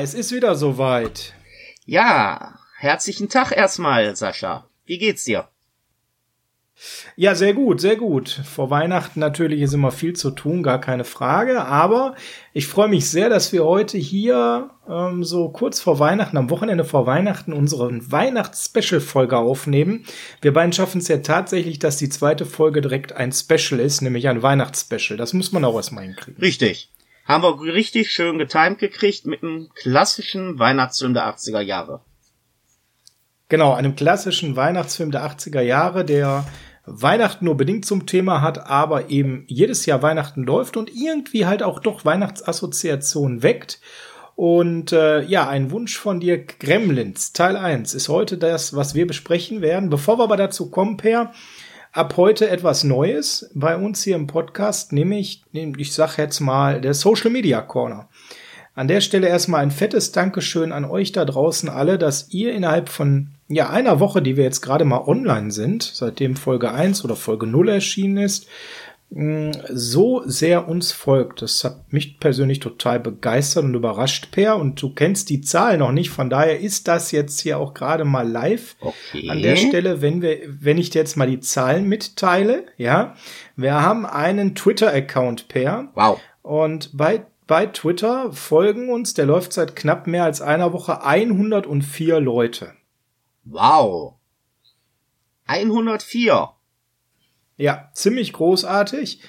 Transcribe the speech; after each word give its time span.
Es 0.00 0.14
ist 0.14 0.32
wieder 0.32 0.54
soweit. 0.54 1.34
Ja, 1.84 2.58
herzlichen 2.78 3.28
Tag 3.28 3.52
erstmal, 3.56 4.16
Sascha. 4.16 4.68
Wie 4.86 4.98
geht's 4.98 5.24
dir? 5.24 5.48
Ja, 7.14 7.34
sehr 7.34 7.54
gut, 7.54 7.80
sehr 7.80 7.96
gut. 7.96 8.28
Vor 8.28 8.70
Weihnachten 8.70 9.20
natürlich 9.20 9.60
ist 9.60 9.74
immer 9.74 9.92
viel 9.92 10.14
zu 10.14 10.30
tun, 10.30 10.62
gar 10.62 10.80
keine 10.80 11.04
Frage. 11.04 11.64
Aber 11.64 12.16
ich 12.52 12.66
freue 12.66 12.88
mich 12.88 13.08
sehr, 13.08 13.28
dass 13.28 13.52
wir 13.52 13.64
heute 13.64 13.98
hier 13.98 14.70
ähm, 14.88 15.22
so 15.22 15.50
kurz 15.50 15.80
vor 15.80 15.98
Weihnachten, 15.98 16.36
am 16.36 16.50
Wochenende 16.50 16.84
vor 16.84 17.06
Weihnachten, 17.06 17.52
unsere 17.52 17.90
Weihnachts-Special-Folge 18.10 19.36
aufnehmen. 19.36 20.04
Wir 20.40 20.52
beiden 20.52 20.72
schaffen 20.72 20.98
es 20.98 21.08
ja 21.08 21.18
tatsächlich, 21.18 21.78
dass 21.78 21.98
die 21.98 22.08
zweite 22.08 22.46
Folge 22.46 22.80
direkt 22.80 23.12
ein 23.12 23.32
Special 23.32 23.78
ist, 23.78 24.00
nämlich 24.00 24.28
ein 24.28 24.42
Weihnachts-Special. 24.42 25.16
Das 25.16 25.34
muss 25.34 25.52
man 25.52 25.64
auch 25.64 25.76
erstmal 25.76 26.04
hinkriegen. 26.04 26.40
Richtig. 26.40 26.91
Haben 27.24 27.42
wir 27.42 27.72
richtig 27.74 28.10
schön 28.10 28.38
getimt 28.38 28.78
gekriegt 28.78 29.26
mit 29.26 29.42
einem 29.42 29.68
klassischen 29.74 30.58
Weihnachtsfilm 30.58 31.14
der 31.14 31.24
80er 31.24 31.60
Jahre. 31.60 32.00
Genau, 33.48 33.74
einem 33.74 33.96
klassischen 33.96 34.56
Weihnachtsfilm 34.56 35.10
der 35.10 35.24
80er 35.24 35.60
Jahre, 35.60 36.04
der 36.04 36.46
Weihnachten 36.84 37.44
nur 37.44 37.56
bedingt 37.56 37.84
zum 37.84 38.06
Thema 38.06 38.40
hat, 38.40 38.66
aber 38.66 39.10
eben 39.10 39.44
jedes 39.46 39.86
Jahr 39.86 40.02
Weihnachten 40.02 40.42
läuft 40.42 40.76
und 40.76 40.90
irgendwie 40.90 41.46
halt 41.46 41.62
auch 41.62 41.78
doch 41.78 42.04
Weihnachtsassoziationen 42.04 43.42
weckt. 43.42 43.80
Und 44.34 44.92
äh, 44.92 45.22
ja, 45.22 45.48
ein 45.48 45.70
Wunsch 45.70 45.96
von 45.96 46.18
dir, 46.18 46.44
Gremlins, 46.44 47.32
Teil 47.32 47.56
1, 47.56 47.94
ist 47.94 48.08
heute 48.08 48.38
das, 48.38 48.74
was 48.74 48.94
wir 48.94 49.06
besprechen 49.06 49.60
werden. 49.60 49.90
Bevor 49.90 50.18
wir 50.18 50.24
aber 50.24 50.36
dazu 50.36 50.70
kommen, 50.70 50.96
Per, 50.96 51.32
ab 51.92 52.14
heute 52.16 52.48
etwas 52.48 52.84
Neues 52.84 53.50
bei 53.54 53.76
uns 53.76 54.02
hier 54.02 54.16
im 54.16 54.26
Podcast, 54.26 54.92
nämlich, 54.92 55.44
ich 55.52 55.92
sag 55.92 56.16
jetzt 56.16 56.40
mal, 56.40 56.80
der 56.80 56.94
Social 56.94 57.30
Media 57.30 57.60
Corner. 57.60 58.08
An 58.74 58.88
der 58.88 59.02
Stelle 59.02 59.28
erstmal 59.28 59.62
ein 59.62 59.70
fettes 59.70 60.12
Dankeschön 60.12 60.72
an 60.72 60.86
euch 60.86 61.12
da 61.12 61.26
draußen 61.26 61.68
alle, 61.68 61.98
dass 61.98 62.32
ihr 62.32 62.54
innerhalb 62.54 62.88
von 62.88 63.28
ja, 63.48 63.68
einer 63.68 64.00
Woche, 64.00 64.22
die 64.22 64.38
wir 64.38 64.44
jetzt 64.44 64.62
gerade 64.62 64.86
mal 64.86 65.02
online 65.06 65.50
sind, 65.50 65.82
seitdem 65.82 66.36
Folge 66.36 66.72
1 66.72 67.04
oder 67.04 67.14
Folge 67.14 67.46
0 67.46 67.68
erschienen 67.68 68.16
ist, 68.16 68.46
so 69.14 70.22
sehr 70.24 70.68
uns 70.68 70.92
folgt. 70.92 71.42
Das 71.42 71.64
hat 71.64 71.92
mich 71.92 72.18
persönlich 72.18 72.60
total 72.60 72.98
begeistert 72.98 73.64
und 73.64 73.74
überrascht, 73.74 74.30
Per. 74.30 74.56
Und 74.56 74.80
du 74.80 74.94
kennst 74.94 75.28
die 75.28 75.42
Zahl 75.42 75.76
noch 75.76 75.92
nicht, 75.92 76.10
von 76.10 76.30
daher 76.30 76.60
ist 76.60 76.88
das 76.88 77.10
jetzt 77.10 77.40
hier 77.40 77.58
auch 77.58 77.74
gerade 77.74 78.04
mal 78.04 78.26
live. 78.26 78.74
Okay. 78.80 79.28
An 79.28 79.42
der 79.42 79.56
Stelle, 79.56 80.00
wenn 80.00 80.22
wir, 80.22 80.38
wenn 80.46 80.78
ich 80.78 80.90
dir 80.90 81.00
jetzt 81.00 81.16
mal 81.16 81.28
die 81.28 81.40
Zahlen 81.40 81.86
mitteile, 81.88 82.64
ja, 82.78 83.14
wir 83.54 83.74
haben 83.82 84.06
einen 84.06 84.54
Twitter-Account, 84.54 85.48
Per. 85.48 85.88
Wow. 85.94 86.18
Und 86.40 86.96
bei 86.96 87.26
bei 87.46 87.66
Twitter 87.66 88.32
folgen 88.32 88.88
uns, 88.88 89.12
der 89.12 89.26
läuft 89.26 89.52
seit 89.52 89.76
knapp 89.76 90.06
mehr 90.06 90.24
als 90.24 90.40
einer 90.40 90.72
Woche, 90.72 91.04
104 91.04 92.18
Leute. 92.18 92.72
Wow. 93.44 94.14
104. 95.46 96.48
Ja, 97.56 97.90
ziemlich 97.94 98.32
großartig. 98.32 99.20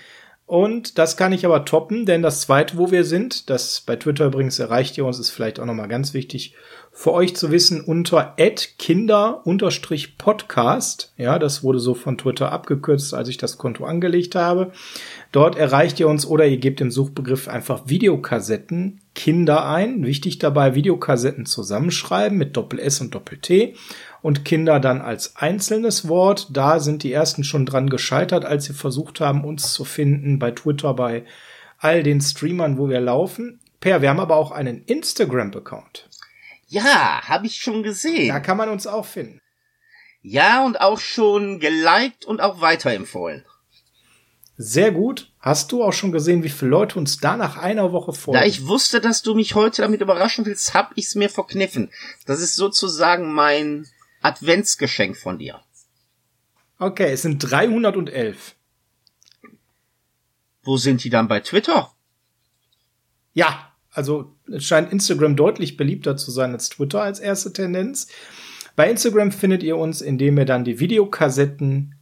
Und 0.45 0.97
das 0.97 1.15
kann 1.15 1.31
ich 1.31 1.45
aber 1.45 1.63
toppen, 1.63 2.05
denn 2.05 2.21
das 2.21 2.41
zweite, 2.41 2.77
wo 2.77 2.91
wir 2.91 3.05
sind, 3.05 3.49
das 3.49 3.79
bei 3.81 3.95
Twitter 3.95 4.25
übrigens 4.25 4.59
erreicht 4.59 4.97
ihr 4.97 5.05
uns, 5.05 5.17
ist 5.17 5.29
vielleicht 5.29 5.57
auch 5.59 5.65
nochmal 5.65 5.87
ganz 5.87 6.13
wichtig 6.13 6.53
für 6.91 7.13
euch 7.13 7.33
zu 7.35 7.49
wissen, 7.49 7.81
unter 7.81 8.35
kinder-podcast. 8.77 11.13
Ja, 11.17 11.39
das 11.39 11.63
wurde 11.63 11.79
so 11.79 11.95
von 11.95 12.19
Twitter 12.19 12.51
abgekürzt, 12.51 13.15
als 13.15 13.29
ich 13.29 13.37
das 13.37 13.57
Konto 13.57 13.85
angelegt 13.85 14.35
habe. 14.35 14.73
Dort 15.31 15.55
erreicht 15.55 15.99
ihr 15.99 16.07
uns 16.07 16.23
oder 16.25 16.45
ihr 16.45 16.57
gebt 16.57 16.81
im 16.81 16.91
Suchbegriff 16.91 17.47
einfach 17.47 17.87
Videokassetten 17.87 18.99
Kinder 19.15 19.65
ein. 19.65 20.05
Wichtig 20.05 20.39
dabei, 20.39 20.75
Videokassetten 20.75 21.45
zusammenschreiben 21.45 22.37
mit 22.37 22.57
Doppel 22.57 22.79
S 22.79 22.99
und 23.01 23.15
Doppel 23.15 23.39
T 23.39 23.75
und 24.23 24.45
Kinder 24.45 24.79
dann 24.79 25.01
als 25.01 25.35
einzelnes 25.35 26.07
Wort. 26.07 26.47
Da 26.49 26.79
sind 26.79 27.03
die 27.03 27.11
ersten 27.11 27.43
schon 27.43 27.67
dran 27.67 27.89
gescheitert, 27.89 28.45
als 28.45 28.65
sie 28.65 28.73
versucht 28.73 29.19
haben, 29.19 29.43
uns 29.43 29.73
zu 29.73 29.83
finden 29.83 30.39
bei 30.39 30.49
Twitter, 30.49 30.95
bei 30.95 31.25
all 31.77 32.01
den 32.01 32.21
Streamern, 32.21 32.77
wo 32.77 32.89
wir 32.89 33.01
laufen. 33.01 33.59
Per, 33.81 34.01
wir 34.01 34.09
haben 34.09 34.21
aber 34.21 34.37
auch 34.37 34.51
einen 34.51 34.85
Instagram-Account. 34.85 36.09
Ja, 36.67 37.21
habe 37.27 37.45
ich 37.45 37.57
schon 37.57 37.83
gesehen. 37.83 38.29
Da 38.29 38.39
kann 38.39 38.57
man 38.57 38.69
uns 38.69 38.87
auch 38.87 39.05
finden. 39.05 39.41
Ja, 40.21 40.65
und 40.65 40.79
auch 40.79 40.99
schon 40.99 41.59
geliked 41.59 42.23
und 42.23 42.39
auch 42.39 42.61
weiterempfohlen. 42.61 43.43
Sehr 44.55 44.91
gut. 44.91 45.33
Hast 45.41 45.73
du 45.73 45.83
auch 45.83 45.91
schon 45.91 46.13
gesehen, 46.13 46.43
wie 46.43 46.49
viele 46.49 46.71
Leute 46.71 46.97
uns 46.97 47.17
da 47.17 47.35
nach 47.35 47.57
einer 47.57 47.91
Woche 47.91 48.13
folgen? 48.13 48.39
Da 48.39 48.45
ich 48.45 48.67
wusste, 48.67 49.01
dass 49.01 49.21
du 49.21 49.35
mich 49.35 49.55
heute 49.55 49.81
damit 49.81 49.99
überraschen 49.99 50.45
willst, 50.45 50.73
hab 50.73 50.93
ich's 50.95 51.15
mir 51.15 51.29
verkniffen. 51.29 51.91
Das 52.25 52.39
ist 52.39 52.55
sozusagen 52.55 53.33
mein 53.33 53.85
Adventsgeschenk 54.23 55.17
von 55.17 55.37
dir. 55.37 55.61
Okay, 56.79 57.11
es 57.11 57.21
sind 57.21 57.39
311. 57.39 58.55
Wo 60.63 60.77
sind 60.77 61.03
die 61.03 61.09
dann 61.09 61.27
bei 61.27 61.39
Twitter? 61.41 61.91
Ja, 63.33 63.73
also 63.91 64.35
es 64.51 64.63
scheint 64.63 64.91
Instagram 64.91 65.35
deutlich 65.35 65.77
beliebter 65.77 66.17
zu 66.17 66.31
sein 66.31 66.51
als 66.51 66.69
Twitter 66.69 67.01
als 67.01 67.19
erste 67.19 67.53
Tendenz. 67.53 68.07
Bei 68.75 68.89
Instagram 68.89 69.31
findet 69.31 69.61
ihr 69.61 69.77
uns, 69.77 70.01
indem 70.01 70.37
ihr 70.37 70.45
dann 70.45 70.63
die 70.63 70.79
Videokassetten 70.79 71.95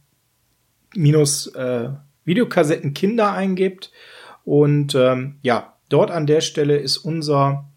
minus 0.94 1.48
äh, 1.48 1.90
Videokassetten 2.24 2.94
Kinder 2.94 3.32
eingibt. 3.32 3.92
Und 4.44 4.94
ähm, 4.94 5.38
ja, 5.42 5.76
dort 5.88 6.10
an 6.10 6.26
der 6.26 6.40
Stelle 6.40 6.76
ist 6.76 6.98
unser 6.98 7.71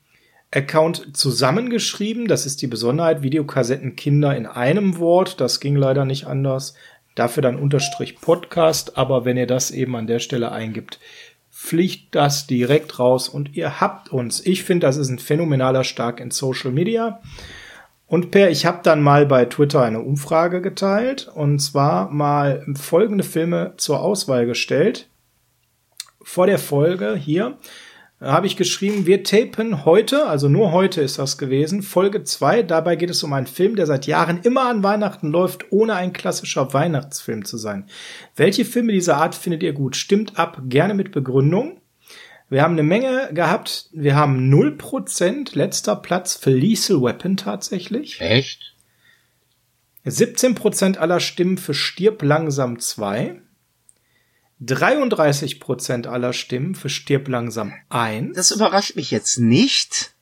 Account 0.56 1.16
zusammengeschrieben. 1.18 2.28
Das 2.28 2.46
ist 2.46 2.62
die 2.62 2.68
Besonderheit. 2.68 3.22
Videokassetten 3.22 3.96
Kinder 3.96 4.36
in 4.36 4.46
einem 4.46 4.98
Wort. 4.98 5.42
Das 5.42 5.60
ging 5.60 5.76
leider 5.76 6.06
nicht 6.06 6.26
anders. 6.26 6.76
Dafür 7.14 7.44
dann 7.44 7.60
Unterstrich 7.60 8.20
Podcast. 8.22 8.98
Aber 8.98 9.26
wenn 9.26 9.38
ihr 9.38 9.48
das 9.48 9.72
eben 9.72 9.96
an 9.96 10.08
der 10.08 10.20
Stelle 10.20 10.52
eingibt, 10.52 11.00
fliegt 11.50 12.16
das 12.16 12.48
direkt 12.48 13.00
raus 13.00 13.30
und 13.30 13.56
ihr 13.56 13.82
habt 13.82 14.12
uns. 14.12 14.46
Ich 14.46 14.64
finde, 14.64 14.88
das 14.88 14.98
ist 14.98 15.10
ein 15.10 15.20
phänomenaler 15.20 15.84
Stark 15.84 16.20
in 16.20 16.32
Social 16.32 16.72
Media. 16.72 17.22
Und 18.08 18.30
Per, 18.32 18.52
ich 18.52 18.66
habe 18.66 18.82
dann 18.84 19.02
mal 19.02 19.26
bei 19.26 19.46
Twitter 19.46 19.82
eine 19.82 20.02
Umfrage 20.02 20.62
geteilt 20.62 21.28
und 21.34 21.60
zwar 21.60 22.10
mal 22.12 22.64
folgende 22.76 23.24
Filme 23.24 23.74
zur 23.78 24.02
Auswahl 24.02 24.46
gestellt. 24.46 25.08
Vor 26.22 26.46
der 26.46 26.60
Folge 26.60 27.16
hier 27.16 27.58
habe 28.22 28.48
ich 28.48 28.56
geschrieben, 28.56 29.06
wir 29.06 29.24
tapen 29.24 29.84
heute, 29.84 30.28
also 30.28 30.48
nur 30.48 30.72
heute 30.72 31.02
ist 31.02 31.20
das 31.20 31.38
gewesen, 31.38 31.84
Folge 31.84 32.24
2. 32.24 32.64
Dabei 32.64 32.96
geht 32.96 33.10
es 33.10 33.24
um 33.24 33.34
einen 33.34 33.48
Film, 33.48 33.76
der 33.76 33.86
seit 33.86 34.08
Jahren 34.08 34.40
immer 34.44 34.70
an 34.70 34.84
Weihnachten 34.84 35.30
läuft, 35.32 35.72
ohne 35.72 35.96
ein 35.96 36.14
klassischer 36.14 36.74
Weihnachtsfilm 36.74 37.44
zu 37.44 37.58
sein. 37.58 37.88
Welche 38.36 38.64
Filme 38.64 38.94
dieser 38.94 39.18
Art 39.18 39.36
findet 39.36 39.64
ihr 39.64 39.74
gut? 39.74 39.96
Stimmt 39.96 40.40
ab, 40.40 40.62
gerne 40.68 40.94
mit 40.94 41.12
Begründung. 41.12 41.82
Wir 42.50 42.62
haben 42.62 42.74
eine 42.74 42.84
Menge 42.84 43.30
gehabt. 43.34 43.90
Wir 43.92 44.16
haben 44.16 44.54
0% 44.54 45.58
letzter 45.58 45.96
Platz 45.96 46.36
für 46.36 46.52
Lethal 46.52 47.02
Weapon 47.02 47.38
tatsächlich. 47.38 48.22
Echt? 48.22 48.76
17% 50.06 50.98
aller 50.98 51.20
Stimmen 51.20 51.58
für 51.58 51.74
Stirb 51.74 52.22
langsam 52.22 52.80
2. 52.80 53.42
33% 54.62 56.08
aller 56.08 56.34
Stimmen 56.34 56.76
für 56.76 56.90
Stirb 56.90 57.28
langsam 57.28 57.74
1. 57.90 58.36
Das 58.36 58.52
überrascht 58.52 58.96
mich 58.96 59.12
jetzt 59.12 59.38
nicht. 59.38 60.14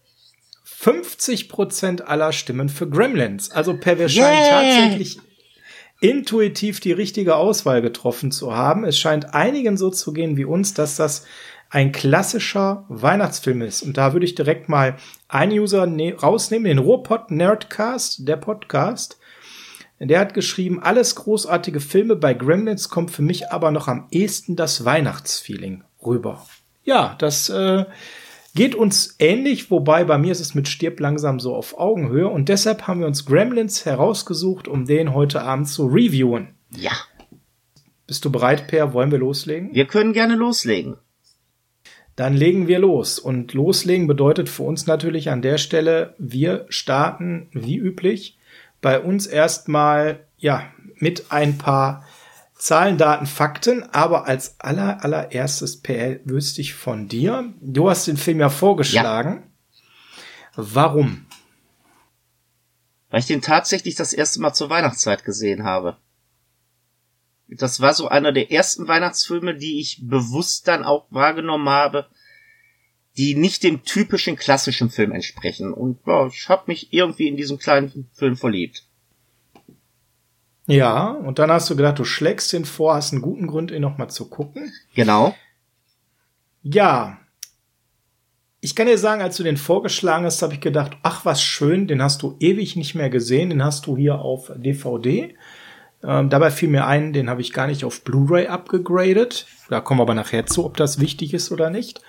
50% 0.66 2.02
aller 2.02 2.34
Stimmen 2.34 2.68
für 2.68 2.90
Gremlins. 2.90 3.52
Also 3.52 3.78
per 3.78 4.00
wir 4.00 4.10
yeah. 4.10 4.12
scheinen 4.12 4.50
tatsächlich 4.50 5.20
intuitiv 6.02 6.82
die 6.82 6.92
richtige 6.92 7.36
Auswahl 7.36 7.82
getroffen 7.82 8.32
zu 8.32 8.54
haben. 8.54 8.84
Es 8.84 9.00
scheint 9.00 9.34
einigen 9.34 9.78
so 9.78 9.90
zu 9.90 10.12
gehen 10.12 10.36
wie 10.36 10.44
uns, 10.44 10.74
dass 10.74 10.98
das 10.98 11.26
ein 11.70 11.92
klassischer 11.92 12.86
Weihnachtsfilm 12.90 13.62
ist. 13.62 13.82
Und 13.82 13.98
da 13.98 14.14
würde 14.14 14.26
ich 14.26 14.36
direkt 14.36 14.68
mal 14.68 14.98
einen 15.30 15.54
User 15.54 15.86
ne 15.86 16.14
rausnehmen, 16.14 16.66
den 16.66 16.78
Ruhrpott 16.78 17.32
Nerdcast, 17.32 18.28
der 18.28 18.38
Podcast. 18.38 19.18
Der 20.10 20.20
hat 20.20 20.34
geschrieben, 20.34 20.82
alles 20.82 21.16
großartige 21.16 21.80
Filme 21.80 22.16
bei 22.16 22.34
Gremlins 22.34 22.90
kommt 22.90 23.12
für 23.12 23.22
mich 23.22 23.52
aber 23.52 23.72
noch 23.72 23.88
am 23.88 24.08
ehesten 24.12 24.56
das 24.56 24.84
Weihnachtsfeeling 24.84 25.84
rüber. 26.06 26.46
Ja, 26.84 27.16
das 27.20 27.48
äh, 27.50 27.86
geht 28.54 28.76
uns 28.76 29.16
ähnlich, 29.20 29.72
wobei 29.72 30.04
bei 30.04 30.18
mir 30.18 30.32
ist 30.32 30.42
es 30.42 30.56
mit 30.56 30.68
Stirb 30.68 31.00
langsam 31.00 31.40
so 31.40 31.56
auf 31.56 31.78
Augenhöhe 31.78 32.28
und 32.28 32.50
deshalb 32.50 32.88
haben 32.88 33.00
wir 33.00 33.08
uns 33.08 33.26
Gremlins 33.26 33.86
herausgesucht, 33.86 34.68
um 34.68 34.86
den 34.86 35.14
heute 35.14 35.42
Abend 35.42 35.70
zu 35.70 35.86
reviewen. 35.88 36.50
Ja. 36.76 36.92
Bist 38.06 38.26
du 38.26 38.32
bereit, 38.32 38.68
Per? 38.68 38.94
Wollen 38.94 39.12
wir 39.12 39.20
loslegen? 39.20 39.74
Wir 39.74 39.86
können 39.86 40.12
gerne 40.12 40.36
loslegen. 40.36 40.98
Dann 42.16 42.34
legen 42.34 42.68
wir 42.68 42.80
los. 42.80 43.18
Und 43.18 43.54
loslegen 43.54 44.08
bedeutet 44.08 44.50
für 44.50 44.64
uns 44.64 44.86
natürlich 44.86 45.30
an 45.30 45.42
der 45.42 45.58
Stelle, 45.58 46.14
wir 46.20 46.66
starten 46.70 47.48
wie 47.54 47.78
üblich 47.78 48.38
bei 48.84 49.00
uns 49.00 49.26
erstmal, 49.26 50.28
ja, 50.38 50.70
mit 50.98 51.32
ein 51.32 51.58
paar 51.58 52.06
Zahlen, 52.54 52.98
Daten, 52.98 53.26
Fakten, 53.26 53.84
aber 53.84 54.28
als 54.28 54.60
aller, 54.60 55.04
allererstes, 55.04 55.82
PL, 55.82 56.22
wüsste 56.26 56.62
ich 56.62 56.76
von 56.76 57.08
dir. 57.08 57.54
Du 57.62 57.90
hast 57.90 58.08
den 58.08 58.18
Film 58.18 58.40
ja 58.40 58.50
vorgeschlagen. 58.50 59.44
Ja. 60.56 60.64
Warum? 60.74 61.26
Weil 63.10 63.22
ich 63.22 63.28
den 63.28 63.42
tatsächlich 63.42 63.96
das 63.96 64.14
erste 64.14 64.42
Mal 64.42 64.54
zur 64.54 64.70
Weihnachtszeit 64.70 65.24
gesehen 65.24 65.64
habe. 65.64 65.98
Das 67.48 67.80
war 67.80 67.94
so 67.94 68.10
einer 68.10 68.34
der 68.34 68.52
ersten 68.52 68.88
Weihnachtsfilme, 68.88 69.56
die 69.56 69.80
ich 69.80 70.02
bewusst 70.04 70.68
dann 70.68 70.84
auch 70.84 71.08
wahrgenommen 71.10 71.70
habe, 71.70 72.08
die 73.18 73.36
nicht 73.36 73.64
dem 73.64 73.84
typischen 73.84 74.36
klassischen 74.36 74.90
Film 74.90 75.12
entsprechen. 75.12 75.74
Und 75.74 76.00
ja, 76.08 76.28
ich 76.28 76.50
habe 76.50 76.64
mich 76.68 76.92
irgendwie 76.92 77.28
in 77.28 77.38
diesen 77.38 77.60
kleinen 77.60 78.10
Film 78.14 78.36
verliebt. 78.36 78.86
Ja, 80.66 81.10
und 81.10 81.40
dann 81.40 81.52
hast 81.52 81.70
du 81.70 81.76
gedacht, 81.76 82.00
du 82.00 82.06
schlägst 82.06 82.54
den 82.54 82.66
vor, 82.66 82.96
hast 82.96 83.12
einen 83.12 83.22
guten 83.22 83.48
Grund, 83.48 83.72
ihn 83.72 83.82
nochmal 83.82 84.10
zu 84.10 84.30
gucken. 84.30 84.72
Genau. 84.96 85.36
Ja. 86.62 87.20
Ich 88.62 88.76
kann 88.76 88.88
dir 88.88 88.98
sagen, 88.98 89.22
als 89.22 89.36
du 89.36 89.44
den 89.44 89.58
vorgeschlagen 89.58 90.26
hast, 90.26 90.42
habe 90.42 90.54
ich 90.54 90.62
gedacht, 90.62 90.98
ach 91.04 91.26
was 91.26 91.44
schön, 91.44 91.88
den 91.88 92.02
hast 92.02 92.22
du 92.22 92.38
ewig 92.40 92.78
nicht 92.78 92.96
mehr 92.96 93.10
gesehen, 93.10 93.50
den 93.50 93.64
hast 93.64 93.88
du 93.88 93.98
hier 93.98 94.20
auf 94.20 94.52
DVD. 94.56 95.36
Ähm, 96.06 96.30
dabei 96.30 96.52
fiel 96.52 96.70
mir 96.70 96.86
ein, 96.86 97.14
den 97.14 97.30
habe 97.30 97.42
ich 97.42 97.54
gar 97.54 97.68
nicht 97.68 97.86
auf 97.86 98.04
Blu-ray 98.04 98.48
abgegradet. 98.48 99.48
Da 99.70 99.80
kommen 99.80 100.00
wir 100.00 100.04
aber 100.04 100.14
nachher 100.14 100.46
zu, 100.46 100.66
ob 100.66 100.76
das 100.76 101.00
wichtig 101.00 101.34
ist 101.34 101.52
oder 101.52 101.70
nicht. 101.70 102.02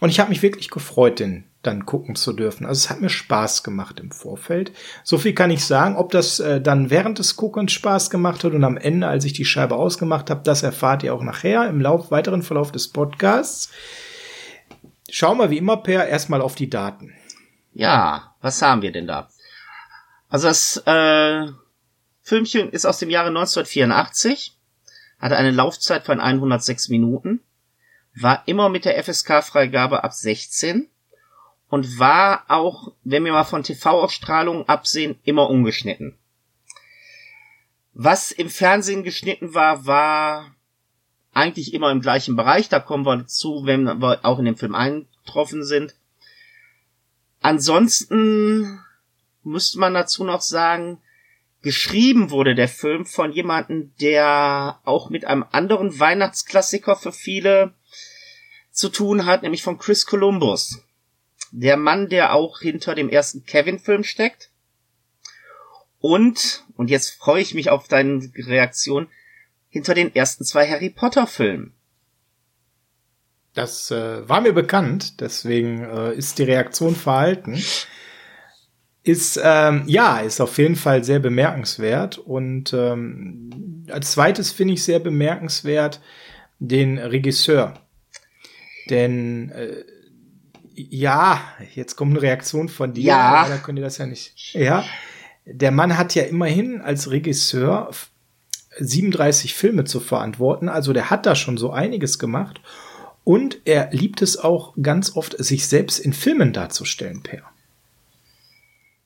Und 0.00 0.08
ich 0.08 0.20
habe 0.20 0.30
mich 0.30 0.42
wirklich 0.42 0.70
gefreut, 0.70 1.20
den 1.20 1.44
dann 1.62 1.86
gucken 1.86 2.16
zu 2.16 2.32
dürfen. 2.32 2.66
Also 2.66 2.78
es 2.78 2.90
hat 2.90 3.00
mir 3.00 3.10
Spaß 3.10 3.62
gemacht 3.62 4.00
im 4.00 4.10
Vorfeld. 4.10 4.72
So 5.04 5.18
viel 5.18 5.34
kann 5.34 5.50
ich 5.50 5.64
sagen. 5.64 5.96
Ob 5.96 6.10
das 6.10 6.40
äh, 6.40 6.60
dann 6.60 6.90
während 6.90 7.18
des 7.18 7.36
Guckens 7.36 7.72
Spaß 7.72 8.10
gemacht 8.10 8.42
hat 8.42 8.52
und 8.52 8.64
am 8.64 8.76
Ende, 8.76 9.06
als 9.06 9.24
ich 9.24 9.34
die 9.34 9.44
Scheibe 9.44 9.76
ausgemacht 9.76 10.30
habe, 10.30 10.42
das 10.42 10.62
erfahrt 10.62 11.02
ihr 11.02 11.14
auch 11.14 11.22
nachher 11.22 11.68
im 11.68 11.80
Lauf, 11.80 12.10
weiteren 12.10 12.42
Verlauf 12.42 12.72
des 12.72 12.88
Podcasts. 12.88 13.70
Schauen 15.10 15.38
wir 15.38 15.50
wie 15.50 15.58
immer 15.58 15.76
per 15.76 16.08
erstmal 16.08 16.40
auf 16.40 16.54
die 16.54 16.70
Daten. 16.70 17.12
Ja, 17.74 18.34
was 18.40 18.62
haben 18.62 18.82
wir 18.82 18.92
denn 18.92 19.06
da? 19.06 19.28
Also 20.28 20.48
das 20.48 20.82
äh, 20.86 21.48
Filmchen 22.22 22.70
ist 22.70 22.86
aus 22.86 22.98
dem 22.98 23.10
Jahre 23.10 23.28
1984, 23.28 24.56
hatte 25.18 25.36
eine 25.36 25.50
Laufzeit 25.50 26.04
von 26.04 26.20
106 26.20 26.88
Minuten, 26.88 27.40
war 28.14 28.42
immer 28.46 28.68
mit 28.68 28.84
der 28.84 29.02
FSK-Freigabe 29.02 30.04
ab 30.04 30.12
16 30.12 30.88
und 31.68 31.98
war 31.98 32.44
auch, 32.48 32.92
wenn 33.02 33.24
wir 33.24 33.32
mal 33.32 33.44
von 33.44 33.62
TV-Ausstrahlungen 33.62 34.68
absehen, 34.68 35.18
immer 35.24 35.48
ungeschnitten. 35.50 36.16
Was 37.94 38.30
im 38.30 38.48
Fernsehen 38.48 39.02
geschnitten 39.02 39.54
war, 39.54 39.86
war 39.86 40.54
eigentlich 41.32 41.74
immer 41.74 41.90
im 41.90 42.00
gleichen 42.00 42.36
Bereich. 42.36 42.68
Da 42.68 42.80
kommen 42.80 43.04
wir 43.04 43.26
zu, 43.26 43.64
wenn 43.64 43.84
wir 43.84 44.24
auch 44.24 44.38
in 44.38 44.44
dem 44.44 44.56
Film 44.56 44.74
eingetroffen 44.74 45.64
sind. 45.64 45.94
Ansonsten 47.40 48.80
müsste 49.42 49.78
man 49.78 49.94
dazu 49.94 50.24
noch 50.24 50.42
sagen, 50.42 51.00
geschrieben 51.62 52.30
wurde 52.30 52.54
der 52.54 52.68
Film 52.68 53.06
von 53.06 53.32
jemandem, 53.32 53.92
der 54.00 54.80
auch 54.84 55.10
mit 55.10 55.24
einem 55.24 55.44
anderen 55.50 55.98
Weihnachtsklassiker 55.98 56.96
für 56.96 57.12
viele 57.12 57.74
zu 58.70 58.88
tun 58.88 59.26
hat, 59.26 59.42
nämlich 59.42 59.62
von 59.62 59.78
Chris 59.78 60.06
Columbus 60.06 60.82
der 61.52 61.76
Mann, 61.76 62.08
der 62.08 62.32
auch 62.34 62.60
hinter 62.60 62.94
dem 62.94 63.08
ersten 63.08 63.44
Kevin-Film 63.44 64.02
steckt. 64.04 64.50
Und, 66.00 66.64
und 66.76 66.90
jetzt 66.90 67.10
freue 67.10 67.42
ich 67.42 67.54
mich 67.54 67.70
auf 67.70 67.86
deine 67.86 68.32
Reaktion, 68.34 69.08
hinter 69.68 69.94
den 69.94 70.14
ersten 70.14 70.44
zwei 70.44 70.68
Harry 70.68 70.90
Potter-Filmen. 70.90 71.74
Das 73.54 73.90
äh, 73.90 74.28
war 74.28 74.40
mir 74.40 74.54
bekannt, 74.54 75.20
deswegen 75.20 75.84
äh, 75.84 76.14
ist 76.14 76.38
die 76.38 76.44
Reaktion 76.44 76.96
verhalten. 76.96 77.62
Ist, 79.04 79.40
ähm, 79.42 79.82
ja, 79.86 80.20
ist 80.20 80.40
auf 80.40 80.58
jeden 80.58 80.76
Fall 80.76 81.02
sehr 81.02 81.18
bemerkenswert. 81.18 82.18
Und 82.18 82.72
ähm, 82.72 83.84
als 83.90 84.12
zweites 84.12 84.52
finde 84.52 84.74
ich 84.74 84.84
sehr 84.84 85.00
bemerkenswert 85.00 86.00
den 86.60 86.98
Regisseur. 86.98 87.74
Denn 88.90 89.50
äh, 89.50 89.84
ja, 90.74 91.40
jetzt 91.74 91.96
kommt 91.96 92.12
eine 92.12 92.22
Reaktion 92.22 92.68
von 92.68 92.92
dir. 92.92 93.04
Ja. 93.04 93.48
Da 93.48 93.58
könnt 93.58 93.78
ihr 93.78 93.84
das 93.84 93.98
ja 93.98 94.06
nicht. 94.06 94.54
Ja. 94.54 94.84
Der 95.44 95.72
Mann 95.72 95.98
hat 95.98 96.14
ja 96.14 96.22
immerhin 96.22 96.80
als 96.80 97.10
Regisseur 97.10 97.90
37 98.78 99.54
Filme 99.54 99.84
zu 99.84 100.00
verantworten. 100.00 100.68
Also 100.68 100.92
der 100.92 101.10
hat 101.10 101.26
da 101.26 101.34
schon 101.34 101.58
so 101.58 101.72
einiges 101.72 102.18
gemacht. 102.18 102.60
Und 103.24 103.58
er 103.64 103.90
liebt 103.92 104.22
es 104.22 104.36
auch 104.36 104.74
ganz 104.80 105.16
oft, 105.16 105.36
sich 105.42 105.68
selbst 105.68 105.98
in 105.98 106.12
Filmen 106.12 106.52
darzustellen, 106.52 107.22
Per. 107.22 107.42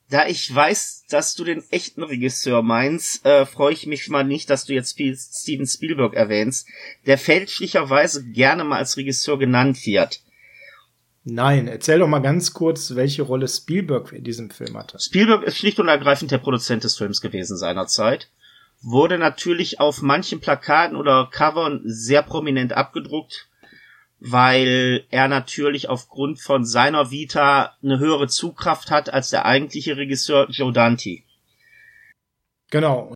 Da 0.09 0.25
ich 0.27 0.53
weiß, 0.53 1.05
dass 1.09 1.35
du 1.35 1.43
den 1.43 1.63
echten 1.69 2.01
Regisseur 2.01 2.61
meinst, 2.61 3.25
äh, 3.25 3.45
freue 3.45 3.73
ich 3.73 3.87
mich 3.87 4.07
mal 4.07 4.23
nicht, 4.23 4.49
dass 4.49 4.65
du 4.65 4.73
jetzt 4.73 4.97
Steven 4.97 5.67
Spielberg 5.67 6.13
erwähnst, 6.13 6.67
der 7.05 7.17
fälschlicherweise 7.17 8.23
gerne 8.31 8.63
mal 8.63 8.77
als 8.77 8.95
Regisseur 8.95 9.37
genannt 9.37 9.85
wird. 9.85 10.21
Nein, 11.25 11.67
erzähl 11.67 11.99
doch 11.99 12.07
mal 12.07 12.19
ganz 12.19 12.53
kurz, 12.53 12.95
welche 12.95 13.23
Rolle 13.23 13.49
Spielberg 13.49 14.13
in 14.13 14.23
diesem 14.23 14.49
Film 14.49 14.77
hatte. 14.77 14.97
Spielberg 14.97 15.43
ist 15.43 15.57
schlicht 15.57 15.77
und 15.77 15.89
ergreifend 15.89 16.31
der 16.31 16.37
Produzent 16.37 16.85
des 16.85 16.95
Films 16.95 17.19
gewesen 17.19 17.57
seinerzeit. 17.57 18.29
Wurde 18.81 19.17
natürlich 19.17 19.81
auf 19.81 20.01
manchen 20.01 20.39
Plakaten 20.39 20.95
oder 20.95 21.27
Covern 21.29 21.81
sehr 21.83 22.21
prominent 22.21 22.71
abgedruckt, 22.71 23.49
weil 24.19 25.05
er 25.09 25.27
natürlich 25.27 25.89
aufgrund 25.89 26.39
von 26.39 26.65
seiner 26.65 27.11
Vita 27.11 27.75
eine 27.83 27.99
höhere 27.99 28.27
Zugkraft 28.27 28.89
hat 28.89 29.13
als 29.13 29.29
der 29.29 29.45
eigentliche 29.45 29.97
Regisseur 29.97 30.47
Joe 30.49 30.73
Dante. 30.73 31.19
Genau. 32.71 33.13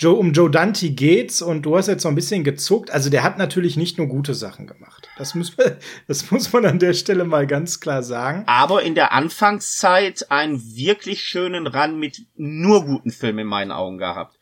Joe, 0.00 0.14
um 0.14 0.32
Joe 0.32 0.48
Dante 0.48 0.90
geht's 0.90 1.42
und 1.42 1.62
du 1.62 1.76
hast 1.76 1.88
jetzt 1.88 2.02
so 2.02 2.08
ein 2.08 2.14
bisschen 2.14 2.44
gezuckt. 2.44 2.92
Also 2.92 3.10
der 3.10 3.24
hat 3.24 3.36
natürlich 3.36 3.76
nicht 3.76 3.98
nur 3.98 4.06
gute 4.06 4.32
Sachen 4.32 4.68
gemacht. 4.68 5.08
Das 5.16 5.34
muss 5.34 5.56
man, 5.56 5.76
das 6.06 6.30
muss 6.30 6.52
man 6.52 6.66
an 6.66 6.78
der 6.78 6.94
Stelle 6.94 7.24
mal 7.24 7.48
ganz 7.48 7.80
klar 7.80 8.04
sagen. 8.04 8.44
Aber 8.46 8.82
in 8.82 8.94
der 8.94 9.12
Anfangszeit 9.12 10.30
einen 10.30 10.62
wirklich 10.76 11.22
schönen 11.22 11.66
Run 11.66 11.98
mit 11.98 12.26
nur 12.36 12.84
guten 12.84 13.10
Filmen 13.10 13.40
in 13.40 13.46
meinen 13.48 13.72
Augen 13.72 13.98
gehabt. 13.98 14.38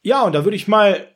Ja, 0.00 0.22
und 0.22 0.32
da 0.32 0.44
würde 0.44 0.56
ich 0.56 0.66
mal, 0.66 1.11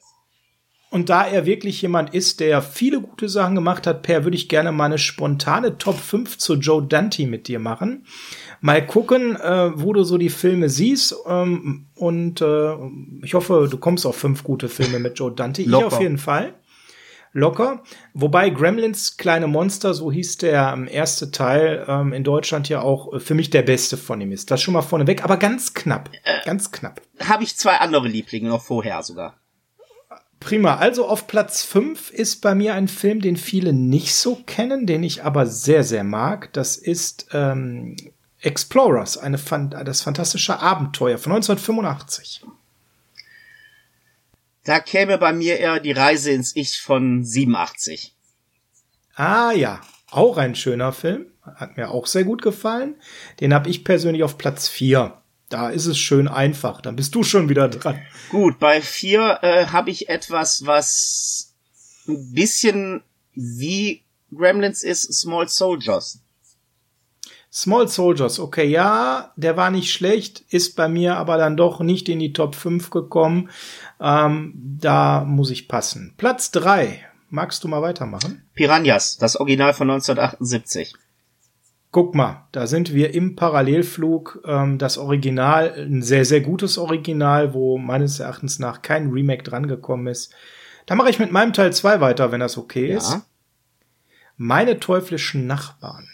und 0.91 1.09
da 1.09 1.27
er 1.27 1.47
wirklich 1.47 1.83
jemand 1.83 2.15
ist, 2.15 2.41
der 2.41 2.63
viele 2.63 3.01
gute 3.01 3.29
Sachen 3.29 3.55
gemacht 3.55 3.87
hat, 3.87 4.03
Per, 4.03 4.25
würde 4.25 4.37
ich 4.37 4.49
gerne 4.49 4.73
mal 4.73 4.87
eine 4.87 4.99
spontane 4.99 5.79
Top 5.79 5.99
5 5.99 6.39
zu 6.39 6.55
Joe 6.55 6.83
Dante 6.83 7.27
mit 7.27 7.49
dir 7.49 7.59
machen 7.59 8.05
mal 8.61 8.85
gucken, 8.85 9.37
äh, 9.37 9.71
wo 9.75 9.93
du 9.93 10.05
so 10.05 10.19
die 10.19 10.29
Filme 10.29 10.69
siehst. 10.69 11.15
Ähm, 11.27 11.87
und 11.95 12.41
äh, 12.41 12.75
ich 13.23 13.35
hoffe, 13.35 13.69
du 13.71 13.79
kommst 13.79 14.07
auf 14.07 14.17
fünf 14.17 14.45
gute 14.45 14.69
Filme 14.69 14.99
mit 14.99 15.19
Joe 15.19 15.33
Dante. 15.33 15.63
ich 15.63 15.69
auf 15.75 16.01
jeden 16.01 16.19
Fall. 16.19 16.55
Locker. 17.33 17.83
Wobei 18.15 18.49
Gremlins 18.49 19.19
kleine 19.19 19.47
Monster, 19.47 19.93
so 19.93 20.11
hieß 20.11 20.39
der 20.39 20.73
ähm, 20.73 20.89
erste 20.91 21.31
Teil, 21.31 21.85
ähm, 21.87 22.15
in 22.15 22.25
Deutschland 22.25 22.71
ja 22.71 22.81
auch 22.81 23.13
äh, 23.13 23.21
für 23.21 23.35
mich 23.35 23.51
der 23.51 23.61
beste 23.61 23.99
von 23.99 24.21
ihm 24.23 24.33
ist. 24.33 24.51
Das 24.51 24.63
schon 24.63 24.73
mal 24.73 24.83
vorneweg, 24.83 25.23
aber 25.23 25.37
ganz 25.37 25.75
knapp. 25.75 26.09
Äh, 26.25 26.45
ganz 26.47 26.73
knapp. 26.73 27.03
Habe 27.21 27.45
ich 27.45 27.57
zwei 27.57 27.77
andere 27.77 28.09
Lieblinge 28.09 28.49
noch 28.49 28.63
vorher 28.63 29.03
sogar. 29.03 29.39
Prima. 30.41 30.77
Also 30.77 31.09
auf 31.09 31.27
Platz 31.27 31.65
5 31.65 32.11
ist 32.11 32.41
bei 32.41 32.55
mir 32.55 32.75
ein 32.75 32.89
Film, 32.89 33.21
den 33.21 33.37
viele 33.37 33.73
nicht 33.73 34.15
so 34.15 34.37
kennen, 34.47 34.87
den 34.87 35.03
ich 35.03 35.25
aber 35.25 35.47
sehr, 35.47 35.83
sehr 35.83 36.05
mag. 36.05 36.53
Das 36.53 36.77
ist 36.77 37.29
ähm, 37.33 37.97
Explorers, 38.41 39.19
eine, 39.19 39.39
das 39.85 40.03
fantastische 40.03 40.61
Abenteuer 40.61 41.19
von 41.19 41.33
1985. 41.33 42.45
Da 44.65 44.81
käme 44.81 45.19
bei 45.19 45.33
mir 45.33 45.59
eher 45.59 45.81
die 45.81 45.93
Reise 45.93 46.33
ins 46.33 46.55
Ich 46.55 46.81
von 46.81 47.25
87. 47.25 48.15
Ah 49.15 49.53
ja, 49.53 49.81
auch 50.11 50.37
ein 50.37 50.55
schöner 50.55 50.93
Film. 50.93 51.27
Hat 51.43 51.77
mir 51.77 51.91
auch 51.91 52.07
sehr 52.07 52.25
gut 52.25 52.43
gefallen. 52.43 52.97
Den 53.41 53.55
habe 53.55 53.71
ich 53.71 53.85
persönlich 53.85 54.23
auf 54.23 54.37
Platz 54.39 54.69
4. 54.69 55.17
Da 55.49 55.69
ist 55.69 55.87
es 55.87 55.99
schön 55.99 56.29
einfach. 56.29 56.81
Dann 56.81 56.97
bist 56.97 57.15
du 57.15 57.23
schon 57.23 57.49
wieder 57.49 57.69
dran. 57.69 58.01
Gut, 58.31 58.59
bei 58.59 58.81
4 58.81 59.39
äh, 59.43 59.67
habe 59.67 59.91
ich 59.91 60.09
etwas, 60.09 60.67
was 60.67 61.55
ein 62.09 62.33
bisschen 62.33 63.03
wie 63.35 64.03
Gremlins 64.35 64.83
ist, 64.83 65.13
Small 65.13 65.49
Soldiers. 65.49 66.21
Small 67.53 67.89
Soldiers, 67.89 68.39
okay, 68.39 68.67
ja, 68.67 69.33
der 69.37 69.57
war 69.57 69.71
nicht 69.71 69.91
schlecht, 69.91 70.45
ist 70.51 70.77
bei 70.77 70.89
mir 70.89 71.17
aber 71.17 71.39
dann 71.39 71.57
doch 71.57 71.81
nicht 71.81 72.09
in 72.09 72.19
die 72.19 72.35
Top 72.35 72.55
5 72.55 72.91
gekommen. 72.91 73.49
Ähm, 73.99 74.53
da 74.79 75.25
muss 75.25 75.51
ich 75.51 75.67
passen. 75.67 76.13
Platz 76.19 76.51
3. 76.51 77.07
Magst 77.31 77.65
du 77.65 77.69
mal 77.69 77.83
weitermachen? 77.83 78.43
Piranhas, 78.55 79.17
das 79.17 79.37
Original 79.37 79.73
von 79.73 79.91
1978. 79.91 80.95
Guck 81.97 82.15
mal, 82.15 82.47
da 82.53 82.67
sind 82.67 82.93
wir 82.93 83.15
im 83.15 83.37
Parallelflug. 83.37 84.43
Ähm, 84.47 84.77
das 84.77 84.99
Original, 84.99 85.73
ein 85.79 86.03
sehr, 86.03 86.27
sehr 86.27 86.43
gutes 86.43 86.77
Original, 86.77 87.55
wo 87.55 87.79
meines 87.79 88.21
Erachtens 88.21 88.59
nach 88.59 88.83
kein 88.83 89.09
Remake 89.09 89.43
drangekommen 89.43 90.07
ist. 90.07 90.31
Da 90.85 90.95
mache 90.95 91.09
ich 91.09 91.19
mit 91.19 91.33
meinem 91.33 91.55
Teil 91.55 91.73
2 91.73 92.03
weiter, 92.03 92.33
wenn 92.33 92.41
das 92.41 92.59
okay 92.59 92.91
ja. 92.91 92.99
ist. 92.99 93.21
Meine 94.37 94.79
teuflischen 94.79 95.47
Nachbarn. 95.47 96.07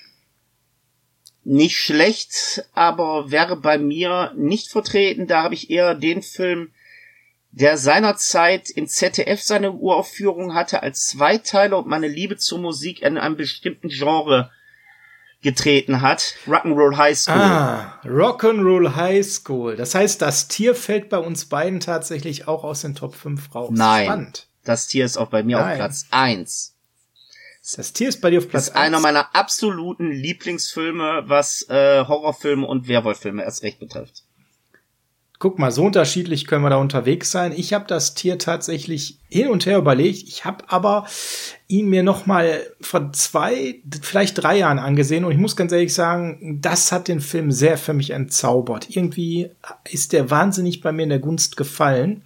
nicht 1.43 1.77
schlecht, 1.77 2.65
aber 2.75 3.33
wäre 3.33 3.57
bei 3.57 3.77
mir 3.77 4.33
nicht 4.37 4.71
vertreten. 4.71 5.27
Da 5.27 5.43
habe 5.43 5.55
ich 5.55 5.69
eher 5.69 5.97
den 5.97 6.23
Film, 6.23 6.71
der 7.51 7.77
seinerzeit 7.77 8.71
im 8.71 8.87
ZDF 8.87 9.43
seine 9.43 9.73
Uraufführung 9.73 10.55
hatte 10.55 10.81
als 10.81 11.07
Zweiteiler 11.07 11.79
und 11.79 11.89
meine 11.89 12.07
Liebe 12.07 12.37
zur 12.37 12.61
Musik 12.61 13.03
in 13.03 13.19
einem 13.19 13.37
bestimmten 13.37 13.89
Genre 13.89 14.53
getreten 15.43 16.01
hat. 16.01 16.35
Rock'n'Roll 16.47 16.97
High 16.97 17.19
School. 17.19 17.35
Ah, 17.35 18.01
Rock'n'Roll 18.05 18.95
High 18.95 19.27
School. 19.27 19.77
Das 19.77 19.95
heißt, 19.95 20.23
das 20.23 20.49
Tier 20.49 20.75
fällt 20.75 21.09
bei 21.09 21.19
uns 21.19 21.47
beiden 21.47 21.81
tatsächlich 21.81 22.49
auch 22.49 22.65
aus 22.65 22.83
den 22.83 22.95
Top 22.95 23.15
5 23.15 23.55
raus. 23.55 23.71
Nein. 23.73 24.07
Spannend. 24.07 24.47
Das 24.65 24.87
Tier 24.87 25.05
ist 25.05 25.17
auch 25.17 25.29
bei 25.29 25.43
mir 25.43 25.59
Nein. 25.59 25.73
auf 25.73 25.77
Platz 25.77 26.07
1. 26.11 26.75
Das 27.77 27.93
Tier 27.93 28.09
ist 28.09 28.21
bei 28.21 28.31
dir 28.31 28.39
auf 28.39 28.49
Platz 28.49 28.67
Das 28.67 28.75
ist 28.75 28.81
einer 28.81 29.01
meiner 29.01 29.35
absoluten 29.35 30.11
Lieblingsfilme, 30.11 31.25
was 31.27 31.69
äh, 31.69 32.05
Horrorfilme 32.07 32.67
und 32.67 32.89
Werwolffilme 32.89 33.43
erst 33.45 33.63
recht 33.63 33.79
betrifft. 33.79 34.25
Guck 35.43 35.59
mal, 35.59 35.73
so 35.73 35.83
unterschiedlich 35.83 36.47
können 36.47 36.63
wir 36.63 36.71
da 36.71 36.77
unterwegs 36.77 37.33
sein. 37.33 37.53
Ich 37.57 37.73
habe 37.73 37.85
das 37.89 38.15
Tier 38.15 38.39
tatsächlich 38.39 39.19
hin 39.29 39.49
und 39.49 39.67
her 39.67 39.77
überlegt. 39.77 40.23
Ich 40.29 40.45
habe 40.45 40.63
aber 40.69 41.05
ihn 41.67 41.89
mir 41.89 42.05
noch 42.05 42.27
mal 42.27 42.61
vor 42.81 43.13
zwei, 43.13 43.81
vielleicht 44.03 44.41
drei 44.41 44.59
Jahren 44.59 44.79
angesehen 44.79 45.25
und 45.25 45.33
ich 45.33 45.39
muss 45.39 45.57
ganz 45.57 45.73
ehrlich 45.73 45.95
sagen, 45.95 46.61
das 46.63 46.93
hat 46.93 47.09
den 47.09 47.21
Film 47.21 47.51
sehr 47.51 47.77
für 47.77 47.93
mich 47.93 48.11
entzaubert. 48.11 48.95
Irgendwie 48.95 49.51
ist 49.91 50.13
der 50.13 50.31
wahnsinnig 50.31 50.81
bei 50.81 50.93
mir 50.93 51.03
in 51.03 51.09
der 51.09 51.19
Gunst 51.19 51.57
gefallen. 51.57 52.23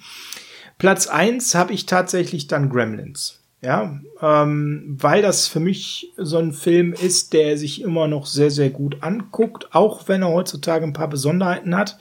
Platz 0.77 1.07
eins 1.07 1.55
habe 1.55 1.73
ich 1.73 1.87
tatsächlich 1.87 2.49
dann 2.49 2.69
Gremlins. 2.69 3.41
Ja, 3.63 3.99
ähm, 4.21 4.95
weil 5.01 5.23
das 5.23 5.49
für 5.49 5.61
mich 5.61 6.13
so 6.19 6.37
ein 6.37 6.53
Film 6.53 6.93
ist, 6.93 7.33
der 7.33 7.57
sich 7.57 7.81
immer 7.81 8.09
noch 8.09 8.27
sehr, 8.27 8.51
sehr 8.51 8.69
gut 8.69 8.99
anguckt, 9.03 9.75
auch 9.75 10.07
wenn 10.07 10.21
er 10.21 10.29
heutzutage 10.29 10.85
ein 10.85 10.93
paar 10.93 11.09
Besonderheiten 11.09 11.75
hat. 11.75 11.97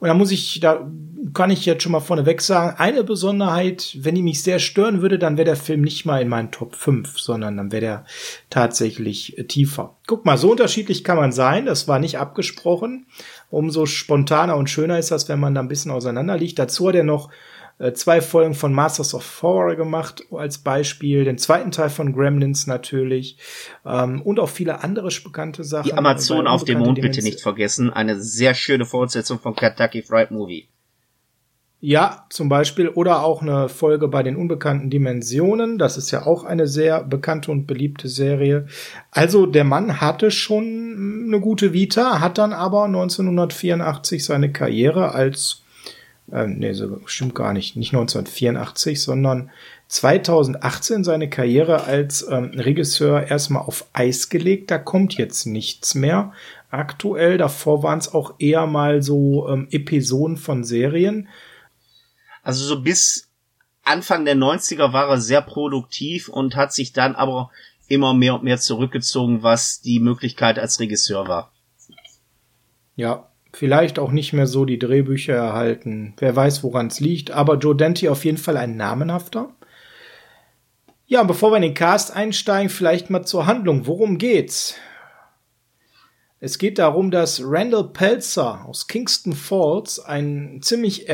Und 0.00 0.08
da 0.08 0.14
muss 0.14 0.30
ich, 0.30 0.60
da 0.60 0.90
kann 1.34 1.50
ich 1.50 1.66
jetzt 1.66 1.82
schon 1.82 1.92
mal 1.92 2.00
vorneweg 2.00 2.40
sagen, 2.40 2.76
eine 2.78 3.04
Besonderheit, 3.04 3.96
wenn 4.00 4.14
die 4.14 4.22
mich 4.22 4.42
sehr 4.42 4.58
stören 4.58 5.02
würde, 5.02 5.18
dann 5.18 5.36
wäre 5.36 5.44
der 5.44 5.56
Film 5.56 5.82
nicht 5.82 6.04
mal 6.04 6.22
in 6.22 6.28
meinen 6.28 6.50
Top 6.50 6.74
5, 6.74 7.18
sondern 7.18 7.56
dann 7.56 7.72
wäre 7.72 7.80
der 7.80 8.04
tatsächlich 8.50 9.36
tiefer. 9.48 9.96
Guck 10.06 10.24
mal, 10.24 10.38
so 10.38 10.50
unterschiedlich 10.50 11.04
kann 11.04 11.16
man 11.16 11.32
sein, 11.32 11.66
das 11.66 11.88
war 11.88 11.98
nicht 11.98 12.18
abgesprochen. 12.18 13.06
Umso 13.50 13.86
spontaner 13.86 14.56
und 14.56 14.70
schöner 14.70 14.98
ist 14.98 15.10
das, 15.10 15.28
wenn 15.28 15.40
man 15.40 15.54
da 15.54 15.60
ein 15.60 15.68
bisschen 15.68 15.90
auseinander 15.90 16.36
liegt. 16.36 16.58
Dazu 16.58 16.88
hat 16.88 16.94
er 16.94 17.04
noch 17.04 17.30
äh, 17.30 17.32
zwei 17.94 18.20
Folgen 18.20 18.54
von 18.54 18.72
Masters 18.72 19.14
of 19.14 19.42
Horror 19.42 19.76
gemacht 19.76 20.22
als 20.32 20.58
Beispiel, 20.58 21.24
den 21.24 21.38
zweiten 21.38 21.70
Teil 21.70 21.90
von 21.90 22.12
Gremlins 22.12 22.66
natürlich 22.66 23.38
ähm, 23.86 24.20
und 24.22 24.40
auch 24.40 24.48
viele 24.48 24.82
andere 24.82 25.08
bekannte 25.22 25.64
Sachen. 25.64 25.90
Die 25.90 25.94
Amazon 25.94 26.46
auf 26.46 26.64
dem 26.64 26.80
Mond 26.80 27.00
bitte 27.00 27.22
nicht 27.22 27.40
vergessen, 27.40 27.90
eine 27.90 28.20
sehr 28.20 28.54
schöne 28.54 28.84
Fortsetzung 28.84 29.38
von 29.38 29.54
Kentucky 29.54 30.02
Fried 30.02 30.30
Movie. 30.30 30.68
Ja, 31.80 32.26
zum 32.30 32.48
Beispiel. 32.48 32.88
Oder 32.88 33.22
auch 33.22 33.40
eine 33.40 33.68
Folge 33.68 34.08
bei 34.08 34.24
den 34.24 34.34
unbekannten 34.34 34.90
Dimensionen. 34.90 35.78
Das 35.78 35.96
ist 35.96 36.10
ja 36.10 36.26
auch 36.26 36.42
eine 36.42 36.66
sehr 36.66 37.04
bekannte 37.04 37.52
und 37.52 37.66
beliebte 37.66 38.08
Serie. 38.08 38.66
Also 39.12 39.46
der 39.46 39.62
Mann 39.62 40.00
hatte 40.00 40.32
schon 40.32 41.24
eine 41.28 41.40
gute 41.40 41.72
Vita, 41.72 42.18
hat 42.20 42.38
dann 42.38 42.52
aber 42.52 42.84
1984 42.86 44.24
seine 44.24 44.50
Karriere 44.50 45.14
als 45.14 45.62
äh, 46.32 46.46
nee, 46.46 46.72
so 46.72 47.00
stimmt 47.06 47.34
gar 47.34 47.52
nicht, 47.52 47.76
nicht 47.76 47.94
1984, 47.94 49.02
sondern 49.02 49.50
2018 49.88 51.04
seine 51.04 51.30
Karriere 51.30 51.84
als 51.84 52.26
ähm, 52.28 52.52
Regisseur 52.54 53.26
erstmal 53.26 53.62
auf 53.62 53.86
Eis 53.92 54.28
gelegt. 54.28 54.70
Da 54.70 54.78
kommt 54.78 55.14
jetzt 55.14 55.46
nichts 55.46 55.94
mehr. 55.94 56.32
Aktuell, 56.70 57.38
davor 57.38 57.82
waren 57.82 57.98
es 57.98 58.12
auch 58.12 58.34
eher 58.38 58.66
mal 58.66 59.02
so 59.02 59.48
ähm, 59.48 59.68
Episoden 59.70 60.36
von 60.36 60.64
Serien. 60.64 61.28
Also 62.42 62.64
so 62.64 62.82
bis 62.82 63.28
Anfang 63.84 64.26
der 64.26 64.36
90er 64.36 64.92
war 64.92 65.08
er 65.08 65.20
sehr 65.20 65.40
produktiv 65.40 66.28
und 66.28 66.56
hat 66.56 66.74
sich 66.74 66.92
dann 66.92 67.14
aber 67.14 67.50
immer 67.88 68.12
mehr 68.12 68.34
und 68.34 68.44
mehr 68.44 68.58
zurückgezogen, 68.58 69.42
was 69.42 69.80
die 69.80 69.98
Möglichkeit 69.98 70.58
als 70.58 70.78
Regisseur 70.78 71.26
war. 71.26 71.52
Ja, 72.96 73.27
vielleicht 73.52 73.98
auch 73.98 74.12
nicht 74.12 74.32
mehr 74.32 74.46
so 74.46 74.64
die 74.64 74.78
Drehbücher 74.78 75.34
erhalten. 75.34 76.14
Wer 76.18 76.36
weiß, 76.36 76.62
woran 76.62 76.88
es 76.88 77.00
liegt. 77.00 77.30
Aber 77.30 77.56
Joe 77.56 77.76
Dante 77.76 78.10
auf 78.10 78.24
jeden 78.24 78.38
Fall 78.38 78.56
ein 78.56 78.76
namenhafter. 78.76 79.50
Ja, 81.06 81.22
bevor 81.22 81.50
wir 81.50 81.56
in 81.56 81.62
den 81.62 81.74
Cast 81.74 82.14
einsteigen, 82.14 82.68
vielleicht 82.68 83.08
mal 83.08 83.24
zur 83.24 83.46
Handlung. 83.46 83.86
Worum 83.86 84.18
geht's? 84.18 84.74
Es 86.40 86.58
geht 86.58 86.78
darum, 86.78 87.10
dass 87.10 87.40
Randall 87.42 87.88
Pelzer 87.88 88.64
aus 88.66 88.86
Kingston 88.86 89.32
Falls 89.32 89.98
ein 89.98 90.60
ziemlich, 90.62 91.08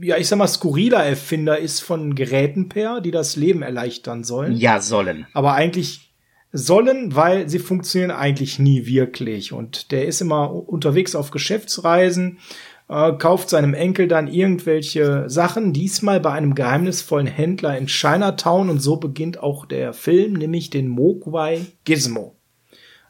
ja, 0.00 0.16
ich 0.16 0.28
sag 0.28 0.38
mal, 0.38 0.48
skurriler 0.48 1.04
Erfinder 1.04 1.58
ist 1.58 1.80
von 1.80 2.14
Geräten 2.14 2.68
per, 2.68 3.00
die 3.00 3.10
das 3.10 3.36
Leben 3.36 3.62
erleichtern 3.62 4.24
sollen. 4.24 4.56
Ja, 4.56 4.80
sollen. 4.80 5.26
Aber 5.34 5.54
eigentlich 5.54 6.03
sollen, 6.56 7.16
weil 7.16 7.48
sie 7.48 7.58
funktionieren 7.58 8.12
eigentlich 8.12 8.60
nie 8.60 8.86
wirklich. 8.86 9.52
Und 9.52 9.90
der 9.90 10.06
ist 10.06 10.20
immer 10.20 10.52
unterwegs 10.52 11.16
auf 11.16 11.32
Geschäftsreisen, 11.32 12.38
äh, 12.88 13.12
kauft 13.14 13.50
seinem 13.50 13.74
Enkel 13.74 14.06
dann 14.06 14.28
irgendwelche 14.28 15.28
Sachen, 15.28 15.72
diesmal 15.72 16.20
bei 16.20 16.30
einem 16.30 16.54
geheimnisvollen 16.54 17.26
Händler 17.26 17.76
in 17.76 17.88
Chinatown. 17.88 18.70
Und 18.70 18.78
so 18.78 18.96
beginnt 18.96 19.42
auch 19.42 19.66
der 19.66 19.92
Film, 19.92 20.34
nämlich 20.34 20.70
den 20.70 20.86
Mogwai 20.88 21.66
Gizmo. 21.84 22.36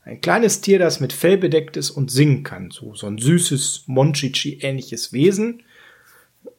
Ein 0.07 0.23
kleines 0.23 0.63
Tier, 0.63 0.79
das 0.79 1.01
mit 1.01 1.13
Fell 1.13 1.37
bedeckt 1.37 1.77
ist 1.77 1.91
und 1.91 2.11
singen 2.11 2.45
kann. 2.45 2.71
So, 2.71 2.95
so 2.95 3.07
ein 3.07 3.19
süßes, 3.19 3.85
Monchichi-ähnliches 3.87 5.13
Wesen. 5.13 5.63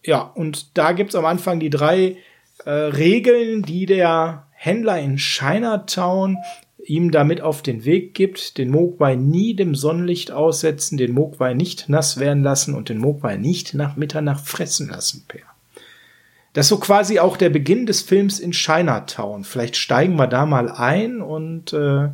Ja, 0.04 0.22
und 0.22 0.78
da 0.78 0.92
gibt's 0.92 1.16
am 1.16 1.26
Anfang 1.26 1.60
die 1.60 1.72
drei 1.72 2.18
äh, 2.64 2.70
Regeln, 2.70 3.64
die 3.64 3.88
der 3.88 4.46
Händler 4.52 5.00
in 5.00 5.18
Chinatown 5.18 6.38
ihm 6.86 7.12
damit 7.12 7.42
auf 7.42 7.62
den 7.62 7.86
Weg 7.86 8.14
gibt, 8.14 8.58
den 8.58 8.70
Mogwai 8.70 9.16
nie 9.16 9.56
dem 9.56 9.76
Sonnenlicht 9.76 10.32
aussetzen, 10.32 10.98
den 10.98 11.14
Mogwai 11.14 11.54
nicht 11.54 11.90
nass 11.90 12.20
werden 12.20 12.44
lassen 12.44 12.74
und 12.76 12.90
den 12.90 12.98
Mogwai 12.98 13.38
nicht 13.38 13.74
nach 13.74 13.96
Mitternacht 13.96 14.48
fressen 14.48 14.90
lassen, 14.90 15.26
Per. 15.28 15.42
Das 16.54 16.68
ist 16.68 16.70
so 16.70 16.78
quasi 16.78 17.20
auch 17.20 17.36
der 17.36 17.50
Beginn 17.50 17.86
des 17.86 18.02
Films 18.02 18.40
in 18.40 18.52
Chinatown. 18.52 19.44
Vielleicht 19.44 19.76
steigen 19.76 20.16
wir 20.16 20.28
da 20.28 20.46
mal 20.46 20.70
ein 20.72 21.22
und 21.22 21.74
äh, 21.74 22.10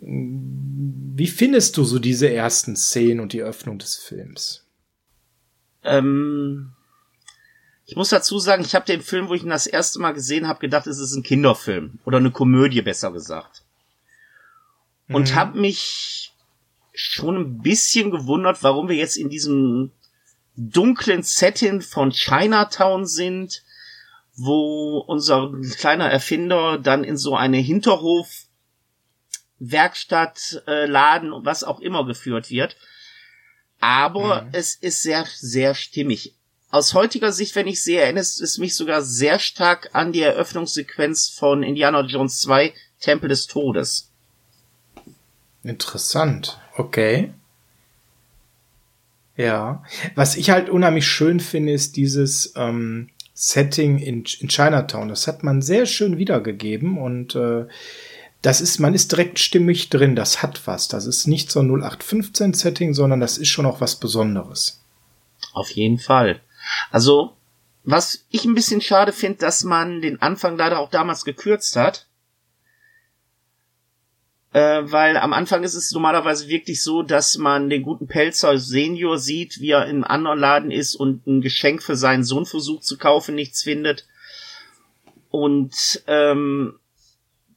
wie 0.00 1.26
findest 1.26 1.76
du 1.76 1.84
so 1.84 1.98
diese 1.98 2.30
ersten 2.30 2.76
Szenen 2.76 3.20
und 3.20 3.32
die 3.32 3.42
Öffnung 3.42 3.78
des 3.78 3.96
Films? 3.96 4.66
Ähm, 5.84 6.72
ich 7.88 7.96
muss 7.96 8.10
dazu 8.10 8.38
sagen, 8.38 8.62
ich 8.62 8.74
habe 8.74 8.84
den 8.84 9.00
Film, 9.00 9.30
wo 9.30 9.34
ich 9.34 9.42
ihn 9.42 9.48
das 9.48 9.66
erste 9.66 9.98
Mal 9.98 10.12
gesehen 10.12 10.46
habe, 10.46 10.60
gedacht, 10.60 10.86
es 10.86 10.98
ist 10.98 11.14
ein 11.14 11.22
Kinderfilm 11.22 11.98
oder 12.04 12.18
eine 12.18 12.30
Komödie, 12.30 12.82
besser 12.82 13.10
gesagt. 13.12 13.62
Und 15.08 15.30
mhm. 15.30 15.34
habe 15.34 15.58
mich 15.58 16.34
schon 16.92 17.36
ein 17.36 17.62
bisschen 17.62 18.10
gewundert, 18.10 18.62
warum 18.62 18.90
wir 18.90 18.96
jetzt 18.96 19.16
in 19.16 19.30
diesem 19.30 19.92
dunklen 20.54 21.22
Setting 21.22 21.80
von 21.80 22.10
Chinatown 22.10 23.06
sind, 23.06 23.62
wo 24.36 24.98
unser 24.98 25.50
kleiner 25.78 26.10
Erfinder 26.10 26.76
dann 26.76 27.04
in 27.04 27.16
so 27.16 27.36
eine 27.36 27.56
Hinterhof 27.56 28.28
Werkstatt, 29.60 30.62
äh, 30.66 30.84
Laden 30.84 31.32
und 31.32 31.46
was 31.46 31.64
auch 31.64 31.80
immer 31.80 32.04
geführt 32.04 32.50
wird. 32.50 32.76
Aber 33.80 34.42
mhm. 34.42 34.48
es 34.52 34.74
ist 34.74 35.02
sehr, 35.02 35.24
sehr 35.38 35.74
stimmig 35.74 36.37
aus 36.70 36.94
heutiger 36.94 37.32
Sicht, 37.32 37.54
wenn 37.56 37.66
ich 37.66 37.82
sehe, 37.82 38.00
erinnert 38.00 38.24
es 38.24 38.58
mich 38.58 38.74
sogar 38.74 39.02
sehr 39.02 39.38
stark 39.38 39.90
an 39.94 40.12
die 40.12 40.22
Eröffnungssequenz 40.22 41.28
von 41.28 41.62
Indiana 41.62 42.02
Jones 42.02 42.40
2, 42.40 42.74
Tempel 43.00 43.28
des 43.28 43.46
Todes. 43.46 44.10
Interessant. 45.62 46.60
Okay. 46.76 47.32
Ja. 49.36 49.82
Was 50.14 50.36
ich 50.36 50.50
halt 50.50 50.68
unheimlich 50.68 51.06
schön 51.06 51.40
finde, 51.40 51.72
ist 51.72 51.96
dieses 51.96 52.52
ähm, 52.56 53.08
Setting 53.32 53.98
in, 53.98 54.24
in 54.40 54.48
Chinatown. 54.48 55.08
Das 55.08 55.26
hat 55.26 55.44
man 55.44 55.62
sehr 55.62 55.86
schön 55.86 56.18
wiedergegeben 56.18 56.98
und 56.98 57.34
äh, 57.34 57.66
das 58.42 58.60
ist, 58.60 58.78
man 58.78 58.94
ist 58.94 59.12
direkt 59.12 59.38
stimmig 59.38 59.90
drin. 59.90 60.16
Das 60.16 60.42
hat 60.42 60.66
was. 60.66 60.88
Das 60.88 61.06
ist 61.06 61.26
nicht 61.26 61.50
so 61.50 61.60
ein 61.60 61.70
0815 61.70 62.52
Setting, 62.52 62.94
sondern 62.94 63.20
das 63.20 63.38
ist 63.38 63.48
schon 63.48 63.66
auch 63.66 63.80
was 63.80 63.96
Besonderes. 63.96 64.80
Auf 65.52 65.70
jeden 65.70 65.98
Fall. 65.98 66.40
Also, 66.90 67.36
was 67.84 68.26
ich 68.30 68.44
ein 68.44 68.54
bisschen 68.54 68.80
schade 68.80 69.12
finde, 69.12 69.38
dass 69.38 69.64
man 69.64 70.02
den 70.02 70.20
Anfang 70.20 70.56
leider 70.56 70.78
auch 70.78 70.90
damals 70.90 71.24
gekürzt 71.24 71.76
hat. 71.76 72.06
Äh, 74.52 74.82
weil 74.84 75.18
am 75.18 75.34
Anfang 75.34 75.62
ist 75.62 75.74
es 75.74 75.92
normalerweise 75.92 76.48
wirklich 76.48 76.82
so, 76.82 77.02
dass 77.02 77.36
man 77.36 77.68
den 77.68 77.82
guten 77.82 78.06
Pelzer 78.06 78.58
Senior 78.58 79.18
sieht, 79.18 79.60
wie 79.60 79.70
er 79.70 79.86
im 79.86 80.04
anderen 80.04 80.38
Laden 80.38 80.70
ist 80.70 80.96
und 80.96 81.26
ein 81.26 81.42
Geschenk 81.42 81.82
für 81.82 81.96
seinen 81.96 82.24
Sohn 82.24 82.46
versucht 82.46 82.84
zu 82.84 82.96
kaufen, 82.96 83.34
nichts 83.34 83.62
findet. 83.62 84.06
Und 85.30 86.02
ähm, 86.06 86.78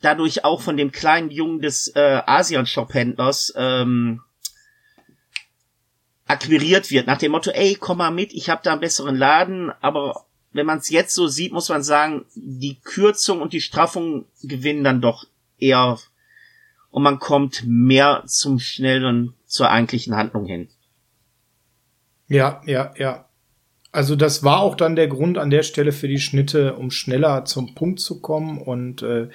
dadurch 0.02 0.44
auch 0.44 0.62
von 0.62 0.76
dem 0.76 0.92
kleinen 0.92 1.32
Jungen 1.32 1.62
des 1.62 1.88
äh, 1.96 2.22
Asian-Shop-Händlers 2.26 3.54
ähm, 3.56 4.22
akquiriert 6.32 6.90
wird, 6.92 7.08
nach 7.08 7.18
dem 7.18 7.32
Motto, 7.32 7.52
ey, 7.52 7.76
komm 7.76 8.00
mal 8.00 8.12
mit, 8.12 8.34
ich 8.34 8.50
habe 8.50 8.62
da 8.64 8.72
einen 8.72 8.82
besseren 8.82 9.16
Laden, 9.16 9.72
aber 9.82 10.26
wenn 10.54 10.66
man 10.66 10.80
es 10.80 10.90
jetzt 10.90 11.14
so 11.14 11.28
sieht, 11.28 11.54
muss 11.54 11.70
man 11.70 11.84
sagen, 11.84 12.26
die 12.36 12.80
Kürzung 12.80 13.42
und 13.42 13.54
die 13.54 13.62
Straffung 13.62 14.26
gewinnen 14.42 14.84
dann 14.84 15.02
doch 15.02 15.26
eher 15.58 16.00
und 16.90 17.04
man 17.04 17.20
kommt 17.20 17.64
mehr 17.66 18.24
zum 18.26 18.60
schnellen, 18.60 19.34
zur 19.46 19.70
eigentlichen 19.70 20.16
Handlung 20.16 20.46
hin. 20.46 20.70
Ja, 22.28 22.62
ja, 22.66 22.94
ja. 22.98 23.26
Also 23.94 24.16
das 24.16 24.42
war 24.42 24.62
auch 24.62 24.76
dann 24.76 24.96
der 24.96 25.10
Grund 25.10 25.38
an 25.38 25.50
der 25.50 25.64
Stelle 25.64 25.92
für 25.92 26.08
die 26.08 26.20
Schnitte, 26.20 26.76
um 26.76 26.92
schneller 26.92 27.44
zum 27.44 27.76
Punkt 27.76 28.00
zu 28.00 28.22
kommen 28.22 28.62
und 28.62 29.02
äh, 29.02 29.28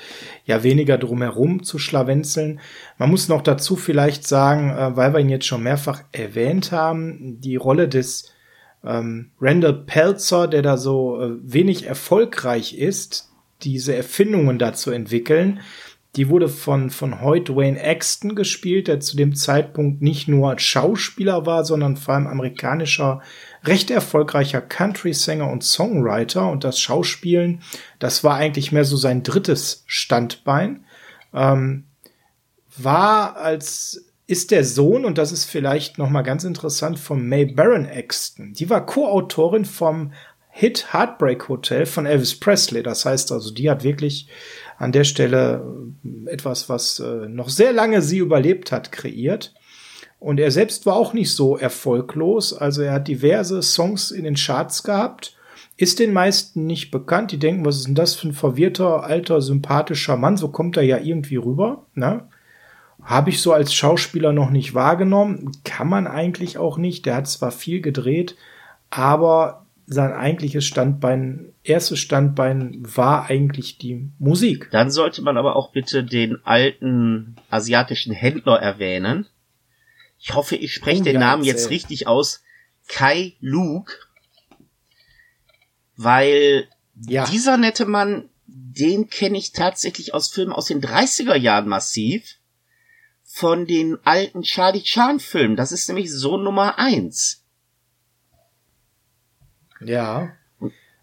ja 0.47 0.63
weniger 0.63 0.97
drumherum 0.97 1.63
zu 1.63 1.79
schlawenzeln. 1.79 2.61
Man 2.97 3.11
muss 3.11 3.29
noch 3.29 3.43
dazu 3.43 3.77
vielleicht 3.77 4.27
sagen, 4.27 4.71
äh, 4.71 4.97
weil 4.97 5.13
wir 5.13 5.21
ihn 5.21 5.29
jetzt 5.29 5.45
schon 5.45 5.63
mehrfach 5.63 6.03
erwähnt 6.13 6.73
haben, 6.73 7.39
die 7.41 7.57
Rolle 7.57 7.87
des 7.87 8.33
ähm, 8.83 9.33
Randall 9.41 9.85
Pelzer, 9.85 10.49
der 10.49 10.63
da 10.63 10.79
so 10.79 11.21
äh, 11.21 11.33
wenig 11.43 11.87
erfolgreich 11.87 12.79
ist, 12.79 13.31
diese 13.63 13.95
Erfindungen 13.95 14.59
da 14.59 14.73
zu 14.73 14.91
entwickeln, 14.91 15.61
die 16.17 16.31
wurde 16.31 16.49
von, 16.49 16.89
von 16.89 17.21
Hoyt 17.21 17.55
Wayne 17.55 17.83
Axton 17.83 18.35
gespielt, 18.35 18.89
der 18.89 19.01
zu 19.01 19.19
dem 19.19 19.35
Zeitpunkt 19.35 20.01
nicht 20.01 20.29
nur 20.29 20.59
Schauspieler 20.59 21.45
war, 21.45 21.65
sondern 21.65 21.99
vor 21.99 22.15
allem 22.15 22.27
amerikanischer, 22.27 23.21
recht 23.67 23.91
erfolgreicher 23.91 24.61
Country-Sänger 24.61 25.51
und 25.51 25.65
Songwriter. 25.65 26.49
Und 26.51 26.65
das 26.65 26.79
Schauspielen, 26.79 27.63
das 27.99 28.25
war 28.25 28.37
eigentlich 28.37 28.73
mehr 28.73 28.85
so 28.85 28.97
sein 28.97 29.23
drittes 29.23 29.85
Standbein. 29.87 30.85
Ähm, 31.35 31.85
war 32.79 33.37
als 33.37 34.03
ist 34.29 34.51
der 34.51 34.65
Sohn, 34.65 35.05
und 35.05 35.19
das 35.19 35.31
ist 35.31 35.45
vielleicht 35.45 35.99
noch 35.99 36.11
mal 36.11 36.23
ganz 36.23 36.43
interessant, 36.43 36.99
von 36.99 37.29
May 37.29 37.47
Baron 37.47 37.87
Axton. 37.87 38.53
Die 38.55 38.69
war 38.69 38.85
Co-Autorin 38.85 39.65
vom 39.65 40.13
Hit 40.51 40.93
Heartbreak 40.93 41.49
Hotel 41.49 41.87
von 41.87 42.07
Elvis 42.07 42.41
Presley. 42.41 42.83
Das 42.83 43.05
heißt 43.05 43.31
also, 43.31 43.53
die 43.53 43.71
hat 43.71 43.85
wirklich 43.85 44.29
an 44.79 44.91
der 44.91 45.05
Stelle 45.05 45.65
äh, 46.05 46.31
etwas, 46.31 46.69
was 46.69 46.99
äh, 46.99 47.29
noch 47.29 47.51
sehr 47.51 47.73
lange 47.73 48.03
sie 48.03 48.19
überlebt 48.19 48.73
hat, 48.73 48.91
kreiert. 48.91 49.55
Und 50.27 50.41
er 50.41 50.51
selbst 50.51 50.87
war 50.87 50.97
auch 50.97 51.13
nicht 51.13 51.33
so 51.33 51.57
erfolglos. 51.57 52.53
Also 52.53 52.83
er 52.83 52.95
hat 52.95 53.07
diverse 53.07 53.63
Songs 53.63 54.11
in 54.11 54.25
den 54.25 54.35
Charts 54.35 54.83
gehabt, 54.83 55.37
ist 55.77 56.01
den 56.01 56.13
meisten 56.13 56.67
nicht 56.67 56.91
bekannt. 56.91 57.31
Die 57.31 57.39
denken, 57.39 57.65
was 57.65 57.77
ist 57.77 57.87
denn 57.87 57.95
das 57.95 58.17
für 58.17 58.27
ein 58.27 58.33
verwirrter, 58.33 59.05
alter, 59.05 59.41
sympathischer 59.41 60.17
Mann? 60.17 60.37
So 60.37 60.49
kommt 60.49 60.77
er 60.79 60.83
ja 60.83 60.99
irgendwie 60.99 61.37
rüber. 61.37 61.87
Ne? 61.95 62.27
Habe 63.01 63.31
ich 63.31 63.41
so 63.41 63.53
als 63.53 63.73
Schauspieler 63.73 64.33
noch 64.33 64.51
nicht 64.51 64.75
wahrgenommen. 64.75 65.53
Kann 65.63 65.89
man 65.89 66.09
eigentlich 66.09 66.59
auch 66.59 66.77
nicht. 66.77 67.07
Der 67.07 67.15
hat 67.15 67.29
zwar 67.29 67.53
viel 67.53 67.81
gedreht, 67.81 68.35
aber 68.91 69.65
sein 69.87 70.13
eigentliches 70.13 70.65
Standbein, 70.65 71.53
erstes 71.63 72.01
Standbein 72.01 72.83
war 72.83 73.31
eigentlich 73.31 73.79
die 73.79 74.11
Musik. 74.19 74.71
Dann 74.73 74.91
sollte 74.91 75.23
man 75.23 75.37
aber 75.37 75.55
auch 75.55 75.71
bitte 75.71 76.03
den 76.03 76.39
alten 76.43 77.37
asiatischen 77.49 78.13
Händler 78.13 78.57
erwähnen. 78.57 79.29
Ich 80.19 80.35
hoffe, 80.35 80.57
ich 80.57 80.73
spreche 80.73 81.03
den 81.03 81.21
Namen 81.21 81.43
erzähl. 81.43 81.55
jetzt 81.55 81.71
richtig 81.71 82.07
aus. 82.07 82.43
Kai 82.89 83.37
Luke. 83.41 83.93
Weil 85.97 86.69
ja. 87.07 87.27
dieser 87.27 87.57
nette 87.57 87.87
Mann, 87.87 88.29
den 88.47 89.09
kenne 89.09 89.39
ich 89.39 89.53
tatsächlich 89.53 90.15
aus 90.15 90.29
Filmen 90.29 90.53
aus 90.53 90.67
den 90.67 90.81
30er 90.81 91.37
Jahren 91.37 91.69
massiv 91.69 92.39
von 93.25 93.67
den 93.67 93.99
alten 94.05 94.43
Charlie 94.43 94.83
Chan 94.83 95.21
Filmen. 95.21 95.57
Das 95.57 95.73
ist 95.73 95.89
nämlich 95.89 96.13
so 96.13 96.37
Nummer 96.37 96.79
eins. 96.79 97.45
Ja. 99.81 100.33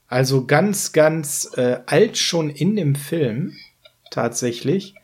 Also 0.07 0.45
ganz, 0.45 0.93
ganz 0.93 1.51
äh, 1.55 1.79
alt 1.85 2.17
schon 2.17 2.49
in 2.49 2.75
dem 2.75 2.95
Film. 2.95 3.55
Tatsächlich. 4.09 4.95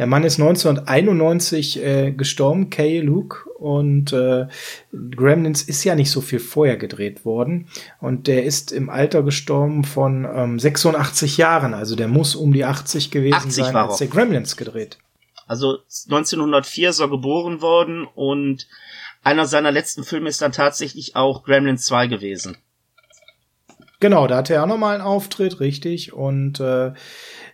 Der 0.00 0.06
Mann 0.06 0.24
ist 0.24 0.40
1991 0.40 1.84
äh, 1.84 2.12
gestorben, 2.12 2.70
Kay 2.70 3.00
Luke, 3.00 3.46
und 3.58 4.14
äh, 4.14 4.46
Gremlins 5.14 5.60
ist 5.60 5.84
ja 5.84 5.94
nicht 5.94 6.10
so 6.10 6.22
viel 6.22 6.38
vorher 6.38 6.78
gedreht 6.78 7.26
worden. 7.26 7.68
Und 8.00 8.26
der 8.26 8.44
ist 8.44 8.72
im 8.72 8.88
Alter 8.88 9.22
gestorben 9.22 9.84
von 9.84 10.24
ähm, 10.24 10.58
86 10.58 11.36
Jahren. 11.36 11.74
Also 11.74 11.96
der 11.96 12.08
muss 12.08 12.34
um 12.34 12.54
die 12.54 12.64
80 12.64 13.10
gewesen 13.10 13.34
80 13.34 13.52
sein, 13.52 13.76
als 13.76 13.98
der 13.98 14.06
Gremlins 14.06 14.56
gedreht. 14.56 14.96
Also 15.46 15.80
1904 16.06 16.88
ist 16.88 17.00
er 17.00 17.08
geboren 17.10 17.60
worden 17.60 18.06
und 18.14 18.68
einer 19.22 19.44
seiner 19.44 19.70
letzten 19.70 20.02
Filme 20.02 20.30
ist 20.30 20.40
dann 20.40 20.52
tatsächlich 20.52 21.14
auch 21.14 21.44
Gremlins 21.44 21.84
2 21.84 22.06
gewesen. 22.06 22.56
Genau, 24.00 24.26
da 24.26 24.38
hatte 24.38 24.54
er 24.54 24.62
auch 24.62 24.66
nochmal 24.66 24.94
einen 24.94 25.04
Auftritt, 25.04 25.60
richtig. 25.60 26.14
Und 26.14 26.58
äh, 26.58 26.92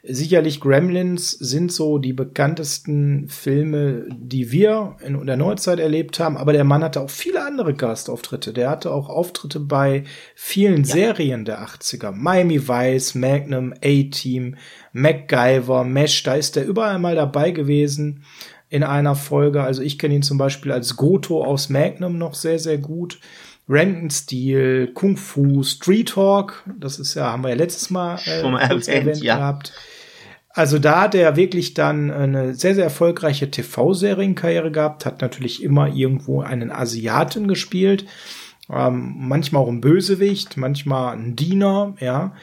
sicherlich 0.09 0.61
Gremlins 0.61 1.31
sind 1.31 1.73
so 1.73 1.99
die 1.99 2.13
bekanntesten 2.13 3.29
Filme, 3.29 4.07
die 4.11 4.53
wir 4.53 4.97
in 5.05 5.27
der 5.27 5.37
Neuzeit 5.37 5.79
erlebt 5.79 6.19
haben. 6.21 6.37
Aber 6.37 6.53
der 6.53 6.65
Mann 6.65 6.85
hatte 6.85 7.01
auch 7.01 7.11
viele 7.11 7.45
andere 7.45 7.75
Gastauftritte. 7.75 8.53
Der 8.53 8.71
hatte 8.71 8.93
auch 8.93 9.09
Auftritte 9.09 9.61
bei 9.61 10.05
vielen 10.35 10.85
ja. 10.85 10.95
Serien 10.95 11.45
der 11.45 11.65
80er. 11.67 12.13
Miami 12.13 12.69
Vice, 12.69 13.15
Magnum, 13.15 13.75
A-Team, 13.83 14.57
MacGyver, 14.93 15.85
Mesh, 15.85 16.23
da 16.23 16.35
ist 16.35 16.57
der 16.57 16.67
überall 16.67 16.99
mal 16.99 17.15
dabei 17.15 17.51
gewesen 17.51 18.25
in 18.69 18.83
einer 18.83 19.15
Folge. 19.15 19.63
Also 19.63 19.83
ich 19.83 19.99
kenne 19.99 20.15
ihn 20.15 20.23
zum 20.23 20.39
Beispiel 20.39 20.73
als 20.73 20.97
Goto 20.97 21.45
aus 21.45 21.69
Magnum 21.69 22.19
noch 22.19 22.35
sehr, 22.35 22.59
sehr 22.59 22.79
gut. 22.79 23.21
Renton 23.69 24.11
Steel, 24.11 24.93
Kung 24.95 25.17
Fu, 25.17 25.63
Street 25.65 26.15
Hawk, 26.15 26.63
das 26.79 27.01
ist 27.01 27.15
ja, 27.15 27.33
haben 27.33 27.43
wir 27.43 27.51
ja 27.51 27.57
letztes 27.57 27.91
Mal, 27.91 28.19
äh, 28.25 28.41
erwähnt, 28.41 28.87
erwähnt 28.87 29.23
ja. 29.23 29.37
gehabt. 29.37 29.73
Also 30.57 30.79
da 30.79 31.03
hat 31.03 31.15
er 31.15 31.37
wirklich 31.37 31.75
dann 31.75 32.11
eine 32.11 32.55
sehr, 32.55 32.75
sehr 32.75 32.85
erfolgreiche 32.85 33.51
TV-Serienkarriere 33.51 34.71
gehabt, 34.71 35.05
hat 35.05 35.21
natürlich 35.21 35.63
immer 35.63 35.95
irgendwo 35.95 36.41
einen 36.41 36.73
Asiaten 36.73 37.47
gespielt, 37.47 38.07
ähm, 38.73 39.17
manchmal 39.19 39.63
auch 39.63 39.69
ein 39.69 39.83
Bösewicht, 39.83 40.57
manchmal 40.57 41.15
ein 41.15 41.37
Diener, 41.37 41.95
ja. 42.01 42.35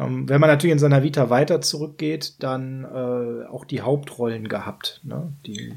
Ähm, 0.00 0.28
wenn 0.28 0.40
man 0.40 0.50
natürlich 0.50 0.72
in 0.72 0.80
seiner 0.80 1.04
Vita 1.04 1.30
weiter 1.30 1.60
zurückgeht, 1.60 2.34
dann 2.40 2.84
äh, 2.84 3.46
auch 3.46 3.64
die 3.64 3.82
Hauptrollen 3.82 4.48
gehabt. 4.48 5.00
Ne? 5.04 5.32
Die, 5.46 5.72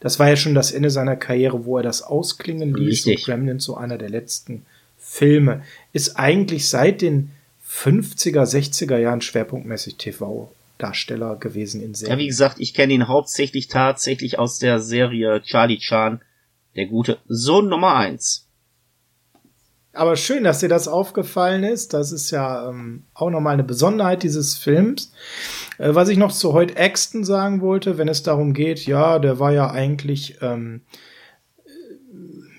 das 0.00 0.18
war 0.18 0.30
ja 0.30 0.36
schon 0.36 0.54
das 0.54 0.72
Ende 0.72 0.88
seiner 0.88 1.16
Karriere, 1.16 1.66
wo 1.66 1.76
er 1.76 1.82
das 1.82 2.00
ausklingen 2.00 2.72
ließ. 2.72 3.06
Richtig. 3.06 3.18
Und 3.18 3.24
Gremlins, 3.26 3.64
so 3.64 3.76
einer 3.76 3.98
der 3.98 4.08
letzten 4.08 4.64
Filme, 4.96 5.62
ist 5.92 6.18
eigentlich 6.18 6.70
seit 6.70 7.02
den 7.02 7.32
50er, 7.68 8.44
60er 8.44 8.96
Jahren 8.96 9.20
schwerpunktmäßig 9.20 9.98
TV-Darsteller 10.84 11.36
gewesen 11.36 11.80
in 11.80 11.94
Serien. 11.94 12.18
Ja, 12.18 12.22
wie 12.22 12.26
gesagt, 12.26 12.56
ich 12.58 12.74
kenne 12.74 12.92
ihn 12.92 13.08
hauptsächlich 13.08 13.68
tatsächlich 13.68 14.38
aus 14.38 14.58
der 14.58 14.80
Serie 14.80 15.42
Charlie 15.42 15.78
Chan, 15.78 16.20
der 16.76 16.86
gute 16.86 17.18
Sohn 17.26 17.68
Nummer 17.68 17.96
eins. 17.96 18.48
Aber 19.92 20.16
schön, 20.16 20.42
dass 20.42 20.58
dir 20.58 20.68
das 20.68 20.88
aufgefallen 20.88 21.62
ist. 21.62 21.94
Das 21.94 22.10
ist 22.10 22.32
ja 22.32 22.68
ähm, 22.68 23.04
auch 23.14 23.30
nochmal 23.30 23.54
eine 23.54 23.62
Besonderheit 23.62 24.24
dieses 24.24 24.56
Films. 24.56 25.12
Äh, 25.78 25.94
was 25.94 26.08
ich 26.08 26.18
noch 26.18 26.32
zu 26.32 26.52
Hoyt 26.52 26.78
Axton 26.78 27.24
sagen 27.24 27.60
wollte, 27.60 27.96
wenn 27.96 28.08
es 28.08 28.24
darum 28.24 28.54
geht, 28.54 28.86
ja, 28.86 29.20
der 29.20 29.38
war 29.38 29.52
ja 29.52 29.70
eigentlich 29.70 30.38
ähm, 30.42 30.82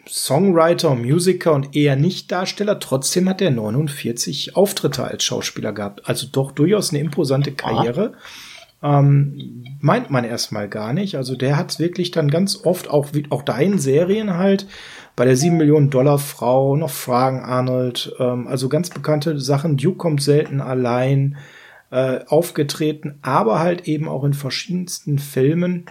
Songwriter, 0.08 0.96
Musiker 0.96 1.54
und 1.54 1.76
eher 1.76 1.96
nicht 1.96 2.32
Darsteller. 2.32 2.80
Trotzdem 2.80 3.28
hat 3.28 3.42
er 3.42 3.52
49 3.52 4.56
Auftritte 4.56 5.04
als 5.04 5.24
Schauspieler 5.24 5.74
gehabt. 5.74 6.08
Also 6.08 6.28
doch 6.32 6.52
durchaus 6.52 6.92
eine 6.92 7.00
imposante 7.00 7.52
Karriere. 7.52 8.14
Ähm, 8.84 9.64
meint 9.80 10.12
man 10.12 10.24
erstmal 10.24 10.70
gar 10.70 10.94
nicht. 10.94 11.16
Also 11.16 11.36
der 11.36 11.58
hat 11.58 11.80
wirklich 11.80 12.12
dann 12.12 12.30
ganz 12.30 12.66
oft 12.66 12.90
auch, 12.90 13.14
wie 13.14 13.26
auch 13.30 13.42
da 13.42 13.58
in 13.58 13.80
Serien 13.80 14.36
halt 14.38 14.68
bei 15.16 15.26
der 15.26 15.36
7 15.36 15.58
Millionen 15.58 15.90
Dollar 15.90 16.20
Frau, 16.20 16.76
noch 16.76 16.90
Fragen 16.90 17.40
Arnold, 17.40 18.14
ähm, 18.20 18.48
also 18.48 18.70
ganz 18.70 18.90
bekannte 18.90 19.40
Sachen. 19.40 19.78
Duke 19.78 19.98
kommt 19.98 20.22
selten 20.22 20.62
allein 20.62 21.38
äh, 21.90 22.20
aufgetreten, 22.28 23.18
aber 23.22 23.60
halt 23.60 23.88
eben 23.88 24.08
auch 24.08 24.24
in 24.24 24.34
verschiedensten 24.34 25.18
Filmen. 25.18 25.86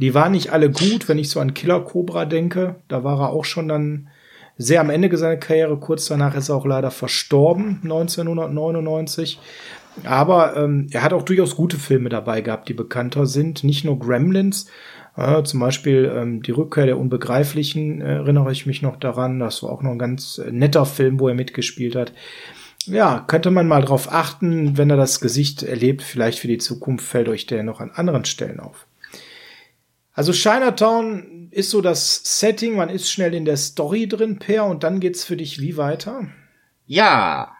Die 0.00 0.14
waren 0.14 0.32
nicht 0.32 0.50
alle 0.50 0.70
gut, 0.70 1.08
wenn 1.08 1.18
ich 1.18 1.28
so 1.28 1.40
an 1.40 1.52
Killer 1.52 1.80
Cobra 1.80 2.24
denke. 2.24 2.76
Da 2.88 3.04
war 3.04 3.20
er 3.20 3.30
auch 3.30 3.44
schon 3.44 3.68
dann 3.68 4.08
sehr 4.56 4.80
am 4.80 4.88
Ende 4.88 5.14
seiner 5.14 5.36
Karriere. 5.36 5.78
Kurz 5.78 6.06
danach 6.06 6.34
ist 6.34 6.48
er 6.48 6.56
auch 6.56 6.64
leider 6.64 6.90
verstorben, 6.90 7.80
1999. 7.82 9.38
Aber 10.04 10.56
ähm, 10.56 10.86
er 10.90 11.02
hat 11.02 11.12
auch 11.12 11.22
durchaus 11.22 11.54
gute 11.54 11.76
Filme 11.76 12.08
dabei 12.08 12.40
gehabt, 12.40 12.70
die 12.70 12.74
bekannter 12.74 13.26
sind. 13.26 13.62
Nicht 13.62 13.84
nur 13.84 13.98
Gremlins, 13.98 14.70
äh, 15.16 15.42
zum 15.42 15.60
Beispiel 15.60 16.10
ähm, 16.16 16.42
die 16.42 16.52
Rückkehr 16.52 16.86
der 16.86 16.98
Unbegreiflichen 16.98 18.00
äh, 18.00 18.14
erinnere 18.14 18.52
ich 18.52 18.64
mich 18.64 18.80
noch 18.80 18.96
daran. 18.96 19.38
Das 19.38 19.62
war 19.62 19.70
auch 19.70 19.82
noch 19.82 19.90
ein 19.90 19.98
ganz 19.98 20.38
äh, 20.38 20.50
netter 20.50 20.86
Film, 20.86 21.20
wo 21.20 21.28
er 21.28 21.34
mitgespielt 21.34 21.94
hat. 21.94 22.14
Ja, 22.86 23.22
könnte 23.26 23.50
man 23.50 23.68
mal 23.68 23.82
drauf 23.82 24.10
achten, 24.10 24.78
wenn 24.78 24.88
er 24.88 24.96
das 24.96 25.20
Gesicht 25.20 25.62
erlebt. 25.62 26.00
Vielleicht 26.00 26.38
für 26.38 26.48
die 26.48 26.56
Zukunft 26.56 27.04
fällt 27.04 27.28
euch 27.28 27.44
der 27.44 27.62
noch 27.62 27.80
an 27.80 27.90
anderen 27.90 28.24
Stellen 28.24 28.60
auf. 28.60 28.86
Also 30.20 30.32
Chinatown 30.32 31.48
ist 31.50 31.70
so 31.70 31.80
das 31.80 32.38
Setting, 32.38 32.76
man 32.76 32.90
ist 32.90 33.10
schnell 33.10 33.32
in 33.32 33.46
der 33.46 33.56
Story 33.56 34.06
drin, 34.06 34.38
Per, 34.38 34.66
und 34.66 34.82
dann 34.82 35.00
geht's 35.00 35.24
für 35.24 35.38
dich 35.38 35.62
wie 35.62 35.78
weiter? 35.78 36.30
Ja, 36.84 37.56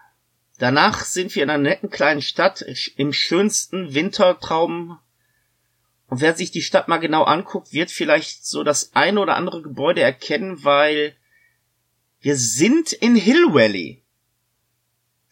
danach 0.58 1.06
sind 1.06 1.34
wir 1.34 1.42
in 1.42 1.48
einer 1.48 1.62
netten 1.62 1.88
kleinen 1.88 2.20
Stadt 2.20 2.62
im 2.96 3.14
schönsten 3.14 3.94
Wintertraum. 3.94 4.98
Und 6.08 6.20
wer 6.20 6.34
sich 6.34 6.50
die 6.50 6.60
Stadt 6.60 6.86
mal 6.86 6.98
genau 6.98 7.22
anguckt, 7.22 7.72
wird 7.72 7.90
vielleicht 7.90 8.44
so 8.44 8.62
das 8.62 8.94
eine 8.94 9.20
oder 9.20 9.36
andere 9.36 9.62
Gebäude 9.62 10.02
erkennen, 10.02 10.62
weil 10.62 11.16
wir 12.20 12.36
sind 12.36 12.92
in 12.92 13.16
Hill 13.16 13.54
Valley. 13.54 14.02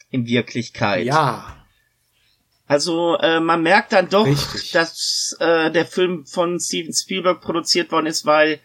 In 0.09 0.27
Wirklichkeit. 0.27 1.05
Ja. 1.05 1.58
Also 2.69 3.17
äh, 3.17 3.41
man 3.41 3.63
merkt 3.63 3.95
dann 3.95 4.11
doch, 4.11 4.27
Richtig. 4.27 4.73
dass 4.73 5.35
äh, 5.41 5.71
der 5.71 5.87
Film 5.87 6.27
von 6.27 6.61
Steven 6.61 6.93
Spielberg 6.93 7.41
produziert 7.41 7.91
worden 7.91 8.07
ist, 8.07 8.27
weil 8.27 8.61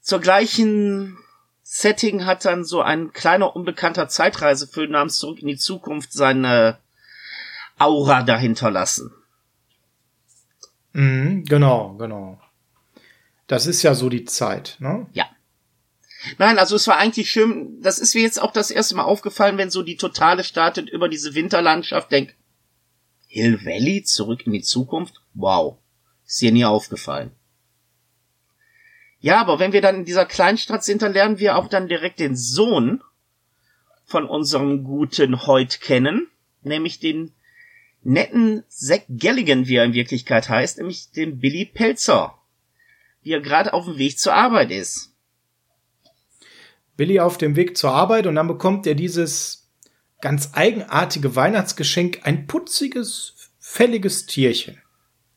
zur 0.00 0.20
gleichen 0.20 1.18
Setting 1.62 2.24
hat 2.24 2.46
dann 2.46 2.64
so 2.64 2.80
ein 2.80 3.12
kleiner 3.12 3.54
unbekannter 3.54 4.08
Zeitreisefilm 4.08 4.92
namens 4.92 5.18
Zurück 5.18 5.40
in 5.40 5.48
die 5.48 5.58
Zukunft 5.58 6.14
seine 6.14 6.78
Aura 7.78 8.22
dahinter 8.22 8.70
lassen. 8.70 9.12
Mhm, 10.94 11.44
genau, 11.44 11.94
genau. 11.98 12.40
Das 13.48 13.66
ist 13.66 13.82
ja 13.82 13.94
so 13.94 14.08
die 14.08 14.24
Zeit, 14.24 14.76
ne? 14.78 15.06
Ja. 15.12 15.26
Nein, 16.38 16.58
also 16.58 16.74
es 16.74 16.86
war 16.86 16.96
eigentlich 16.96 17.30
schön, 17.30 17.82
das 17.82 17.98
ist 17.98 18.14
mir 18.14 18.22
jetzt 18.22 18.40
auch 18.40 18.52
das 18.52 18.70
erste 18.70 18.96
Mal 18.96 19.04
aufgefallen, 19.04 19.58
wenn 19.58 19.70
so 19.70 19.82
die 19.82 19.96
Totale 19.96 20.42
startet 20.42 20.88
über 20.88 21.10
diese 21.10 21.34
Winterlandschaft, 21.34 22.10
denk, 22.10 22.34
Hill 23.28 23.64
Valley, 23.64 24.02
zurück 24.02 24.46
in 24.46 24.52
die 24.52 24.62
Zukunft? 24.62 25.20
Wow. 25.34 25.78
Ist 26.26 26.40
dir 26.40 26.50
nie 26.50 26.64
aufgefallen. 26.64 27.30
Ja, 29.20 29.40
aber 29.40 29.58
wenn 29.58 29.72
wir 29.72 29.80
dann 29.80 29.96
in 29.96 30.04
dieser 30.04 30.26
Kleinstadt 30.26 30.84
sind, 30.84 31.02
dann 31.02 31.12
lernen 31.12 31.38
wir 31.38 31.56
auch 31.56 31.68
dann 31.68 31.88
direkt 31.88 32.20
den 32.20 32.36
Sohn 32.36 33.02
von 34.04 34.26
unserem 34.26 34.84
guten 34.84 35.46
Hoyt 35.46 35.80
kennen, 35.80 36.28
nämlich 36.62 36.98
den 36.98 37.32
netten 38.02 38.64
Zack 38.68 39.04
Galligan, 39.08 39.66
wie 39.66 39.76
er 39.76 39.84
in 39.84 39.92
Wirklichkeit 39.92 40.48
heißt, 40.48 40.78
nämlich 40.78 41.10
den 41.10 41.38
Billy 41.38 41.66
Pelzer, 41.66 42.34
wie 43.22 43.32
er 43.32 43.40
gerade 43.40 43.74
auf 43.74 43.84
dem 43.84 43.98
Weg 43.98 44.18
zur 44.18 44.34
Arbeit 44.34 44.70
ist. 44.70 45.12
Billy 46.96 47.20
auf 47.20 47.38
dem 47.38 47.54
Weg 47.56 47.76
zur 47.76 47.92
Arbeit 47.92 48.26
und 48.26 48.36
dann 48.36 48.48
bekommt 48.48 48.86
er 48.86 48.94
dieses 48.94 49.57
ganz 50.20 50.50
eigenartige 50.52 51.36
Weihnachtsgeschenk, 51.36 52.20
ein 52.24 52.46
putziges, 52.46 53.34
fälliges 53.58 54.26
Tierchen. 54.26 54.82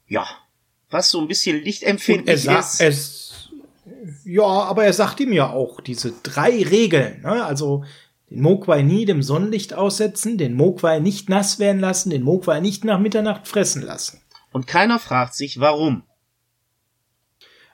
Ja, 0.08 0.28
was 0.90 1.10
so 1.10 1.20
ein 1.22 1.28
bisschen 1.28 1.58
er 1.58 1.64
lichtempfindlich 1.64 2.44
sagt, 2.44 2.60
ist. 2.60 2.82
es, 2.82 3.50
ja, 4.26 4.44
aber 4.44 4.86
er 4.86 4.94
sagt 4.94 5.20
ihm 5.20 5.34
ja 5.34 5.50
auch 5.50 5.82
diese 5.82 6.14
drei 6.24 6.64
Regeln, 6.64 7.22
ne? 7.22 7.46
Also 7.46 7.84
den 8.30 8.42
Mogwai 8.42 8.82
nie 8.82 9.06
dem 9.06 9.24
Sonnenlicht 9.24 9.74
aussetzen, 9.74 10.38
den 10.38 10.54
Mogwai 10.54 11.00
nicht 11.00 11.30
nass 11.30 11.60
werden 11.60 11.80
lassen, 11.80 12.10
den 12.10 12.24
Mogwai 12.24 12.60
nicht 12.60 12.86
nach 12.86 13.00
Mitternacht 13.00 13.48
fressen 13.48 13.82
lassen. 13.82 14.22
Und 14.52 14.68
keiner 14.68 15.00
fragt 15.00 15.34
sich, 15.34 15.60
warum. 15.60 16.04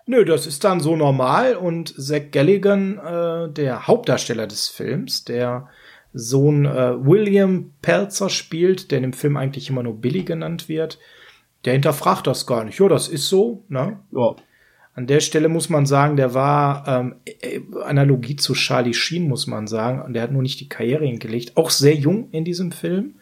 Nö, 0.05 0.23
das 0.23 0.47
ist 0.47 0.63
dann 0.63 0.79
so 0.79 0.95
normal 0.95 1.55
und 1.55 1.93
Zack 2.01 2.31
Galligan, 2.31 2.97
äh, 2.97 3.51
der 3.51 3.87
Hauptdarsteller 3.87 4.47
des 4.47 4.69
Films, 4.69 5.25
der 5.25 5.69
Sohn 6.17 6.65
äh, 6.65 7.05
William 7.05 7.71
Pelzer 7.81 8.29
spielt, 8.29 8.91
der 8.91 8.97
in 8.97 9.03
dem 9.03 9.13
Film 9.13 9.37
eigentlich 9.37 9.69
immer 9.69 9.83
nur 9.83 10.01
Billy 10.01 10.23
genannt 10.23 10.67
wird, 10.67 10.99
der 11.65 11.73
hinterfragt 11.73 12.27
das 12.27 12.47
gar 12.47 12.63
nicht. 12.63 12.79
Ja, 12.79 12.87
das 12.87 13.07
ist 13.07 13.29
so, 13.29 13.63
ne? 13.69 13.99
Ja, 14.11 14.35
An 14.93 15.05
der 15.05 15.19
Stelle 15.19 15.47
muss 15.47 15.69
man 15.69 15.85
sagen, 15.85 16.17
der 16.17 16.33
war 16.33 16.87
ähm, 16.87 17.15
äh, 17.25 17.59
Analogie 17.83 18.35
zu 18.35 18.53
Charlie 18.53 18.95
Sheen, 18.95 19.27
muss 19.27 19.45
man 19.45 19.67
sagen. 19.67 20.01
Und 20.01 20.13
der 20.13 20.23
hat 20.23 20.31
nur 20.31 20.41
nicht 20.41 20.59
die 20.59 20.69
Karriere 20.69 21.05
hingelegt. 21.05 21.55
Auch 21.55 21.69
sehr 21.69 21.93
jung 21.93 22.29
in 22.31 22.45
diesem 22.45 22.71
Film. 22.71 23.15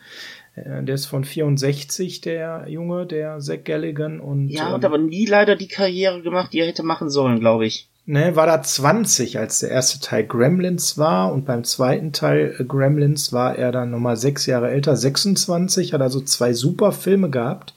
Äh, 0.56 0.84
der 0.84 0.96
ist 0.96 1.06
von 1.06 1.26
64, 1.26 2.22
der 2.22 2.66
Junge, 2.70 3.06
der 3.06 3.40
Zack 3.40 3.66
Galligan. 3.66 4.22
Und, 4.22 4.48
ja, 4.50 4.68
ähm, 4.68 4.74
hat 4.74 4.86
aber 4.86 4.98
nie 4.98 5.26
leider 5.26 5.58
die 5.58 5.68
Karriere 5.68 6.22
gemacht, 6.22 6.54
die 6.54 6.60
er 6.60 6.68
hätte 6.68 6.84
machen 6.84 7.10
sollen, 7.10 7.42
glaube 7.42 7.66
ich. 7.66 7.90
Ne, 8.06 8.36
war 8.36 8.46
da 8.46 8.62
20, 8.62 9.40
als 9.40 9.60
der 9.60 9.70
erste 9.72 10.00
Teil 10.00 10.26
Gremlins 10.26 10.98
war. 10.98 11.32
Und 11.34 11.46
beim 11.46 11.64
zweiten 11.64 12.12
Teil 12.14 12.56
äh, 12.60 12.64
Gremlins 12.64 13.34
war 13.34 13.56
er 13.56 13.72
dann 13.72 13.92
nochmal 13.92 14.18
sechs 14.18 14.46
Jahre 14.46 14.70
älter, 14.72 14.96
26. 14.96 15.94
Hat 15.94 16.02
also 16.02 16.22
zwei 16.22 16.54
super 16.54 16.92
Filme 16.92 17.30
gehabt, 17.30 17.74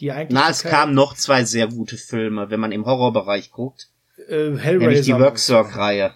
die 0.00 0.12
eigentlich. 0.12 0.38
Na, 0.38 0.50
es 0.50 0.62
kamen 0.62 0.94
noch 0.94 1.14
zwei 1.14 1.44
sehr 1.44 1.68
gute 1.68 1.96
Filme, 1.96 2.50
wenn 2.50 2.60
man 2.60 2.72
im 2.72 2.86
Horrorbereich 2.86 3.50
guckt. 3.50 3.88
äh, 4.28 4.50
Nämlich 4.50 4.62
die 4.62 5.12
Hellraiser. 5.12 5.20
Worksock-Reihe. 5.20 6.12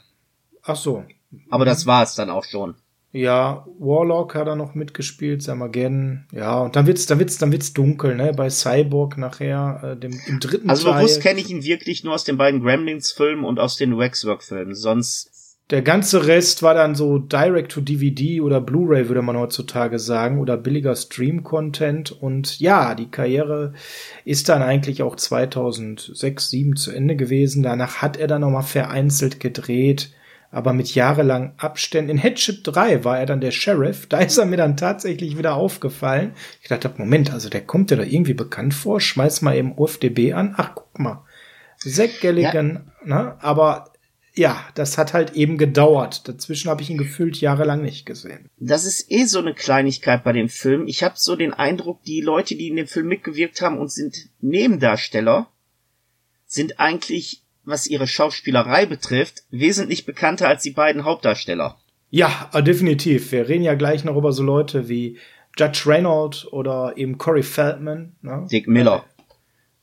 Ach 0.62 0.76
so. 0.76 1.04
Aber 1.50 1.64
das 1.64 1.86
war 1.86 2.02
es 2.02 2.14
dann 2.14 2.30
auch 2.30 2.44
schon. 2.44 2.74
Ja, 3.10 3.66
Warlock 3.78 4.34
hat 4.34 4.46
er 4.48 4.56
noch 4.56 4.74
mitgespielt, 4.74 5.42
Samageddon. 5.42 6.26
Ja, 6.32 6.60
und 6.60 6.76
dann 6.76 6.86
wird's, 6.86 7.06
dann 7.06 7.18
wird's, 7.18 7.38
dann 7.38 7.52
wird's 7.52 7.72
dunkel, 7.72 8.14
ne? 8.14 8.32
Bei 8.36 8.50
Cyborg 8.50 9.16
nachher, 9.16 9.80
äh, 9.82 9.96
dem, 9.98 10.12
im 10.26 10.40
dritten 10.40 10.68
Also 10.68 10.88
Teil. 10.90 10.98
bewusst 10.98 11.22
kenne 11.22 11.40
ich 11.40 11.48
ihn 11.50 11.64
wirklich 11.64 12.04
nur 12.04 12.12
aus 12.14 12.24
den 12.24 12.36
beiden 12.36 12.62
Gremlins-Filmen 12.62 13.44
und 13.44 13.58
aus 13.60 13.76
den 13.76 13.96
Waxwork-Filmen. 13.96 14.74
Sonst, 14.74 15.30
Der 15.70 15.82
ganze 15.82 16.26
Rest 16.26 16.62
war 16.62 16.72
dann 16.74 16.94
so 16.94 17.18
Direct-to-DVD 17.18 18.40
oder 18.42 18.60
Blu-ray, 18.60 19.08
würde 19.08 19.20
man 19.22 19.36
heutzutage 19.36 19.98
sagen, 19.98 20.38
oder 20.38 20.56
billiger 20.56 20.94
Stream-Content. 20.94 22.10
Und 22.12 22.58
ja, 22.58 22.94
die 22.94 23.10
Karriere 23.10 23.72
ist 24.24 24.48
dann 24.48 24.62
eigentlich 24.62 25.02
auch 25.02 25.16
2006, 25.16 26.14
2007 26.20 26.76
zu 26.76 26.90
Ende 26.90 27.16
gewesen. 27.16 27.62
Danach 27.62 27.96
hat 28.02 28.16
er 28.16 28.26
dann 28.28 28.40
nochmal 28.42 28.62
vereinzelt 28.62 29.40
gedreht, 29.40 30.10
aber 30.50 30.72
mit 30.72 30.94
jahrelang 30.94 31.52
Abständen. 31.58 32.10
In 32.10 32.18
Headship 32.18 32.64
3 32.64 33.04
war 33.04 33.18
er 33.18 33.26
dann 33.26 33.40
der 33.40 33.50
Sheriff. 33.50 34.06
Da 34.06 34.18
ist 34.18 34.38
er 34.38 34.46
mir 34.46 34.56
dann 34.56 34.76
tatsächlich 34.76 35.36
wieder 35.36 35.54
aufgefallen. 35.54 36.32
Ich 36.62 36.68
dachte, 36.68 36.90
Moment, 36.96 37.32
also 37.32 37.48
der 37.48 37.64
kommt 37.64 37.90
dir 37.90 37.96
da 37.96 38.02
irgendwie 38.02 38.34
bekannt 38.34 38.74
vor. 38.74 39.00
Schmeiß 39.00 39.42
mal 39.42 39.56
eben 39.56 39.76
UFDB 39.76 40.32
an. 40.32 40.54
Ach, 40.56 40.72
guck 40.74 40.98
mal. 40.98 41.24
Zack 41.78 42.20
Galligan, 42.20 42.90
ne? 43.04 43.36
Aber 43.40 43.92
ja, 44.38 44.64
das 44.74 44.98
hat 44.98 45.14
halt 45.14 45.34
eben 45.34 45.58
gedauert. 45.58 46.28
Dazwischen 46.28 46.70
habe 46.70 46.80
ich 46.82 46.90
ihn 46.90 46.96
gefühlt 46.96 47.40
jahrelang 47.40 47.82
nicht 47.82 48.06
gesehen. 48.06 48.50
das 48.58 48.84
ist 48.84 49.10
eh 49.10 49.24
so 49.24 49.40
eine 49.40 49.52
Kleinigkeit 49.52 50.22
bei 50.22 50.32
dem 50.32 50.48
Film. 50.48 50.86
Ich 50.86 51.02
habe 51.02 51.14
so 51.18 51.34
den 51.34 51.52
Eindruck, 51.52 52.02
die 52.04 52.20
Leute, 52.20 52.54
die 52.54 52.68
in 52.68 52.76
dem 52.76 52.86
Film 52.86 53.08
mitgewirkt 53.08 53.60
haben 53.60 53.78
und 53.78 53.90
sind 53.90 54.28
Nebendarsteller, 54.40 55.50
sind 56.46 56.78
eigentlich, 56.78 57.42
was 57.68 57.86
ihre 57.86 58.06
Schauspielerei 58.06 58.86
betrifft, 58.86 59.44
wesentlich 59.50 60.06
bekannter 60.06 60.48
als 60.48 60.62
die 60.62 60.70
beiden 60.70 61.04
Hauptdarsteller. 61.04 61.78
Ja, 62.10 62.50
äh, 62.52 62.62
definitiv. 62.62 63.32
Wir 63.32 63.48
reden 63.48 63.64
ja 63.64 63.74
gleich 63.74 64.04
noch 64.04 64.16
über 64.16 64.32
so 64.32 64.42
Leute 64.42 64.88
wie 64.88 65.18
Judge 65.56 65.82
Reynolds 65.86 66.46
oder 66.46 66.94
eben 66.96 67.18
Corey 67.18 67.42
Feldman. 67.42 68.16
Ne? 68.22 68.46
Dick 68.50 68.68
Miller. 68.68 69.04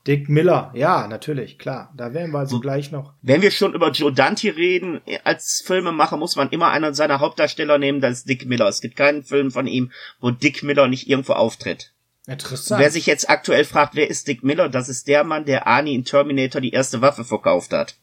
Dick 0.06 0.28
Miller, 0.28 0.70
ja, 0.74 1.08
natürlich, 1.08 1.58
klar. 1.58 1.92
Da 1.96 2.14
werden 2.14 2.30
wir 2.30 2.38
also 2.38 2.60
gleich 2.60 2.92
noch. 2.92 3.14
Wenn 3.22 3.42
wir 3.42 3.50
schon 3.50 3.74
über 3.74 3.90
Joe 3.90 4.12
Dante 4.12 4.56
reden, 4.56 5.00
als 5.24 5.64
Filmemacher 5.66 6.16
muss 6.16 6.36
man 6.36 6.50
immer 6.50 6.70
einen 6.70 6.94
seiner 6.94 7.18
Hauptdarsteller 7.18 7.78
nehmen, 7.78 8.00
das 8.00 8.18
ist 8.18 8.28
Dick 8.28 8.46
Miller. 8.46 8.68
Es 8.68 8.80
gibt 8.80 8.94
keinen 8.94 9.24
Film 9.24 9.50
von 9.50 9.66
ihm, 9.66 9.90
wo 10.20 10.30
Dick 10.30 10.62
Miller 10.62 10.86
nicht 10.86 11.08
irgendwo 11.08 11.32
auftritt. 11.32 11.92
Interessant. 12.26 12.80
Wer 12.80 12.90
sich 12.90 13.06
jetzt 13.06 13.30
aktuell 13.30 13.64
fragt, 13.64 13.94
wer 13.94 14.10
ist 14.10 14.26
Dick 14.26 14.42
Miller, 14.42 14.68
das 14.68 14.88
ist 14.88 15.06
der 15.06 15.22
Mann, 15.22 15.44
der 15.44 15.66
Arnie 15.66 15.94
in 15.94 16.04
Terminator 16.04 16.60
die 16.60 16.72
erste 16.72 17.00
Waffe 17.00 17.24
verkauft 17.24 17.72
hat. 17.72 17.96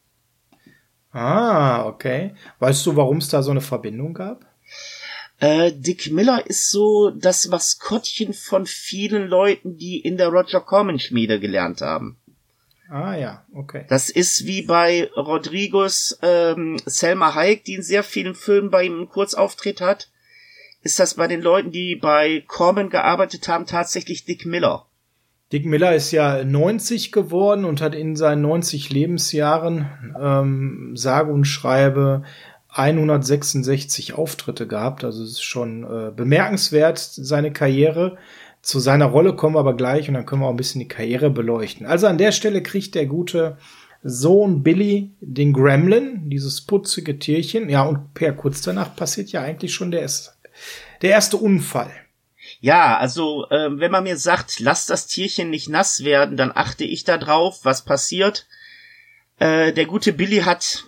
ah, 1.11 1.85
okay. 1.85 2.33
Weißt 2.59 2.85
du, 2.85 2.95
warum 2.95 3.17
es 3.17 3.27
da 3.27 3.43
so 3.43 3.51
eine 3.51 3.61
Verbindung 3.61 4.13
gab? 4.13 4.45
Äh, 5.39 5.73
Dick 5.73 6.09
Miller 6.11 6.47
ist 6.47 6.69
so 6.69 7.09
das 7.09 7.47
Maskottchen 7.49 8.33
von 8.33 8.65
vielen 8.65 9.27
Leuten, 9.27 9.77
die 9.77 9.99
in 9.99 10.15
der 10.15 10.29
Roger 10.29 10.61
Corman 10.61 10.99
Schmiede 10.99 11.41
gelernt 11.41 11.81
haben. 11.81 12.17
Ah 12.89 13.15
ja, 13.15 13.45
okay. 13.53 13.85
Das 13.89 14.09
ist 14.09 14.45
wie 14.45 14.61
bei 14.61 15.09
Rodrigos 15.17 16.17
ähm, 16.21 16.79
Selma 16.85 17.35
Hayek, 17.35 17.65
die 17.65 17.73
in 17.73 17.83
sehr 17.83 18.03
vielen 18.03 18.35
Filmen 18.35 18.69
bei 18.69 18.83
ihm 18.83 18.93
einen 18.93 19.09
Kurzauftritt 19.09 19.81
hat. 19.81 20.11
Ist 20.83 20.99
das 20.99 21.13
bei 21.13 21.27
den 21.27 21.41
Leuten, 21.41 21.71
die 21.71 21.95
bei 21.95 22.43
Corman 22.47 22.89
gearbeitet 22.89 23.47
haben, 23.47 23.65
tatsächlich 23.65 24.25
Dick 24.25 24.45
Miller? 24.45 24.85
Dick 25.53 25.65
Miller 25.65 25.95
ist 25.95 26.11
ja 26.11 26.43
90 26.43 27.13
geworden 27.13 27.63
und 27.63 27.79
hat 27.79 27.95
in 27.95 28.17
seinen 28.17 28.41
90 28.41 28.89
Lebensjahren 28.89 30.15
ähm, 30.19 30.91
sage 30.95 31.31
und 31.31 31.45
schreibe 31.45 32.23
166 32.67 34.13
Auftritte 34.13 34.67
gehabt. 34.67 35.05
Also 35.05 35.23
es 35.23 35.31
ist 35.31 35.43
schon 35.43 35.83
äh, 35.83 36.11
bemerkenswert, 36.11 36.97
seine 36.99 37.53
Karriere. 37.53 38.17
Zu 38.61 38.79
seiner 38.79 39.05
Rolle 39.05 39.35
kommen 39.35 39.55
wir 39.55 39.59
aber 39.59 39.77
gleich 39.77 40.09
und 40.09 40.15
dann 40.15 40.25
können 40.25 40.41
wir 40.41 40.47
auch 40.47 40.51
ein 40.53 40.57
bisschen 40.57 40.79
die 40.79 40.87
Karriere 40.87 41.29
beleuchten. 41.29 41.85
Also 41.85 42.07
an 42.07 42.17
der 42.17 42.31
Stelle 42.33 42.61
kriegt 42.61 42.95
der 42.95 43.05
gute 43.05 43.57
Sohn 44.03 44.63
Billy 44.63 45.11
den 45.21 45.53
Gremlin, 45.53 46.29
dieses 46.29 46.59
putzige 46.61 47.19
Tierchen. 47.19 47.69
Ja, 47.69 47.83
und 47.83 48.13
per 48.13 48.33
kurz 48.33 48.61
danach 48.61 48.95
passiert 48.95 49.31
ja 49.31 49.41
eigentlich 49.41 49.73
schon 49.73 49.91
der, 49.91 50.09
der 51.01 51.11
erste 51.11 51.37
Unfall. 51.37 51.91
Ja, 52.59 52.97
also 52.97 53.49
äh, 53.49 53.79
wenn 53.79 53.91
man 53.91 54.03
mir 54.03 54.17
sagt, 54.17 54.59
lass 54.59 54.85
das 54.85 55.07
Tierchen 55.07 55.49
nicht 55.49 55.69
nass 55.69 56.03
werden, 56.03 56.37
dann 56.37 56.51
achte 56.53 56.83
ich 56.83 57.03
da 57.03 57.17
drauf, 57.17 57.59
was 57.63 57.85
passiert. 57.85 58.47
Äh, 59.39 59.73
der 59.73 59.85
gute 59.85 60.13
Billy 60.13 60.39
hat 60.39 60.85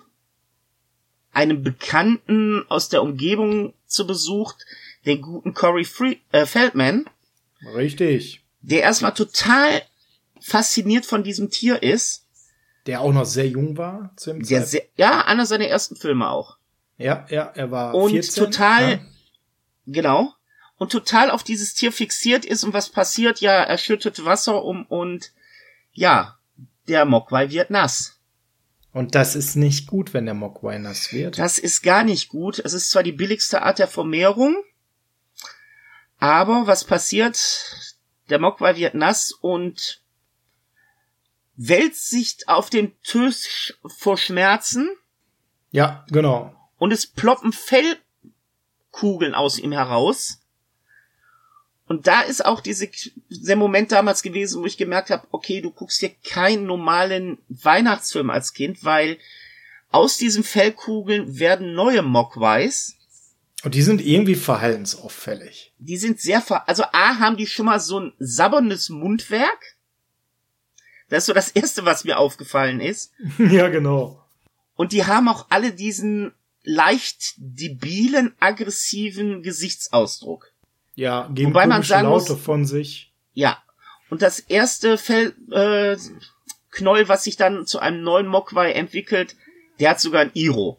einen 1.32 1.64
Bekannten 1.64 2.66
aus 2.70 2.90
der 2.90 3.02
Umgebung 3.02 3.74
zu 3.86 4.08
besucht, 4.08 4.66
den 5.06 5.22
guten 5.22 5.54
Corey 5.54 5.84
Free 5.84 6.18
äh, 6.32 6.46
Feldman. 6.46 7.10
Richtig. 7.76 8.42
Der 8.62 8.82
erstmal 8.82 9.14
total 9.14 9.82
fasziniert 10.40 11.06
von 11.06 11.24
diesem 11.24 11.50
Tier 11.50 11.84
ist. 11.84 12.26
Der 12.86 13.02
auch 13.02 13.14
noch 13.14 13.26
sehr 13.26 13.48
jung 13.48 13.78
war 13.78 14.14
zu 14.16 14.32
dem 14.32 14.44
sehr, 14.44 14.66
Ja, 14.96 15.26
einer 15.26 15.46
seiner 15.46 15.68
ersten 15.68 15.96
Filme 15.96 16.30
auch. 16.30 16.58
Ja, 16.98 17.26
ja, 17.30 17.52
er 17.54 17.72
war 17.72 17.94
und 17.96 18.12
14, 18.12 18.44
total, 18.44 18.92
ja. 18.92 19.00
Genau, 19.86 20.34
und 20.78 20.92
total 20.92 21.32
auf 21.32 21.44
dieses 21.44 21.74
Tier 21.74 21.92
fixiert 21.92 22.46
ist 22.46 22.64
und 22.64 22.74
was 22.74 22.90
passiert? 22.90 23.40
Ja, 23.42 23.64
er 23.64 23.78
schüttet 23.78 24.26
Wasser 24.26 24.64
um 24.64 24.86
und 24.86 25.32
ja, 25.94 26.38
der 26.88 27.06
Mogwai 27.06 27.50
wird 27.50 27.70
nass. 27.70 28.20
Und 28.92 29.16
das 29.16 29.36
ist 29.36 29.56
nicht 29.56 29.88
gut, 29.88 30.14
wenn 30.14 30.26
der 30.26 30.34
Mogwai 30.34 30.78
nass 30.78 31.12
wird. 31.12 31.38
Das 31.38 31.58
ist 31.58 31.82
gar 31.82 32.04
nicht 32.04 32.30
gut. 32.30 32.60
Es 32.60 32.74
ist 32.74 32.90
zwar 32.90 33.04
die 33.04 33.12
billigste 33.12 33.62
Art 33.62 33.80
der 33.80 33.88
Vermehrung, 33.88 34.56
aber 36.18 36.68
was 36.68 36.84
passiert? 36.84 37.38
Der 38.30 38.40
Mogwai 38.40 38.76
wird 38.76 38.96
nass 38.96 39.32
und 39.32 40.02
wälzt 41.56 42.10
sich 42.10 42.48
auf 42.48 42.70
den 42.70 43.00
Tisch 43.02 43.78
vor 43.98 44.18
Schmerzen. 44.18 44.90
Ja, 45.72 46.06
genau. 46.10 46.56
Und 46.78 46.92
es 46.92 47.08
ploppen 47.08 47.54
Fellkugeln 48.96 49.36
aus 49.36 49.60
ihm 49.60 49.72
heraus. 49.72 50.40
Und 51.88 52.08
da 52.08 52.22
ist 52.22 52.44
auch 52.44 52.62
diese, 52.62 52.90
der 53.30 53.56
Moment 53.56 53.92
damals 53.92 54.24
gewesen, 54.24 54.62
wo 54.62 54.66
ich 54.66 54.78
gemerkt 54.78 55.12
habe, 55.12 55.28
okay, 55.32 55.62
du 55.62 55.70
guckst 55.70 56.00
hier 56.00 56.12
keinen 56.24 56.66
normalen 56.66 57.38
Weihnachtsfilm 57.48 58.32
als 58.32 58.54
Kind, 58.54 58.84
weil 58.84 59.20
aus 59.92 60.18
diesen 60.18 60.44
Fellkugeln 60.44 61.38
werden 61.38 61.76
neue 61.76 62.02
Mogwais. 62.02 62.96
Und 63.64 63.76
die 63.76 63.84
sind 63.84 64.02
irgendwie 64.02 64.36
verhaltensauffällig. 64.36 65.74
Die 65.78 65.98
sind 65.98 66.20
sehr 66.20 66.42
ver 66.42 66.68
also 66.68 66.84
A 66.92 67.20
haben 67.20 67.38
die 67.38 67.48
schon 67.48 67.68
mal 67.68 67.80
so 67.80 68.00
ein 68.00 68.14
sabbernes 68.18 68.90
Mundwerk. 68.90 69.76
Das 71.10 71.20
ist 71.20 71.26
so 71.28 71.34
das 71.34 71.50
erste, 71.52 71.86
was 71.86 72.04
mir 72.04 72.18
aufgefallen 72.18 72.80
ist. 72.80 73.14
ja, 73.38 73.68
genau. 73.70 74.24
Und 74.76 74.92
die 74.92 75.06
haben 75.06 75.30
auch 75.30 75.46
alle 75.50 75.72
diesen 75.72 76.34
leicht 76.66 77.34
debilen, 77.38 78.34
aggressiven 78.40 79.42
Gesichtsausdruck. 79.42 80.52
Ja, 80.96 81.30
geben 81.34 81.50
Wobei 81.50 81.68
man 81.68 81.84
sagen 81.84 82.08
Laute 82.08 82.34
muss, 82.34 82.42
von 82.42 82.66
sich. 82.66 83.14
Ja. 83.34 83.62
Und 84.10 84.22
das 84.22 84.40
erste 84.40 84.98
Fell, 84.98 85.34
äh, 85.52 85.98
Knoll, 86.72 87.08
was 87.08 87.24
sich 87.24 87.38
dann 87.38 87.66
zu 87.66 87.80
einem 87.80 88.02
neuen 88.04 88.28
Mogwai 88.28 88.72
entwickelt, 88.72 89.36
der 89.80 89.92
hat 89.92 90.00
sogar 90.00 90.22
ein 90.22 90.32
Iro. 90.34 90.78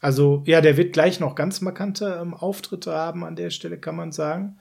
Also, 0.00 0.42
ja, 0.46 0.60
der 0.60 0.76
wird 0.76 0.92
gleich 0.92 1.20
noch 1.20 1.34
ganz 1.34 1.60
markante 1.60 2.18
ähm, 2.20 2.34
Auftritte 2.34 2.92
haben 2.92 3.24
an 3.24 3.36
der 3.36 3.50
Stelle, 3.50 3.78
kann 3.78 3.96
man 3.96 4.12
sagen. 4.12 4.58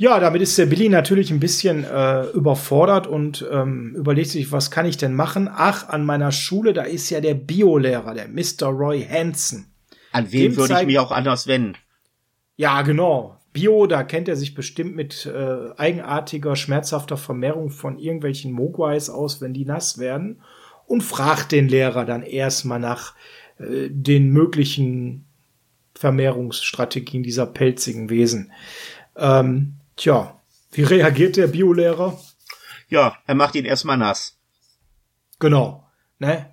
Ja, 0.00 0.18
damit 0.18 0.40
ist 0.40 0.56
der 0.56 0.64
Billy 0.64 0.88
natürlich 0.88 1.30
ein 1.30 1.40
bisschen 1.40 1.84
äh, 1.84 2.22
überfordert 2.28 3.06
und 3.06 3.46
ähm, 3.52 3.94
überlegt 3.94 4.30
sich, 4.30 4.50
was 4.50 4.70
kann 4.70 4.86
ich 4.86 4.96
denn 4.96 5.14
machen? 5.14 5.46
Ach, 5.52 5.90
an 5.90 6.06
meiner 6.06 6.32
Schule, 6.32 6.72
da 6.72 6.84
ist 6.84 7.10
ja 7.10 7.20
der 7.20 7.34
Biolehrer, 7.34 8.14
der 8.14 8.26
Mr. 8.26 8.68
Roy 8.68 9.06
Hansen. 9.06 9.70
An 10.10 10.32
wen 10.32 10.56
würde 10.56 10.78
ich 10.80 10.86
mich 10.86 10.98
auch 10.98 11.10
anders 11.10 11.46
wenden? 11.46 11.74
Ja, 12.56 12.80
genau. 12.80 13.36
Bio, 13.52 13.86
da 13.86 14.02
kennt 14.02 14.26
er 14.28 14.36
sich 14.36 14.54
bestimmt 14.54 14.96
mit 14.96 15.26
äh, 15.26 15.74
eigenartiger, 15.76 16.56
schmerzhafter 16.56 17.18
Vermehrung 17.18 17.68
von 17.68 17.98
irgendwelchen 17.98 18.52
Mogwais 18.52 19.10
aus, 19.10 19.42
wenn 19.42 19.52
die 19.52 19.66
nass 19.66 19.98
werden, 19.98 20.40
und 20.86 21.02
fragt 21.02 21.52
den 21.52 21.68
Lehrer 21.68 22.06
dann 22.06 22.22
erstmal 22.22 22.80
nach 22.80 23.14
äh, 23.58 23.90
den 23.90 24.30
möglichen 24.30 25.26
Vermehrungsstrategien 25.94 27.22
dieser 27.22 27.44
pelzigen 27.44 28.08
Wesen. 28.08 28.50
Ähm, 29.14 29.74
tja, 30.00 30.40
wie 30.72 30.82
reagiert 30.82 31.36
der 31.36 31.46
Biolehrer? 31.46 32.18
Ja, 32.88 33.18
er 33.26 33.34
macht 33.34 33.54
ihn 33.54 33.64
erstmal 33.64 33.98
nass. 33.98 34.38
Genau, 35.38 35.86
ne? 36.18 36.50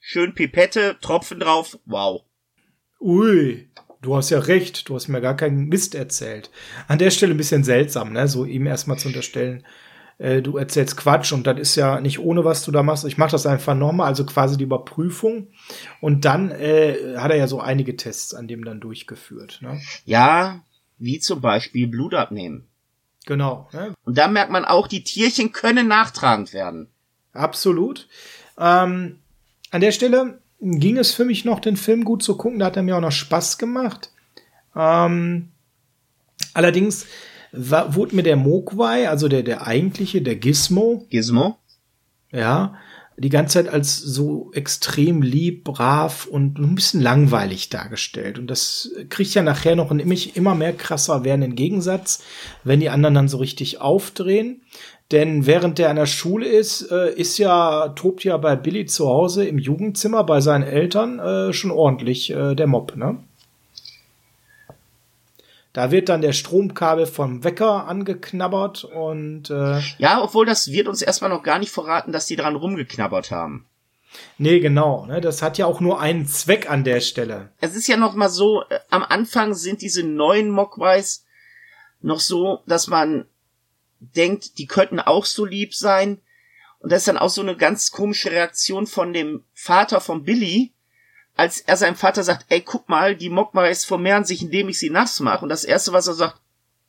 Schön 0.00 0.34
Pipette, 0.34 0.96
Tropfen 1.00 1.38
drauf, 1.38 1.78
wow. 1.84 2.22
Ui, 3.00 3.70
du 4.00 4.16
hast 4.16 4.30
ja 4.30 4.38
recht, 4.38 4.88
du 4.88 4.94
hast 4.94 5.08
mir 5.08 5.20
gar 5.20 5.36
keinen 5.36 5.68
Mist 5.68 5.94
erzählt. 5.94 6.50
An 6.88 6.98
der 6.98 7.10
Stelle 7.10 7.34
ein 7.34 7.36
bisschen 7.36 7.62
seltsam, 7.62 8.12
ne? 8.12 8.26
So 8.26 8.44
ihm 8.44 8.66
erstmal 8.66 8.98
zu 8.98 9.08
unterstellen, 9.08 9.66
äh, 10.16 10.40
du 10.40 10.56
erzählst 10.56 10.96
Quatsch 10.96 11.32
und 11.32 11.46
das 11.46 11.58
ist 11.58 11.76
ja 11.76 12.00
nicht 12.00 12.18
ohne, 12.18 12.44
was 12.44 12.64
du 12.64 12.72
da 12.72 12.82
machst. 12.82 13.04
Ich 13.04 13.18
mache 13.18 13.32
das 13.32 13.46
einfach 13.46 13.74
nochmal, 13.74 14.08
also 14.08 14.24
quasi 14.24 14.56
die 14.56 14.64
Überprüfung. 14.64 15.48
Und 16.00 16.24
dann 16.24 16.50
äh, 16.50 17.16
hat 17.18 17.30
er 17.30 17.36
ja 17.36 17.46
so 17.46 17.60
einige 17.60 17.96
Tests 17.96 18.34
an 18.34 18.48
dem 18.48 18.64
dann 18.64 18.80
durchgeführt. 18.80 19.60
Ne? 19.60 19.80
Ja, 20.06 20.64
wie 20.98 21.18
zum 21.18 21.40
Beispiel 21.40 21.86
Blut 21.86 22.14
abnehmen. 22.14 22.66
Genau. 23.26 23.68
Ne? 23.72 23.94
Und 24.04 24.16
da 24.16 24.28
merkt 24.28 24.50
man 24.50 24.64
auch, 24.64 24.88
die 24.88 25.04
Tierchen 25.04 25.52
können 25.52 25.88
nachtragend 25.88 26.52
werden. 26.52 26.88
Absolut. 27.32 28.08
Ähm, 28.58 29.18
an 29.70 29.80
der 29.80 29.92
Stelle 29.92 30.40
ging 30.60 30.96
es 30.96 31.12
für 31.12 31.24
mich 31.24 31.44
noch, 31.44 31.60
den 31.60 31.76
Film 31.76 32.04
gut 32.04 32.22
zu 32.22 32.36
gucken. 32.36 32.58
Da 32.58 32.66
hat 32.66 32.76
er 32.76 32.82
mir 32.82 32.96
auch 32.96 33.02
noch 33.02 33.12
Spaß 33.12 33.58
gemacht. 33.58 34.10
Ähm, 34.74 35.50
allerdings 36.54 37.06
war, 37.52 37.94
wurde 37.94 38.16
mir 38.16 38.22
der 38.22 38.36
Mogwai, 38.36 39.08
also 39.08 39.28
der, 39.28 39.42
der 39.42 39.66
eigentliche, 39.66 40.22
der 40.22 40.36
Gizmo. 40.36 41.06
Gizmo? 41.10 41.58
Ja, 42.32 42.74
die 43.18 43.28
ganze 43.30 43.54
Zeit 43.54 43.72
als 43.72 43.98
so 43.98 44.50
extrem 44.52 45.22
lieb, 45.22 45.64
brav 45.64 46.26
und 46.26 46.58
ein 46.58 46.74
bisschen 46.74 47.00
langweilig 47.00 47.68
dargestellt. 47.68 48.38
Und 48.38 48.46
das 48.48 48.92
kriegt 49.08 49.34
ja 49.34 49.42
nachher 49.42 49.74
noch 49.74 49.90
einen 49.90 50.00
immer 50.00 50.54
mehr 50.54 50.72
krasser 50.72 51.24
werdenden 51.24 51.56
Gegensatz, 51.56 52.22
wenn 52.62 52.80
die 52.80 52.90
anderen 52.90 53.14
dann 53.14 53.28
so 53.28 53.38
richtig 53.38 53.80
aufdrehen. 53.80 54.62
Denn 55.10 55.46
während 55.46 55.78
der 55.78 55.90
an 55.90 55.96
der 55.96 56.06
Schule 56.06 56.46
ist, 56.46 56.90
äh, 56.92 57.12
ist 57.14 57.38
ja, 57.38 57.88
tobt 57.88 58.24
ja 58.24 58.36
bei 58.36 58.56
Billy 58.56 58.86
zu 58.86 59.08
Hause 59.08 59.46
im 59.46 59.58
Jugendzimmer 59.58 60.22
bei 60.22 60.40
seinen 60.40 60.64
Eltern 60.64 61.18
äh, 61.18 61.52
schon 61.52 61.70
ordentlich 61.70 62.30
äh, 62.30 62.54
der 62.54 62.66
Mob, 62.66 62.94
ne? 62.94 63.18
Da 65.78 65.92
wird 65.92 66.08
dann 66.08 66.22
der 66.22 66.32
Stromkabel 66.32 67.06
vom 67.06 67.44
Wecker 67.44 67.86
angeknabbert 67.86 68.82
und 68.82 69.48
äh, 69.48 69.78
Ja, 69.98 70.20
obwohl 70.20 70.44
das 70.44 70.72
wird 70.72 70.88
uns 70.88 71.02
erstmal 71.02 71.30
noch 71.30 71.44
gar 71.44 71.60
nicht 71.60 71.70
verraten, 71.70 72.10
dass 72.10 72.26
die 72.26 72.34
dran 72.34 72.56
rumgeknabbert 72.56 73.30
haben. 73.30 73.64
Nee, 74.38 74.58
genau. 74.58 75.06
Ne? 75.06 75.20
Das 75.20 75.40
hat 75.40 75.56
ja 75.56 75.66
auch 75.66 75.78
nur 75.78 76.00
einen 76.00 76.26
Zweck 76.26 76.68
an 76.68 76.82
der 76.82 76.98
Stelle. 76.98 77.52
Es 77.60 77.76
ist 77.76 77.86
ja 77.86 77.96
noch 77.96 78.14
mal 78.16 78.28
so, 78.28 78.64
äh, 78.68 78.80
am 78.90 79.04
Anfang 79.04 79.54
sind 79.54 79.80
diese 79.80 80.02
neuen 80.02 80.50
Mogwais 80.50 81.24
noch 82.00 82.18
so, 82.18 82.64
dass 82.66 82.88
man 82.88 83.26
denkt, 84.00 84.58
die 84.58 84.66
könnten 84.66 84.98
auch 84.98 85.26
so 85.26 85.44
lieb 85.44 85.76
sein. 85.76 86.20
Und 86.80 86.90
das 86.90 87.02
ist 87.02 87.08
dann 87.08 87.18
auch 87.18 87.30
so 87.30 87.40
eine 87.40 87.56
ganz 87.56 87.92
komische 87.92 88.32
Reaktion 88.32 88.88
von 88.88 89.12
dem 89.12 89.44
Vater 89.54 90.00
von 90.00 90.24
Billy, 90.24 90.72
als 91.38 91.60
er 91.60 91.76
seinem 91.76 91.94
Vater 91.94 92.24
sagt, 92.24 92.46
ey, 92.48 92.60
guck 92.60 92.88
mal, 92.88 93.14
die 93.14 93.30
Mogwais 93.30 93.84
vermehren 93.84 94.24
sich, 94.24 94.42
indem 94.42 94.68
ich 94.68 94.80
sie 94.80 94.90
nass 94.90 95.20
mache. 95.20 95.44
Und 95.44 95.50
das 95.50 95.62
erste, 95.62 95.92
was 95.92 96.08
er 96.08 96.14
sagt, 96.14 96.40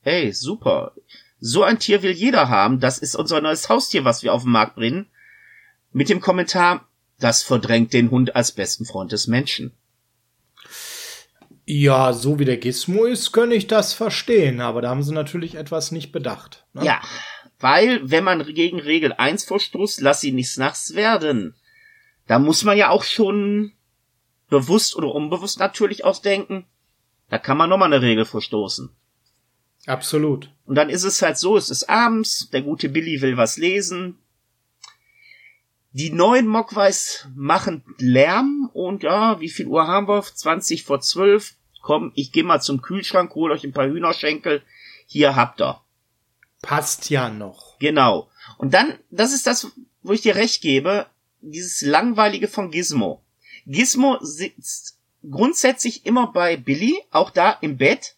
ey, 0.04 0.34
super. 0.34 0.94
So 1.40 1.62
ein 1.62 1.78
Tier 1.78 2.02
will 2.02 2.14
jeder 2.14 2.50
haben. 2.50 2.80
Das 2.80 2.98
ist 2.98 3.16
unser 3.16 3.42
neues 3.42 3.70
Haustier, 3.70 4.06
was 4.06 4.24
wir 4.24 4.34
auf 4.34 4.42
den 4.42 4.52
Markt 4.52 4.74
bringen. 4.74 5.06
Mit 5.92 6.10
dem 6.10 6.20
Kommentar, 6.20 6.88
das 7.20 7.44
verdrängt 7.44 7.94
den 7.94 8.10
Hund 8.10 8.36
als 8.36 8.52
besten 8.52 8.86
Freund 8.86 9.12
des 9.12 9.28
Menschen. 9.28 9.72
Ja, 11.66 12.14
so 12.14 12.40
wie 12.40 12.46
der 12.46 12.58
Gizmo 12.58 13.06
ist, 13.06 13.32
kann 13.32 13.52
ich 13.52 13.68
das 13.68 13.94
verstehen, 13.94 14.62
aber 14.62 14.82
da 14.82 14.90
haben 14.90 15.04
sie 15.04 15.14
natürlich 15.14 15.54
etwas 15.54 15.92
nicht 15.92 16.12
bedacht. 16.12 16.66
Ne? 16.74 16.86
Ja, 16.86 17.02
weil, 17.60 18.02
wenn 18.10 18.24
man 18.24 18.44
gegen 18.56 18.80
Regel 18.80 19.14
1 19.14 19.44
verstoßt, 19.44 20.02
lass 20.02 20.22
sie 20.22 20.32
nichts 20.32 20.58
nass 20.58 20.96
werden. 20.96 21.54
Da 22.26 22.40
muss 22.40 22.64
man 22.64 22.78
ja 22.78 22.90
auch 22.90 23.04
schon 23.04 23.74
bewusst 24.50 24.96
oder 24.96 25.14
unbewusst 25.14 25.60
natürlich 25.60 26.04
ausdenken, 26.04 26.66
da 27.30 27.38
kann 27.38 27.58
man 27.58 27.70
nochmal 27.70 27.94
eine 27.94 28.02
Regel 28.02 28.26
verstoßen. 28.26 28.90
Absolut. 29.86 30.52
Und 30.66 30.76
dann 30.76 30.90
ist 30.90 31.04
es 31.04 31.22
halt 31.22 31.38
so, 31.38 31.58
es 31.58 31.70
ist 31.70 31.90
abends, 31.90 32.50
der 32.52 32.62
gute 32.62 32.90
Billy 32.90 33.22
will 33.22 33.38
was 33.38 33.58
lesen. 33.58 34.18
Die 35.92 36.12
neuen 36.12 36.48
Mogwais 36.48 37.28
machen 37.36 37.84
Lärm 37.98 38.70
und 38.74 39.04
ja, 39.04 39.40
wie 39.40 39.50
viel 39.50 39.68
Uhr 39.68 39.88
haben 39.88 40.08
wir? 40.08 40.22
20 40.22 40.84
vor 40.84 41.02
12. 41.02 41.56
Komm, 41.82 42.12
ich 42.14 42.32
geh 42.32 42.44
mal 42.44 42.62
zum 42.62 42.82
Kühlschrank, 42.82 43.34
hol 43.34 43.52
euch 43.52 43.64
ein 43.64 43.74
paar 43.74 43.88
Hühnerschenkel. 43.88 44.62
Hier 45.08 45.36
habt 45.36 45.62
ihr. 45.62 45.82
Passt 46.62 47.10
ja 47.10 47.30
noch. 47.30 47.80
Genau. 47.80 48.30
Und 48.58 48.74
dann, 48.74 49.00
das 49.10 49.34
ist 49.34 49.48
das, 49.48 49.72
wo 50.04 50.12
ich 50.12 50.22
dir 50.22 50.36
recht 50.36 50.62
gebe, 50.62 51.08
dieses 51.42 51.82
langweilige 51.82 52.48
von 52.48 52.70
Gizmo. 52.70 53.24
Gizmo 53.70 54.18
sitzt 54.22 54.98
grundsätzlich 55.30 56.06
immer 56.08 56.32
bei 56.34 56.58
Billy, 56.58 57.00
auch 57.12 57.30
da 57.30 57.52
im 57.52 57.78
Bett, 57.78 58.16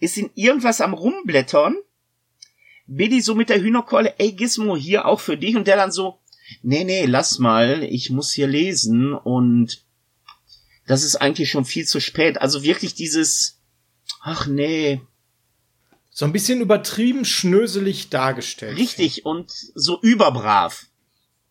ist 0.00 0.18
in 0.18 0.30
irgendwas 0.34 0.80
am 0.80 0.92
rumblättern. 0.92 1.76
Billy 2.88 3.20
so 3.20 3.36
mit 3.36 3.48
der 3.48 3.60
Hühnerkeule, 3.60 4.18
ey 4.18 4.32
Gizmo, 4.32 4.76
hier 4.76 5.06
auch 5.06 5.20
für 5.20 5.36
dich. 5.36 5.56
Und 5.56 5.68
der 5.68 5.76
dann 5.76 5.92
so, 5.92 6.18
nee, 6.62 6.82
nee, 6.82 7.06
lass 7.06 7.38
mal, 7.38 7.84
ich 7.84 8.10
muss 8.10 8.32
hier 8.32 8.48
lesen 8.48 9.14
und 9.14 9.84
das 10.88 11.04
ist 11.04 11.16
eigentlich 11.16 11.48
schon 11.48 11.64
viel 11.64 11.86
zu 11.86 12.00
spät. 12.00 12.40
Also 12.40 12.64
wirklich 12.64 12.94
dieses, 12.94 13.60
ach 14.20 14.48
nee. 14.48 15.00
So 16.10 16.24
ein 16.24 16.32
bisschen 16.32 16.60
übertrieben 16.60 17.24
schnöselig 17.24 18.08
dargestellt. 18.08 18.78
Richtig 18.78 19.24
und 19.26 19.52
so 19.74 20.00
überbrav. 20.00 20.86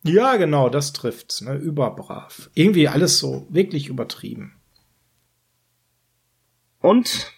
Ja, 0.06 0.36
genau, 0.38 0.70
das 0.70 0.94
trifft's, 0.94 1.41
ne? 1.41 1.56
Überbrav. 1.56 2.50
Irgendwie 2.54 2.88
alles 2.88 3.18
so 3.18 3.48
wirklich 3.50 3.88
übertrieben. 3.88 4.62
Und 6.80 7.32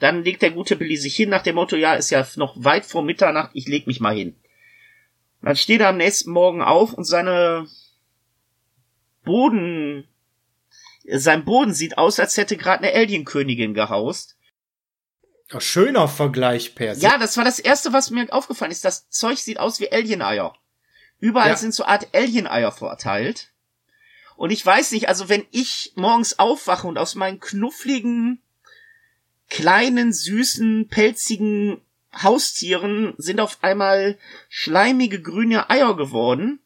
dann 0.00 0.24
legt 0.24 0.42
der 0.42 0.50
gute 0.50 0.74
Billy 0.74 0.96
sich 0.96 1.14
hin 1.14 1.30
nach 1.30 1.42
dem 1.42 1.54
Motto, 1.54 1.76
ja, 1.76 1.94
ist 1.94 2.10
ja 2.10 2.26
noch 2.34 2.56
weit 2.56 2.84
vor 2.84 3.04
Mitternacht, 3.04 3.50
ich 3.54 3.68
leg 3.68 3.86
mich 3.86 4.00
mal 4.00 4.14
hin. 4.14 4.34
Dann 5.40 5.54
steht 5.54 5.82
er 5.82 5.90
am 5.90 5.96
nächsten 5.96 6.32
Morgen 6.32 6.62
auf 6.62 6.94
und 6.94 7.04
seine 7.04 7.68
Boden, 9.24 10.08
sein 11.06 11.44
Boden 11.44 11.72
sieht 11.72 11.96
aus, 11.96 12.18
als 12.18 12.36
hätte 12.36 12.56
gerade 12.56 12.82
eine 12.82 12.96
Alienkönigin 12.96 13.72
gehaust. 13.72 14.36
Ja, 15.52 15.60
schöner 15.60 16.08
Vergleich, 16.08 16.74
Per. 16.74 16.94
Ja, 16.94 17.18
das 17.18 17.36
war 17.36 17.44
das 17.44 17.60
erste, 17.60 17.92
was 17.92 18.10
mir 18.10 18.32
aufgefallen 18.32 18.72
ist. 18.72 18.84
Das 18.84 19.08
Zeug 19.10 19.38
sieht 19.38 19.60
aus 19.60 19.78
wie 19.78 19.92
Alien-Eier. 19.92 20.56
Überall 21.24 21.48
ja. 21.48 21.56
sind 21.56 21.72
so 21.72 21.86
Art 21.86 22.08
Alien-Eier 22.14 22.70
verteilt. 22.70 23.50
Und 24.36 24.50
ich 24.50 24.64
weiß 24.64 24.92
nicht, 24.92 25.08
also 25.08 25.30
wenn 25.30 25.46
ich 25.52 25.94
morgens 25.94 26.38
aufwache 26.38 26.86
und 26.86 26.98
aus 26.98 27.14
meinen 27.14 27.40
knuffligen, 27.40 28.42
kleinen, 29.48 30.12
süßen, 30.12 30.88
pelzigen 30.88 31.80
Haustieren 32.14 33.14
sind 33.16 33.40
auf 33.40 33.56
einmal 33.62 34.18
schleimige 34.50 35.22
grüne 35.22 35.70
Eier 35.70 35.96
geworden. 35.96 36.60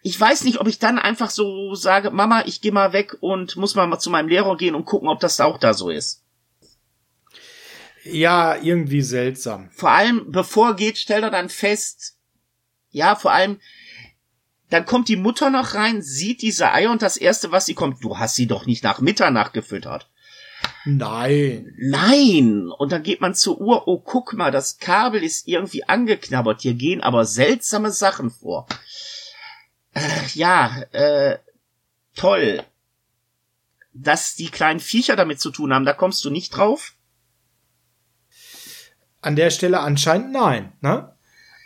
Ich 0.00 0.18
weiß 0.18 0.44
nicht, 0.44 0.58
ob 0.58 0.66
ich 0.66 0.78
dann 0.78 0.98
einfach 0.98 1.28
so 1.28 1.74
sage, 1.74 2.12
Mama, 2.12 2.44
ich 2.46 2.62
gehe 2.62 2.72
mal 2.72 2.94
weg 2.94 3.18
und 3.20 3.56
muss 3.56 3.74
mal 3.74 3.98
zu 3.98 4.08
meinem 4.08 4.28
Lehrer 4.28 4.56
gehen 4.56 4.74
und 4.74 4.86
gucken, 4.86 5.10
ob 5.10 5.20
das 5.20 5.38
auch 5.38 5.58
da 5.58 5.74
so 5.74 5.90
ist. 5.90 6.22
Ja, 8.04 8.56
irgendwie 8.56 9.02
seltsam. 9.02 9.68
Vor 9.70 9.90
allem, 9.90 10.32
bevor 10.32 10.76
geht, 10.76 10.96
stellt 10.96 11.24
er 11.24 11.30
dann 11.30 11.50
fest, 11.50 12.16
ja, 12.92 13.16
vor 13.16 13.32
allem, 13.32 13.60
dann 14.70 14.86
kommt 14.86 15.08
die 15.08 15.16
Mutter 15.16 15.50
noch 15.50 15.74
rein, 15.74 16.00
sieht 16.00 16.40
diese 16.42 16.72
Eier 16.72 16.92
und 16.92 17.02
das 17.02 17.16
erste, 17.16 17.50
was 17.50 17.66
sie 17.66 17.74
kommt, 17.74 18.02
du 18.04 18.18
hast 18.18 18.36
sie 18.36 18.46
doch 18.46 18.64
nicht 18.64 18.84
nach 18.84 19.00
Mitternacht 19.00 19.52
gefüttert. 19.52 20.08
Nein. 20.84 21.74
Nein. 21.78 22.70
Und 22.70 22.92
dann 22.92 23.02
geht 23.02 23.20
man 23.20 23.34
zur 23.34 23.60
Uhr, 23.60 23.86
oh, 23.86 23.98
guck 23.98 24.32
mal, 24.32 24.50
das 24.50 24.78
Kabel 24.78 25.22
ist 25.22 25.46
irgendwie 25.46 25.84
angeknabbert. 25.84 26.62
Hier 26.62 26.74
gehen 26.74 27.00
aber 27.00 27.24
seltsame 27.24 27.90
Sachen 27.90 28.30
vor. 28.30 28.66
Äh, 29.94 30.26
ja, 30.34 30.82
äh, 30.92 31.38
toll. 32.16 32.62
Dass 33.92 34.34
die 34.34 34.48
kleinen 34.48 34.80
Viecher 34.80 35.16
damit 35.16 35.40
zu 35.40 35.50
tun 35.50 35.72
haben, 35.72 35.84
da 35.84 35.92
kommst 35.92 36.24
du 36.24 36.30
nicht 36.30 36.56
drauf? 36.56 36.94
An 39.20 39.36
der 39.36 39.50
Stelle 39.50 39.80
anscheinend 39.80 40.32
nein, 40.32 40.72
ne? 40.80 41.14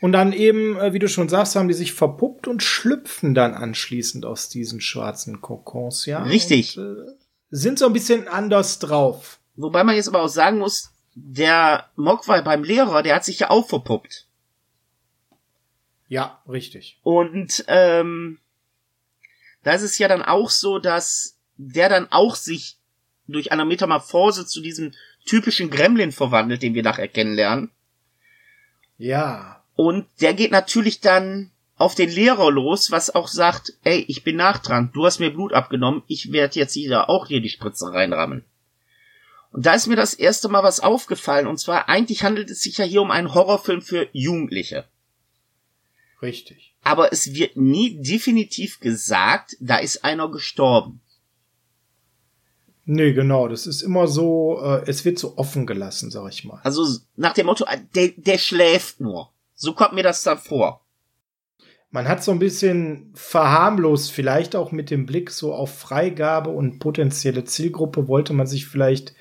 Und 0.00 0.12
dann 0.12 0.32
eben, 0.32 0.76
äh, 0.78 0.92
wie 0.92 0.98
du 0.98 1.08
schon 1.08 1.28
sagst, 1.28 1.56
haben 1.56 1.68
die 1.68 1.74
sich 1.74 1.92
verpuppt 1.92 2.48
und 2.48 2.62
schlüpfen 2.62 3.34
dann 3.34 3.54
anschließend 3.54 4.26
aus 4.26 4.48
diesen 4.48 4.80
schwarzen 4.80 5.40
Kokons, 5.40 6.06
ja? 6.06 6.22
Richtig. 6.22 6.78
Und, 6.78 6.98
äh, 6.98 7.12
sind 7.50 7.78
so 7.78 7.86
ein 7.86 7.92
bisschen 7.92 8.28
anders 8.28 8.78
drauf. 8.78 9.40
Wobei 9.54 9.84
man 9.84 9.94
jetzt 9.94 10.08
aber 10.08 10.22
auch 10.22 10.28
sagen 10.28 10.58
muss, 10.58 10.90
der 11.14 11.88
Mogwai 11.96 12.42
beim 12.42 12.62
Lehrer, 12.62 13.02
der 13.02 13.16
hat 13.16 13.24
sich 13.24 13.38
ja 13.38 13.50
auch 13.50 13.66
verpuppt. 13.66 14.26
Ja, 16.08 16.42
richtig. 16.48 17.00
Und 17.02 17.64
ähm, 17.68 18.38
da 19.62 19.72
ist 19.72 19.82
es 19.82 19.98
ja 19.98 20.08
dann 20.08 20.22
auch 20.22 20.50
so, 20.50 20.78
dass 20.78 21.38
der 21.56 21.88
dann 21.88 22.12
auch 22.12 22.36
sich 22.36 22.78
durch 23.26 23.50
eine 23.50 23.64
Metamorphose 23.64 24.46
zu 24.46 24.60
diesem 24.60 24.92
typischen 25.24 25.70
Gremlin 25.70 26.12
verwandelt, 26.12 26.62
den 26.62 26.74
wir 26.74 26.82
nachher 26.82 27.08
kennenlernen. 27.08 27.70
Ja. 28.98 29.55
Und 29.76 30.06
der 30.20 30.34
geht 30.34 30.50
natürlich 30.50 31.00
dann 31.00 31.50
auf 31.76 31.94
den 31.94 32.10
Lehrer 32.10 32.50
los, 32.50 32.90
was 32.90 33.14
auch 33.14 33.28
sagt, 33.28 33.74
ey, 33.84 34.04
ich 34.08 34.24
bin 34.24 34.36
nachtragend, 34.36 34.96
du 34.96 35.04
hast 35.04 35.20
mir 35.20 35.30
Blut 35.30 35.52
abgenommen, 35.52 36.02
ich 36.06 36.32
werde 36.32 36.58
jetzt 36.58 36.74
wieder 36.74 37.10
auch 37.10 37.26
hier 37.26 37.42
die 37.42 37.50
Spritze 37.50 37.92
reinrammen. 37.92 38.44
Und 39.52 39.66
da 39.66 39.74
ist 39.74 39.86
mir 39.86 39.96
das 39.96 40.14
erste 40.14 40.48
Mal 40.48 40.62
was 40.62 40.80
aufgefallen, 40.80 41.46
und 41.46 41.58
zwar 41.58 41.88
eigentlich 41.88 42.24
handelt 42.24 42.50
es 42.50 42.62
sich 42.62 42.78
ja 42.78 42.84
hier 42.84 43.02
um 43.02 43.10
einen 43.10 43.34
Horrorfilm 43.34 43.82
für 43.82 44.08
Jugendliche. 44.12 44.86
Richtig. 46.22 46.74
Aber 46.82 47.12
es 47.12 47.34
wird 47.34 47.56
nie 47.56 48.00
definitiv 48.02 48.80
gesagt, 48.80 49.56
da 49.60 49.76
ist 49.76 50.04
einer 50.04 50.30
gestorben. 50.30 51.00
Nee, 52.86 53.12
genau, 53.12 53.48
das 53.48 53.66
ist 53.66 53.82
immer 53.82 54.06
so, 54.06 54.60
äh, 54.62 54.88
es 54.88 55.04
wird 55.04 55.18
so 55.18 55.36
offen 55.36 55.66
gelassen, 55.66 56.10
sag 56.10 56.32
ich 56.32 56.44
mal. 56.44 56.60
Also 56.62 56.86
nach 57.16 57.34
dem 57.34 57.46
Motto, 57.46 57.66
der, 57.94 58.12
der 58.16 58.38
schläft 58.38 59.00
nur. 59.00 59.32
So 59.56 59.72
kommt 59.72 59.94
mir 59.94 60.04
das 60.04 60.22
dann 60.22 60.38
vor 60.38 60.86
man 61.96 62.08
hat 62.08 62.22
so 62.22 62.30
ein 62.30 62.38
bisschen 62.38 63.10
verharmlost, 63.14 64.12
vielleicht 64.12 64.54
auch 64.54 64.70
mit 64.70 64.90
dem 64.90 65.06
Blick 65.06 65.30
so 65.30 65.54
auf 65.54 65.78
Freigabe 65.78 66.50
und 66.50 66.78
potenzielle 66.78 67.44
Zielgruppe, 67.44 68.06
wollte 68.06 68.34
man 68.34 68.46
sich 68.46 68.66
vielleicht 68.66 69.14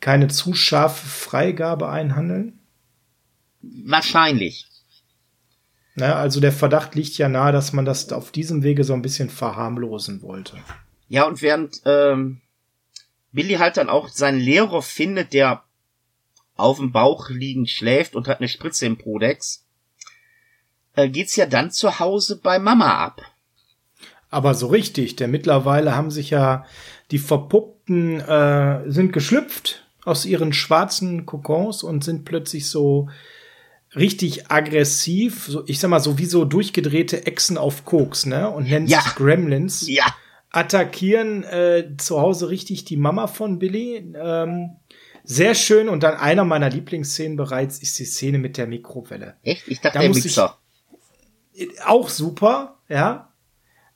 keine 0.00 0.28
zu 0.28 0.52
scharfe 0.52 1.06
Freigabe 1.06 1.88
einhandeln? 1.88 2.58
Wahrscheinlich. 3.62 4.66
Na, 5.94 6.16
also 6.16 6.40
der 6.40 6.52
Verdacht 6.52 6.94
liegt 6.94 7.16
ja 7.16 7.30
nahe, 7.30 7.52
dass 7.52 7.72
man 7.72 7.86
das 7.86 8.12
auf 8.12 8.30
diesem 8.30 8.62
Wege 8.62 8.84
so 8.84 8.92
ein 8.92 9.02
bisschen 9.02 9.30
verharmlosen 9.30 10.20
wollte. 10.20 10.58
Ja, 11.08 11.24
und 11.24 11.40
während 11.40 11.80
ähm, 11.86 12.42
Billy 13.32 13.54
halt 13.54 13.78
dann 13.78 13.88
auch 13.88 14.08
seinen 14.08 14.40
Lehrer 14.40 14.82
findet, 14.82 15.32
der 15.32 15.64
auf 16.56 16.76
dem 16.76 16.92
Bauch 16.92 17.30
liegend 17.30 17.70
schläft 17.70 18.14
und 18.14 18.28
hat 18.28 18.40
eine 18.40 18.48
Spritze 18.48 18.84
im 18.84 18.98
Prodex, 18.98 19.59
äh, 20.94 21.08
geht's 21.08 21.36
ja 21.36 21.46
dann 21.46 21.70
zu 21.70 21.98
Hause 21.98 22.40
bei 22.42 22.58
Mama 22.58 22.98
ab. 22.98 23.22
Aber 24.30 24.54
so 24.54 24.68
richtig, 24.68 25.16
denn 25.16 25.30
mittlerweile 25.30 25.96
haben 25.96 26.10
sich 26.10 26.30
ja 26.30 26.64
die 27.10 27.18
Verpuppten 27.18 28.20
äh, 28.20 28.88
sind 28.88 29.12
geschlüpft 29.12 29.84
aus 30.04 30.24
ihren 30.24 30.52
schwarzen 30.52 31.26
Kokons 31.26 31.82
und 31.82 32.04
sind 32.04 32.24
plötzlich 32.24 32.68
so 32.68 33.08
richtig 33.96 34.50
aggressiv, 34.50 35.46
so 35.48 35.64
ich 35.66 35.80
sag 35.80 35.90
mal 35.90 36.00
so 36.00 36.18
wie 36.18 36.26
so 36.26 36.44
durchgedrehte 36.44 37.26
Echsen 37.26 37.58
auf 37.58 37.84
Koks, 37.84 38.26
ne? 38.26 38.48
Und 38.48 38.68
nennen 38.68 38.86
ja. 38.86 39.00
sich 39.00 39.14
Gremlins. 39.16 39.88
Ja. 39.88 40.04
Attackieren 40.52 41.42
äh, 41.44 41.96
zu 41.96 42.20
Hause 42.20 42.50
richtig 42.50 42.84
die 42.84 42.96
Mama 42.96 43.26
von 43.26 43.58
Billy. 43.58 44.12
Ähm, 44.14 44.76
sehr 45.24 45.54
schön 45.54 45.88
und 45.88 46.02
dann 46.02 46.14
einer 46.14 46.44
meiner 46.44 46.70
Lieblingsszenen 46.70 47.36
bereits 47.36 47.78
ist 47.78 47.98
die 47.98 48.04
Szene 48.04 48.38
mit 48.38 48.56
der 48.56 48.66
Mikrowelle. 48.66 49.36
Echt? 49.42 49.68
Ich 49.68 49.80
dachte 49.80 49.98
da 49.98 50.02
der 50.02 50.10
Mixer 50.10 50.56
auch 51.84 52.08
super, 52.08 52.78
ja. 52.88 53.32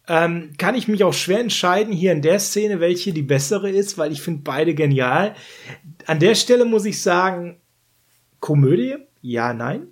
Ähm, 0.07 0.53
kann 0.59 0.75
ich 0.75 0.87
mich 0.87 1.03
auch 1.03 1.15
schwer 1.15 1.41
entscheiden, 1.41 1.93
hier 1.93 2.13
in 2.13 2.21
der 2.21 2.39
Szene, 2.39 2.79
welche 2.79 3.13
die 3.15 3.23
bessere 3.23 3.71
ist, 3.71 3.97
weil 3.97 4.13
ich 4.13 4.21
finde 4.21 4.43
beide 4.45 4.75
genial. 4.75 5.35
An 6.07 6.21
der 6.21 6.35
Stelle 6.35 6.67
muss 6.67 6.85
ich 6.85 7.01
sagen, 7.01 7.59
Komödie? 8.41 8.97
Ja, 9.23 9.55
nein. 9.55 9.87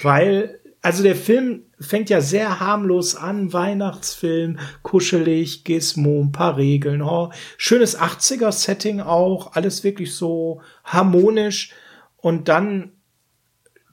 Weil, 0.00 0.60
also 0.80 1.02
der 1.02 1.16
Film 1.16 1.64
fängt 1.78 2.08
ja 2.08 2.22
sehr 2.22 2.60
harmlos 2.60 3.14
an, 3.14 3.52
Weihnachtsfilm, 3.52 4.58
kuschelig, 4.82 5.64
Gizmo, 5.64 6.22
ein 6.22 6.32
paar 6.32 6.56
Regeln, 6.56 7.02
oh, 7.02 7.30
schönes 7.58 7.98
80er-Setting 7.98 9.00
auch, 9.00 9.52
alles 9.52 9.84
wirklich 9.84 10.14
so 10.14 10.62
harmonisch. 10.84 11.72
Und 12.16 12.48
dann 12.48 12.92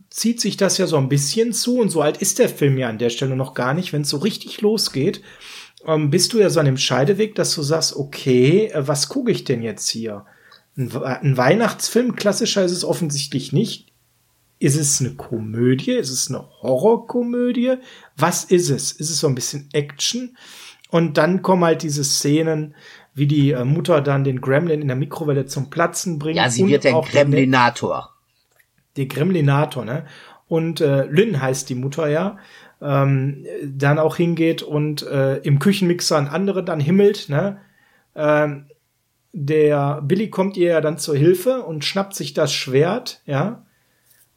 zieht 0.10 0.42
sich 0.42 0.58
das 0.58 0.78
ja 0.78 0.88
so 0.88 0.98
ein 0.98 1.10
bisschen 1.10 1.54
zu 1.54 1.80
und 1.80 1.90
so 1.90 2.02
alt 2.02 2.18
ist 2.18 2.40
der 2.40 2.50
Film 2.50 2.78
ja 2.78 2.90
an 2.90 2.98
der 2.98 3.10
Stelle 3.10 3.36
noch 3.36 3.54
gar 3.54 3.74
nicht, 3.74 3.94
wenn 3.94 4.02
es 4.02 4.10
so 4.10 4.18
richtig 4.18 4.62
losgeht. 4.62 5.22
Ähm, 5.86 6.10
bist 6.10 6.34
du 6.34 6.40
ja 6.40 6.50
so 6.50 6.60
an 6.60 6.66
dem 6.66 6.78
Scheideweg, 6.78 7.36
dass 7.36 7.56
du 7.56 7.62
sagst, 7.62 7.96
okay, 7.96 8.68
äh, 8.68 8.88
was 8.88 9.08
gucke 9.10 9.32
ich 9.32 9.44
denn 9.44 9.62
jetzt 9.62 9.90
hier? 9.90 10.26
Ein, 10.78 10.96
ein, 10.96 11.38
Weihnachtsfilm, 11.38 12.16
klassischer 12.16 12.64
ist 12.66 12.72
es 12.72 12.84
offensichtlich 12.84 13.54
nicht. 13.54 13.94
Ist 14.58 14.76
es 14.76 15.00
eine 15.00 15.12
Komödie? 15.12 15.92
Ist 15.92 16.10
es 16.10 16.30
eine 16.30 16.46
Horrorkomödie? 16.62 17.76
Was 18.18 18.44
ist 18.44 18.70
es? 18.70 18.92
Ist 18.92 19.10
es 19.10 19.20
so 19.20 19.28
ein 19.28 19.36
bisschen 19.36 19.70
Action? 19.72 20.38
Und 20.90 21.18
dann 21.18 21.44
kommen 21.44 21.64
halt 21.64 21.84
diese 21.84 22.04
Szenen, 22.04 22.76
wie 23.14 23.28
die 23.28 23.52
äh, 23.52 23.64
Mutter 23.64 24.02
dann 24.02 24.24
den 24.24 24.42
Gremlin 24.42 24.82
in 24.82 24.88
der 24.88 24.98
Mikrowelle 24.98 25.46
zum 25.46 25.70
Platzen 25.70 26.20
bringt. 26.20 26.38
Ja, 26.38 26.50
sie 26.50 26.68
wird 26.68 26.84
der 26.84 27.00
Gremlinator 27.02 28.19
der 29.00 29.08
Gremlinator, 29.08 29.86
ne? 29.86 30.06
Und 30.48 30.82
äh, 30.82 31.06
Lynn 31.06 31.42
heißt 31.42 31.70
die 31.70 31.76
Mutter 31.76 32.08
ja, 32.08 32.38
ähm, 32.82 33.46
dann 33.64 34.00
auch 34.00 34.16
hingeht 34.16 34.64
und 34.64 35.06
äh, 35.06 35.38
im 35.38 35.60
Küchenmixer 35.60 36.18
an 36.18 36.28
andere 36.28 36.64
dann 36.64 36.80
himmelt, 36.80 37.30
ne? 37.30 37.60
Ähm, 38.16 38.66
der 39.32 40.02
Billy 40.02 40.30
kommt 40.30 40.58
ihr 40.58 40.72
ja 40.72 40.82
dann 40.82 40.98
zur 40.98 41.16
Hilfe 41.16 41.62
und 41.62 41.86
schnappt 41.86 42.16
sich 42.16 42.34
das 42.34 42.52
Schwert, 42.52 43.22
ja, 43.26 43.64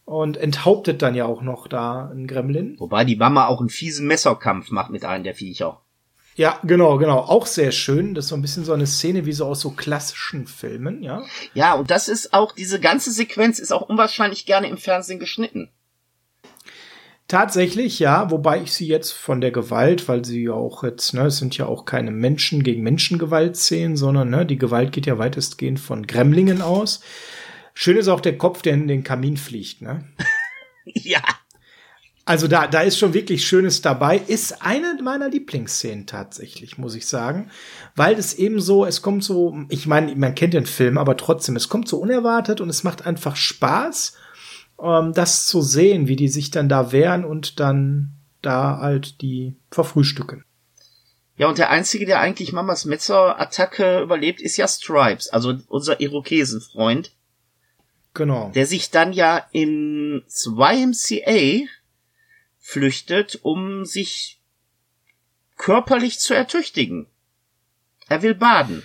und 0.04 0.36
enthauptet 0.36 1.00
dann 1.00 1.14
ja 1.14 1.24
auch 1.24 1.42
noch 1.42 1.66
da 1.66 2.10
einen 2.10 2.26
Gremlin. 2.26 2.76
Wobei 2.78 3.04
die 3.04 3.16
Mama 3.16 3.46
auch 3.46 3.60
einen 3.60 3.70
fiesen 3.70 4.06
Messerkampf 4.06 4.70
macht 4.70 4.90
mit 4.90 5.04
einem 5.04 5.24
der 5.24 5.34
Viecher. 5.34 5.80
Ja, 6.34 6.58
genau, 6.62 6.96
genau. 6.98 7.18
Auch 7.18 7.46
sehr 7.46 7.72
schön. 7.72 8.14
Das 8.14 8.24
ist 8.24 8.28
so 8.30 8.36
ein 8.36 8.42
bisschen 8.42 8.64
so 8.64 8.72
eine 8.72 8.86
Szene 8.86 9.26
wie 9.26 9.32
so 9.32 9.46
aus 9.46 9.60
so 9.60 9.70
klassischen 9.70 10.46
Filmen, 10.46 11.02
ja. 11.02 11.22
Ja, 11.54 11.74
und 11.74 11.90
das 11.90 12.08
ist 12.08 12.32
auch, 12.32 12.52
diese 12.52 12.80
ganze 12.80 13.10
Sequenz 13.10 13.58
ist 13.58 13.72
auch 13.72 13.82
unwahrscheinlich 13.82 14.46
gerne 14.46 14.68
im 14.68 14.78
Fernsehen 14.78 15.18
geschnitten. 15.18 15.70
Tatsächlich, 17.28 17.98
ja, 17.98 18.30
wobei 18.30 18.60
ich 18.60 18.72
sie 18.72 18.86
jetzt 18.86 19.12
von 19.12 19.40
der 19.40 19.52
Gewalt, 19.52 20.08
weil 20.08 20.24
sie 20.24 20.44
ja 20.44 20.52
auch 20.52 20.84
jetzt, 20.84 21.14
ne, 21.14 21.26
es 21.26 21.38
sind 21.38 21.56
ja 21.56 21.66
auch 21.66 21.84
keine 21.84 22.10
Menschen 22.10 22.62
gegen 22.62 22.82
Menschengewalt-Szenen, 22.82 23.96
sondern 23.96 24.28
ne, 24.28 24.44
die 24.44 24.58
Gewalt 24.58 24.92
geht 24.92 25.06
ja 25.06 25.18
weitestgehend 25.18 25.80
von 25.80 26.06
Gremlingen 26.06 26.60
aus. 26.60 27.02
Schön 27.74 27.96
ist 27.96 28.08
auch 28.08 28.20
der 28.20 28.36
Kopf, 28.36 28.60
der 28.60 28.74
in 28.74 28.86
den 28.86 29.02
Kamin 29.02 29.38
fliegt, 29.38 29.80
ne? 29.80 30.04
ja. 30.84 31.22
Also 32.24 32.46
da, 32.46 32.68
da 32.68 32.82
ist 32.82 32.98
schon 32.98 33.14
wirklich 33.14 33.46
Schönes 33.46 33.82
dabei. 33.82 34.18
Ist 34.18 34.62
eine 34.62 34.96
meiner 35.02 35.28
Lieblingsszenen 35.28 36.06
tatsächlich, 36.06 36.78
muss 36.78 36.94
ich 36.94 37.06
sagen. 37.06 37.50
Weil 37.96 38.16
es 38.16 38.34
eben 38.34 38.60
so, 38.60 38.84
es 38.86 39.02
kommt 39.02 39.24
so, 39.24 39.56
ich 39.68 39.86
meine, 39.86 40.14
man 40.14 40.34
kennt 40.34 40.54
den 40.54 40.66
Film, 40.66 40.98
aber 40.98 41.16
trotzdem, 41.16 41.56
es 41.56 41.68
kommt 41.68 41.88
so 41.88 41.98
unerwartet 41.98 42.60
und 42.60 42.68
es 42.68 42.84
macht 42.84 43.06
einfach 43.06 43.34
Spaß 43.34 44.14
ähm, 44.82 45.12
das 45.14 45.46
zu 45.46 45.62
sehen, 45.62 46.08
wie 46.08 46.16
die 46.16 46.28
sich 46.28 46.50
dann 46.50 46.68
da 46.68 46.92
wehren 46.92 47.24
und 47.24 47.60
dann 47.60 48.12
da 48.42 48.78
halt 48.78 49.20
die 49.22 49.56
verfrühstücken. 49.70 50.44
Ja, 51.36 51.48
und 51.48 51.58
der 51.58 51.70
Einzige, 51.70 52.04
der 52.04 52.20
eigentlich 52.20 52.52
Mamas 52.52 52.84
Metzer-Attacke 52.84 54.00
überlebt, 54.00 54.40
ist 54.40 54.56
ja 54.56 54.68
Stripes, 54.68 55.28
also 55.28 55.54
unser 55.68 56.00
Irokesenfreund. 56.00 57.12
Genau. 58.14 58.50
Der 58.54 58.66
sich 58.66 58.90
dann 58.90 59.12
ja 59.12 59.46
ins 59.52 60.46
YMCA 60.46 61.66
flüchtet, 62.62 63.40
um 63.42 63.84
sich 63.84 64.40
körperlich 65.56 66.20
zu 66.20 66.32
ertüchtigen. 66.32 67.06
Er 68.08 68.22
will 68.22 68.34
baden. 68.34 68.82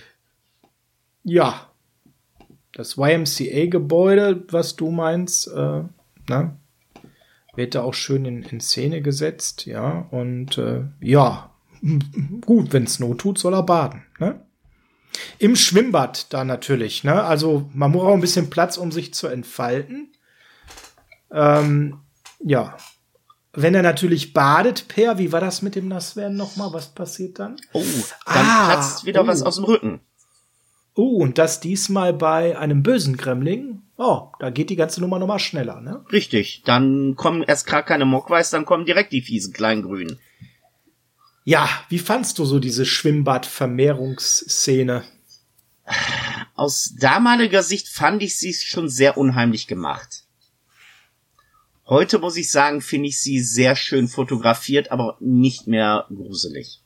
Ja, 1.22 1.70
das 2.72 2.96
YMCA-Gebäude, 2.96 4.44
was 4.50 4.76
du 4.76 4.90
meinst, 4.90 5.48
äh, 5.48 5.84
ne? 6.28 6.56
wird 7.54 7.74
da 7.74 7.82
auch 7.82 7.94
schön 7.94 8.24
in, 8.24 8.42
in 8.42 8.60
Szene 8.60 9.02
gesetzt, 9.02 9.66
ja. 9.66 10.06
Und 10.10 10.58
äh, 10.58 10.84
ja, 11.00 11.54
gut, 12.40 12.72
wenn 12.72 12.84
es 12.84 13.00
Not 13.00 13.18
tut, 13.20 13.38
soll 13.38 13.54
er 13.54 13.62
baden. 13.62 14.04
Ne? 14.18 14.40
Im 15.38 15.56
Schwimmbad 15.56 16.32
da 16.32 16.44
natürlich. 16.44 17.04
Ne? 17.04 17.22
Also 17.22 17.68
man 17.74 17.92
braucht 17.92 18.06
auch 18.06 18.14
ein 18.14 18.20
bisschen 18.20 18.50
Platz, 18.50 18.76
um 18.76 18.92
sich 18.92 19.14
zu 19.14 19.26
entfalten. 19.26 20.12
Ähm, 21.32 22.00
ja. 22.40 22.76
Wenn 23.60 23.74
er 23.74 23.82
natürlich 23.82 24.32
badet, 24.32 24.86
Per, 24.86 25.18
wie 25.18 25.32
war 25.32 25.40
das 25.40 25.62
mit 25.62 25.74
dem 25.74 25.88
Nasswerden 25.88 26.36
nochmal? 26.36 26.72
Was 26.72 26.94
passiert 26.94 27.40
dann? 27.40 27.56
Oh, 27.72 27.82
dann 28.24 28.46
ah, 28.46 28.66
platzt 28.66 29.04
wieder 29.04 29.24
oh. 29.24 29.26
was 29.26 29.42
aus 29.42 29.56
dem 29.56 29.64
Rücken. 29.64 29.98
Oh, 30.94 31.22
und 31.22 31.38
das 31.38 31.58
diesmal 31.58 32.12
bei 32.12 32.56
einem 32.56 32.84
bösen 32.84 33.16
Gremling. 33.16 33.82
Oh, 33.96 34.28
da 34.38 34.50
geht 34.50 34.70
die 34.70 34.76
ganze 34.76 35.00
Nummer 35.00 35.18
nochmal 35.18 35.40
schneller, 35.40 35.80
ne? 35.80 36.04
Richtig. 36.12 36.62
Dann 36.66 37.16
kommen 37.16 37.42
erst 37.42 37.66
gar 37.66 37.82
keine 37.82 38.04
Mockweiß, 38.04 38.50
dann 38.50 38.64
kommen 38.64 38.86
direkt 38.86 39.12
die 39.12 39.22
fiesen 39.22 39.52
kleinen 39.52 39.82
Grünen. 39.82 40.20
Ja, 41.42 41.68
wie 41.88 41.98
fandst 41.98 42.38
du 42.38 42.44
so 42.44 42.60
diese 42.60 42.86
Schwimmbadvermehrungsszene? 42.86 45.02
Aus 46.54 46.94
damaliger 46.96 47.64
Sicht 47.64 47.88
fand 47.88 48.22
ich 48.22 48.38
sie 48.38 48.54
schon 48.54 48.88
sehr 48.88 49.18
unheimlich 49.18 49.66
gemacht. 49.66 50.27
Heute 51.88 52.18
muss 52.18 52.36
ich 52.36 52.50
sagen, 52.50 52.82
finde 52.82 53.08
ich 53.08 53.20
sie 53.20 53.40
sehr 53.40 53.74
schön 53.74 54.08
fotografiert, 54.08 54.92
aber 54.92 55.16
nicht 55.20 55.66
mehr 55.66 56.04
gruselig. 56.14 56.82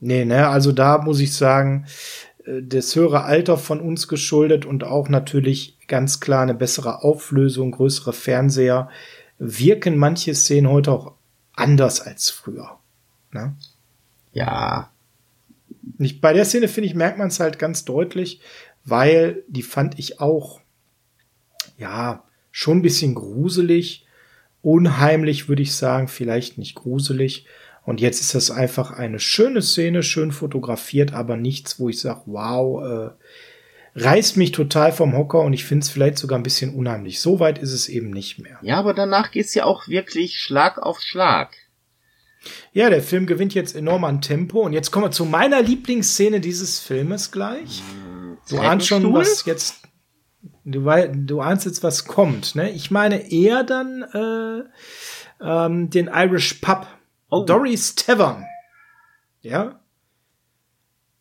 Nee, 0.00 0.24
ne, 0.24 0.48
also 0.48 0.72
da 0.72 0.98
muss 0.98 1.20
ich 1.20 1.34
sagen, 1.34 1.86
das 2.62 2.96
höhere 2.96 3.24
Alter 3.24 3.58
von 3.58 3.80
uns 3.80 4.08
geschuldet 4.08 4.64
und 4.64 4.84
auch 4.84 5.08
natürlich 5.08 5.76
ganz 5.86 6.20
klar 6.20 6.42
eine 6.42 6.54
bessere 6.54 7.02
Auflösung, 7.02 7.72
größere 7.72 8.12
Fernseher, 8.12 8.88
wirken 9.38 9.98
manche 9.98 10.34
Szenen 10.34 10.70
heute 10.70 10.92
auch 10.92 11.14
anders 11.52 12.00
als 12.00 12.30
früher. 12.30 12.78
Ne? 13.32 13.54
Ja. 14.32 14.90
Nicht, 15.98 16.20
bei 16.20 16.32
der 16.32 16.44
Szene, 16.44 16.68
finde 16.68 16.88
ich, 16.88 16.94
merkt 16.94 17.18
man 17.18 17.28
es 17.28 17.40
halt 17.40 17.58
ganz 17.58 17.84
deutlich, 17.84 18.40
weil 18.84 19.42
die 19.48 19.62
fand 19.62 19.98
ich 19.98 20.20
auch, 20.20 20.60
ja, 21.76 22.24
schon 22.50 22.78
ein 22.78 22.82
bisschen 22.82 23.14
gruselig, 23.14 24.06
unheimlich, 24.62 25.48
würde 25.48 25.62
ich 25.62 25.74
sagen, 25.74 26.08
vielleicht 26.08 26.58
nicht 26.58 26.74
gruselig, 26.74 27.46
und 27.88 28.02
jetzt 28.02 28.20
ist 28.20 28.34
das 28.34 28.50
einfach 28.50 28.90
eine 28.90 29.18
schöne 29.18 29.62
Szene, 29.62 30.02
schön 30.02 30.30
fotografiert, 30.30 31.14
aber 31.14 31.38
nichts, 31.38 31.80
wo 31.80 31.88
ich 31.88 31.98
sage, 31.98 32.20
wow, 32.26 32.84
äh, 32.84 33.10
reißt 33.98 34.36
mich 34.36 34.52
total 34.52 34.92
vom 34.92 35.16
Hocker 35.16 35.40
und 35.40 35.54
ich 35.54 35.64
finde 35.64 35.84
es 35.84 35.88
vielleicht 35.88 36.18
sogar 36.18 36.38
ein 36.38 36.42
bisschen 36.42 36.74
unheimlich. 36.74 37.18
So 37.18 37.40
weit 37.40 37.56
ist 37.56 37.72
es 37.72 37.88
eben 37.88 38.10
nicht 38.10 38.40
mehr. 38.40 38.58
Ja, 38.60 38.76
aber 38.76 38.92
danach 38.92 39.30
geht's 39.30 39.54
ja 39.54 39.64
auch 39.64 39.88
wirklich 39.88 40.38
Schlag 40.38 40.76
auf 40.76 41.00
Schlag. 41.00 41.56
Ja, 42.74 42.90
der 42.90 43.02
Film 43.02 43.24
gewinnt 43.24 43.54
jetzt 43.54 43.74
enorm 43.74 44.04
an 44.04 44.20
Tempo 44.20 44.60
und 44.60 44.74
jetzt 44.74 44.90
kommen 44.90 45.06
wir 45.06 45.10
zu 45.10 45.24
meiner 45.24 45.62
Lieblingsszene 45.62 46.40
dieses 46.40 46.80
Filmes 46.80 47.30
gleich. 47.30 47.82
Du 48.50 48.58
ahnst 48.58 48.86
schon, 48.86 49.12
was 49.14 49.46
jetzt. 49.46 49.87
Du, 50.72 50.90
du 51.14 51.40
ahnst 51.40 51.66
jetzt, 51.66 51.82
was 51.82 52.04
kommt, 52.04 52.54
ne? 52.54 52.70
Ich 52.70 52.90
meine 52.90 53.30
eher 53.30 53.64
dann 53.64 54.02
äh, 54.02 55.44
ähm, 55.44 55.90
den 55.90 56.10
Irish 56.12 56.54
Pub 56.54 56.86
Oh. 57.30 57.44
Doris 57.44 57.94
Tavern. 57.94 58.46
Ja. 59.42 59.80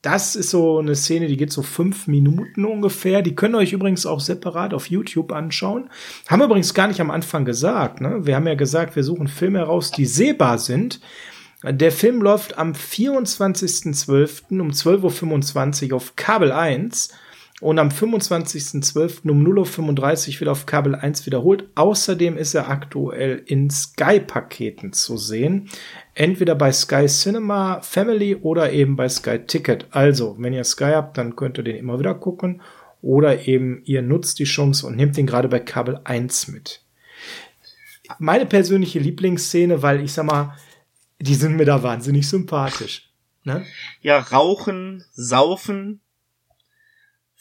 Das 0.01 0.35
ist 0.35 0.51
so 0.51 0.79
eine 0.79 0.95
Szene, 0.95 1.27
die 1.27 1.35
geht 1.35 1.51
so 1.51 1.63
fünf 1.63 2.07
Minuten 2.07 2.63
ungefähr. 2.63 3.21
Die 3.21 3.35
könnt 3.35 3.55
ihr 3.55 3.59
euch 3.59 3.73
übrigens 3.73 4.05
auch 4.05 4.21
separat 4.21 4.73
auf 4.73 4.89
YouTube 4.89 5.33
anschauen. 5.33 5.89
Haben 6.27 6.39
wir 6.39 6.45
übrigens 6.45 6.73
gar 6.73 6.87
nicht 6.87 7.01
am 7.01 7.11
Anfang 7.11 7.43
gesagt. 7.43 7.99
Ne? 7.99 8.25
Wir 8.25 8.35
haben 8.35 8.47
ja 8.47 8.55
gesagt, 8.55 8.95
wir 8.95 9.03
suchen 9.03 9.27
Filme 9.27 9.59
heraus, 9.59 9.91
die 9.91 10.05
sehbar 10.05 10.59
sind. 10.59 11.01
Der 11.63 11.91
Film 11.91 12.21
läuft 12.21 12.57
am 12.57 12.71
24.12. 12.71 14.61
um 14.61 14.69
12.25 14.69 15.89
Uhr 15.89 15.97
auf 15.97 16.15
Kabel 16.15 16.51
1 16.51 17.09
und 17.60 17.80
am 17.80 17.89
25.12. 17.89 19.30
um 19.30 19.43
0.35 19.45 20.36
Uhr 20.36 20.41
wieder 20.41 20.51
auf 20.51 20.68
Kabel 20.68 20.93
1 20.93 21.26
wiederholt. 21.26 21.68
Außerdem 21.74 22.38
ist 22.38 22.53
er 22.53 22.70
aktuell 22.70 23.41
in 23.45 23.70
Sky-Paketen 23.72 24.93
zu 24.93 25.18
sehen. 25.18 25.70
Entweder 26.14 26.53
bei 26.53 26.72
Sky 26.72 27.08
Cinema 27.08 27.82
Family 27.82 28.36
oder 28.36 28.72
eben 28.72 28.95
bei 28.95 29.10
Sky 29.10 29.39
Ticket. 29.39 29.88
Also, 29.89 30.36
wenn 30.38 30.53
ihr 30.53 30.64
Sky 30.64 30.91
habt, 30.93 31.18
dann 31.18 31.36
könnt 31.36 31.58
ihr 31.58 31.64
den 31.64 31.78
immer 31.78 31.99
wieder 31.99 32.14
gucken. 32.14 32.62
Oder 33.01 33.47
eben 33.47 33.82
ihr 33.86 34.03
nutzt 34.03 34.38
die 34.38 34.43
Chance 34.43 34.86
und 34.86 34.95
nehmt 34.95 35.18
den 35.18 35.26
gerade 35.26 35.47
bei 35.47 35.60
Kabel 35.60 35.99
1 36.03 36.49
mit. 36.49 36.84
Meine 38.20 38.45
persönliche 38.45 38.99
Lieblingsszene, 38.99 39.82
weil 39.82 40.03
ich 40.03 40.14
sag 40.14 40.26
mal, 40.26 40.55
die 41.20 41.36
sind 41.36 41.55
mir 41.55 41.66
da 41.66 41.82
wahnsinnig 41.82 42.30
sympathisch. 42.30 43.10
Ne? 43.43 43.66
Ja, 44.01 44.20
rauchen, 44.20 45.03
saufen, 45.14 46.01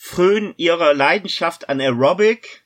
frönen 0.06 0.54
ihrer 0.56 0.94
Leidenschaft 0.94 1.68
an 1.68 1.80
Aerobic. 1.80 2.64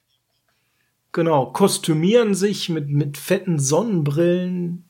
Genau, 1.13 1.47
kostümieren 1.47 2.35
sich 2.35 2.69
mit, 2.69 2.89
mit 2.91 3.17
fetten 3.17 3.59
Sonnenbrillen, 3.59 4.85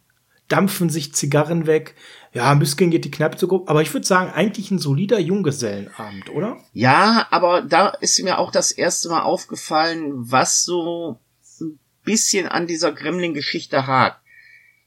dampfen 0.48 0.90
sich 0.90 1.14
Zigarren 1.14 1.66
weg. 1.66 1.94
Ja, 2.32 2.50
ein 2.50 2.58
bisschen 2.58 2.90
geht 2.90 3.04
die 3.04 3.10
Kneipe 3.10 3.36
zu 3.36 3.46
grob, 3.46 3.70
aber 3.70 3.82
ich 3.82 3.94
würde 3.94 4.06
sagen, 4.06 4.32
eigentlich 4.32 4.70
ein 4.72 4.80
solider 4.80 5.20
Junggesellenabend, 5.20 6.28
oder? 6.30 6.58
Ja, 6.72 7.28
aber 7.30 7.62
da 7.62 7.88
ist 7.88 8.20
mir 8.22 8.38
auch 8.38 8.50
das 8.50 8.72
erste 8.72 9.08
Mal 9.08 9.22
aufgefallen, 9.22 10.12
was 10.14 10.64
so 10.64 11.20
ein 11.60 11.78
bisschen 12.04 12.48
an 12.48 12.66
dieser 12.66 12.90
Gremlin-Geschichte 12.90 13.86
hakt. 13.86 14.20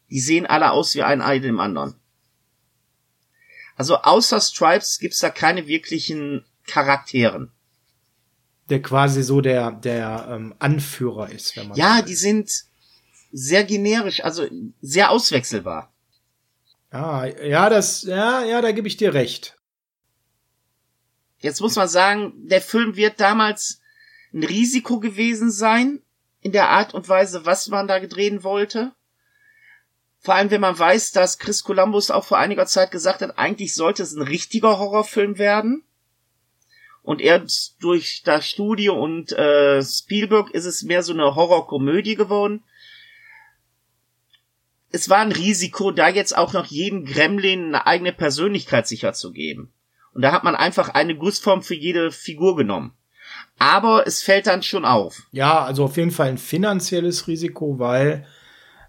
Die 0.09 0.19
sehen 0.19 0.45
alle 0.45 0.71
aus 0.71 0.95
wie 0.95 1.03
ein 1.03 1.21
Ei 1.21 1.39
dem 1.39 1.59
anderen. 1.61 1.95
Also 3.75 3.97
außer 3.97 4.41
Stripes 4.41 4.99
gibt's 4.99 5.19
da 5.19 5.29
keine 5.29 5.65
wirklichen 5.65 6.45
Charakteren. 6.67 7.51
Der 8.69 8.81
quasi 8.81 9.23
so 9.23 9.41
der, 9.41 9.71
der 9.71 10.27
ähm, 10.29 10.55
Anführer 10.59 11.29
ist, 11.29 11.57
wenn 11.57 11.69
man. 11.69 11.77
Ja, 11.77 12.01
die 12.01 12.15
sind 12.15 12.49
sehr 13.31 13.63
generisch, 13.63 14.23
also 14.23 14.47
sehr 14.81 15.09
auswechselbar. 15.09 15.91
Ah, 16.91 17.25
ja, 17.25 17.69
das, 17.69 18.03
ja, 18.03 18.43
ja, 18.43 18.61
da 18.61 18.71
gebe 18.71 18.87
ich 18.87 18.97
dir 18.97 19.13
recht. 19.13 19.57
Jetzt 21.39 21.59
muss 21.59 21.75
man 21.75 21.87
sagen, 21.87 22.33
der 22.47 22.61
Film 22.61 22.95
wird 22.95 23.19
damals 23.19 23.81
ein 24.33 24.43
Risiko 24.43 24.99
gewesen 24.99 25.51
sein, 25.51 26.01
in 26.39 26.51
der 26.51 26.69
Art 26.69 26.93
und 26.93 27.09
Weise, 27.09 27.45
was 27.45 27.67
man 27.69 27.87
da 27.87 27.99
gedrehen 27.99 28.43
wollte. 28.43 28.93
Vor 30.19 30.35
allem, 30.35 30.51
wenn 30.51 30.61
man 30.61 30.77
weiß, 30.77 31.11
dass 31.11 31.39
Chris 31.39 31.63
Columbus 31.63 32.11
auch 32.11 32.23
vor 32.23 32.37
einiger 32.37 32.65
Zeit 32.65 32.91
gesagt 32.91 33.21
hat, 33.21 33.37
eigentlich 33.37 33.75
sollte 33.75 34.03
es 34.03 34.13
ein 34.13 34.21
richtiger 34.21 34.77
Horrorfilm 34.77 35.37
werden. 35.37 35.83
Und 37.03 37.21
er 37.21 37.45
durch 37.81 38.23
das 38.23 38.47
Studio 38.47 38.95
und 38.95 39.33
äh, 39.33 39.83
Spielberg 39.83 40.51
ist 40.51 40.65
es 40.65 40.83
mehr 40.83 41.03
so 41.03 41.13
eine 41.13 41.35
Horrorkomödie 41.35 42.15
geworden. 42.15 42.63
Es 44.89 45.09
war 45.09 45.19
ein 45.19 45.33
Risiko, 45.33 45.91
da 45.91 46.07
jetzt 46.07 46.37
auch 46.37 46.53
noch 46.53 46.65
jedem 46.65 47.05
Gremlin 47.05 47.67
eine 47.67 47.87
eigene 47.87 48.13
Persönlichkeit 48.13 48.87
sicher 48.87 49.13
zu 49.13 49.33
geben. 49.33 49.73
Und 50.13 50.21
da 50.21 50.31
hat 50.31 50.43
man 50.43 50.55
einfach 50.55 50.89
eine 50.89 51.15
Gussform 51.15 51.61
für 51.61 51.75
jede 51.75 52.11
Figur 52.11 52.55
genommen. 52.55 52.93
Aber 53.59 54.07
es 54.07 54.23
fällt 54.23 54.47
dann 54.47 54.63
schon 54.63 54.85
auf. 54.85 55.23
Ja, 55.31 55.63
also 55.63 55.85
auf 55.85 55.97
jeden 55.97 56.11
Fall 56.11 56.29
ein 56.29 56.37
finanzielles 56.37 57.27
Risiko, 57.27 57.79
weil 57.79 58.25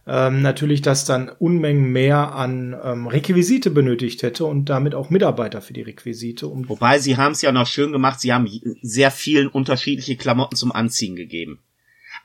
ähm, 0.06 0.42
natürlich 0.42 0.82
das 0.82 1.04
dann 1.04 1.28
Unmengen 1.28 1.90
mehr 1.92 2.34
an 2.34 2.76
ähm, 2.82 3.06
Requisite 3.06 3.70
benötigt 3.70 4.22
hätte 4.22 4.44
und 4.44 4.66
damit 4.66 4.94
auch 4.94 5.10
Mitarbeiter 5.10 5.62
für 5.62 5.72
die 5.72 5.82
Requisite. 5.82 6.46
Um 6.46 6.68
Wobei 6.68 6.98
sie 6.98 7.16
haben 7.16 7.32
es 7.32 7.42
ja 7.42 7.52
noch 7.52 7.66
schön 7.66 7.92
gemacht, 7.92 8.20
sie 8.20 8.32
haben 8.32 8.48
sehr 8.82 9.10
vielen 9.10 9.48
unterschiedliche 9.48 10.16
Klamotten 10.16 10.56
zum 10.56 10.72
Anziehen 10.72 11.16
gegeben. 11.16 11.60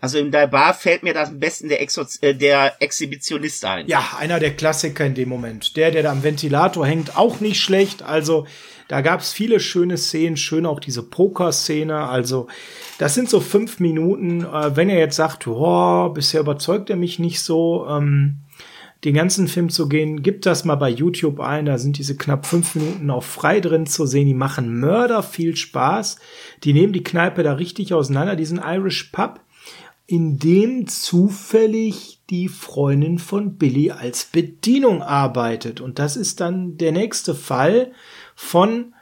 Also 0.02 0.18
im 0.18 0.32
Bar 0.32 0.74
fällt 0.74 1.04
mir 1.04 1.14
das 1.14 1.30
am 1.30 1.40
besten 1.40 1.68
der, 1.68 1.82
Exo 1.82 2.06
äh, 2.22 2.34
der 2.34 2.82
Exhibitionist 2.82 3.66
ein. 3.66 3.88
Ja, 3.88 4.12
einer 4.18 4.40
der 4.40 4.56
Klassiker 4.56 5.06
in 5.06 5.14
dem 5.14 5.28
Moment. 5.28 5.76
Der, 5.76 5.92
der 5.92 6.04
da 6.04 6.12
am 6.12 6.24
Ventilator 6.24 6.86
hängt, 6.86 7.18
auch 7.18 7.40
nicht 7.42 7.62
schlecht. 7.62 8.04
Also 8.04 8.46
da 8.90 9.02
gab 9.02 9.22
es 9.22 9.32
viele 9.32 9.60
schöne 9.60 9.98
Szenen, 9.98 10.36
schön 10.36 10.66
auch 10.66 10.80
diese 10.80 11.04
Poker-Szene. 11.04 11.96
Also 11.96 12.48
das 12.98 13.14
sind 13.14 13.30
so 13.30 13.40
fünf 13.40 13.80
Minuten. 13.80 14.44
Äh, 14.44 14.76
wenn 14.76 14.90
er 14.90 14.98
jetzt 14.98 15.16
sagt, 15.16 15.48
oh, 15.48 16.10
bisher 16.10 16.42
überzeugt 16.42 16.90
er 16.90 16.96
mich 16.96 17.20
nicht 17.20 17.40
so, 17.40 17.86
ähm, 17.88 18.40
den 19.06 19.14
ganzen 19.14 19.48
Film 19.48 19.70
zu 19.70 19.88
gehen, 19.88 20.24
gibt 20.24 20.48
das 20.48 20.66
mal 20.66 20.76
bei 20.76 20.90
YouTube 20.90 21.40
ein. 21.40 21.68
Da 21.68 21.78
sind 21.78 22.00
diese 22.00 22.18
knapp 22.18 22.48
fünf 22.48 22.74
Minuten 22.74 23.12
auch 23.12 23.24
frei 23.24 23.60
drin 23.60 23.86
zu 23.86 24.08
sehen. 24.08 24.26
Die 24.26 24.34
machen 24.34 24.80
Mörder 24.80 25.22
viel 25.22 25.56
Spaß. 25.56 26.18
Die 26.64 26.74
nehmen 26.74 26.92
die 26.92 27.04
Kneipe 27.04 27.44
da 27.44 27.54
richtig 27.54 27.94
auseinander, 27.94 28.36
diesen 28.36 28.60
Irish 28.60 29.12
Pub, 29.12 29.40
in 30.08 30.40
dem 30.40 30.88
zufällig 30.88 32.22
die 32.32 32.48
Freundin 32.48 33.20
von 33.20 33.56
Billy 33.58 33.92
als 33.92 34.26
Bedienung 34.26 35.04
arbeitet. 35.04 35.80
Und 35.80 36.00
das 36.00 36.18
ist 36.18 36.42
dann 36.42 36.78
der 36.78 36.92
nächste 36.92 37.36
Fall 37.36 37.92
von 38.40 38.94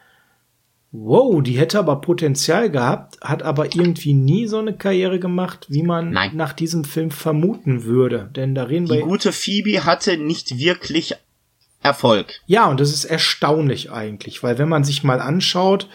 Wow, 0.92 1.44
die 1.44 1.60
hätte 1.60 1.78
aber 1.78 2.02
Potenzial 2.02 2.72
gehabt, 2.72 3.20
hat 3.22 3.44
aber 3.44 3.76
irgendwie 3.76 4.14
nie 4.14 4.48
so 4.48 4.58
eine 4.58 4.76
Karriere 4.76 5.20
gemacht, 5.20 5.68
wie 5.70 5.84
man 5.84 6.12
Nein. 6.12 6.36
nach 6.36 6.54
diesem 6.54 6.86
Film 6.86 7.12
vermuten 7.12 7.84
würde. 7.84 8.32
Denn 8.36 8.56
da 8.56 8.64
reden 8.64 8.90
wir. 8.90 8.96
Die 8.96 9.02
gute 9.04 9.32
Phoebe 9.32 9.86
hatte 9.86 10.18
nicht 10.18 10.58
wirklich 10.58 11.14
Erfolg. 11.84 12.34
Ja, 12.48 12.66
und 12.66 12.80
das 12.80 12.92
ist 12.92 13.06
erstaunlich 13.06 13.92
eigentlich, 13.92 14.42
weil 14.42 14.58
wenn 14.58 14.70
man 14.70 14.84
sich 14.84 15.04
mal 15.04 15.22
anschaut, 15.22 15.88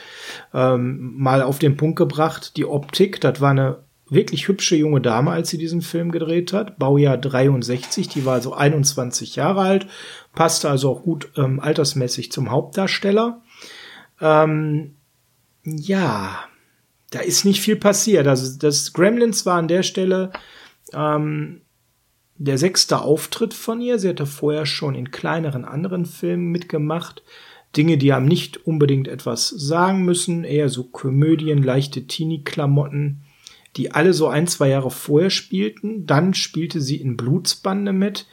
ähm, 0.55 1.15
mal 1.17 1.43
auf 1.43 1.59
den 1.59 1.77
Punkt 1.77 1.97
gebracht, 1.97 2.57
die 2.57 2.65
Optik, 2.65 3.21
das 3.21 3.41
war 3.41 3.51
eine 3.51 3.79
wirklich 4.13 4.49
hübsche 4.49 4.77
junge 4.77 5.01
Dame, 5.01 5.31
als 5.31 5.51
sie 5.51 5.59
diesen 5.59 5.83
Film 5.83 6.13
gedreht 6.13 6.53
hat, 6.53 6.79
Baujahr 6.79 7.19
63, 7.19 8.09
die 8.09 8.25
war 8.25 8.35
also 8.35 8.55
21 8.55 9.37
Jahre 9.37 9.61
alt, 9.61 9.87
passte 10.35 10.69
also 10.71 10.91
auch 10.91 11.03
gut 11.03 11.31
ähm, 11.37 11.61
altersmäßig 11.61 12.33
zum 12.33 12.51
Hauptdarsteller. 12.51 13.43
Ähm, 14.21 14.97
ja, 15.65 16.45
da 17.11 17.21
ist 17.21 17.45
nicht 17.45 17.61
viel 17.61 17.77
passiert. 17.77 18.27
Also 18.27 18.59
das 18.59 18.93
Gremlins 18.93 19.47
war 19.47 19.59
an 19.59 19.69
der 19.69 19.83
Stelle 19.83 20.33
ähm, 20.93 21.63
der 22.37 22.59
sechste 22.59 23.03
Auftritt 23.03 23.55
von 23.55 23.81
ihr. 23.81 23.99
Sie 23.99 24.09
hatte 24.09 24.27
vorher 24.27 24.67
schon 24.67 24.95
in 24.95 25.11
kleineren 25.11 25.65
anderen 25.65 26.07
Filmen 26.07 26.47
mitgemacht. 26.47 27.23
Dinge, 27.77 27.99
die 27.99 28.13
haben 28.13 28.27
nicht 28.27 28.67
unbedingt 28.67 29.09
etwas 29.09 29.49
sagen 29.49 30.05
müssen, 30.05 30.45
eher 30.45 30.69
so 30.69 30.85
Komödien, 30.85 31.63
leichte 31.63 32.07
Teenie-Klamotten, 32.07 33.23
die 33.77 33.93
alle 33.93 34.13
so 34.13 34.29
ein, 34.29 34.47
zwei 34.47 34.69
Jahre 34.69 34.91
vorher 34.91 35.31
spielten. 35.31 36.07
Dann 36.07 36.35
spielte 36.35 36.81
sie 36.81 36.97
in 36.97 37.17
Blutsbande 37.17 37.93
mit. 37.93 38.27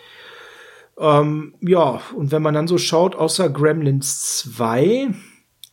Ähm, 0.97 1.55
ja, 1.61 2.01
und 2.15 2.31
wenn 2.31 2.41
man 2.41 2.53
dann 2.53 2.67
so 2.67 2.77
schaut, 2.77 3.15
außer 3.15 3.49
Gremlins 3.49 4.37
2 4.39 5.13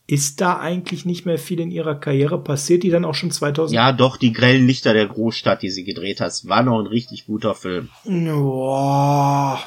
ist 0.09 0.39
da 0.39 0.57
eigentlich 0.57 1.05
nicht 1.05 1.25
mehr 1.25 1.37
viel 1.37 1.59
in 1.59 1.69
ihrer 1.69 1.95
Karriere 1.95 2.41
passiert, 2.41 2.83
die 2.83 2.89
dann 2.89 3.03
auch 3.03 3.13
schon 3.13 3.29
2000. 3.29 3.75
Ja, 3.75 3.91
doch, 3.91 4.15
die 4.15 4.31
grellen 4.31 4.65
Lichter 4.65 4.93
der 4.93 5.05
Großstadt, 5.05 5.61
die 5.61 5.69
sie 5.69 5.83
gedreht 5.83 6.21
hat, 6.21 6.31
war 6.45 6.63
noch 6.63 6.79
ein 6.79 6.87
richtig 6.87 7.25
guter 7.25 7.53
Film. 7.53 7.89
Oh. 8.05 9.57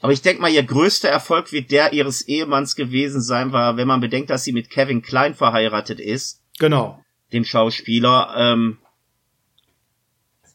Aber 0.00 0.12
ich 0.12 0.20
denke 0.20 0.42
mal, 0.42 0.50
ihr 0.50 0.62
größter 0.62 1.08
Erfolg 1.08 1.50
wird 1.50 1.70
der 1.70 1.94
ihres 1.94 2.20
Ehemanns 2.28 2.76
gewesen 2.76 3.22
sein, 3.22 3.52
war, 3.52 3.78
wenn 3.78 3.88
man 3.88 4.00
bedenkt, 4.00 4.28
dass 4.28 4.44
sie 4.44 4.52
mit 4.52 4.68
Kevin 4.68 5.00
Klein 5.00 5.34
verheiratet 5.34 5.98
ist. 5.98 6.42
Genau. 6.58 7.02
Dem 7.32 7.44
Schauspieler. 7.44 8.34
Ähm, 8.36 8.78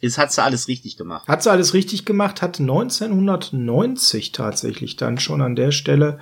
ist, 0.03 0.17
hat 0.17 0.33
sie 0.33 0.43
alles 0.43 0.67
richtig 0.67 0.97
gemacht. 0.97 1.27
Hat 1.29 1.43
sie 1.43 1.51
alles 1.51 1.73
richtig 1.73 2.03
gemacht, 2.03 2.41
hat 2.41 2.59
1990 2.59 4.33
tatsächlich 4.33 4.97
dann 4.97 5.17
schon 5.17 5.41
an 5.41 5.55
der 5.55 5.71
Stelle 5.71 6.19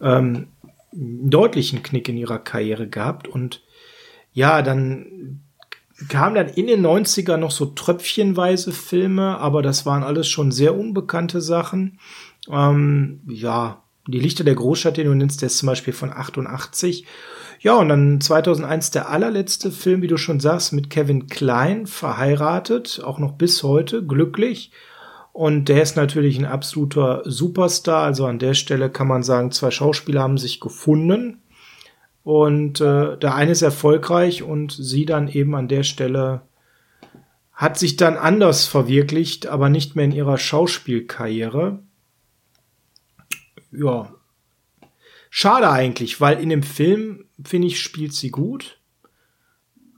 ähm, 0.00 0.48
einen 0.92 1.30
deutlichen 1.30 1.84
Knick 1.84 2.08
in 2.08 2.16
ihrer 2.16 2.38
Karriere 2.38 2.88
gehabt 2.88 3.28
und 3.28 3.62
ja, 4.32 4.62
dann 4.62 5.40
kam 6.08 6.34
dann 6.34 6.48
in 6.48 6.66
den 6.66 6.84
90er 6.84 7.36
noch 7.36 7.52
so 7.52 7.66
tröpfchenweise 7.66 8.72
Filme, 8.72 9.38
aber 9.38 9.62
das 9.62 9.86
waren 9.86 10.02
alles 10.02 10.26
schon 10.26 10.50
sehr 10.50 10.76
unbekannte 10.76 11.40
Sachen. 11.40 12.00
Ähm, 12.50 13.20
ja, 13.28 13.84
die 14.08 14.18
Lichter 14.18 14.42
der 14.42 14.56
Großstadt, 14.56 14.96
den 14.96 15.06
du 15.06 15.14
nennst, 15.14 15.40
der 15.40 15.46
ist 15.46 15.58
zum 15.58 15.68
Beispiel 15.68 15.92
von 15.92 16.12
88. 16.12 17.06
Ja, 17.64 17.76
und 17.76 17.88
dann 17.88 18.20
2001 18.20 18.90
der 18.90 19.08
allerletzte 19.08 19.70
Film, 19.70 20.02
wie 20.02 20.06
du 20.06 20.18
schon 20.18 20.38
sagst, 20.38 20.74
mit 20.74 20.90
Kevin 20.90 21.28
Klein, 21.28 21.86
verheiratet, 21.86 23.00
auch 23.02 23.18
noch 23.18 23.32
bis 23.32 23.62
heute, 23.62 24.04
glücklich. 24.04 24.70
Und 25.32 25.70
der 25.70 25.80
ist 25.80 25.96
natürlich 25.96 26.38
ein 26.38 26.44
absoluter 26.44 27.22
Superstar. 27.24 28.02
Also 28.02 28.26
an 28.26 28.38
der 28.38 28.52
Stelle 28.52 28.90
kann 28.90 29.08
man 29.08 29.22
sagen, 29.22 29.50
zwei 29.50 29.70
Schauspieler 29.70 30.20
haben 30.20 30.36
sich 30.36 30.60
gefunden. 30.60 31.40
Und 32.22 32.82
äh, 32.82 33.16
der 33.16 33.34
eine 33.34 33.52
ist 33.52 33.62
erfolgreich 33.62 34.42
und 34.42 34.72
sie 34.72 35.06
dann 35.06 35.28
eben 35.28 35.54
an 35.54 35.66
der 35.66 35.84
Stelle 35.84 36.42
hat 37.54 37.78
sich 37.78 37.96
dann 37.96 38.18
anders 38.18 38.66
verwirklicht, 38.66 39.46
aber 39.46 39.70
nicht 39.70 39.96
mehr 39.96 40.04
in 40.04 40.12
ihrer 40.12 40.36
Schauspielkarriere. 40.36 41.78
Ja. 43.72 44.13
Schade 45.36 45.68
eigentlich, 45.68 46.20
weil 46.20 46.40
in 46.40 46.48
dem 46.48 46.62
Film, 46.62 47.24
finde 47.44 47.66
ich, 47.66 47.80
spielt 47.80 48.14
sie 48.14 48.30
gut. 48.30 48.78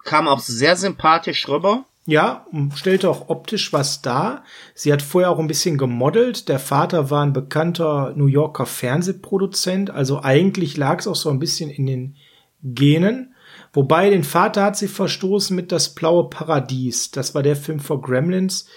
Kam 0.02 0.28
auch 0.28 0.40
sehr 0.40 0.76
sympathisch 0.76 1.46
rüber. 1.46 1.84
Ja, 2.06 2.46
stellte 2.74 3.10
auch 3.10 3.28
optisch 3.28 3.70
was 3.70 4.00
dar. 4.00 4.44
Sie 4.74 4.90
hat 4.90 5.02
vorher 5.02 5.30
auch 5.30 5.38
ein 5.38 5.46
bisschen 5.46 5.76
gemodelt. 5.76 6.48
Der 6.48 6.58
Vater 6.58 7.10
war 7.10 7.22
ein 7.22 7.34
bekannter 7.34 8.14
New 8.16 8.28
Yorker 8.28 8.64
Fernsehproduzent, 8.64 9.90
also 9.90 10.22
eigentlich 10.22 10.78
lag 10.78 11.00
es 11.00 11.06
auch 11.06 11.14
so 11.14 11.28
ein 11.28 11.38
bisschen 11.38 11.68
in 11.68 11.84
den 11.84 12.16
Genen. 12.62 13.34
Wobei 13.74 14.08
den 14.08 14.24
Vater 14.24 14.64
hat 14.64 14.78
sie 14.78 14.88
verstoßen 14.88 15.54
mit 15.54 15.70
Das 15.70 15.94
blaue 15.94 16.30
Paradies. 16.30 17.10
Das 17.10 17.34
war 17.34 17.42
der 17.42 17.56
Film 17.56 17.80
vor 17.80 18.00
Gremlins, 18.00 18.68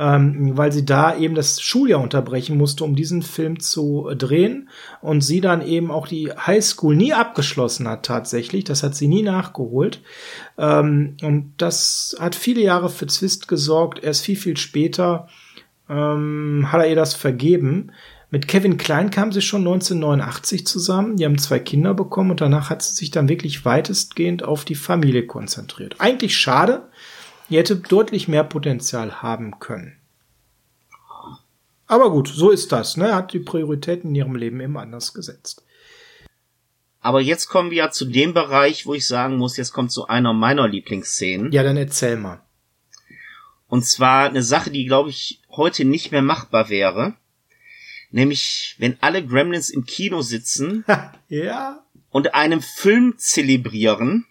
ähm, 0.00 0.56
weil 0.56 0.72
sie 0.72 0.86
da 0.86 1.14
eben 1.14 1.34
das 1.34 1.60
Schuljahr 1.60 2.00
unterbrechen 2.00 2.56
musste, 2.56 2.84
um 2.84 2.96
diesen 2.96 3.20
Film 3.20 3.60
zu 3.60 4.10
drehen 4.16 4.70
und 5.02 5.20
sie 5.20 5.42
dann 5.42 5.60
eben 5.60 5.90
auch 5.90 6.08
die 6.08 6.32
Highschool 6.32 6.96
nie 6.96 7.12
abgeschlossen 7.12 7.86
hat 7.86 8.06
tatsächlich. 8.06 8.64
Das 8.64 8.82
hat 8.82 8.94
sie 8.96 9.08
nie 9.08 9.22
nachgeholt. 9.22 10.00
Ähm, 10.56 11.18
und 11.20 11.52
das 11.58 12.16
hat 12.18 12.34
viele 12.34 12.62
Jahre 12.62 12.88
für 12.88 13.08
Zwist 13.08 13.46
gesorgt. 13.46 14.02
Erst 14.02 14.24
viel, 14.24 14.36
viel 14.36 14.56
später 14.56 15.28
ähm, 15.90 16.68
hat 16.72 16.80
er 16.80 16.88
ihr 16.88 16.96
das 16.96 17.12
vergeben. 17.12 17.92
Mit 18.30 18.48
Kevin 18.48 18.78
Klein 18.78 19.10
kam 19.10 19.32
sie 19.32 19.42
schon 19.42 19.66
1989 19.66 20.66
zusammen. 20.66 21.16
Die 21.16 21.26
haben 21.26 21.36
zwei 21.36 21.58
Kinder 21.58 21.92
bekommen 21.92 22.30
und 22.30 22.40
danach 22.40 22.70
hat 22.70 22.80
sie 22.80 22.94
sich 22.94 23.10
dann 23.10 23.28
wirklich 23.28 23.66
weitestgehend 23.66 24.44
auf 24.44 24.64
die 24.64 24.76
Familie 24.76 25.26
konzentriert. 25.26 25.96
Eigentlich 25.98 26.38
schade, 26.38 26.88
die 27.50 27.58
hätte 27.58 27.76
deutlich 27.76 28.28
mehr 28.28 28.44
Potenzial 28.44 29.22
haben 29.22 29.58
können. 29.58 29.96
Aber 31.86 32.10
gut, 32.12 32.28
so 32.28 32.50
ist 32.50 32.70
das. 32.70 32.96
Ne? 32.96 33.12
Hat 33.14 33.32
die 33.32 33.40
Prioritäten 33.40 34.10
in 34.10 34.14
ihrem 34.14 34.36
Leben 34.36 34.60
immer 34.60 34.82
anders 34.82 35.12
gesetzt. 35.12 35.64
Aber 37.00 37.20
jetzt 37.20 37.48
kommen 37.48 37.70
wir 37.70 37.78
ja 37.78 37.90
zu 37.90 38.04
dem 38.04 38.32
Bereich, 38.32 38.86
wo 38.86 38.94
ich 38.94 39.06
sagen 39.06 39.36
muss, 39.38 39.56
jetzt 39.56 39.72
kommt 39.72 39.90
so 39.90 40.06
einer 40.06 40.32
meiner 40.32 40.68
Lieblingsszenen. 40.68 41.50
Ja, 41.50 41.64
dann 41.64 41.76
erzähl 41.76 42.16
mal. 42.16 42.40
Und 43.66 43.84
zwar 43.84 44.28
eine 44.28 44.42
Sache, 44.42 44.70
die, 44.70 44.84
glaube 44.84 45.10
ich, 45.10 45.40
heute 45.50 45.84
nicht 45.84 46.12
mehr 46.12 46.22
machbar 46.22 46.68
wäre. 46.68 47.14
Nämlich, 48.10 48.76
wenn 48.78 48.96
alle 49.00 49.24
Gremlins 49.26 49.70
im 49.70 49.84
Kino 49.84 50.22
sitzen 50.22 50.84
ja. 51.28 51.82
und 52.10 52.34
einen 52.34 52.60
Film 52.60 53.14
zelebrieren 53.16 54.26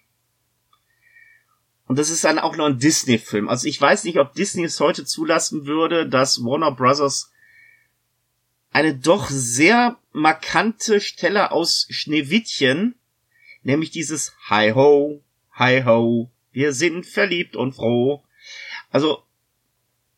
und 1.90 1.98
das 1.98 2.08
ist 2.08 2.22
dann 2.22 2.38
auch 2.38 2.54
noch 2.56 2.66
ein 2.66 2.78
Disney-Film. 2.78 3.48
Also 3.48 3.66
ich 3.66 3.80
weiß 3.80 4.04
nicht, 4.04 4.20
ob 4.20 4.32
Disney 4.34 4.62
es 4.62 4.78
heute 4.78 5.04
zulassen 5.04 5.66
würde, 5.66 6.08
dass 6.08 6.38
Warner 6.44 6.70
Brothers 6.70 7.32
eine 8.70 8.94
doch 8.94 9.28
sehr 9.28 9.98
markante 10.12 11.00
Stelle 11.00 11.50
aus 11.50 11.88
Schneewittchen, 11.90 12.94
nämlich 13.64 13.90
dieses 13.90 14.36
Hi 14.48 14.70
ho, 14.70 15.20
hi 15.50 15.82
ho, 15.82 16.30
wir 16.52 16.72
sind 16.74 17.06
verliebt 17.06 17.56
und 17.56 17.72
froh. 17.72 18.22
Also, 18.92 19.24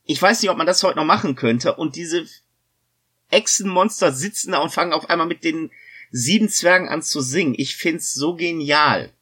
ich 0.05 0.21
weiß 0.21 0.43
nicht, 0.43 0.51
ob 0.51 0.59
man 0.59 0.67
das 0.67 0.83
heute 0.83 0.99
noch 0.99 1.07
machen 1.07 1.37
könnte 1.37 1.77
und 1.77 1.97
diese 1.97 2.27
Echsenmonster 3.31 4.13
sitzen 4.13 4.53
da 4.53 4.59
und 4.59 4.75
fangen 4.75 4.93
auf 4.93 5.09
einmal 5.09 5.27
mit 5.27 5.43
den 5.43 5.71
sieben 6.11 6.51
Zwergen 6.51 6.91
an 6.91 7.01
zu 7.01 7.23
singen. 7.23 7.55
Ich 7.57 7.77
find's 7.77 8.13
so 8.13 8.37
genial. 8.37 9.15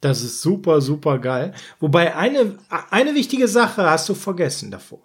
Das 0.00 0.22
ist 0.22 0.42
super, 0.42 0.80
super 0.80 1.18
geil. 1.18 1.54
Wobei 1.80 2.14
eine, 2.14 2.58
eine 2.90 3.14
wichtige 3.14 3.48
Sache 3.48 3.88
hast 3.88 4.08
du 4.08 4.14
vergessen 4.14 4.70
davor. 4.70 5.00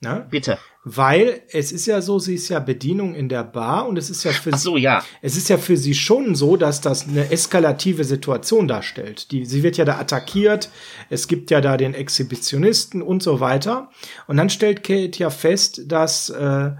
Ne? 0.00 0.26
Bitte. 0.30 0.58
Weil 0.84 1.42
es 1.50 1.72
ist 1.72 1.86
ja 1.86 2.00
so, 2.00 2.20
sie 2.20 2.36
ist 2.36 2.48
ja 2.48 2.60
Bedienung 2.60 3.16
in 3.16 3.28
der 3.28 3.42
Bar 3.42 3.88
und 3.88 3.98
es 3.98 4.10
ist 4.10 4.22
ja 4.22 4.30
für 4.30 4.52
Ach 4.52 4.58
so, 4.58 4.76
ja. 4.76 5.02
Es 5.22 5.36
ist 5.36 5.48
ja 5.48 5.58
für 5.58 5.76
sie 5.76 5.94
schon 5.94 6.36
so, 6.36 6.56
dass 6.56 6.80
das 6.80 7.08
eine 7.08 7.32
eskalative 7.32 8.04
Situation 8.04 8.68
darstellt. 8.68 9.32
Die, 9.32 9.44
sie 9.44 9.64
wird 9.64 9.76
ja 9.76 9.84
da 9.84 9.98
attackiert, 9.98 10.70
es 11.10 11.26
gibt 11.26 11.50
ja 11.50 11.60
da 11.60 11.76
den 11.76 11.94
Exhibitionisten 11.94 13.02
und 13.02 13.24
so 13.24 13.40
weiter. 13.40 13.90
Und 14.28 14.36
dann 14.36 14.50
stellt 14.50 14.84
Kate 14.84 15.18
ja 15.18 15.30
fest, 15.30 15.82
dass 15.86 16.30
äh, 16.30 16.70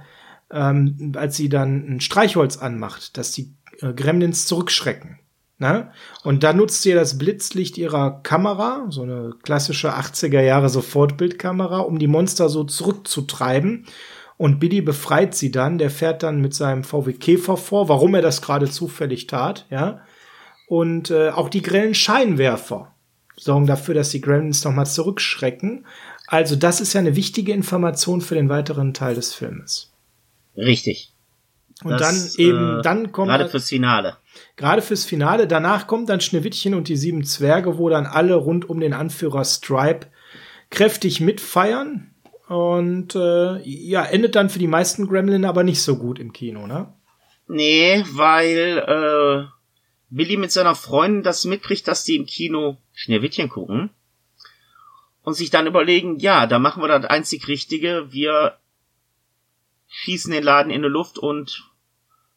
ähm, 0.50 1.12
als 1.16 1.36
sie 1.36 1.48
dann 1.48 1.96
ein 1.96 2.00
Streichholz 2.00 2.56
anmacht, 2.56 3.16
dass 3.18 3.32
die 3.32 3.52
äh, 3.80 3.92
Gremlins 3.92 4.46
zurückschrecken. 4.46 5.18
Ne? 5.58 5.90
Und 6.22 6.44
da 6.44 6.52
nutzt 6.52 6.82
sie 6.82 6.92
das 6.92 7.18
Blitzlicht 7.18 7.78
ihrer 7.78 8.22
Kamera, 8.22 8.86
so 8.90 9.02
eine 9.02 9.32
klassische 9.42 9.92
80er 9.92 10.40
Jahre 10.40 10.68
Sofortbildkamera, 10.68 11.80
um 11.80 11.98
die 11.98 12.06
Monster 12.06 12.48
so 12.48 12.62
zurückzutreiben. 12.62 13.86
Und 14.36 14.60
Billy 14.60 14.80
befreit 14.82 15.34
sie 15.34 15.50
dann, 15.50 15.78
der 15.78 15.90
fährt 15.90 16.22
dann 16.22 16.40
mit 16.40 16.54
seinem 16.54 16.84
VW 16.84 17.12
Käfer 17.14 17.56
vor, 17.56 17.88
warum 17.88 18.14
er 18.14 18.22
das 18.22 18.40
gerade 18.40 18.70
zufällig 18.70 19.26
tat, 19.26 19.66
ja. 19.68 20.00
Und 20.68 21.10
äh, 21.10 21.30
auch 21.30 21.48
die 21.48 21.62
grellen 21.62 21.94
Scheinwerfer 21.94 22.94
sorgen 23.36 23.66
dafür, 23.66 23.94
dass 23.94 24.10
die 24.10 24.20
Gremlins 24.20 24.62
nochmal 24.64 24.86
zurückschrecken. 24.86 25.86
Also 26.26 26.56
das 26.56 26.80
ist 26.80 26.92
ja 26.92 27.00
eine 27.00 27.16
wichtige 27.16 27.52
Information 27.52 28.20
für 28.20 28.34
den 28.34 28.48
weiteren 28.48 28.94
Teil 28.94 29.14
des 29.14 29.34
Filmes. 29.34 29.90
Richtig. 30.56 31.12
Und 31.82 31.92
das, 31.92 32.34
dann 32.36 32.44
eben, 32.44 32.78
äh, 32.78 32.82
dann 32.82 33.12
kommt. 33.12 33.28
Gerade 33.28 33.48
fürs 33.48 33.68
Finale. 33.68 34.18
Gerade 34.58 34.82
fürs 34.82 35.04
Finale. 35.04 35.46
Danach 35.46 35.86
kommt 35.86 36.08
dann 36.08 36.20
Schneewittchen 36.20 36.74
und 36.74 36.88
die 36.88 36.96
sieben 36.96 37.22
Zwerge, 37.24 37.78
wo 37.78 37.88
dann 37.88 38.06
alle 38.06 38.34
rund 38.34 38.68
um 38.68 38.80
den 38.80 38.92
Anführer 38.92 39.44
Stripe 39.44 40.08
kräftig 40.68 41.20
mitfeiern. 41.20 42.12
Und 42.48 43.14
äh, 43.14 43.62
ja, 43.62 44.04
endet 44.04 44.34
dann 44.34 44.50
für 44.50 44.58
die 44.58 44.66
meisten 44.66 45.06
Gremlin 45.06 45.44
aber 45.44 45.62
nicht 45.62 45.80
so 45.80 45.96
gut 45.96 46.18
im 46.18 46.32
Kino, 46.32 46.66
ne? 46.66 46.92
Nee, 47.46 48.04
weil 48.10 48.78
äh, 48.84 49.46
Billy 50.10 50.36
mit 50.36 50.50
seiner 50.50 50.74
Freundin 50.74 51.22
das 51.22 51.44
mitkriegt, 51.44 51.86
dass 51.86 52.02
die 52.02 52.16
im 52.16 52.26
Kino 52.26 52.78
Schneewittchen 52.94 53.48
gucken. 53.48 53.90
Und 55.22 55.34
sich 55.34 55.50
dann 55.50 55.68
überlegen, 55.68 56.18
ja, 56.18 56.48
da 56.48 56.58
machen 56.58 56.82
wir 56.82 56.88
das 56.88 57.04
einzig 57.04 57.46
Richtige, 57.46 58.08
wir 58.10 58.58
schießen 59.86 60.32
den 60.32 60.42
Laden 60.42 60.72
in 60.72 60.82
die 60.82 60.88
Luft 60.88 61.16
und 61.16 61.70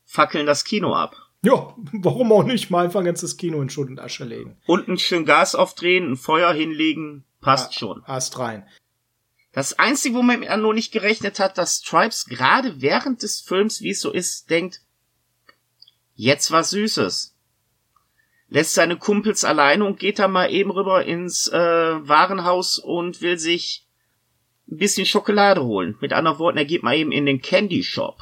fackeln 0.05 0.45
das 0.45 0.65
Kino 0.65 0.93
ab. 0.93 1.15
Ja, 1.44 1.76
warum 1.94 2.32
auch 2.32 2.44
nicht 2.44 2.70
mal 2.70 2.86
einfach 2.86 3.04
ganz 3.04 3.22
das 3.22 3.38
Kino 3.38 3.62
in 3.62 3.70
Schutt 3.70 3.89
und 3.89 4.00
Asche 4.00 4.26
legen. 4.26 4.58
Und 4.68 4.88
ein 4.88 5.00
schön 5.00 5.26
Gas 5.26 5.56
aufdrehen, 5.56 6.12
ein 6.12 6.18
Feuer 6.18 6.54
hinlegen, 6.54 7.26
passt 7.42 7.74
ja, 7.74 7.80
schon. 7.80 8.04
Ast 8.06 8.38
rein. 8.38 8.68
Das 9.52 9.78
Einzige, 9.80 10.16
wo 10.16 10.22
man 10.22 10.42
nur 10.62 10.74
nicht 10.74 10.92
gerechnet 10.94 11.39
hat, 11.39 11.58
dass 11.58 11.78
Stripes 11.78 12.26
gerade 12.26 12.82
während 12.82 13.24
des 13.24 13.42
Films, 13.42 13.82
wie 13.82 13.89
es 13.89 14.02
so 14.02 14.12
ist, 14.12 14.50
denkt, 14.50 14.82
jetzt 16.16 16.52
was 16.52 16.70
Süßes. 16.70 17.36
Lässt 18.48 18.74
seine 18.74 18.98
Kumpels 18.98 19.44
alleine 19.44 19.86
und 19.86 20.00
geht 20.00 20.20
dann 20.20 20.32
mal 20.32 20.52
eben 20.52 20.72
rüber 20.72 21.06
ins 21.06 21.48
äh, 21.48 21.58
Warenhaus 21.58 22.80
und 22.80 23.22
will 23.22 23.39
sich 23.39 23.88
ein 24.70 24.78
bisschen 24.78 25.06
Schokolade 25.06 25.64
holen. 25.64 25.98
Mit 26.02 26.14
anderen 26.14 26.39
Worten, 26.39 26.58
er 26.58 26.66
geht 26.66 26.84
mal 26.84 26.96
eben 26.96 27.12
in 27.12 27.26
den 27.26 27.42
Candy 27.42 27.84
Shop. 27.84 28.20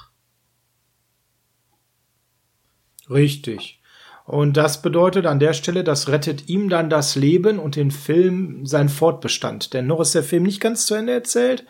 Richtig. 3.09 3.79
Und 4.25 4.57
das 4.57 4.83
bedeutet 4.83 5.25
an 5.25 5.39
der 5.39 5.53
Stelle, 5.53 5.83
das 5.83 6.07
rettet 6.07 6.49
ihm 6.49 6.69
dann 6.69 6.89
das 6.89 7.15
Leben 7.15 7.57
und 7.57 7.75
den 7.75 7.89
Film 7.89 8.65
seinen 8.65 8.89
Fortbestand. 8.89 9.73
Denn 9.73 9.87
noch 9.87 9.99
ist 9.99 10.13
der 10.13 10.23
Film 10.23 10.43
nicht 10.43 10.61
ganz 10.61 10.85
zu 10.85 10.93
Ende 10.93 11.13
erzählt. 11.13 11.65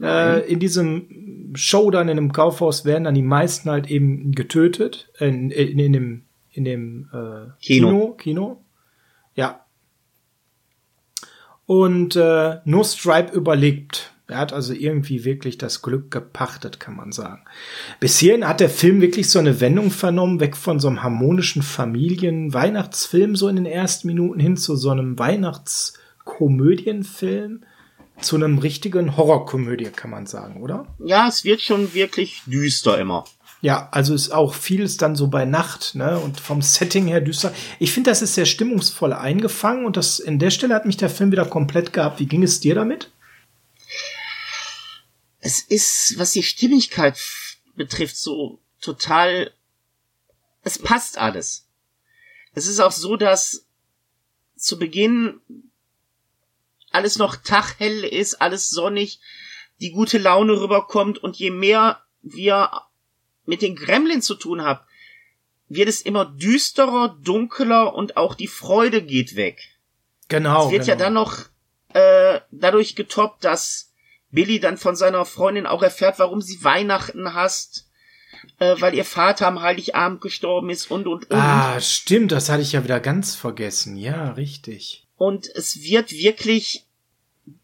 Äh, 0.00 0.48
in 0.48 0.60
diesem 0.60 1.52
Show 1.54 1.90
dann 1.90 2.08
in 2.08 2.16
einem 2.16 2.32
Kaufhaus 2.32 2.84
werden 2.84 3.02
dann 3.04 3.16
die 3.16 3.22
meisten 3.22 3.68
halt 3.68 3.90
eben 3.90 4.30
getötet. 4.30 5.10
In, 5.18 5.50
in, 5.50 5.78
in 5.78 5.92
dem, 5.92 6.22
in 6.52 6.64
dem 6.64 7.08
äh, 7.12 7.50
Kino. 7.60 7.88
Kino. 7.88 8.14
Kino. 8.16 8.64
Ja. 9.34 9.64
Und 11.66 12.14
äh, 12.14 12.58
nur 12.64 12.84
Stripe 12.84 13.34
überlebt. 13.34 14.12
Er 14.30 14.36
hat 14.36 14.52
also 14.52 14.74
irgendwie 14.74 15.24
wirklich 15.24 15.56
das 15.56 15.80
Glück 15.80 16.10
gepachtet, 16.10 16.78
kann 16.78 16.94
man 16.94 17.12
sagen. 17.12 17.40
Bis 17.98 18.18
hierhin 18.18 18.46
hat 18.46 18.60
der 18.60 18.68
Film 18.68 19.00
wirklich 19.00 19.30
so 19.30 19.38
eine 19.38 19.62
Wendung 19.62 19.90
vernommen, 19.90 20.38
weg 20.38 20.54
von 20.54 20.80
so 20.80 20.88
einem 20.88 21.02
harmonischen 21.02 21.62
Familien-Weihnachtsfilm 21.62 23.36
so 23.36 23.48
in 23.48 23.56
den 23.56 23.64
ersten 23.64 24.06
Minuten 24.06 24.38
hin 24.38 24.58
zu 24.58 24.76
so 24.76 24.90
einem 24.90 25.18
Weihnachtskomödienfilm, 25.18 27.62
zu 28.20 28.36
einem 28.36 28.58
richtigen 28.58 29.16
Horrorkomödie, 29.16 29.88
kann 29.96 30.10
man 30.10 30.26
sagen, 30.26 30.62
oder? 30.62 30.84
Ja, 31.02 31.26
es 31.26 31.44
wird 31.44 31.62
schon 31.62 31.94
wirklich 31.94 32.42
düster 32.44 32.98
immer. 32.98 33.24
Ja, 33.62 33.88
also 33.92 34.12
ist 34.12 34.30
auch 34.30 34.52
vieles 34.52 34.98
dann 34.98 35.16
so 35.16 35.28
bei 35.28 35.46
Nacht, 35.46 35.94
ne? 35.94 36.18
Und 36.18 36.38
vom 36.38 36.60
Setting 36.60 37.06
her 37.06 37.22
düster. 37.22 37.54
Ich 37.78 37.92
finde, 37.92 38.10
das 38.10 38.20
ist 38.20 38.34
sehr 38.34 38.44
stimmungsvoll 38.44 39.14
eingefangen 39.14 39.86
und 39.86 39.96
das 39.96 40.18
in 40.18 40.38
der 40.38 40.50
Stelle 40.50 40.74
hat 40.74 40.84
mich 40.84 40.98
der 40.98 41.08
Film 41.08 41.32
wieder 41.32 41.46
komplett 41.46 41.94
gehabt. 41.94 42.20
Wie 42.20 42.26
ging 42.26 42.42
es 42.42 42.60
dir 42.60 42.74
damit? 42.74 43.10
Es 45.48 45.60
ist, 45.60 46.18
was 46.18 46.32
die 46.32 46.42
Stimmigkeit 46.42 47.18
betrifft, 47.74 48.18
so 48.18 48.60
total, 48.82 49.50
es 50.62 50.78
passt 50.78 51.16
alles. 51.16 51.66
Es 52.52 52.66
ist 52.66 52.80
auch 52.80 52.92
so, 52.92 53.16
dass 53.16 53.64
zu 54.56 54.78
Beginn 54.78 55.40
alles 56.90 57.16
noch 57.16 57.36
taghell 57.36 58.04
ist, 58.04 58.42
alles 58.42 58.68
sonnig, 58.68 59.20
die 59.80 59.90
gute 59.90 60.18
Laune 60.18 60.52
rüberkommt 60.60 61.16
und 61.16 61.36
je 61.36 61.50
mehr 61.50 62.04
wir 62.20 62.70
mit 63.46 63.62
den 63.62 63.74
Gremlins 63.74 64.26
zu 64.26 64.34
tun 64.34 64.60
haben, 64.60 64.80
wird 65.70 65.88
es 65.88 66.02
immer 66.02 66.26
düsterer, 66.26 67.16
dunkler 67.22 67.94
und 67.94 68.18
auch 68.18 68.34
die 68.34 68.48
Freude 68.48 69.00
geht 69.00 69.34
weg. 69.34 69.78
Genau. 70.28 70.66
Es 70.66 70.72
wird 70.72 70.82
genau. 70.82 70.92
ja 70.92 70.96
dann 70.96 71.14
noch 71.14 71.38
äh, 71.94 72.40
dadurch 72.50 72.96
getoppt, 72.96 73.44
dass 73.46 73.87
Billy 74.30 74.60
dann 74.60 74.76
von 74.76 74.96
seiner 74.96 75.24
Freundin 75.24 75.66
auch 75.66 75.82
erfährt, 75.82 76.18
warum 76.18 76.42
sie 76.42 76.62
Weihnachten 76.62 77.34
hasst, 77.34 77.88
äh, 78.58 78.76
weil 78.78 78.94
ihr 78.94 79.04
Vater 79.04 79.46
am 79.46 79.62
Heiligabend 79.62 80.20
gestorben 80.20 80.70
ist 80.70 80.90
und 80.90 81.06
und 81.06 81.30
und. 81.30 81.36
Ah, 81.36 81.80
stimmt, 81.80 82.32
das 82.32 82.48
hatte 82.48 82.62
ich 82.62 82.72
ja 82.72 82.84
wieder 82.84 83.00
ganz 83.00 83.34
vergessen. 83.34 83.96
Ja, 83.96 84.32
richtig. 84.32 85.06
Und 85.16 85.48
es 85.54 85.82
wird 85.82 86.12
wirklich, 86.12 86.86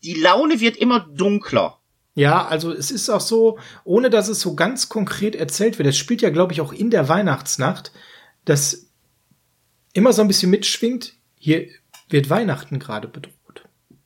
die 0.03 0.15
Laune 0.15 0.61
wird 0.61 0.77
immer 0.77 1.01
dunkler. 1.01 1.79
Ja, 2.15 2.47
also 2.47 2.73
es 2.73 2.91
ist 2.91 3.11
auch 3.11 3.21
so, 3.21 3.59
ohne 3.85 4.09
dass 4.09 4.29
es 4.29 4.41
so 4.41 4.55
ganz 4.55 4.89
konkret 4.89 5.35
erzählt 5.35 5.79
wird. 5.79 5.89
Es 5.89 5.99
spielt 5.99 6.23
ja, 6.23 6.31
glaube 6.31 6.53
ich, 6.53 6.61
auch 6.61 6.73
in 6.73 6.91
der 6.91 7.09
Weihnachtsnacht, 7.09 7.93
dass 8.45 8.87
immer 9.93 10.13
so 10.13 10.23
ein 10.23 10.29
bisschen 10.29 10.51
mitschwingt. 10.51 11.15
Hier 11.39 11.69
wird 12.09 12.31
Weihnachten 12.31 12.79
gerade 12.79 13.09
bedroht. 13.09 13.34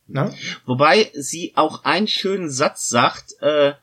Na? 0.09 0.33
Wobei 0.65 1.11
sie 1.15 1.53
auch 1.55 1.85
einen 1.85 2.09
schönen 2.09 2.51
Satz 2.51 2.89
sagt, 2.89 3.35
äh, 3.41 3.75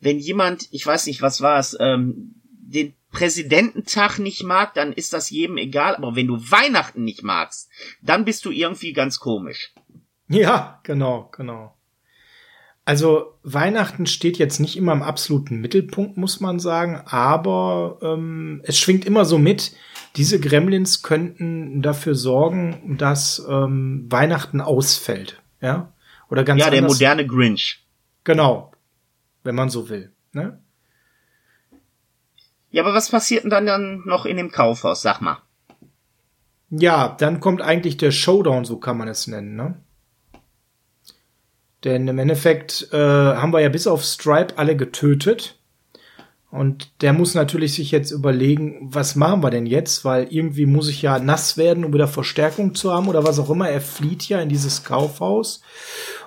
wenn 0.00 0.18
jemand, 0.18 0.68
ich 0.72 0.84
weiß 0.84 1.06
nicht, 1.06 1.22
was 1.22 1.40
war 1.40 1.58
es, 1.58 1.76
ähm, 1.78 2.34
den 2.50 2.94
Präsidententag 3.12 4.18
nicht 4.18 4.42
mag, 4.44 4.74
dann 4.74 4.92
ist 4.92 5.12
das 5.12 5.30
jedem 5.30 5.56
egal, 5.56 5.96
aber 5.96 6.16
wenn 6.16 6.26
du 6.26 6.36
Weihnachten 6.38 7.04
nicht 7.04 7.22
magst, 7.22 7.68
dann 8.02 8.24
bist 8.24 8.44
du 8.44 8.50
irgendwie 8.50 8.92
ganz 8.92 9.18
komisch. 9.18 9.72
Ja, 10.28 10.80
genau, 10.84 11.28
genau. 11.36 11.74
Also 12.84 13.34
Weihnachten 13.42 14.06
steht 14.06 14.38
jetzt 14.38 14.58
nicht 14.58 14.76
immer 14.76 14.92
im 14.92 15.02
absoluten 15.02 15.60
Mittelpunkt, 15.60 16.16
muss 16.16 16.40
man 16.40 16.58
sagen, 16.58 17.02
aber 17.04 17.98
ähm, 18.02 18.62
es 18.64 18.78
schwingt 18.78 19.04
immer 19.04 19.24
so 19.24 19.38
mit, 19.38 19.72
diese 20.16 20.40
Gremlins 20.40 21.02
könnten 21.02 21.82
dafür 21.82 22.14
sorgen, 22.14 22.96
dass 22.98 23.44
ähm, 23.48 24.06
Weihnachten 24.08 24.60
ausfällt. 24.60 25.39
Ja. 25.60 25.92
Oder 26.28 26.44
ganz 26.44 26.60
Ja, 26.60 26.70
der 26.70 26.82
moderne 26.82 27.26
Grinch. 27.26 27.84
Genau. 28.24 28.72
Wenn 29.42 29.54
man 29.54 29.70
so 29.70 29.88
will. 29.88 30.12
Ne? 30.32 30.60
Ja, 32.70 32.82
aber 32.82 32.94
was 32.94 33.10
passiert 33.10 33.44
denn 33.44 33.50
dann, 33.50 33.66
dann 33.66 34.02
noch 34.04 34.26
in 34.26 34.36
dem 34.36 34.50
Kaufhaus? 34.50 35.02
Sag 35.02 35.20
mal. 35.20 35.38
Ja, 36.70 37.16
dann 37.18 37.40
kommt 37.40 37.62
eigentlich 37.62 37.96
der 37.96 38.12
Showdown, 38.12 38.64
so 38.64 38.78
kann 38.78 38.96
man 38.96 39.08
es 39.08 39.26
nennen, 39.26 39.56
ne? 39.56 39.80
Denn 41.82 42.06
im 42.06 42.18
Endeffekt 42.18 42.92
äh, 42.92 42.96
haben 42.96 43.52
wir 43.52 43.60
ja 43.60 43.70
bis 43.70 43.86
auf 43.86 44.04
Stripe 44.04 44.56
alle 44.58 44.76
getötet. 44.76 45.59
Und 46.50 46.90
der 47.00 47.12
muss 47.12 47.34
natürlich 47.34 47.74
sich 47.74 47.92
jetzt 47.92 48.10
überlegen, 48.10 48.88
was 48.90 49.14
machen 49.14 49.42
wir 49.42 49.50
denn 49.50 49.66
jetzt? 49.66 50.04
Weil 50.04 50.26
irgendwie 50.30 50.66
muss 50.66 50.88
ich 50.88 51.00
ja 51.00 51.20
nass 51.20 51.56
werden, 51.56 51.84
um 51.84 51.94
wieder 51.94 52.08
Verstärkung 52.08 52.74
zu 52.74 52.92
haben 52.92 53.08
oder 53.08 53.24
was 53.24 53.38
auch 53.38 53.50
immer. 53.50 53.68
Er 53.68 53.80
flieht 53.80 54.28
ja 54.28 54.40
in 54.40 54.48
dieses 54.48 54.82
Kaufhaus. 54.82 55.62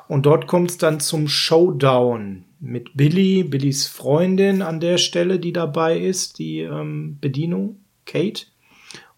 Und 0.07 0.26
dort 0.26 0.47
kommt 0.47 0.71
es 0.71 0.78
dann 0.78 1.01
zum 1.01 1.28
Showdown 1.28 2.45
mit 2.59 2.95
Billy, 2.95 3.43
Billys 3.43 3.88
Freundin 3.88 4.61
an 4.61 4.80
der 4.80 4.97
Stelle, 4.97 5.39
die 5.39 5.51
dabei 5.51 5.99
ist, 5.99 6.39
die 6.39 6.59
ähm, 6.59 7.17
Bedienung, 7.19 7.82
Kate. 8.05 8.45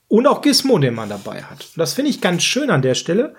Und 0.08 0.26
auch 0.26 0.42
Gizmo, 0.42 0.80
den 0.80 0.96
man 0.96 1.10
dabei 1.10 1.44
hat. 1.44 1.68
Das 1.76 1.94
finde 1.94 2.12
ich 2.12 2.22
ganz 2.22 2.44
schön 2.44 2.72
an 2.72 2.82
der 2.82 2.96
Stelle. 2.96 3.36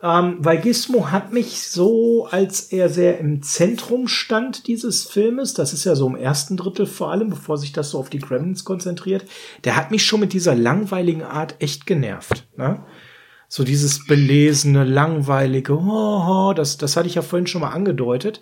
Ähm, 0.00 0.36
weil 0.38 0.60
Gizmo 0.60 1.10
hat 1.10 1.32
mich 1.32 1.62
so, 1.62 2.28
als 2.30 2.72
er 2.72 2.88
sehr 2.88 3.18
im 3.18 3.42
Zentrum 3.42 4.06
stand 4.06 4.68
dieses 4.68 5.04
Filmes, 5.06 5.54
das 5.54 5.72
ist 5.72 5.84
ja 5.84 5.96
so 5.96 6.06
im 6.06 6.14
ersten 6.14 6.56
Drittel 6.56 6.86
vor 6.86 7.10
allem, 7.10 7.30
bevor 7.30 7.58
sich 7.58 7.72
das 7.72 7.90
so 7.90 7.98
auf 7.98 8.08
die 8.08 8.20
Gremlins 8.20 8.64
konzentriert, 8.64 9.24
der 9.64 9.74
hat 9.74 9.90
mich 9.90 10.06
schon 10.06 10.20
mit 10.20 10.32
dieser 10.32 10.54
langweiligen 10.54 11.24
Art 11.24 11.56
echt 11.58 11.84
genervt. 11.86 12.46
Ne? 12.56 12.84
So 13.48 13.64
dieses 13.64 14.06
belesene, 14.06 14.84
langweilige, 14.84 15.72
oh, 15.76 16.50
oh, 16.50 16.52
das, 16.54 16.78
das 16.78 16.96
hatte 16.96 17.08
ich 17.08 17.16
ja 17.16 17.22
vorhin 17.22 17.48
schon 17.48 17.62
mal 17.62 17.70
angedeutet. 17.70 18.40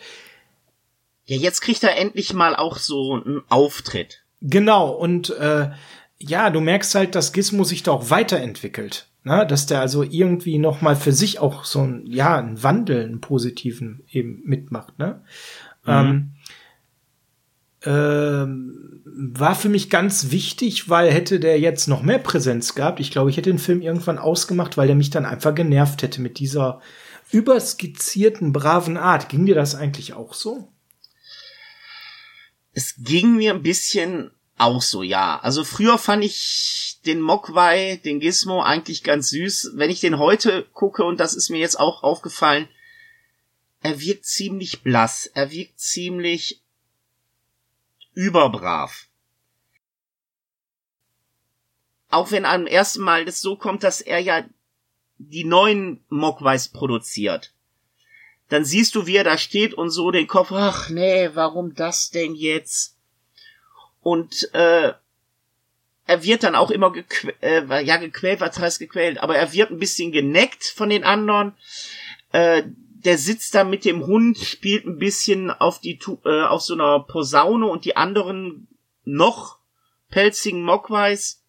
Ja, 1.24 1.36
jetzt 1.38 1.62
kriegt 1.62 1.82
er 1.82 1.96
endlich 1.96 2.34
mal 2.34 2.54
auch 2.54 2.76
so 2.76 3.14
einen 3.14 3.42
Auftritt. 3.48 4.24
Genau, 4.42 4.90
und 4.90 5.30
äh, 5.30 5.70
ja, 6.18 6.50
du 6.50 6.60
merkst 6.60 6.94
halt, 6.94 7.14
dass 7.14 7.32
Gizmo 7.32 7.64
sich 7.64 7.82
da 7.82 7.92
auch 7.92 8.10
weiterentwickelt. 8.10 9.08
Ne? 9.26 9.44
Dass 9.44 9.66
der 9.66 9.80
also 9.80 10.04
irgendwie 10.04 10.56
noch 10.56 10.82
mal 10.82 10.94
für 10.94 11.10
sich 11.10 11.40
auch 11.40 11.64
so 11.64 11.80
ein, 11.80 12.06
ja, 12.06 12.38
einen 12.38 12.62
Wandel, 12.62 13.02
einen 13.02 13.20
positiven 13.20 14.04
eben 14.08 14.40
mitmacht. 14.44 15.00
Ne? 15.00 15.20
Mhm. 15.84 15.92
Ähm, 15.92 16.32
ähm, 17.84 19.02
war 19.04 19.56
für 19.56 19.68
mich 19.68 19.90
ganz 19.90 20.30
wichtig, 20.30 20.88
weil 20.88 21.10
hätte 21.10 21.40
der 21.40 21.58
jetzt 21.58 21.88
noch 21.88 22.02
mehr 22.02 22.20
Präsenz 22.20 22.76
gehabt, 22.76 23.00
ich 23.00 23.10
glaube, 23.10 23.30
ich 23.30 23.36
hätte 23.36 23.50
den 23.50 23.58
Film 23.58 23.82
irgendwann 23.82 24.18
ausgemacht, 24.18 24.76
weil 24.76 24.86
der 24.86 24.94
mich 24.94 25.10
dann 25.10 25.24
einfach 25.24 25.56
genervt 25.56 26.04
hätte 26.04 26.22
mit 26.22 26.38
dieser 26.38 26.80
überskizzierten, 27.32 28.52
braven 28.52 28.96
Art. 28.96 29.28
Ging 29.28 29.44
dir 29.44 29.56
das 29.56 29.74
eigentlich 29.74 30.12
auch 30.12 30.34
so? 30.34 30.72
Es 32.72 32.94
ging 32.96 33.34
mir 33.34 33.54
ein 33.54 33.64
bisschen 33.64 34.30
auch 34.56 34.80
so, 34.80 35.02
ja. 35.02 35.38
Also 35.40 35.64
früher 35.64 35.98
fand 35.98 36.24
ich 36.24 36.98
den 37.04 37.20
Mogwai, 37.20 38.00
den 38.04 38.20
Gizmo 38.20 38.62
eigentlich 38.62 39.02
ganz 39.02 39.28
süß. 39.30 39.72
Wenn 39.74 39.90
ich 39.90 40.00
den 40.00 40.18
heute 40.18 40.64
gucke, 40.72 41.04
und 41.04 41.20
das 41.20 41.34
ist 41.34 41.50
mir 41.50 41.58
jetzt 41.58 41.78
auch 41.78 42.02
aufgefallen, 42.02 42.68
er 43.82 44.00
wirkt 44.00 44.24
ziemlich 44.24 44.82
blass, 44.82 45.26
er 45.26 45.50
wirkt 45.50 45.78
ziemlich 45.78 46.62
überbrav. 48.14 49.08
Auch 52.08 52.30
wenn 52.30 52.46
am 52.46 52.66
ersten 52.66 53.02
Mal 53.02 53.24
das 53.26 53.40
so 53.40 53.56
kommt, 53.56 53.82
dass 53.82 54.00
er 54.00 54.18
ja 54.20 54.44
die 55.18 55.44
neuen 55.44 56.04
Mogwais 56.08 56.68
produziert. 56.68 57.52
Dann 58.48 58.64
siehst 58.64 58.94
du, 58.94 59.06
wie 59.06 59.16
er 59.16 59.24
da 59.24 59.38
steht 59.38 59.74
und 59.74 59.90
so 59.90 60.10
den 60.10 60.26
Kopf, 60.26 60.52
ach 60.52 60.88
nee, 60.88 61.30
warum 61.34 61.74
das 61.74 62.10
denn 62.10 62.34
jetzt? 62.34 62.95
Und 64.06 64.54
äh, 64.54 64.92
er 66.06 66.22
wird 66.22 66.44
dann 66.44 66.54
auch 66.54 66.70
immer 66.70 66.92
gequält, 66.92 67.42
äh, 67.42 67.82
ja 67.82 67.96
gequält, 67.96 68.40
was 68.40 68.56
heißt 68.56 68.78
gequält, 68.78 69.18
aber 69.18 69.36
er 69.36 69.52
wird 69.52 69.72
ein 69.72 69.80
bisschen 69.80 70.12
geneckt 70.12 70.62
von 70.62 70.90
den 70.90 71.02
anderen. 71.02 71.54
Äh, 72.30 72.62
der 72.68 73.18
sitzt 73.18 73.56
da 73.56 73.64
mit 73.64 73.84
dem 73.84 74.06
Hund, 74.06 74.38
spielt 74.38 74.86
ein 74.86 75.00
bisschen 75.00 75.50
auf 75.50 75.80
die 75.80 75.98
äh, 76.24 76.42
auf 76.44 76.62
so 76.62 76.74
einer 76.74 77.00
Posaune 77.00 77.66
und 77.66 77.84
die 77.84 77.96
anderen 77.96 78.68
noch 79.02 79.58
pelzigen 80.08 80.62
Mogwais 80.62 81.42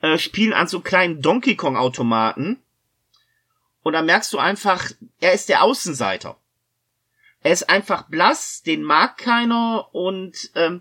äh, 0.00 0.16
spielen 0.16 0.54
an 0.54 0.68
so 0.68 0.80
kleinen 0.80 1.20
Donkey 1.20 1.54
Kong 1.54 1.76
Automaten. 1.76 2.62
Und 3.82 3.92
da 3.92 4.00
merkst 4.00 4.32
du 4.32 4.38
einfach, 4.38 4.90
er 5.20 5.34
ist 5.34 5.50
der 5.50 5.62
Außenseiter. 5.62 6.38
Er 7.42 7.52
ist 7.52 7.68
einfach 7.68 8.08
blass, 8.08 8.62
den 8.62 8.84
mag 8.84 9.18
keiner 9.18 9.94
und 9.94 10.50
ähm, 10.54 10.80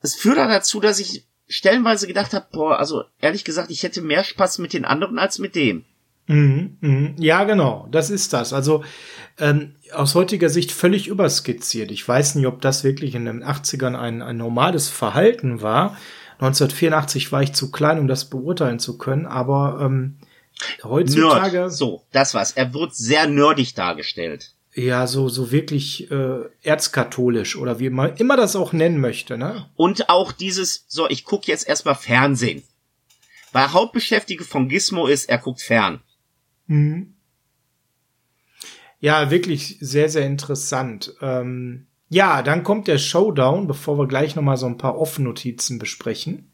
es 0.00 0.14
führt 0.14 0.38
dann 0.38 0.48
dazu, 0.48 0.80
dass 0.80 1.00
ich 1.00 1.26
stellenweise 1.48 2.06
gedacht 2.06 2.34
habe, 2.34 2.46
boah, 2.52 2.78
also 2.78 3.04
ehrlich 3.20 3.44
gesagt, 3.44 3.70
ich 3.70 3.82
hätte 3.82 4.02
mehr 4.02 4.24
Spaß 4.24 4.58
mit 4.58 4.72
den 4.72 4.84
anderen 4.84 5.18
als 5.18 5.38
mit 5.38 5.54
dem. 5.54 5.84
Mhm, 6.26 6.76
mh. 6.80 7.10
Ja, 7.18 7.44
genau, 7.44 7.86
das 7.90 8.10
ist 8.10 8.32
das. 8.32 8.52
Also 8.52 8.82
ähm, 9.38 9.76
aus 9.92 10.14
heutiger 10.16 10.48
Sicht 10.48 10.72
völlig 10.72 11.06
überskizziert. 11.06 11.92
Ich 11.92 12.06
weiß 12.06 12.34
nicht, 12.34 12.46
ob 12.46 12.60
das 12.60 12.82
wirklich 12.82 13.14
in 13.14 13.26
den 13.26 13.44
80ern 13.44 13.96
ein, 13.96 14.22
ein 14.22 14.36
normales 14.36 14.88
Verhalten 14.88 15.62
war. 15.62 15.96
1984 16.38 17.30
war 17.30 17.42
ich 17.42 17.52
zu 17.52 17.70
klein, 17.70 17.98
um 17.98 18.08
das 18.08 18.28
beurteilen 18.28 18.80
zu 18.80 18.98
können, 18.98 19.26
aber 19.26 19.78
ähm, 19.80 20.16
heutzutage. 20.82 21.58
Nerd. 21.58 21.72
So, 21.72 22.02
das 22.12 22.34
war's. 22.34 22.52
Er 22.52 22.74
wird 22.74 22.94
sehr 22.94 23.28
nerdig 23.28 23.74
dargestellt 23.74 24.55
ja, 24.76 25.06
so, 25.06 25.28
so 25.28 25.50
wirklich 25.50 26.10
äh, 26.10 26.40
erzkatholisch 26.62 27.56
oder 27.56 27.80
wie 27.80 27.88
man 27.88 28.14
immer 28.16 28.36
das 28.36 28.56
auch 28.56 28.74
nennen 28.74 29.00
möchte, 29.00 29.38
ne? 29.38 29.70
Und 29.74 30.10
auch 30.10 30.32
dieses, 30.32 30.84
so, 30.86 31.08
ich 31.08 31.24
guck 31.24 31.48
jetzt 31.48 31.66
erstmal 31.66 31.94
Fernsehen. 31.94 32.62
Weil 33.52 33.72
Hauptbeschäftige 33.72 34.44
von 34.44 34.68
Gizmo 34.68 35.06
ist, 35.06 35.30
er 35.30 35.38
guckt 35.38 35.62
fern. 35.62 36.00
Mhm. 36.66 37.14
Ja, 39.00 39.30
wirklich 39.30 39.78
sehr, 39.80 40.10
sehr 40.10 40.26
interessant. 40.26 41.14
Ähm, 41.22 41.86
ja, 42.10 42.42
dann 42.42 42.62
kommt 42.62 42.86
der 42.86 42.98
Showdown, 42.98 43.66
bevor 43.66 43.98
wir 43.98 44.06
gleich 44.06 44.36
noch 44.36 44.42
mal 44.42 44.58
so 44.58 44.66
ein 44.66 44.78
paar 44.78 44.98
Off-Notizen 44.98 45.78
besprechen. 45.78 46.52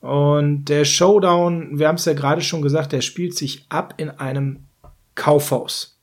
Und 0.00 0.66
der 0.66 0.86
Showdown, 0.86 1.78
wir 1.78 1.88
haben 1.88 1.96
es 1.96 2.06
ja 2.06 2.14
gerade 2.14 2.40
schon 2.40 2.62
gesagt, 2.62 2.92
der 2.92 3.02
spielt 3.02 3.36
sich 3.36 3.66
ab 3.68 3.94
in 3.98 4.08
einem 4.08 4.66
Kaufhaus. 5.14 5.93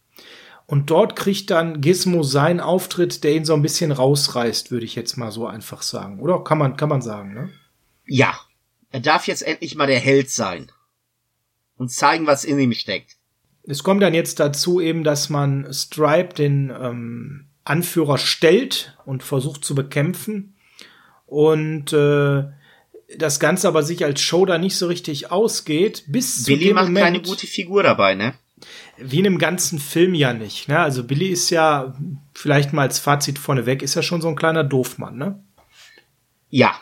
Und 0.72 0.90
dort 0.90 1.18
kriegt 1.18 1.50
dann 1.50 1.82
Gizmo 1.82 2.24
seinen 2.24 2.62
Auftritt, 2.62 3.26
der 3.26 3.36
ihn 3.36 3.44
so 3.44 3.54
ein 3.54 3.62
bisschen 3.62 3.92
rausreißt, 3.92 4.72
würde 4.72 4.86
ich 4.86 4.96
jetzt 4.96 5.18
mal 5.18 5.30
so 5.30 5.46
einfach 5.46 5.82
sagen. 5.82 6.22
Oder 6.22 6.46
kann 6.46 6.58
man, 6.58 6.78
kann 6.78 6.88
man 6.88 7.02
sagen, 7.02 7.34
ne? 7.34 7.50
Ja. 8.06 8.40
Er 8.90 9.02
darf 9.02 9.28
jetzt 9.28 9.42
endlich 9.42 9.76
mal 9.76 9.88
der 9.88 10.00
Held 10.00 10.30
sein. 10.30 10.72
Und 11.76 11.92
zeigen, 11.92 12.26
was 12.26 12.46
in 12.46 12.58
ihm 12.58 12.72
steckt. 12.72 13.18
Es 13.64 13.84
kommt 13.84 14.02
dann 14.02 14.14
jetzt 14.14 14.40
dazu 14.40 14.80
eben, 14.80 15.04
dass 15.04 15.30
man 15.30 15.68
Stripe, 15.74 16.36
den 16.36 16.70
ähm, 16.70 17.48
Anführer, 17.66 18.18
stellt 18.18 18.98
und 19.06 19.24
versucht 19.24 19.66
zu 19.66 19.76
bekämpfen. 19.76 20.56
Und 21.26 21.92
äh, 21.92 22.46
das 23.18 23.42
Ganze 23.42 23.68
aber 23.68 23.84
sich 23.84 24.06
als 24.06 24.22
Show 24.22 24.46
da 24.46 24.58
nicht 24.58 24.78
so 24.78 24.88
richtig 24.88 25.32
ausgeht, 25.32 26.06
bis 26.08 26.46
Billy 26.46 26.60
zu 26.60 26.66
dem 26.68 26.76
macht 26.76 26.86
Moment, 26.86 27.04
keine 27.04 27.22
gute 27.22 27.46
Figur 27.46 27.84
dabei, 27.84 28.16
ne? 28.16 28.36
Wie 28.98 29.20
in 29.20 29.26
einem 29.26 29.38
ganzen 29.38 29.80
Film 29.80 30.14
ja 30.14 30.34
nicht. 30.34 30.68
Ne? 30.68 30.80
Also 30.80 31.04
Billy 31.04 31.28
ist 31.28 31.50
ja, 31.50 31.96
vielleicht 32.34 32.74
mal 32.74 32.84
als 32.84 33.00
Fazit 33.00 33.40
vorneweg, 33.40 33.82
ist 33.82 33.96
ja 33.96 34.02
schon 34.02 34.22
so 34.22 34.28
ein 34.28 34.36
kleiner 34.36 34.64
Doofmann, 34.64 35.18
ne? 35.18 35.44
Ja. 36.50 36.76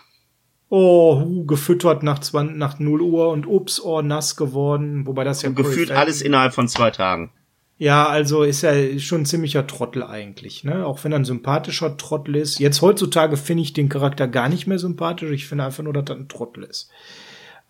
Oh, 0.70 1.44
gefüttert 1.46 2.04
nach, 2.04 2.20
20, 2.20 2.58
nach 2.58 2.80
0 2.80 3.02
Uhr 3.02 3.30
und 3.30 3.48
ups, 3.48 3.82
oh, 3.82 4.02
nass 4.02 4.36
geworden. 4.36 5.08
Wobei 5.08 5.24
das 5.24 5.42
ja. 5.42 5.50
Und 5.50 5.56
gefühlt 5.56 5.92
alles 5.92 6.22
innerhalb 6.22 6.54
von 6.54 6.68
zwei 6.68 6.92
Tagen. 6.92 7.32
Ja, 7.80 8.08
also 8.08 8.44
ist 8.44 8.64
er 8.64 9.00
schon 9.00 9.22
ein 9.22 9.26
ziemlicher 9.26 9.66
Trottel 9.66 10.04
eigentlich, 10.04 10.66
ne? 10.66 10.86
Auch 10.86 11.02
wenn 11.04 11.14
er 11.14 11.20
ein 11.20 11.26
sympathischer 11.26 11.96
Trottel 11.96 12.36
ist. 12.36 12.60
Jetzt 12.60 12.82
heutzutage 12.82 13.38
finde 13.38 13.64
ich 13.64 13.72
den 13.72 13.88
Charakter 13.88 14.28
gar 14.28 14.50
nicht 14.50 14.68
mehr 14.68 14.80
sympathisch. 14.80 15.32
Ich 15.32 15.48
finde 15.48 15.64
einfach 15.64 15.84
nur, 15.84 15.94
dass 15.94 16.10
er 16.10 16.18
ein 16.18 16.28
Trottel 16.28 16.66
ist. 16.66 16.90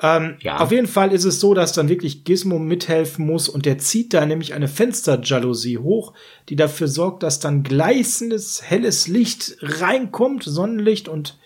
Ähm, 0.01 0.37
ja. 0.39 0.59
Auf 0.59 0.71
jeden 0.71 0.87
Fall 0.87 1.11
ist 1.11 1.25
es 1.25 1.39
so, 1.39 1.53
dass 1.53 1.73
dann 1.73 1.89
wirklich 1.89 2.23
Gizmo 2.23 2.57
mithelfen 2.57 3.25
muss 3.25 3.49
und 3.49 3.65
der 3.65 3.79
zieht 3.79 4.13
da 4.13 4.25
nämlich 4.25 4.53
eine 4.53 4.69
Fensterjalousie 4.69 5.77
hoch, 5.77 6.13
die 6.47 6.55
dafür 6.55 6.87
sorgt, 6.87 7.23
dass 7.23 7.39
dann 7.39 7.63
gleißendes, 7.63 8.61
helles 8.63 9.07
Licht 9.07 9.57
reinkommt, 9.61 10.43
Sonnenlicht 10.43 11.09
und 11.09 11.37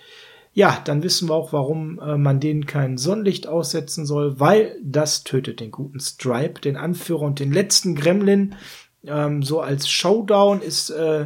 ja, 0.56 0.80
dann 0.86 1.02
wissen 1.02 1.30
wir 1.30 1.34
auch, 1.34 1.52
warum 1.52 2.00
äh, 2.00 2.16
man 2.16 2.40
denen 2.40 2.68
kein 2.68 3.00
Sonnenlicht 3.00 3.48
aussetzen 3.48 4.06
soll, 4.06 4.40
weil 4.40 4.78
das 4.84 5.24
tötet 5.24 5.60
den 5.60 5.72
guten 5.72 6.00
Stripe, 6.00 6.62
den 6.62 6.78
Anführer 6.78 7.24
und 7.24 7.40
den 7.40 7.52
letzten 7.52 7.96
Gremlin. 7.96 8.56
Ähm, 9.04 9.42
so 9.42 9.62
als 9.62 9.90
Showdown 9.90 10.62
ist 10.62 10.92
äh, 10.92 11.26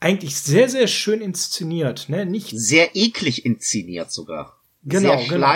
eigentlich 0.00 0.36
sehr, 0.36 0.70
sehr 0.70 0.86
schön 0.86 1.20
inszeniert. 1.20 2.08
Ne? 2.08 2.24
Nicht 2.24 2.58
sehr 2.58 2.96
eklig 2.96 3.44
inszeniert 3.44 4.10
sogar. 4.10 4.58
Genau, 4.84 5.18
sehr 5.18 5.28
genau. 5.28 5.46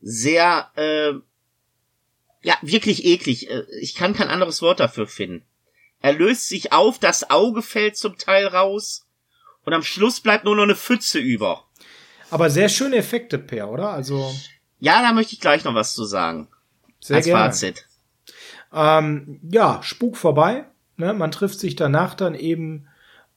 Sehr, 0.00 0.70
äh, 0.76 1.12
ja, 2.42 2.54
wirklich 2.62 3.04
eklig. 3.04 3.50
Äh, 3.50 3.64
ich 3.80 3.94
kann 3.94 4.14
kein 4.14 4.28
anderes 4.28 4.62
Wort 4.62 4.80
dafür 4.80 5.06
finden. 5.06 5.44
Er 6.00 6.12
löst 6.12 6.48
sich 6.48 6.72
auf, 6.72 6.98
das 6.98 7.30
Auge 7.30 7.62
fällt 7.62 7.96
zum 7.96 8.18
Teil 8.18 8.46
raus 8.46 9.06
und 9.64 9.72
am 9.72 9.82
Schluss 9.82 10.20
bleibt 10.20 10.44
nur 10.44 10.54
noch 10.54 10.62
eine 10.62 10.76
Pfütze 10.76 11.18
über. 11.18 11.64
Aber 12.30 12.50
sehr 12.50 12.68
schöne 12.68 12.96
Effekte, 12.96 13.38
Per, 13.38 13.70
oder? 13.70 13.90
Also. 13.90 14.34
Ja, 14.78 15.02
da 15.02 15.12
möchte 15.12 15.34
ich 15.34 15.40
gleich 15.40 15.64
noch 15.64 15.74
was 15.74 15.94
zu 15.94 16.04
sagen. 16.04 16.48
Sehr 17.00 17.16
als 17.16 17.26
gerne. 17.26 17.44
Fazit. 17.44 17.86
Ähm, 18.72 19.40
ja, 19.50 19.82
Spuk 19.82 20.16
vorbei. 20.16 20.66
Ne? 20.96 21.14
Man 21.14 21.30
trifft 21.30 21.58
sich 21.58 21.76
danach 21.76 22.14
dann 22.14 22.34
eben 22.34 22.88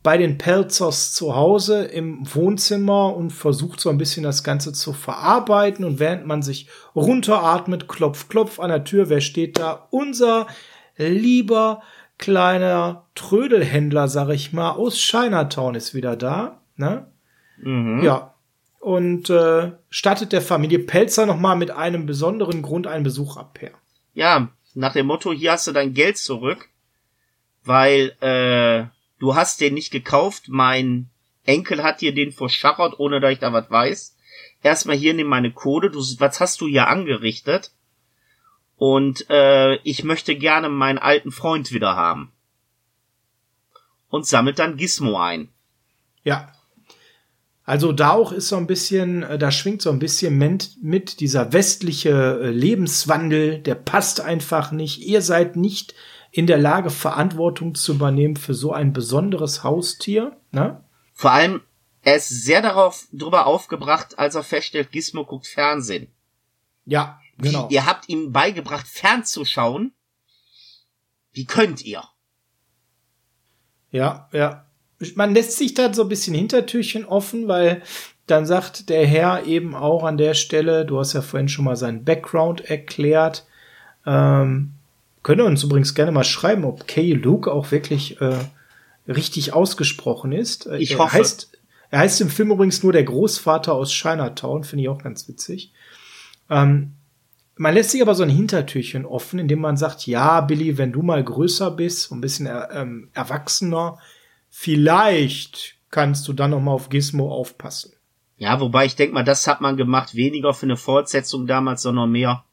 bei 0.01 0.17
den 0.17 0.37
Pelzers 0.37 1.13
zu 1.13 1.35
Hause 1.35 1.83
im 1.83 2.23
Wohnzimmer 2.33 3.15
und 3.15 3.31
versucht 3.31 3.81
so 3.81 3.89
ein 3.89 3.97
bisschen 3.97 4.23
das 4.23 4.43
Ganze 4.43 4.71
zu 4.71 4.93
verarbeiten. 4.93 5.83
Und 5.83 5.99
während 5.99 6.25
man 6.25 6.41
sich 6.41 6.69
runteratmet, 6.95 7.87
klopf, 7.87 8.29
klopf 8.29 8.59
an 8.59 8.69
der 8.69 8.85
Tür, 8.85 9.09
wer 9.09 9.21
steht 9.21 9.59
da? 9.59 9.87
Unser 9.91 10.47
lieber 10.97 11.81
kleiner 12.17 13.07
Trödelhändler, 13.15 14.07
sag 14.07 14.29
ich 14.29 14.53
mal, 14.53 14.71
aus 14.71 14.97
Chinatown 14.97 15.75
ist 15.75 15.93
wieder 15.93 16.15
da. 16.15 16.61
Ne? 16.75 17.07
Mhm. 17.57 18.01
Ja. 18.03 18.35
Und 18.79 19.29
äh, 19.29 19.73
stattet 19.89 20.31
der 20.31 20.41
Familie 20.41 20.79
Pelzer 20.79 21.25
nochmal 21.25 21.57
mit 21.57 21.71
einem 21.71 22.05
besonderen 22.05 22.61
Grund 22.61 22.87
einen 22.87 23.03
Besuch 23.03 23.35
ab, 23.35 23.55
Per. 23.55 23.71
Ja, 24.13 24.49
nach 24.73 24.93
dem 24.93 25.07
Motto, 25.07 25.33
hier 25.33 25.51
hast 25.51 25.67
du 25.67 25.73
dein 25.73 25.93
Geld 25.93 26.17
zurück, 26.17 26.69
weil 27.65 28.13
äh, 28.21 28.85
du 29.19 29.35
hast 29.35 29.61
den 29.61 29.73
nicht 29.73 29.91
gekauft, 29.91 30.45
mein 30.47 31.09
Enkel 31.45 31.83
hat 31.83 32.01
dir 32.01 32.13
den 32.13 32.31
verschachert, 32.31 32.99
ohne 32.99 33.19
dass 33.19 33.33
ich 33.33 33.39
da 33.39 33.53
was 33.53 33.69
weiß. 33.69 34.15
Erstmal 34.61 34.95
hier 34.95 35.13
nimm 35.13 35.27
meine 35.27 35.51
Code, 35.51 35.89
du, 35.89 35.99
was 35.99 36.39
hast 36.39 36.61
du 36.61 36.67
hier 36.67 36.87
angerichtet? 36.87 37.71
Und 38.75 39.29
äh, 39.29 39.75
ich 39.83 40.03
möchte 40.03 40.35
gerne 40.35 40.69
meinen 40.69 40.99
alten 40.99 41.31
Freund 41.31 41.71
wieder 41.71 41.95
haben. 41.95 42.31
Und 44.09 44.25
sammelt 44.25 44.57
dann 44.59 44.77
Gizmo 44.77 45.19
ein. 45.19 45.49
Ja. 46.23 46.53
Also 47.63 47.91
da 47.91 48.11
auch 48.11 48.31
ist 48.31 48.47
so 48.47 48.57
ein 48.57 48.67
bisschen, 48.67 49.23
äh, 49.23 49.37
da 49.37 49.51
schwingt 49.51 49.81
so 49.81 49.91
ein 49.91 49.99
bisschen 49.99 50.37
mit 50.81 51.19
dieser 51.19 51.53
westliche 51.53 52.39
äh, 52.41 52.49
Lebenswandel, 52.49 53.59
der 53.59 53.75
passt 53.75 54.21
einfach 54.21 54.71
nicht. 54.71 54.99
Ihr 54.99 55.21
seid 55.21 55.55
nicht 55.55 55.93
in 56.31 56.47
der 56.47 56.57
Lage, 56.57 56.89
Verantwortung 56.89 57.75
zu 57.75 57.93
übernehmen 57.93 58.35
für 58.35 58.53
so 58.53 58.71
ein 58.71 58.93
besonderes 58.93 59.63
Haustier. 59.63 60.37
Ne? 60.51 60.83
Vor 61.13 61.31
allem, 61.31 61.61
er 62.01 62.15
ist 62.15 62.29
sehr 62.29 62.61
darauf 62.61 63.07
drüber 63.11 63.45
aufgebracht, 63.45 64.17
als 64.17 64.35
er 64.35 64.43
feststellt, 64.43 64.91
Gizmo 64.91 65.25
guckt 65.25 65.47
Fernsehen. 65.47 66.07
Ja, 66.85 67.19
genau. 67.37 67.69
Wie, 67.69 67.75
ihr 67.75 67.85
habt 67.85 68.09
ihm 68.09 68.31
beigebracht, 68.31 68.87
fernzuschauen. 68.87 69.93
Wie 71.31 71.45
könnt 71.45 71.83
ihr? 71.83 72.03
Ja, 73.91 74.29
ja. 74.31 74.65
Man 75.15 75.33
lässt 75.33 75.57
sich 75.57 75.73
da 75.73 75.93
so 75.93 76.03
ein 76.03 76.09
bisschen 76.09 76.33
Hintertürchen 76.33 77.05
offen, 77.05 77.47
weil 77.47 77.81
dann 78.27 78.45
sagt 78.45 78.89
der 78.89 79.05
Herr 79.07 79.45
eben 79.45 79.75
auch 79.75 80.03
an 80.03 80.17
der 80.17 80.33
Stelle, 80.33 80.85
du 80.85 80.99
hast 80.99 81.13
ja 81.13 81.21
vorhin 81.21 81.49
schon 81.49 81.65
mal 81.65 81.75
seinen 81.75 82.03
Background 82.03 82.61
erklärt, 82.61 83.47
ähm, 84.05 84.73
Könnt 85.29 85.41
ihr 85.41 85.45
uns 85.45 85.63
übrigens 85.63 85.93
gerne 85.93 86.11
mal 86.11 86.23
schreiben, 86.23 86.65
ob 86.65 86.87
Kay 86.87 87.13
Luke 87.13 87.51
auch 87.51 87.69
wirklich 87.69 88.19
äh, 88.19 88.39
richtig 89.07 89.53
ausgesprochen 89.53 90.31
ist. 90.31 90.65
Äh, 90.65 90.79
ich 90.79 90.97
hoffe. 90.97 91.17
Er 91.17 91.19
heißt, 91.19 91.51
er 91.91 91.99
heißt 91.99 92.21
im 92.21 92.29
Film 92.29 92.49
übrigens 92.49 92.81
nur 92.81 92.93
der 92.93 93.03
Großvater 93.03 93.75
aus 93.75 93.91
Chinatown, 93.91 94.63
finde 94.63 94.81
ich 94.81 94.89
auch 94.89 95.03
ganz 95.03 95.27
witzig. 95.27 95.71
Ähm, 96.49 96.95
man 97.57 97.75
lässt 97.75 97.91
sich 97.91 98.01
aber 98.01 98.15
so 98.15 98.23
ein 98.23 98.29
Hintertürchen 98.29 99.05
offen, 99.05 99.37
indem 99.37 99.61
man 99.61 99.77
sagt, 99.77 100.07
ja, 100.07 100.41
Billy, 100.41 100.79
wenn 100.79 100.93
du 100.93 101.03
mal 101.03 101.23
größer 101.23 101.69
bist, 101.69 102.11
ein 102.11 102.21
bisschen 102.21 102.47
er, 102.47 102.71
ähm, 102.71 103.11
erwachsener, 103.13 103.99
vielleicht 104.49 105.75
kannst 105.91 106.27
du 106.27 106.33
dann 106.33 106.49
noch 106.49 106.59
mal 106.59 106.71
auf 106.71 106.89
Gizmo 106.89 107.31
aufpassen. 107.31 107.93
Ja, 108.37 108.59
wobei 108.59 108.87
ich 108.87 108.95
denke 108.95 109.13
mal, 109.13 109.23
das 109.23 109.45
hat 109.45 109.61
man 109.61 109.77
gemacht, 109.77 110.15
weniger 110.15 110.55
für 110.55 110.65
eine 110.65 110.75
Fortsetzung 110.75 111.45
damals, 111.45 111.83
sondern 111.83 112.09
mehr 112.09 112.45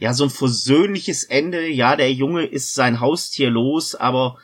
ja, 0.00 0.14
so 0.14 0.24
ein 0.24 0.30
versöhnliches 0.30 1.24
Ende. 1.24 1.68
Ja, 1.68 1.94
der 1.94 2.12
Junge 2.12 2.44
ist 2.46 2.74
sein 2.74 3.00
Haustier 3.00 3.50
los, 3.50 3.94
aber 3.94 4.38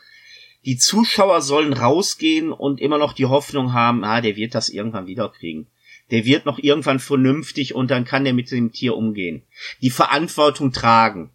die 0.67 0.77
Zuschauer 0.77 1.41
sollen 1.41 1.73
rausgehen 1.73 2.53
und 2.53 2.81
immer 2.81 2.99
noch 2.99 3.15
die 3.15 3.25
Hoffnung 3.25 3.73
haben, 3.73 4.05
ah, 4.05 4.21
der 4.21 4.37
wird 4.37 4.55
das 4.55 4.69
irgendwann 4.69 5.07
wiederkriegen. 5.07 5.67
Der 6.11 6.25
wird 6.25 6.45
noch 6.45 6.59
irgendwann 6.59 7.01
vernünftig 7.01 7.75
und 7.75 7.91
dann 7.91 8.05
kann 8.05 8.25
der 8.25 8.35
mit 8.35 8.51
dem 8.51 8.71
Tier 8.71 8.95
umgehen. 8.97 9.43
Die 9.81 9.91
Verantwortung 9.91 10.73
tragen. 10.73 11.31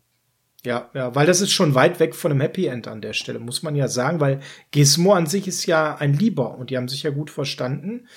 Ja, 0.64 0.92
ja, 0.94 1.16
weil 1.16 1.26
das 1.26 1.42
ist 1.42 1.52
schon 1.52 1.74
weit 1.74 2.00
weg 2.00 2.14
von 2.14 2.32
einem 2.32 2.42
Happy 2.42 2.68
End 2.68 2.88
an 2.88 3.02
der 3.02 3.14
Stelle, 3.14 3.40
muss 3.40 3.64
man 3.64 3.76
ja 3.76 3.88
sagen, 3.88 4.20
weil 4.20 4.42
Gizmo 4.70 5.14
an 5.14 5.26
sich 5.26 5.48
ist 5.48 5.66
ja 5.66 5.96
ein 5.96 6.14
Lieber 6.14 6.60
und 6.60 6.70
die 6.70 6.78
haben 6.78 6.88
sich 6.88 7.02
ja 7.02 7.10
gut 7.10 7.32
verstanden. 7.32 8.08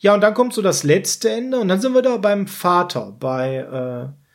Ja, 0.00 0.12
und 0.12 0.22
dann 0.22 0.34
kommt 0.34 0.52
so 0.52 0.62
das 0.62 0.82
letzte 0.82 1.30
Ende 1.30 1.60
und 1.60 1.68
dann 1.68 1.80
sind 1.80 1.94
wir 1.94 2.02
da 2.02 2.16
beim 2.16 2.48
Vater, 2.48 3.16
bei 3.18 3.58
äh, 3.58 4.25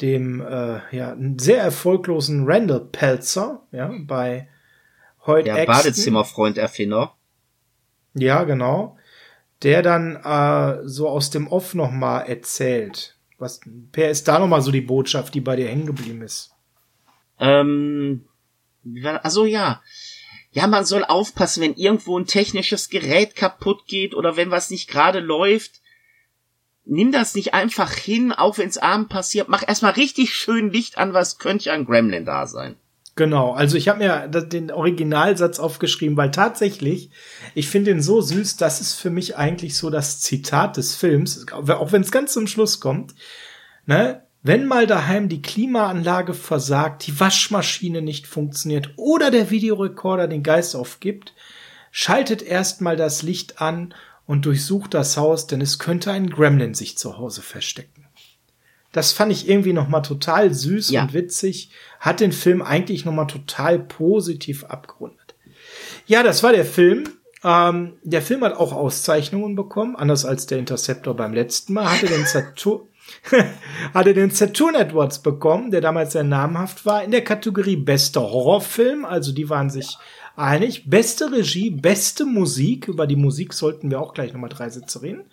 dem 0.00 0.40
äh, 0.40 0.80
ja, 0.96 1.16
sehr 1.36 1.62
erfolglosen 1.62 2.44
Randall 2.46 2.80
Pelzer, 2.80 3.62
ja, 3.72 3.92
bei 4.00 4.48
Hoyt 5.26 5.46
Der 5.46 5.64
Badezimmerfreund-Erfinder. 5.66 7.14
Ja, 8.14 8.44
genau. 8.44 8.98
Der 9.62 9.82
dann 9.82 10.16
äh, 10.16 10.86
so 10.86 11.08
aus 11.08 11.30
dem 11.30 11.46
Off 11.48 11.74
noch 11.74 11.90
mal 11.90 12.20
erzählt. 12.20 13.16
Was, 13.38 13.60
Per, 13.92 14.10
ist 14.10 14.28
da 14.28 14.38
noch 14.38 14.46
mal 14.46 14.62
so 14.62 14.70
die 14.70 14.80
Botschaft, 14.80 15.34
die 15.34 15.40
bei 15.40 15.56
dir 15.56 15.68
hängen 15.68 15.86
geblieben 15.86 16.22
ist? 16.22 16.52
Ähm, 17.38 18.26
also 19.22 19.44
ja. 19.46 19.82
Ja, 20.52 20.68
man 20.68 20.84
soll 20.84 21.04
aufpassen, 21.04 21.62
wenn 21.62 21.74
irgendwo 21.74 22.16
ein 22.18 22.26
technisches 22.26 22.88
Gerät 22.88 23.34
kaputt 23.34 23.86
geht 23.86 24.14
oder 24.14 24.36
wenn 24.36 24.50
was 24.50 24.70
nicht 24.70 24.88
gerade 24.88 25.18
läuft 25.18 25.80
nimm 26.86 27.12
das 27.12 27.34
nicht 27.34 27.54
einfach 27.54 27.92
hin, 27.92 28.32
auch 28.32 28.58
wenn's 28.58 28.78
abend 28.78 29.08
passiert. 29.08 29.48
Mach 29.48 29.66
erstmal 29.66 29.92
richtig 29.92 30.34
schön 30.34 30.70
Licht 30.70 30.98
an, 30.98 31.14
was 31.14 31.38
könnte 31.38 31.66
ja 31.66 31.72
ein 31.72 31.86
Gremlin 31.86 32.24
da 32.24 32.46
sein. 32.46 32.76
Genau, 33.16 33.52
also 33.52 33.76
ich 33.76 33.88
habe 33.88 34.00
mir 34.00 34.26
den 34.28 34.72
Originalsatz 34.72 35.60
aufgeschrieben, 35.60 36.16
weil 36.16 36.32
tatsächlich, 36.32 37.10
ich 37.54 37.68
finde 37.68 37.92
ihn 37.92 38.02
so 38.02 38.20
süß, 38.20 38.56
das 38.56 38.80
ist 38.80 38.94
für 38.94 39.10
mich 39.10 39.36
eigentlich 39.36 39.76
so 39.76 39.88
das 39.88 40.20
Zitat 40.20 40.76
des 40.76 40.96
Films, 40.96 41.46
auch 41.52 41.92
wenn 41.92 42.02
es 42.02 42.10
ganz 42.10 42.32
zum 42.32 42.48
Schluss 42.48 42.80
kommt. 42.80 43.14
Ne? 43.86 44.24
Wenn 44.42 44.66
mal 44.66 44.88
daheim 44.88 45.28
die 45.28 45.42
Klimaanlage 45.42 46.34
versagt, 46.34 47.06
die 47.06 47.18
Waschmaschine 47.18 48.02
nicht 48.02 48.26
funktioniert 48.26 48.90
oder 48.96 49.30
der 49.30 49.48
Videorekorder 49.48 50.26
den 50.26 50.42
Geist 50.42 50.74
aufgibt, 50.74 51.34
schaltet 51.92 52.42
erstmal 52.42 52.96
das 52.96 53.22
Licht 53.22 53.60
an 53.62 53.94
und 54.26 54.46
durchsucht 54.46 54.94
das 54.94 55.16
Haus, 55.16 55.46
denn 55.46 55.60
es 55.60 55.78
könnte 55.78 56.10
ein 56.10 56.30
Gremlin 56.30 56.74
sich 56.74 56.96
zu 56.98 57.18
Hause 57.18 57.42
verstecken. 57.42 58.06
Das 58.92 59.12
fand 59.12 59.32
ich 59.32 59.48
irgendwie 59.48 59.72
noch 59.72 59.88
mal 59.88 60.02
total 60.02 60.54
süß 60.54 60.90
ja. 60.90 61.02
und 61.02 61.14
witzig, 61.14 61.70
hat 61.98 62.20
den 62.20 62.32
Film 62.32 62.62
eigentlich 62.62 63.04
noch 63.04 63.12
mal 63.12 63.24
total 63.24 63.80
positiv 63.80 64.64
abgerundet. 64.64 65.34
Ja, 66.06 66.22
das 66.22 66.42
war 66.42 66.52
der 66.52 66.64
Film. 66.64 67.04
Ähm, 67.42 67.94
der 68.02 68.22
Film 68.22 68.42
hat 68.42 68.54
auch 68.54 68.72
Auszeichnungen 68.72 69.56
bekommen, 69.56 69.96
anders 69.96 70.24
als 70.24 70.46
der 70.46 70.58
Interceptor 70.58 71.14
beim 71.14 71.34
letzten 71.34 71.74
Mal. 71.74 71.90
Hatte 71.90 72.06
den 72.06 72.24
Saturn 72.24 72.82
hatte 73.94 74.14
den 74.14 74.30
Saturn 74.30 74.74
Edwards 74.74 75.20
bekommen, 75.20 75.70
der 75.70 75.80
damals 75.80 76.12
sehr 76.12 76.24
namhaft 76.24 76.86
war, 76.86 77.04
in 77.04 77.10
der 77.10 77.22
Kategorie 77.22 77.76
bester 77.76 78.22
Horrorfilm. 78.22 79.04
Also 79.04 79.32
die 79.32 79.50
waren 79.50 79.70
sich 79.70 79.98
einig. 80.36 80.88
Beste 80.88 81.32
Regie, 81.32 81.70
beste 81.70 82.24
Musik. 82.24 82.88
Über 82.88 83.06
die 83.06 83.16
Musik 83.16 83.52
sollten 83.52 83.90
wir 83.90 84.00
auch 84.00 84.14
gleich 84.14 84.32
nochmal 84.32 84.50
drei 84.50 84.68
Sätze 84.68 85.02
reden. 85.02 85.24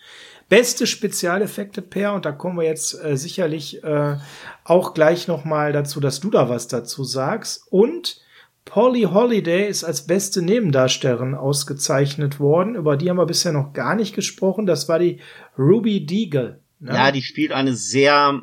Beste 0.50 0.86
Spezialeffekte 0.86 1.82
per, 1.82 2.14
und 2.14 2.26
da 2.26 2.34
kommen 2.34 2.58
wir 2.58 2.66
jetzt 2.66 3.02
äh, 3.02 3.16
sicherlich 3.16 3.84
äh, 3.84 4.18
auch 4.66 4.94
gleich 4.94 5.28
nochmal 5.28 5.72
dazu, 5.72 6.00
dass 6.02 6.20
du 6.20 6.30
da 6.30 6.50
was 6.50 6.68
dazu 6.68 7.04
sagst. 7.04 7.66
Und 7.70 8.22
Polly 8.66 9.04
Holiday 9.04 9.68
ist 9.68 9.84
als 9.84 10.06
beste 10.06 10.42
Nebendarstellerin 10.42 11.36
ausgezeichnet 11.36 12.40
worden. 12.40 12.76
Über 12.76 12.98
die 12.98 13.10
haben 13.10 13.18
wir 13.18 13.26
bisher 13.26 13.54
noch 13.54 13.74
gar 13.74 13.96
nicht 13.96 14.14
gesprochen. 14.14 14.66
Das 14.66 14.88
war 14.90 15.00
die 15.00 15.20
Ruby 15.58 16.06
Deagle. 16.06 16.60
Ne? 16.80 16.94
Ja, 16.94 17.12
die 17.12 17.22
spielt 17.22 17.52
eine 17.52 17.76
sehr 17.76 18.42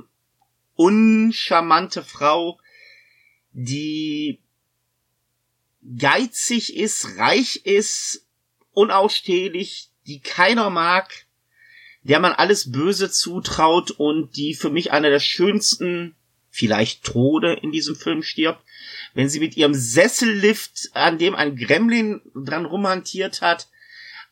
uncharmante 0.74 2.02
Frau, 2.02 2.58
die 3.52 4.40
geizig 5.96 6.76
ist, 6.76 7.18
reich 7.18 7.62
ist, 7.64 8.26
unausstehlich, 8.72 9.90
die 10.06 10.20
keiner 10.20 10.70
mag, 10.70 11.26
der 12.02 12.20
man 12.20 12.32
alles 12.32 12.70
Böse 12.70 13.10
zutraut 13.10 13.90
und 13.90 14.36
die 14.36 14.54
für 14.54 14.70
mich 14.70 14.92
einer 14.92 15.10
der 15.10 15.20
schönsten, 15.20 16.14
vielleicht 16.50 17.04
Tode 17.04 17.54
in 17.54 17.72
diesem 17.72 17.94
Film 17.94 18.22
stirbt, 18.22 18.62
wenn 19.14 19.28
sie 19.28 19.40
mit 19.40 19.56
ihrem 19.56 19.74
Sessellift, 19.74 20.90
an 20.94 21.18
dem 21.18 21.34
ein 21.34 21.56
Gremlin 21.56 22.20
dran 22.34 22.64
rumhantiert 22.64 23.40
hat, 23.40 23.68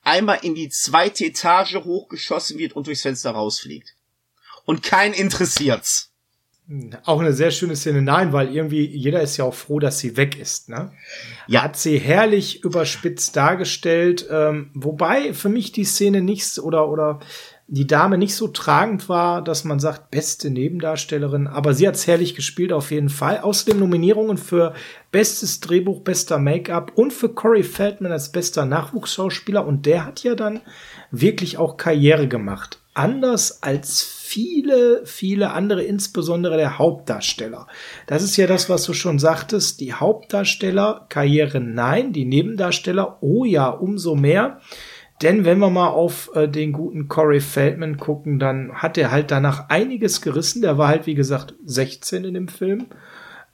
einmal 0.03 0.39
in 0.43 0.55
die 0.55 0.69
zweite 0.69 1.25
Etage 1.25 1.77
hochgeschossen 1.77 2.59
wird 2.59 2.75
und 2.75 2.87
durchs 2.87 3.03
Fenster 3.03 3.33
rausfliegt. 3.33 3.95
Und 4.65 4.83
kein 4.83 5.13
interessiert's. 5.13 6.13
Auch 7.05 7.21
eine 7.21 7.33
sehr 7.33 7.53
schöne 7.53 7.77
Szene, 7.77 8.03
nein, 8.03 8.33
weil 8.33 8.53
irgendwie 8.53 8.85
jeder 8.85 9.21
ist 9.21 9.37
ja 9.37 9.45
auch 9.45 9.55
froh, 9.55 9.79
dass 9.79 10.01
sie 10.01 10.17
weg 10.17 10.37
ist. 10.37 10.69
Ne? 10.69 10.91
Ja. 11.47 11.63
Hat 11.63 11.77
sie 11.77 11.97
herrlich 11.99 12.65
überspitzt 12.65 13.37
dargestellt, 13.37 14.27
ähm, 14.31 14.71
wobei 14.75 15.33
für 15.33 15.49
mich 15.49 15.71
die 15.71 15.85
Szene 15.85 16.23
nichts 16.23 16.59
oder 16.59 16.89
oder 16.89 17.21
die 17.69 17.87
Dame 17.87 18.17
nicht 18.19 18.35
so 18.35 18.49
tragend 18.49 19.09
war, 19.09 19.43
dass 19.43 19.65
man 19.65 19.81
sagt, 19.81 20.11
beste 20.11 20.51
Nebendarstellerin, 20.51 21.47
aber 21.47 21.75
sie 21.75 21.87
hat's 21.87 22.07
herrlich 22.07 22.35
gespielt 22.35 22.73
auf 22.73 22.91
jeden 22.91 23.09
Fall. 23.09 23.41
Außerdem 23.41 23.79
Nominierungen 23.79 24.37
für 24.37 24.75
bestes 25.11 25.61
Drehbuch, 25.61 26.03
bester 26.03 26.39
Make-up 26.39 26.93
und 26.97 27.13
für 27.13 27.29
Corey 27.29 27.65
Feldman 27.65 28.13
als 28.13 28.31
bester 28.31 28.67
Nachwuchsschauspieler 28.67 29.67
und 29.67 29.87
der 29.87 30.05
hat 30.05 30.23
ja 30.23 30.35
dann 30.35 30.61
wirklich 31.11 31.59
auch 31.59 31.77
Karriere 31.77 32.29
gemacht. 32.29 32.81
Anders 32.95 33.63
als 33.63 34.16
viele, 34.27 35.03
viele 35.05 35.53
andere, 35.53 35.83
insbesondere 35.83 36.57
der 36.57 36.79
Hauptdarsteller. 36.79 37.67
Das 38.07 38.23
ist 38.23 38.37
ja 38.37 38.47
das, 38.47 38.69
was 38.69 38.85
du 38.85 38.93
schon 38.93 39.19
sagtest. 39.19 39.81
Die 39.81 39.95
Hauptdarsteller, 39.95 41.07
Karriere 41.09 41.61
nein, 41.61 42.13
die 42.13 42.25
Nebendarsteller, 42.25 43.19
oh 43.21 43.45
ja, 43.45 43.69
umso 43.69 44.17
mehr. 44.17 44.61
Denn 45.23 45.45
wenn 45.45 45.59
wir 45.61 45.71
mal 45.71 45.89
auf 45.89 46.31
äh, 46.35 46.49
den 46.49 46.73
guten 46.73 47.09
Corey 47.09 47.41
Feldman 47.41 47.97
gucken, 47.97 48.39
dann 48.39 48.75
hat 48.75 48.99
er 48.99 49.11
halt 49.11 49.31
danach 49.31 49.69
einiges 49.71 50.21
gerissen. 50.21 50.61
Der 50.61 50.77
war 50.77 50.89
halt, 50.89 51.07
wie 51.07 51.15
gesagt, 51.15 51.55
16 51.65 52.25
in 52.25 52.35
dem 52.35 52.49
Film. 52.49 52.87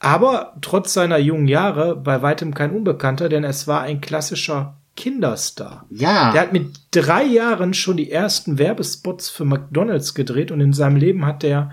Aber 0.01 0.57
trotz 0.61 0.93
seiner 0.93 1.19
jungen 1.19 1.47
Jahre 1.47 1.95
bei 1.95 2.23
weitem 2.23 2.55
kein 2.55 2.73
Unbekannter, 2.73 3.29
denn 3.29 3.45
es 3.45 3.69
war 3.69 3.83
ein 3.83 4.01
klassischer 4.01 4.82
Kinderstar. 4.97 5.87
Ja. 5.91 6.33
Der 6.33 6.43
hat 6.43 6.53
mit 6.53 6.73
drei 6.91 7.25
Jahren 7.25 7.75
schon 7.75 7.97
die 7.97 8.11
ersten 8.11 8.59
Werbespots 8.59 9.31
für 9.31 9.45
McDonalds 9.45 10.15
gedreht 10.15 10.51
und 10.51 10.61
in 10.61 10.73
seinem 10.73 10.97
Leben 10.97 11.25
hat 11.25 11.43
der 11.43 11.73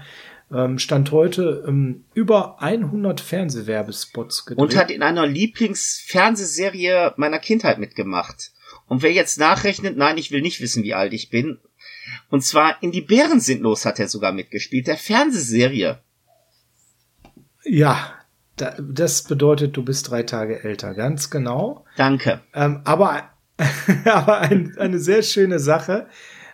ähm, 0.51 0.80
Stand 0.80 1.11
heute 1.11 1.63
ähm, 1.67 2.05
über 2.13 2.61
100 2.61 3.22
Fernsehwerbespots 3.22 4.45
gedreht. 4.45 4.61
Und 4.61 4.76
hat 4.76 4.91
in 4.91 5.03
einer 5.03 5.28
Lieblingsfernsehserie 5.28 7.13
meiner 7.17 7.39
Kindheit 7.39 7.78
mitgemacht. 7.78 8.51
Und 8.88 9.03
wer 9.03 9.11
jetzt 9.11 9.39
nachrechnet, 9.39 9.97
nein, 9.97 10.17
ich 10.17 10.32
will 10.32 10.41
nicht 10.41 10.61
wissen, 10.61 10.84
wie 10.84 10.93
alt 10.93 11.13
ich 11.13 11.30
bin. 11.30 11.59
Und 12.30 12.43
zwar 12.43 12.82
in 12.82 12.91
die 12.91 13.01
Bären 13.01 13.39
sind 13.39 13.61
los 13.61 13.86
hat 13.86 13.99
er 13.99 14.07
sogar 14.07 14.32
mitgespielt, 14.32 14.88
der 14.88 14.97
Fernsehserie. 14.97 15.99
Ja, 17.63 18.18
das 18.62 19.24
bedeutet, 19.24 19.76
du 19.78 19.84
bist 19.84 20.10
drei 20.10 20.24
Tage 20.24 20.64
älter, 20.64 20.93
ganz 20.93 21.30
genau. 21.30 21.86
Danke. 21.97 22.41
Ähm, 22.53 22.82
aber 22.84 23.24
aber 24.05 24.39
ein, 24.39 24.76
eine 24.78 24.99
sehr 24.99 25.22
schöne 25.24 25.60
Sache. 25.60 26.07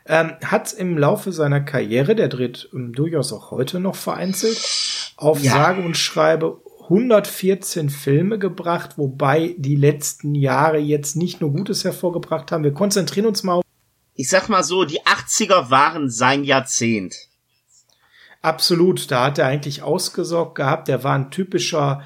Ähm, 0.07 0.33
hat 0.43 0.71
im 0.73 0.97
Laufe 0.99 1.31
seiner 1.31 1.61
Karriere, 1.61 2.15
der 2.15 2.27
dreht 2.27 2.69
ähm, 2.73 2.93
durchaus 2.93 3.33
auch 3.33 3.49
heute 3.49 3.79
noch 3.79 3.95
vereinzelt, 3.95 5.13
auf 5.17 5.41
Ja. 5.41 5.51
sage 5.51 5.81
und 5.81 5.97
schreibe 5.97 6.61
114 6.83 7.89
Filme 7.89 8.37
gebracht, 8.37 8.97
wobei 8.97 9.55
die 9.57 9.75
letzten 9.75 10.35
Jahre 10.35 10.77
jetzt 10.77 11.15
nicht 11.15 11.41
nur 11.41 11.51
Gutes 11.51 11.83
hervorgebracht 11.83 12.51
haben. 12.51 12.63
Wir 12.63 12.73
konzentrieren 12.73 13.25
uns 13.25 13.41
mal 13.41 13.53
auf 13.55 13.63
Ich 14.13 14.29
sag 14.29 14.47
mal 14.49 14.63
so, 14.63 14.85
die 14.85 15.01
80er 15.01 15.71
waren 15.71 16.09
sein 16.11 16.43
Jahrzehnt. 16.43 17.24
Absolut, 18.45 19.09
da 19.09 19.23
hat 19.23 19.39
er 19.39 19.47
eigentlich 19.47 19.81
ausgesorgt 19.81 20.53
gehabt. 20.53 20.87
Der 20.87 21.03
war 21.03 21.15
ein 21.15 21.31
typischer 21.31 22.03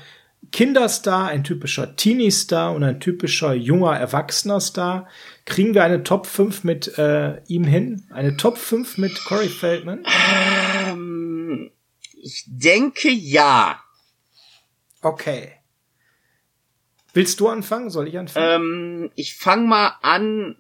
Kinderstar, 0.54 1.28
ein 1.28 1.44
typischer 1.44 1.98
Teenie-Star 1.98 2.74
und 2.74 2.82
ein 2.82 3.02
typischer 3.02 3.54
junger 3.54 3.98
Erwachsener-Star. 3.98 5.10
Kriegen 5.44 5.74
wir 5.74 5.84
eine 5.84 6.02
Top 6.04 6.28
5 6.28 6.64
mit 6.64 6.98
äh, 6.98 7.42
ihm 7.48 7.66
hin? 7.66 8.08
Eine 8.10 8.38
Top 8.38 8.58
5 8.58 9.00
mit 9.00 9.22
Corey 9.26 9.50
Feldman? 9.50 10.06
Ähm, 10.88 11.72
ich 12.14 12.46
denke 12.48 13.10
ja. 13.10 13.84
Okay. 15.02 15.52
Willst 17.14 17.42
du 17.42 17.50
anfangen? 17.50 17.90
Soll 17.90 18.08
ich 18.08 18.18
anfangen? 18.18 18.46
Ähm, 18.48 19.12
ich 19.16 19.36
fange 19.36 19.68
mal 19.68 19.98
an 20.02 20.56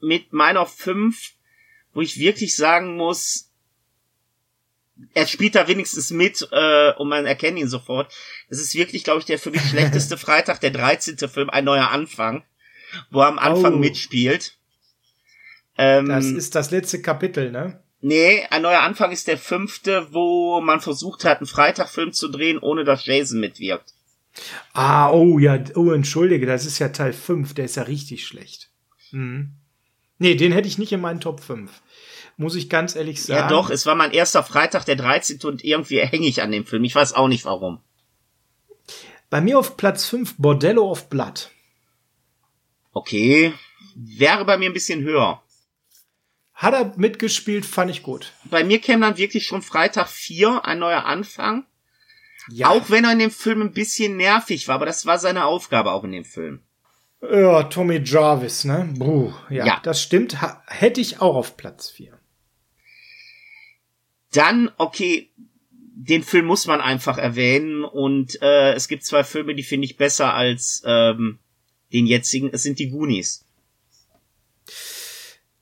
mit 0.00 0.32
meiner 0.32 0.66
5, 0.66 1.32
wo 1.94 2.00
ich 2.00 2.20
wirklich 2.20 2.54
sagen 2.54 2.96
muss, 2.96 3.47
er 5.14 5.26
spielt 5.26 5.54
da 5.54 5.68
wenigstens 5.68 6.10
mit 6.10 6.46
äh, 6.50 6.92
und 6.94 7.08
man 7.08 7.26
erkennt 7.26 7.58
ihn 7.58 7.68
sofort. 7.68 8.12
Das 8.48 8.58
ist 8.58 8.74
wirklich, 8.74 9.04
glaube 9.04 9.20
ich, 9.20 9.26
der 9.26 9.38
für 9.38 9.50
mich 9.50 9.62
schlechteste 9.68 10.16
Freitag, 10.16 10.60
der 10.60 10.70
13. 10.70 11.16
Film, 11.28 11.50
ein 11.50 11.64
neuer 11.64 11.90
Anfang, 11.90 12.42
wo 13.10 13.20
er 13.20 13.28
am 13.28 13.38
Anfang 13.38 13.74
Oh. 13.74 13.78
mitspielt. 13.78 14.56
Ähm, 15.76 16.08
das 16.08 16.26
ist 16.26 16.54
das 16.54 16.70
letzte 16.70 17.00
Kapitel, 17.02 17.50
ne? 17.52 17.80
nee, 18.00 18.44
ein 18.50 18.62
neuer 18.62 18.80
Anfang 18.80 19.10
ist 19.10 19.26
der 19.28 19.38
fünfte, 19.38 20.08
wo 20.12 20.60
man 20.60 20.80
versucht 20.80 21.24
hat, 21.24 21.38
einen 21.38 21.46
Freitagfilm 21.46 22.12
zu 22.12 22.28
drehen, 22.28 22.58
ohne 22.58 22.84
dass 22.84 23.06
Jason 23.06 23.40
mitwirkt. 23.40 23.92
Ah, 24.72 25.10
oh 25.10 25.38
ja, 25.38 25.58
oh, 25.74 25.90
entschuldige, 25.90 26.46
das 26.46 26.64
ist 26.64 26.78
ja 26.78 26.88
Teil 26.90 27.12
5, 27.12 27.54
der 27.54 27.64
ist 27.64 27.76
ja 27.76 27.82
richtig 27.84 28.24
schlecht. 28.26 28.70
Mhm. 29.10 29.50
Nee, 30.18 30.34
den 30.36 30.52
hätte 30.52 30.68
ich 30.68 30.78
nicht 30.78 30.92
in 30.92 31.00
meinen 31.00 31.20
Top 31.20 31.40
5. 31.40 31.70
Muss 32.38 32.54
ich 32.54 32.70
ganz 32.70 32.94
ehrlich 32.96 33.22
sagen. 33.22 33.40
Ja 33.40 33.48
doch, 33.48 33.68
es 33.68 33.84
war 33.84 33.96
mein 33.96 34.12
erster 34.12 34.42
Freitag, 34.44 34.84
der 34.84 34.94
13. 34.96 35.40
und 35.42 35.64
irgendwie 35.64 35.98
hänge 36.00 36.26
ich 36.28 36.40
an 36.40 36.52
dem 36.52 36.64
Film. 36.64 36.84
Ich 36.84 36.94
weiß 36.94 37.12
auch 37.12 37.28
nicht 37.28 37.44
warum. 37.44 37.80
Bei 39.28 39.40
mir 39.40 39.58
auf 39.58 39.76
Platz 39.76 40.06
5 40.06 40.36
Bordello 40.38 40.88
of 40.90 41.10
Blood. 41.10 41.50
Okay, 42.92 43.52
wäre 43.94 44.44
bei 44.44 44.56
mir 44.56 44.70
ein 44.70 44.72
bisschen 44.72 45.02
höher. 45.02 45.42
Hat 46.54 46.74
er 46.74 46.92
mitgespielt, 46.96 47.66
fand 47.66 47.90
ich 47.90 48.02
gut. 48.02 48.32
Bei 48.44 48.64
mir 48.64 48.80
käme 48.80 49.04
dann 49.06 49.16
wirklich 49.18 49.44
schon 49.46 49.62
Freitag 49.62 50.08
4, 50.08 50.64
ein 50.64 50.78
neuer 50.78 51.04
Anfang. 51.04 51.66
Ja, 52.50 52.68
Auch 52.70 52.88
wenn 52.88 53.04
er 53.04 53.12
in 53.12 53.18
dem 53.18 53.30
Film 53.30 53.60
ein 53.62 53.72
bisschen 53.72 54.16
nervig 54.16 54.68
war, 54.68 54.76
aber 54.76 54.86
das 54.86 55.06
war 55.06 55.18
seine 55.18 55.44
Aufgabe 55.44 55.92
auch 55.92 56.04
in 56.04 56.12
dem 56.12 56.24
Film. 56.24 56.62
ja 57.20 57.64
Tommy 57.64 58.00
Jarvis, 58.02 58.64
ne? 58.64 58.88
Bruh, 58.96 59.32
ja, 59.50 59.66
Ja. 59.66 59.80
das 59.82 60.00
stimmt. 60.02 60.40
Ha 60.40 60.62
hätte 60.66 61.00
ich 61.00 61.20
auch 61.20 61.36
auf 61.36 61.56
Platz 61.56 61.90
4. 61.90 62.17
Dann, 64.32 64.70
okay, 64.76 65.30
den 65.70 66.22
Film 66.22 66.46
muss 66.46 66.66
man 66.66 66.80
einfach 66.80 67.18
erwähnen 67.18 67.84
und 67.84 68.40
äh, 68.42 68.72
es 68.74 68.88
gibt 68.88 69.04
zwei 69.04 69.24
Filme, 69.24 69.54
die 69.54 69.62
finde 69.62 69.86
ich 69.86 69.96
besser 69.96 70.34
als 70.34 70.82
ähm, 70.84 71.38
den 71.92 72.06
jetzigen. 72.06 72.50
Es 72.52 72.62
sind 72.62 72.78
die 72.78 72.90
Goonies. 72.90 73.44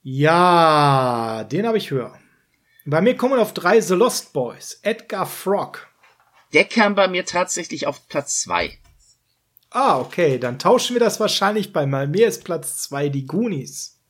Ja, 0.03 1.45
den 1.51 1.67
habe 1.67 1.79
ich 1.79 1.91
höher. 1.91 2.19
Bei 2.85 3.01
mir 3.01 3.17
kommen 3.17 3.41
auf 3.41 3.55
drei 3.55 3.81
The 3.81 3.95
Lost 3.95 4.33
Boys. 4.33 4.79
Edgar 4.83 5.27
Frog. 5.27 5.89
Der 6.53 6.65
kam 6.65 6.95
bei 6.95 7.09
mir 7.09 7.25
tatsächlich 7.25 7.87
auf 7.87 8.09
Platz 8.09 8.41
zwei. 8.43 8.79
Ah, 9.71 9.99
okay, 9.99 10.39
dann 10.39 10.59
tauschen 10.59 10.95
wir 10.95 11.01
das 11.01 11.21
wahrscheinlich 11.21 11.73
bei 11.73 11.87
mal. 11.87 12.07
Mir 12.07 12.29
ist 12.29 12.45
Platz 12.45 12.83
2 12.85 13.09
die 13.11 13.27
Goonies. 13.27 14.01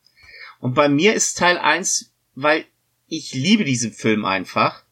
Und 0.59 0.75
bei 0.75 0.87
mir 0.87 1.13
ist 1.13 1.37
Teil 1.37 1.57
1, 1.57 2.13
weil 2.35 2.65
ich 3.07 3.33
liebe 3.33 3.63
diesen 3.63 3.91
Film 3.91 4.25
einfach. 4.25 4.83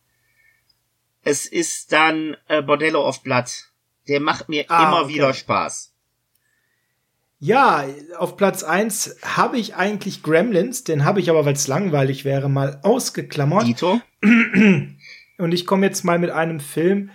Es 1.24 1.45
ist 1.45 1.91
dann 1.91 2.38
äh, 2.47 2.61
Bordello 2.61 3.07
of 3.07 3.24
Blood. 3.24 3.45
Der 4.07 4.20
macht 4.20 4.49
mir 4.49 4.66
Ah, 4.70 4.88
immer 4.88 5.01
okay. 5.03 5.13
wieder 5.16 5.34
Spaß. 5.34 5.91
Ja, 7.39 7.86
auf 8.18 8.38
Platz 8.38 8.63
1 8.63 9.18
habe 9.24 9.57
ich 9.57 9.76
eigentlich 9.76 10.24
Gremlins, 10.24 10.84
den 10.84 11.03
habe 11.03 11.20
ich 11.20 11.30
aber, 11.30 11.45
weil 11.45 11.53
es 11.53 11.68
langweilig 11.68 12.24
wäre, 12.26 12.49
mal 12.49 12.80
ausgeklammert. 12.84 13.68
Dito? 13.68 14.01
Und 15.38 15.51
ich 15.51 15.66
komme 15.66 15.86
jetzt 15.86 16.03
mal 16.05 16.18
mit 16.18 16.30
einem 16.30 16.59
Film, 16.59 17.11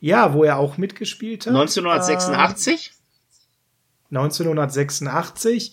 ja, 0.00 0.32
wo 0.32 0.44
er 0.44 0.56
auch 0.58 0.78
mitgespielt 0.78 1.46
hat. 1.46 1.54
1986? 1.54 2.92
Äh, 4.10 4.16
1986. 4.16 5.72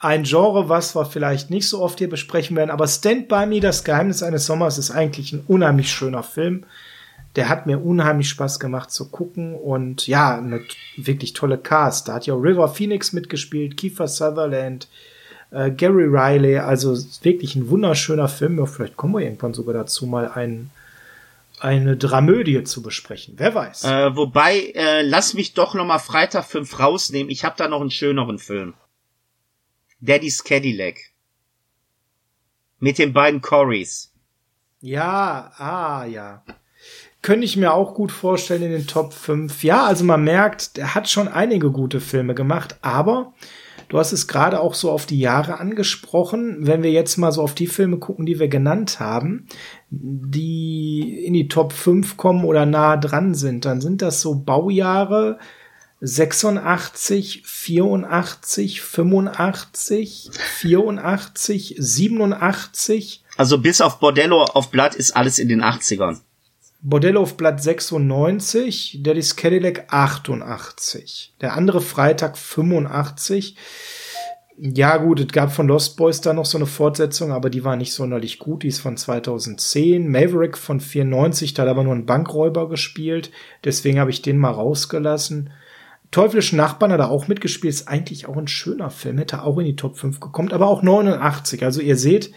Ein 0.00 0.22
Genre, 0.22 0.68
was 0.68 0.94
wir 0.94 1.04
vielleicht 1.04 1.50
nicht 1.50 1.68
so 1.68 1.80
oft 1.82 1.98
hier 1.98 2.08
besprechen 2.08 2.56
werden, 2.56 2.70
aber 2.70 2.86
Stand 2.86 3.26
By 3.26 3.46
Me, 3.46 3.58
das 3.58 3.82
Geheimnis 3.82 4.22
eines 4.22 4.46
Sommers, 4.46 4.78
ist 4.78 4.92
eigentlich 4.92 5.32
ein 5.32 5.42
unheimlich 5.48 5.90
schöner 5.90 6.22
Film. 6.22 6.64
Der 7.34 7.48
hat 7.48 7.66
mir 7.66 7.78
unheimlich 7.78 8.28
Spaß 8.28 8.60
gemacht 8.60 8.92
zu 8.92 9.10
gucken 9.10 9.54
und 9.54 10.06
ja, 10.06 10.38
eine 10.38 10.60
wirklich 10.96 11.32
tolle 11.32 11.58
Cast. 11.58 12.08
Da 12.08 12.14
hat 12.14 12.26
ja 12.26 12.34
River 12.34 12.68
Phoenix 12.68 13.12
mitgespielt, 13.12 13.76
Kiefer 13.76 14.06
Sutherland, 14.06 14.86
äh, 15.50 15.72
Gary 15.72 16.06
Riley, 16.06 16.58
also 16.58 16.96
wirklich 17.22 17.56
ein 17.56 17.68
wunderschöner 17.68 18.28
Film. 18.28 18.58
Ja, 18.58 18.66
vielleicht 18.66 18.96
kommen 18.96 19.14
wir 19.14 19.20
irgendwann 19.20 19.54
sogar 19.54 19.74
dazu, 19.74 20.06
mal 20.06 20.30
ein, 20.30 20.70
eine 21.58 21.96
Dramödie 21.96 22.62
zu 22.62 22.82
besprechen. 22.82 23.34
Wer 23.36 23.52
weiß. 23.52 23.82
Äh, 23.84 24.16
wobei, 24.16 24.72
äh, 24.76 25.02
lass 25.02 25.34
mich 25.34 25.54
doch 25.54 25.74
noch 25.74 25.86
mal 25.86 25.98
Freitag 25.98 26.44
5 26.44 26.78
rausnehmen. 26.78 27.30
Ich 27.30 27.44
habe 27.44 27.56
da 27.58 27.66
noch 27.66 27.80
einen 27.80 27.90
schöneren 27.90 28.38
Film. 28.38 28.74
Daddy's 30.00 30.44
Cadillac. 30.44 31.00
Mit 32.78 32.98
den 32.98 33.12
beiden 33.12 33.40
Corys. 33.40 34.12
Ja, 34.80 35.50
ah, 35.56 36.04
ja. 36.04 36.44
Könnte 37.20 37.44
ich 37.44 37.56
mir 37.56 37.72
auch 37.72 37.94
gut 37.94 38.12
vorstellen 38.12 38.62
in 38.62 38.70
den 38.70 38.86
Top 38.86 39.12
5. 39.12 39.64
Ja, 39.64 39.86
also 39.86 40.04
man 40.04 40.22
merkt, 40.22 40.76
der 40.76 40.94
hat 40.94 41.08
schon 41.08 41.26
einige 41.26 41.72
gute 41.72 42.00
Filme 42.00 42.36
gemacht, 42.36 42.76
aber 42.80 43.34
du 43.88 43.98
hast 43.98 44.12
es 44.12 44.28
gerade 44.28 44.60
auch 44.60 44.74
so 44.74 44.92
auf 44.92 45.04
die 45.04 45.18
Jahre 45.18 45.58
angesprochen. 45.58 46.58
Wenn 46.60 46.84
wir 46.84 46.92
jetzt 46.92 47.16
mal 47.16 47.32
so 47.32 47.42
auf 47.42 47.56
die 47.56 47.66
Filme 47.66 47.98
gucken, 47.98 48.24
die 48.24 48.38
wir 48.38 48.46
genannt 48.46 49.00
haben, 49.00 49.48
die 49.90 51.24
in 51.24 51.34
die 51.34 51.48
Top 51.48 51.72
5 51.72 52.16
kommen 52.16 52.44
oder 52.44 52.66
nah 52.66 52.96
dran 52.96 53.34
sind, 53.34 53.64
dann 53.64 53.80
sind 53.80 54.00
das 54.00 54.20
so 54.20 54.36
Baujahre 54.36 55.40
86, 56.00 57.42
84, 57.44 58.80
85, 58.80 60.30
84, 60.32 61.74
87. 61.78 63.24
Also 63.36 63.58
bis 63.58 63.80
auf 63.80 63.98
Bordello 63.98 64.44
auf 64.44 64.70
Blatt 64.70 64.94
ist 64.94 65.16
alles 65.16 65.38
in 65.38 65.48
den 65.48 65.62
80ern. 65.62 66.20
Bordello 66.80 67.22
auf 67.22 67.36
Blatt 67.36 67.60
96, 67.60 69.00
Daddy's 69.02 69.34
Cadillac 69.34 69.86
88. 69.92 71.34
Der 71.40 71.54
andere 71.54 71.80
Freitag 71.80 72.38
85. 72.38 73.56
Ja, 74.60 74.96
gut, 74.96 75.18
es 75.20 75.28
gab 75.28 75.52
von 75.52 75.66
Lost 75.66 75.96
Boys 75.96 76.20
da 76.20 76.32
noch 76.32 76.44
so 76.44 76.58
eine 76.58 76.66
Fortsetzung, 76.66 77.32
aber 77.32 77.50
die 77.50 77.64
war 77.64 77.74
nicht 77.74 77.92
sonderlich 77.92 78.38
gut. 78.38 78.62
Die 78.62 78.68
ist 78.68 78.80
von 78.80 78.96
2010. 78.96 80.08
Maverick 80.08 80.56
von 80.56 80.80
94, 80.80 81.54
da 81.54 81.62
hat 81.62 81.68
aber 81.68 81.82
nur 81.82 81.94
ein 81.94 82.06
Bankräuber 82.06 82.68
gespielt. 82.68 83.32
Deswegen 83.64 83.98
habe 83.98 84.10
ich 84.10 84.22
den 84.22 84.38
mal 84.38 84.50
rausgelassen. 84.50 85.50
Teuflische 86.10 86.56
Nachbarn 86.56 86.92
hat 86.92 87.00
er 87.00 87.10
auch 87.10 87.28
mitgespielt. 87.28 87.74
Ist 87.74 87.88
eigentlich 87.88 88.26
auch 88.26 88.36
ein 88.36 88.48
schöner 88.48 88.90
Film. 88.90 89.18
Hätte 89.18 89.42
auch 89.42 89.58
in 89.58 89.66
die 89.66 89.76
Top 89.76 89.98
5 89.98 90.20
gekommen, 90.20 90.52
aber 90.52 90.68
auch 90.68 90.82
89. 90.82 91.64
Also 91.64 91.80
ihr 91.80 91.96
seht, 91.96 92.32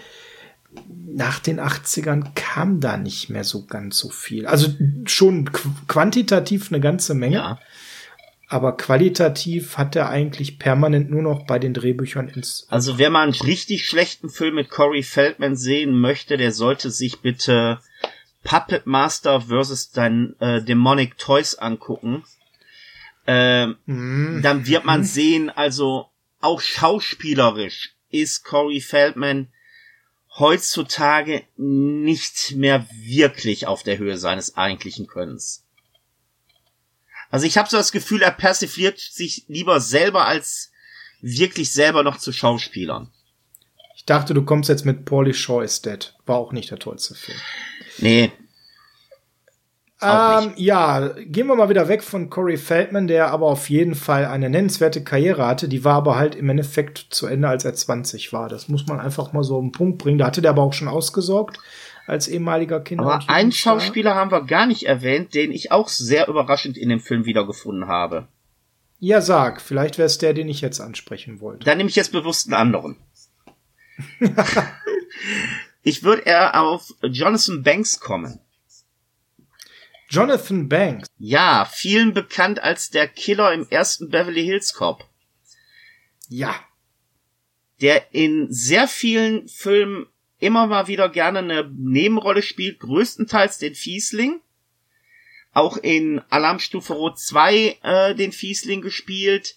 nach 1.06 1.40
den 1.40 1.60
80ern 1.60 2.34
kam 2.36 2.80
da 2.80 2.98
nicht 2.98 3.30
mehr 3.30 3.44
so 3.44 3.66
ganz 3.66 3.98
so 3.98 4.10
viel. 4.10 4.46
Also 4.46 4.68
schon 5.06 5.50
quantitativ 5.88 6.72
eine 6.72 6.80
ganze 6.80 7.14
Menge. 7.14 7.36
Ja 7.36 7.60
aber 8.52 8.76
qualitativ 8.76 9.78
hat 9.78 9.96
er 9.96 10.10
eigentlich 10.10 10.60
permanent 10.60 11.10
nur 11.10 11.22
noch 11.22 11.46
bei 11.46 11.58
den 11.58 11.74
Drehbüchern 11.74 12.28
ins. 12.28 12.68
Also 12.70 12.98
wer 12.98 13.10
mal 13.10 13.24
einen 13.24 13.32
richtig 13.32 13.88
schlechten 13.88 14.28
Film 14.28 14.56
mit 14.56 14.70
Corey 14.70 15.04
Feldman 15.04 15.56
sehen 15.56 15.98
möchte, 15.98 16.36
der 16.36 16.52
sollte 16.52 16.92
sich 16.92 17.22
bitte 17.22 17.80
Puppet 18.44 18.86
Master 18.86 19.40
vs. 19.40 19.92
Dein, 19.92 20.36
äh, 20.42 20.62
Demonic 20.62 21.18
Toys 21.18 21.56
angucken. 21.56 22.24
Ähm, 23.28 23.78
mm. 23.86 24.42
Dann 24.42 24.66
wird 24.66 24.86
man 24.86 25.02
mhm. 25.02 25.06
sehen, 25.06 25.50
also 25.50 26.08
auch 26.40 26.62
schauspielerisch 26.62 27.96
ist 28.10 28.44
Corey 28.44 28.82
Feldman 28.82 29.48
heutzutage 30.38 31.44
nicht 31.58 32.56
mehr 32.56 32.88
wirklich 32.92 33.68
auf 33.68 33.84
der 33.84 33.98
Höhe 33.98 34.18
seines 34.18 34.56
eigentlichen 34.56 35.08
Könnens. 35.08 35.66
Also 37.30 37.46
ich 37.46 37.58
habe 37.58 37.70
so 37.70 37.78
das 37.78 37.92
Gefühl, 37.92 38.22
er 38.22 38.32
persifliert 38.32 39.00
sich 39.00 39.46
lieber 39.48 39.80
selber 39.80 40.28
als 40.28 40.72
wirklich 41.22 41.72
selber 41.72 42.04
noch 42.04 42.18
zu 42.18 42.34
Schauspielern. 42.34 43.12
Ich 43.96 44.06
dachte, 44.06 44.34
du 44.34 44.44
kommst 44.44 44.70
jetzt 44.70 44.86
mit 44.86 45.06
Paulie 45.06 45.34
Shaw 45.34 45.64
is 45.64 45.82
Dead. 45.82 46.14
War 46.26 46.38
auch 46.38 46.52
nicht 46.54 46.72
der 46.72 46.80
tollste 46.80 47.14
Film. 47.14 47.38
Nee. 48.00 48.32
Ähm, 50.04 50.54
ja, 50.56 51.10
gehen 51.26 51.48
wir 51.48 51.56
mal 51.56 51.70
wieder 51.70 51.88
weg 51.88 52.02
von 52.02 52.30
Corey 52.30 52.58
Feldman, 52.58 53.08
der 53.08 53.30
aber 53.32 53.46
auf 53.46 53.70
jeden 53.70 53.94
Fall 53.94 54.26
eine 54.26 54.50
nennenswerte 54.50 55.04
Karriere 55.04 55.46
hatte. 55.46 55.68
Die 55.68 55.84
war 55.84 55.96
aber 55.96 56.16
halt 56.16 56.34
im 56.34 56.50
Endeffekt 56.50 57.08
zu 57.12 57.28
Ende, 57.28 57.48
als 57.48 57.66
er 57.66 57.74
20 57.74 58.34
war. 58.34 58.50
Das 58.50 58.68
muss 58.68 58.88
man 58.88 59.00
einfach 59.00 59.32
mal 59.34 59.44
so 59.44 59.58
auf 59.58 59.62
den 59.62 59.72
Punkt 59.72 60.00
bringen. 60.00 60.18
Da 60.18 60.26
hatte 60.26 60.42
der 60.42 60.52
aber 60.52 60.64
auch 60.64 60.74
schon 60.74 60.88
ausgesorgt 60.88 61.60
als 62.08 62.28
ehemaliger 62.28 62.80
Kinder. 62.80 63.06
Aber 63.06 63.30
einen 63.30 63.52
Schauspieler 63.52 64.16
haben 64.16 64.32
wir 64.32 64.42
gar 64.42 64.66
nicht 64.66 64.88
erwähnt, 64.88 65.36
den 65.36 65.52
ich 65.52 65.72
auch 65.72 65.88
sehr 65.88 66.28
überraschend 66.28 66.78
in 66.78 66.90
dem 66.90 67.00
Film 67.00 67.26
wiedergefunden 67.26 67.88
habe. 67.88 68.28
Ja, 69.00 69.22
sag, 69.22 69.62
vielleicht 69.62 69.98
wäre 69.98 70.08
es 70.08 70.18
der, 70.18 70.34
den 70.34 70.50
ich 70.50 70.62
jetzt 70.62 70.80
ansprechen 70.80 71.42
wollte. 71.42 71.66
Dann 71.66 71.78
nehme 71.78 71.90
ich 71.90 71.96
jetzt 71.96 72.12
bewusst 72.12 72.48
einen 72.48 72.56
anderen. 72.56 72.96
ich 75.84 76.04
würde 76.04 76.24
eher 76.24 76.60
auf 76.60 76.94
Jonathan 77.02 77.64
Banks 77.64 78.00
kommen. 78.00 78.40
Jonathan 80.12 80.68
Banks. 80.68 81.08
Ja, 81.20 81.66
vielen 81.72 82.14
bekannt 82.14 82.62
als 82.62 82.90
der 82.90 83.08
Killer 83.08 83.54
im 83.54 83.66
ersten 83.70 84.10
Beverly 84.10 84.44
Hills 84.44 84.74
Cop. 84.74 85.06
Ja. 86.28 86.54
Der 87.80 88.14
in 88.14 88.48
sehr 88.52 88.90
vielen 88.90 89.48
Filmen 89.48 90.08
immer 90.40 90.68
mal 90.68 90.88
wieder 90.88 91.08
gerne 91.08 91.40
eine 91.40 91.72
Nebenrolle 91.74 92.42
spielt, 92.42 92.80
größtenteils 92.80 93.58
den 93.58 93.74
Fiesling. 93.74 94.42
Auch 95.54 95.78
in 95.78 96.22
Alarmstufe 96.30 96.94
Rot 96.94 97.18
2 97.18 97.78
äh, 97.82 98.16
den 98.16 98.34
Fiesling 98.34 98.82
gespielt. 98.82 99.56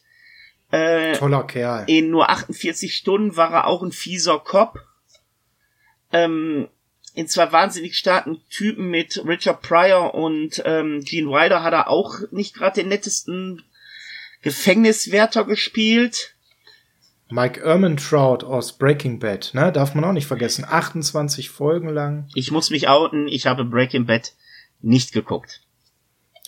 Äh, 0.70 1.16
Toller 1.18 1.44
Kerl. 1.44 1.84
In 1.88 2.10
nur 2.10 2.30
48 2.30 2.94
Stunden 2.94 3.36
war 3.36 3.52
er 3.52 3.66
auch 3.66 3.82
ein 3.82 3.92
fieser 3.92 4.38
Cop. 4.38 4.78
Ähm, 6.12 6.68
in 7.14 7.28
zwei 7.28 7.52
wahnsinnig 7.52 7.96
starken 7.96 8.40
Typen 8.50 8.90
mit 8.90 9.22
Richard 9.24 9.62
Pryor 9.62 10.14
und 10.14 10.62
ähm, 10.64 11.00
Gene 11.04 11.28
Wilder 11.30 11.62
hat 11.62 11.72
er 11.72 11.88
auch 11.88 12.18
nicht 12.32 12.54
gerade 12.54 12.80
den 12.80 12.88
nettesten 12.88 13.62
Gefängniswärter 14.42 15.44
gespielt. 15.44 16.34
Mike 17.30 17.60
Ehrmantraut 17.60 18.44
aus 18.44 18.76
Breaking 18.76 19.18
Bad, 19.18 19.52
ne? 19.54 19.72
Darf 19.72 19.94
man 19.94 20.04
auch 20.04 20.12
nicht 20.12 20.26
vergessen. 20.26 20.66
28 20.68 21.50
Folgen 21.50 21.88
lang. 21.88 22.28
Ich 22.34 22.50
muss 22.50 22.70
mich 22.70 22.88
outen, 22.88 23.28
ich 23.28 23.46
habe 23.46 23.64
Breaking 23.64 24.06
Bad 24.06 24.32
nicht 24.82 25.12
geguckt. 25.12 25.62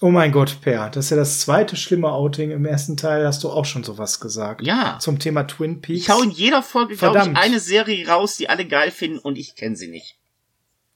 Oh 0.03 0.11
mein 0.11 0.31
Gott, 0.31 0.61
Per, 0.61 0.91
das 0.91 1.07
ist 1.07 1.11
ja 1.11 1.17
das 1.17 1.41
zweite 1.41 1.75
schlimme 1.75 2.13
Outing. 2.13 2.51
Im 2.51 2.67
ersten 2.67 2.99
Teil 2.99 3.27
hast 3.27 3.43
du 3.45 3.49
auch 3.49 3.65
schon 3.65 3.83
sowas 3.83 4.21
gesagt. 4.21 4.67
Ja. 4.67 4.99
Zum 5.01 5.19
Thema 5.19 5.45
Twin 5.45 5.81
Peaks. 5.81 6.03
Ich 6.03 6.11
hau 6.11 6.23
in 6.23 6.31
jeder 6.31 6.63
Folge, 6.63 6.97
glaube 6.97 7.19
ich, 7.19 7.37
eine 7.37 7.61
Serie 7.61 8.07
raus, 8.07 8.37
die 8.37 8.51
alle 8.51 8.67
geil 8.67 8.91
finden 8.91 9.19
und 9.19 9.39
ich 9.39 9.55
kenne 9.55 9.77
sie 9.77 9.89
nicht. 9.89 10.17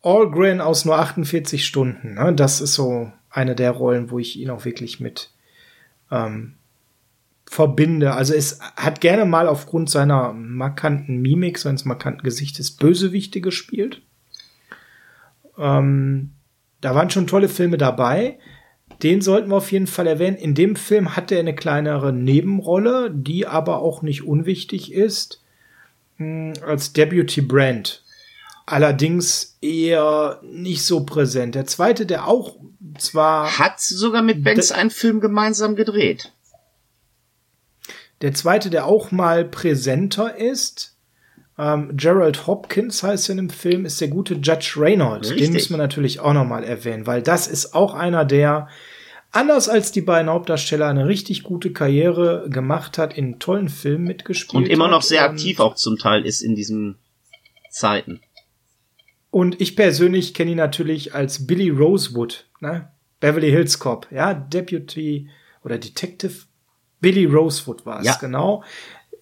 Allgren 0.03 0.61
aus 0.61 0.85
nur 0.85 0.99
48 0.99 1.65
Stunden, 1.67 2.15
ne? 2.15 2.33
Das 2.35 2.61
ist 2.61 2.75
so 2.75 3.13
eine 3.29 3.55
der 3.55 3.73
Rollen, 3.73 4.11
wo 4.11 4.19
ich 4.19 4.39
ihn 4.39 4.51
auch 4.51 4.65
wirklich 4.65 5.01
mit 5.01 5.31
ähm, 6.11 6.55
verbinde. 7.47 8.15
Also 8.15 8.35
es 8.35 8.61
hat 8.77 9.01
gerne 9.01 9.25
mal 9.25 9.49
aufgrund 9.49 9.91
seiner 9.91 10.33
markanten 10.33 11.21
Mimik, 11.21 11.59
seines 11.59 11.85
markanten 11.85 12.23
Gesichtes 12.23 12.71
Bösewichte 12.71 13.41
gespielt. 13.41 14.03
Ähm, 15.59 16.31
da 16.81 16.95
waren 16.95 17.11
schon 17.11 17.27
tolle 17.27 17.49
Filme 17.49 17.77
dabei. 17.77 18.39
Den 19.03 19.21
sollten 19.21 19.51
wir 19.51 19.57
auf 19.57 19.73
jeden 19.73 19.87
Fall 19.87 20.07
erwähnen. 20.07 20.37
In 20.37 20.55
dem 20.55 20.77
Film 20.77 21.17
hat 21.17 21.33
er 21.33 21.41
eine 21.41 21.55
kleinere 21.55 22.13
Nebenrolle, 22.13 23.11
die 23.13 23.47
aber 23.47 23.81
auch 23.81 24.03
nicht 24.03 24.25
unwichtig 24.25 24.93
ist, 24.93 25.43
hm, 26.17 26.53
als 26.65 26.93
Deputy 26.93 27.41
Brand. 27.41 28.03
Allerdings 28.67 29.59
eher 29.61 30.41
nicht 30.43 30.85
so 30.85 31.05
präsent. 31.05 31.55
Der 31.55 31.67
zweite, 31.67 32.07
der 32.07 32.27
auch 32.27 32.57
zwar. 32.99 33.59
Hat 33.59 33.81
sogar 33.81 34.23
mit 34.23 34.45
Banks 34.45 34.73
einen 34.73 34.91
Film 34.91 35.21
gemeinsam 35.21 35.77
gedreht. 35.77 36.33
Der 38.21 38.35
zweite, 38.35 38.71
der 38.71 38.87
auch 38.87 39.11
mal 39.11 39.45
präsenter 39.45 40.37
ist, 40.37 40.97
ähm, 41.59 41.91
Gerald 41.95 42.47
Hopkins 42.47 43.03
heißt 43.03 43.29
er 43.29 43.33
in 43.33 43.37
dem 43.37 43.51
Film, 43.51 43.85
ist 43.85 44.01
der 44.01 44.09
gute 44.09 44.35
Judge 44.35 44.75
Reynolds. 44.77 45.29
Den 45.29 45.53
müssen 45.53 45.75
wir 45.75 45.79
natürlich 45.79 46.21
auch 46.21 46.33
noch 46.33 46.47
mal 46.47 46.65
erwähnen, 46.65 47.07
weil 47.07 47.23
das 47.23 47.47
ist 47.47 47.75
auch 47.75 47.95
einer, 47.95 48.25
der 48.25 48.69
anders 49.31 49.69
als 49.69 49.93
die 49.93 50.01
beiden 50.01 50.31
Hauptdarsteller 50.31 50.89
eine 50.89 51.07
richtig 51.07 51.43
gute 51.43 51.73
Karriere 51.73 52.47
gemacht 52.49 52.99
hat, 52.99 53.17
in 53.17 53.39
tollen 53.39 53.69
Filmen 53.69 54.05
mitgespielt. 54.05 54.65
Und 54.65 54.71
immer 54.71 54.89
noch 54.89 55.03
sehr 55.03 55.23
aktiv 55.23 55.61
auch 55.61 55.75
zum 55.75 55.99
Teil 55.99 56.25
ist 56.25 56.41
in 56.41 56.55
diesen 56.55 56.97
Zeiten. 57.71 58.21
Und 59.31 59.61
ich 59.61 59.77
persönlich 59.77 60.35
kenne 60.35 60.53
ihn 60.53 60.57
natürlich 60.57 61.15
als 61.15 61.47
Billy 61.47 61.71
Rosewood, 61.71 62.47
ne? 62.61 62.89
Beverly 63.21 63.51
Hills 63.51 63.79
Cop, 63.79 64.07
ja, 64.11 64.35
Deputy 64.35 65.29
oder 65.63 65.79
Detective 65.79 66.33
Billy 67.01 67.25
Rosewood 67.27 67.87
war 67.87 68.01
es, 68.01 68.07
ja. 68.07 68.17
genau. 68.21 68.63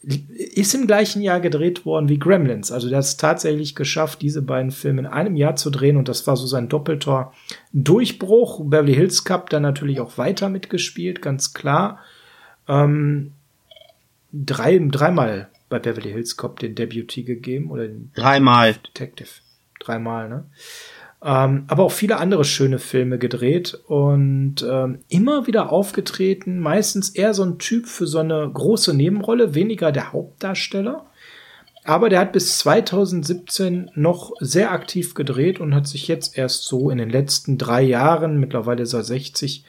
Ist 0.03 0.75
im 0.75 0.87
gleichen 0.87 1.23
Jahr 1.23 1.41
gedreht 1.41 1.85
worden 1.85 2.09
wie 2.09 2.19
Gremlins. 2.19 2.71
Also 2.71 2.89
der 2.89 2.99
hat 2.99 3.05
es 3.05 3.17
tatsächlich 3.17 3.75
geschafft, 3.75 4.23
diese 4.23 4.43
beiden 4.43 4.71
Filme 4.71 5.01
in 5.01 5.07
einem 5.07 5.37
Jahr 5.37 5.57
zu 5.57 5.71
drehen 5.71 5.97
und 5.97 6.09
das 6.09 6.27
war 6.27 6.37
so 6.37 6.47
sein 6.47 6.69
doppelter 6.69 7.33
Durchbruch. 7.73 8.61
Beverly 8.65 8.95
Hills 8.95 9.25
Cup 9.25 9.51
dann 9.51 9.63
natürlich 9.63 10.01
auch 10.01 10.17
weiter 10.17 10.49
mitgespielt, 10.49 11.21
ganz 11.21 11.53
klar. 11.53 11.99
Ähm, 12.69 13.33
drei, 14.33 14.79
dreimal 14.79 15.49
bei 15.69 15.79
Beverly 15.81 16.11
Hills 16.11 16.37
Cop 16.37 16.61
den 16.61 16.75
Deputy 16.75 17.25
gegeben 17.25 17.71
oder 17.71 17.89
den 17.89 18.13
dreimal 18.15 18.75
Detective. 18.75 19.31
Dreimal, 19.79 20.29
ne? 20.29 20.45
Ähm, 21.23 21.65
aber 21.67 21.83
auch 21.83 21.93
viele 21.93 22.19
andere 22.19 22.45
schöne 22.45 22.79
Filme 22.79 23.19
gedreht 23.19 23.75
und 23.87 24.65
ähm, 24.69 25.01
immer 25.09 25.49
wieder 25.49 25.73
aufgetreten. 25.73 26.61
Meistens 26.61 27.11
eher 27.11 27.35
so 27.35 27.43
ein 27.43 27.59
Typ 27.59 27.87
für 27.87 28.07
so 28.07 28.21
eine 28.21 28.49
große 28.49 28.95
Nebenrolle, 28.95 29.55
weniger 29.55 29.91
der 29.91 30.13
Hauptdarsteller. 30.13 31.07
Aber 31.85 32.09
der 32.09 32.21
hat 32.21 32.33
bis 32.33 32.59
2017 32.59 33.91
noch 33.95 34.33
sehr 34.41 34.71
aktiv 34.71 35.15
gedreht 35.15 35.59
und 35.59 35.75
hat 35.75 35.89
sich 35.89 36.07
jetzt 36.07 36.37
erst 36.37 36.65
so 36.65 36.91
in 36.91 36.99
den 36.99 37.11
letzten 37.11 37.59
drei 37.59 37.83
Jahren, 37.83 38.39
mittlerweile 38.39 38.83
ist 38.83 38.93
er 38.93 39.03
60, 39.03 39.65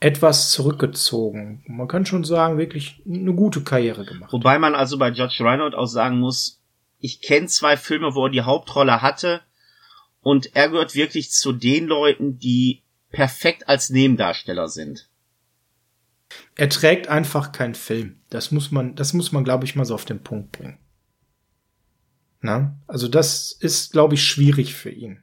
etwas 0.00 0.50
zurückgezogen. 0.50 1.62
Man 1.68 1.86
kann 1.86 2.04
schon 2.04 2.24
sagen, 2.24 2.58
wirklich 2.58 3.00
eine 3.06 3.32
gute 3.32 3.62
Karriere 3.62 4.04
gemacht. 4.04 4.32
Wobei 4.32 4.58
man 4.58 4.74
also 4.74 4.98
bei 4.98 5.10
Judge 5.10 5.44
Reinhold 5.44 5.74
auch 5.76 5.86
sagen 5.86 6.18
muss, 6.18 6.61
ich 7.02 7.20
kenne 7.20 7.48
zwei 7.48 7.76
Filme, 7.76 8.14
wo 8.14 8.26
er 8.26 8.30
die 8.30 8.42
Hauptrolle 8.42 9.02
hatte 9.02 9.42
und 10.20 10.54
er 10.54 10.70
gehört 10.70 10.94
wirklich 10.94 11.32
zu 11.32 11.52
den 11.52 11.86
Leuten, 11.86 12.38
die 12.38 12.84
perfekt 13.10 13.68
als 13.68 13.90
Nebendarsteller 13.90 14.68
sind. 14.68 15.10
Er 16.54 16.70
trägt 16.70 17.08
einfach 17.08 17.52
keinen 17.52 17.74
Film. 17.74 18.20
Das 18.30 18.52
muss 18.52 18.70
man, 18.70 18.94
das 18.94 19.12
muss 19.12 19.32
man, 19.32 19.44
glaube 19.44 19.64
ich, 19.64 19.74
mal 19.74 19.84
so 19.84 19.94
auf 19.94 20.04
den 20.04 20.22
Punkt 20.22 20.52
bringen. 20.52 20.78
Na? 22.40 22.80
Also 22.86 23.08
das 23.08 23.52
ist, 23.52 23.92
glaube 23.92 24.14
ich, 24.14 24.24
schwierig 24.24 24.74
für 24.74 24.90
ihn. 24.90 25.20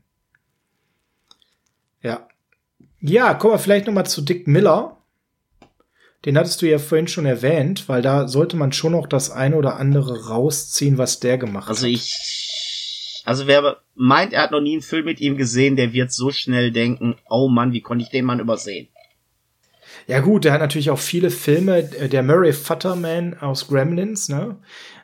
Ja. 2.01 2.27
Ja, 2.99 3.33
kommen 3.33 3.53
wir 3.53 3.59
vielleicht 3.59 3.87
noch 3.87 3.93
mal 3.93 4.05
zu 4.05 4.21
Dick 4.21 4.47
Miller. 4.47 4.98
Den 6.25 6.37
hattest 6.37 6.61
du 6.61 6.69
ja 6.69 6.79
vorhin 6.79 7.07
schon 7.07 7.25
erwähnt, 7.25 7.87
weil 7.87 8.01
da 8.01 8.27
sollte 8.27 8.57
man 8.57 8.73
schon 8.73 8.91
noch 8.91 9.07
das 9.07 9.31
eine 9.31 9.55
oder 9.55 9.77
andere 9.77 10.27
rausziehen, 10.27 10.97
was 10.97 11.19
der 11.19 11.37
gemacht 11.37 11.69
also 11.69 11.87
hat. 11.87 11.93
Also 11.93 12.03
ich, 12.03 13.21
also 13.25 13.47
wer 13.47 13.77
meint, 13.95 14.33
er 14.33 14.43
hat 14.43 14.51
noch 14.51 14.61
nie 14.61 14.73
einen 14.73 14.81
Film 14.81 15.05
mit 15.05 15.21
ihm 15.21 15.37
gesehen, 15.37 15.75
der 15.75 15.93
wird 15.93 16.11
so 16.11 16.31
schnell 16.31 16.71
denken, 16.71 17.15
oh 17.29 17.47
Mann, 17.47 17.71
wie 17.71 17.81
konnte 17.81 18.03
ich 18.03 18.09
den 18.09 18.25
Mann 18.25 18.39
übersehen? 18.39 18.89
Ja 20.07 20.19
gut, 20.19 20.43
der 20.43 20.53
hat 20.53 20.61
natürlich 20.61 20.89
auch 20.89 20.99
viele 20.99 21.29
Filme. 21.29 21.83
Der 21.83 22.23
Murray 22.23 22.53
Futterman 22.53 23.37
aus 23.39 23.67
Gremlins, 23.67 24.27
ne? 24.27 24.57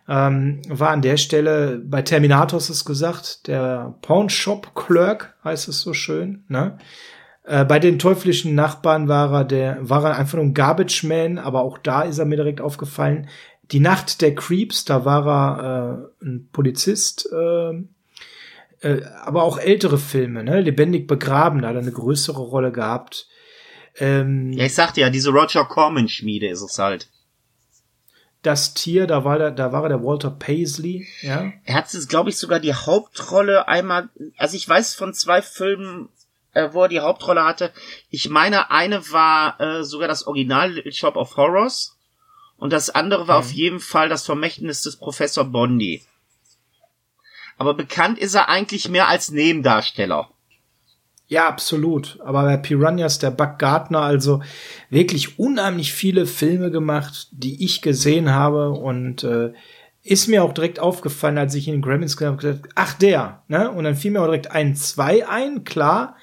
Ähm, 0.07 0.61
war 0.67 0.89
an 0.89 1.01
der 1.01 1.17
Stelle 1.17 1.81
bei 1.83 2.01
Terminators 2.01 2.69
ist 2.69 2.85
gesagt, 2.85 3.47
der 3.47 3.95
Pawn 4.01 4.29
Shop 4.29 4.75
Clerk 4.75 5.35
heißt 5.43 5.67
es 5.67 5.81
so 5.81 5.93
schön, 5.93 6.43
ne? 6.47 6.77
Äh, 7.45 7.63
bei 7.63 7.79
den 7.79 7.99
teuflischen 7.99 8.55
Nachbarn 8.55 9.07
war 9.07 9.31
er 9.31 9.45
der, 9.45 9.77
war 9.81 10.03
er 10.03 10.17
einfach 10.17 10.35
nur 10.35 10.45
ein 10.45 10.53
Garbage 10.53 11.03
Man, 11.03 11.37
aber 11.37 11.61
auch 11.61 11.77
da 11.77 12.01
ist 12.01 12.17
er 12.17 12.25
mir 12.25 12.37
direkt 12.37 12.61
aufgefallen. 12.61 13.29
Die 13.71 13.79
Nacht 13.79 14.21
der 14.21 14.33
Creeps, 14.35 14.85
da 14.85 15.05
war 15.05 15.27
er 15.59 16.11
äh, 16.21 16.25
ein 16.25 16.49
Polizist, 16.51 17.29
äh, 17.31 17.71
äh, 18.81 19.03
aber 19.23 19.43
auch 19.43 19.59
ältere 19.59 19.97
Filme, 19.97 20.43
ne? 20.43 20.59
Lebendig 20.61 21.07
begraben, 21.07 21.61
da 21.61 21.69
hat 21.69 21.75
er 21.75 21.81
eine 21.81 21.91
größere 21.91 22.41
Rolle 22.41 22.71
gehabt. 22.71 23.27
Ähm, 23.97 24.51
ja, 24.51 24.65
ich 24.65 24.73
sagte 24.73 25.01
ja, 25.01 25.09
diese 25.09 25.29
Roger 25.29 25.65
Corman 25.65 26.09
Schmiede 26.09 26.47
ist 26.47 26.61
es 26.61 26.77
halt. 26.79 27.09
Das 28.41 28.75
Tier, 28.75 29.07
da 29.07 29.23
war 29.23 29.39
der, 29.39 29.51
da 29.51 29.71
war 29.71 29.83
er 29.83 29.89
der 29.89 30.03
Walter 30.03 30.29
Paisley, 30.29 31.07
ja. 31.21 31.51
Er 31.63 31.75
hat 31.75 31.91
es, 31.91 32.07
glaube 32.07 32.29
ich, 32.29 32.37
sogar 32.37 32.59
die 32.59 32.73
Hauptrolle 32.73 33.67
einmal, 33.67 34.09
also 34.37 34.55
ich 34.55 34.67
weiß 34.67 34.93
von 34.93 35.13
zwei 35.13 35.41
Filmen, 35.41 36.09
äh, 36.55 36.69
wo 36.71 36.83
er 36.83 36.89
die 36.89 37.01
Hauptrolle 37.01 37.43
hatte. 37.43 37.71
Ich 38.09 38.29
meine, 38.29 38.71
eine 38.71 39.11
war 39.11 39.59
äh, 39.61 39.83
sogar 39.83 40.07
das 40.07 40.25
Original 40.25 40.71
Little 40.71 40.91
Shop 40.91 41.15
of 41.15 41.37
Horrors 41.37 41.97
und 42.57 42.73
das 42.73 42.89
andere 42.89 43.27
war 43.27 43.39
mhm. 43.39 43.45
auf 43.45 43.51
jeden 43.51 43.79
Fall 43.79 44.09
das 44.09 44.25
Vermächtnis 44.25 44.81
des 44.81 44.97
Professor 44.97 45.45
Bondi. 45.45 46.01
Aber 47.57 47.73
bekannt 47.73 48.17
ist 48.17 48.33
er 48.33 48.49
eigentlich 48.49 48.89
mehr 48.89 49.07
als 49.07 49.31
Nebendarsteller. 49.31 50.29
Ja, 51.27 51.47
absolut. 51.47 52.19
Aber 52.23 52.43
bei 52.43 52.57
Piranhas, 52.57 53.19
der 53.19 53.31
Buck 53.31 53.57
Gardner, 53.57 54.01
also 54.01 54.41
wirklich 54.89 55.39
unheimlich 55.39 55.93
viele 55.93 56.25
Filme 56.25 56.69
gemacht, 56.69 57.29
die 57.31 57.63
ich 57.65 57.81
gesehen 57.81 58.31
habe 58.31 58.71
und 58.71 59.23
äh, 59.23 59.53
ist 60.03 60.27
mir 60.27 60.43
auch 60.43 60.53
direkt 60.53 60.79
aufgefallen, 60.79 61.39
als 61.39 61.55
ich 61.55 61.67
in 61.67 61.73
den 61.73 61.81
Grammys 61.81 62.15
gesagt 62.15 62.43
habe, 62.43 62.61
ach 62.75 62.93
der, 62.93 63.41
ne? 63.47 63.71
Und 63.71 63.85
dann 63.85 63.95
fiel 63.95 64.11
mir 64.11 64.21
auch 64.21 64.27
direkt 64.27 64.51
ein, 64.51 64.75
zwei 64.75 65.27
ein, 65.27 65.63
klar. 65.63 66.15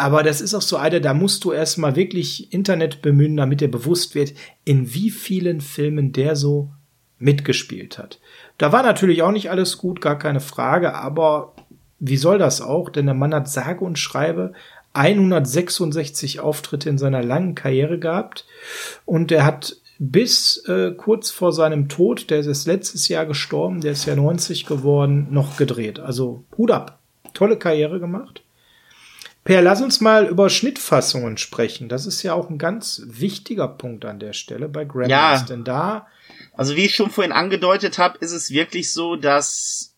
Aber 0.00 0.22
das 0.22 0.40
ist 0.40 0.54
auch 0.54 0.62
so 0.62 0.78
einer, 0.78 0.98
da 0.98 1.12
musst 1.12 1.44
du 1.44 1.52
erstmal 1.52 1.94
wirklich 1.94 2.54
Internet 2.54 3.02
bemühen, 3.02 3.36
damit 3.36 3.60
dir 3.60 3.70
bewusst 3.70 4.14
wird, 4.14 4.32
in 4.64 4.94
wie 4.94 5.10
vielen 5.10 5.60
Filmen 5.60 6.12
der 6.12 6.36
so 6.36 6.70
mitgespielt 7.18 7.98
hat. 7.98 8.18
Da 8.56 8.72
war 8.72 8.82
natürlich 8.82 9.20
auch 9.22 9.30
nicht 9.30 9.50
alles 9.50 9.76
gut, 9.76 10.00
gar 10.00 10.18
keine 10.18 10.40
Frage, 10.40 10.94
aber 10.94 11.52
wie 11.98 12.16
soll 12.16 12.38
das 12.38 12.62
auch? 12.62 12.88
Denn 12.88 13.04
der 13.04 13.14
Mann 13.14 13.34
hat 13.34 13.50
sage 13.50 13.84
und 13.84 13.98
schreibe 13.98 14.54
166 14.94 16.40
Auftritte 16.40 16.88
in 16.88 16.96
seiner 16.96 17.22
langen 17.22 17.54
Karriere 17.54 17.98
gehabt 17.98 18.46
und 19.04 19.30
er 19.30 19.44
hat 19.44 19.76
bis 19.98 20.64
äh, 20.66 20.92
kurz 20.92 21.30
vor 21.30 21.52
seinem 21.52 21.90
Tod, 21.90 22.30
der 22.30 22.38
ist 22.38 22.66
letztes 22.66 23.08
Jahr 23.08 23.26
gestorben, 23.26 23.82
der 23.82 23.92
ist 23.92 24.06
ja 24.06 24.16
90 24.16 24.64
geworden, 24.64 25.26
noch 25.30 25.58
gedreht. 25.58 26.00
Also 26.00 26.44
Hut 26.56 26.70
ab. 26.70 27.00
Tolle 27.34 27.58
Karriere 27.58 28.00
gemacht. 28.00 28.42
Per, 29.44 29.62
lass 29.62 29.80
uns 29.80 30.00
mal 30.00 30.26
über 30.26 30.50
Schnittfassungen 30.50 31.38
sprechen. 31.38 31.88
Das 31.88 32.06
ist 32.06 32.22
ja 32.22 32.34
auch 32.34 32.50
ein 32.50 32.58
ganz 32.58 33.02
wichtiger 33.06 33.68
Punkt 33.68 34.04
an 34.04 34.18
der 34.18 34.34
Stelle 34.34 34.68
bei 34.68 34.84
Gremlins, 34.84 35.10
ja. 35.10 35.44
denn 35.48 35.64
da 35.64 36.06
also 36.60 36.76
wie 36.76 36.84
ich 36.84 36.94
schon 36.94 37.10
vorhin 37.10 37.32
angedeutet 37.32 37.98
habe, 37.98 38.18
ist 38.18 38.32
es 38.32 38.50
wirklich 38.50 38.92
so, 38.92 39.16
dass 39.16 39.96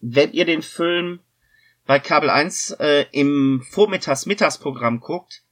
wenn 0.00 0.32
ihr 0.32 0.44
den 0.44 0.62
Film 0.62 1.20
bei 1.86 1.98
Kabel 1.98 2.30
1 2.30 2.76
äh, 2.78 3.06
im 3.10 3.66
Vormittags-Mittagsprogramm 3.70 5.00
guckt, 5.00 5.42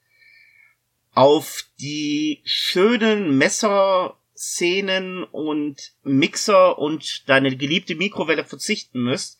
auf 1.14 1.64
die 1.80 2.42
schönen 2.44 3.36
Messerszenen 3.36 5.24
und 5.24 5.92
Mixer 6.04 6.78
und 6.78 7.28
deine 7.28 7.56
geliebte 7.56 7.94
Mikrowelle 7.94 8.44
verzichten 8.44 9.02
müsst, 9.02 9.38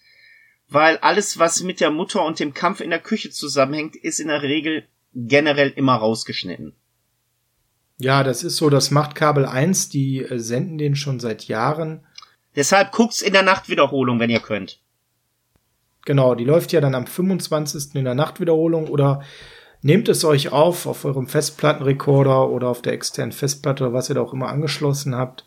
weil 0.73 0.99
alles, 0.99 1.39
was 1.39 1.63
mit 1.63 1.81
der 1.81 1.91
Mutter 1.91 2.25
und 2.25 2.39
dem 2.39 2.55
Kampf 2.55 2.81
in 2.81 2.91
der 2.91 2.99
Küche 2.99 3.31
zusammenhängt, 3.31 3.97
ist 3.97 4.21
in 4.21 4.29
der 4.29 4.43
Regel 4.43 4.85
generell 5.15 5.71
immer 5.71 5.95
rausgeschnitten. 5.95 6.75
Ja, 7.99 8.25
das 8.25 8.43
ist 8.43 8.57
so, 8.57 8.71
das 8.71 8.91
macht 8.91 9.15
Kabel 9.15 9.47
1, 9.47 9.89
die 9.89 10.21
äh, 10.21 10.39
senden 10.39 10.79
den 10.79 10.97
schon 10.97 11.21
seit 11.21 11.45
Jahren. 11.45 12.05
Deshalb 12.57 12.93
guckt's 12.93 13.23
in 13.23 13.33
der 13.33 13.43
Nachtwiederholung, 13.43 14.19
wenn 14.19 14.31
ihr 14.31 14.41
könnt. 14.41 14.81
Genau, 16.05 16.35
die 16.35 16.45
läuft 16.45 16.73
ja 16.73 16.81
dann 16.81 16.95
am 16.95 17.07
25. 17.07 17.95
in 17.95 18.05
der 18.05 18.15
Nachtwiederholung 18.15 18.89
oder 18.89 19.23
nehmt 19.83 20.09
es 20.09 20.25
euch 20.25 20.51
auf 20.51 20.87
auf 20.87 21.05
eurem 21.05 21.29
Festplattenrekorder 21.29 22.49
oder 22.49 22.69
auf 22.69 22.83
der 22.83 22.93
externen 22.93 23.33
Festplatte 23.33 23.85
oder 23.85 23.93
was 23.93 24.09
ihr 24.09 24.17
da 24.17 24.21
auch 24.21 24.33
immer 24.33 24.49
angeschlossen 24.49 25.15
habt. 25.15 25.45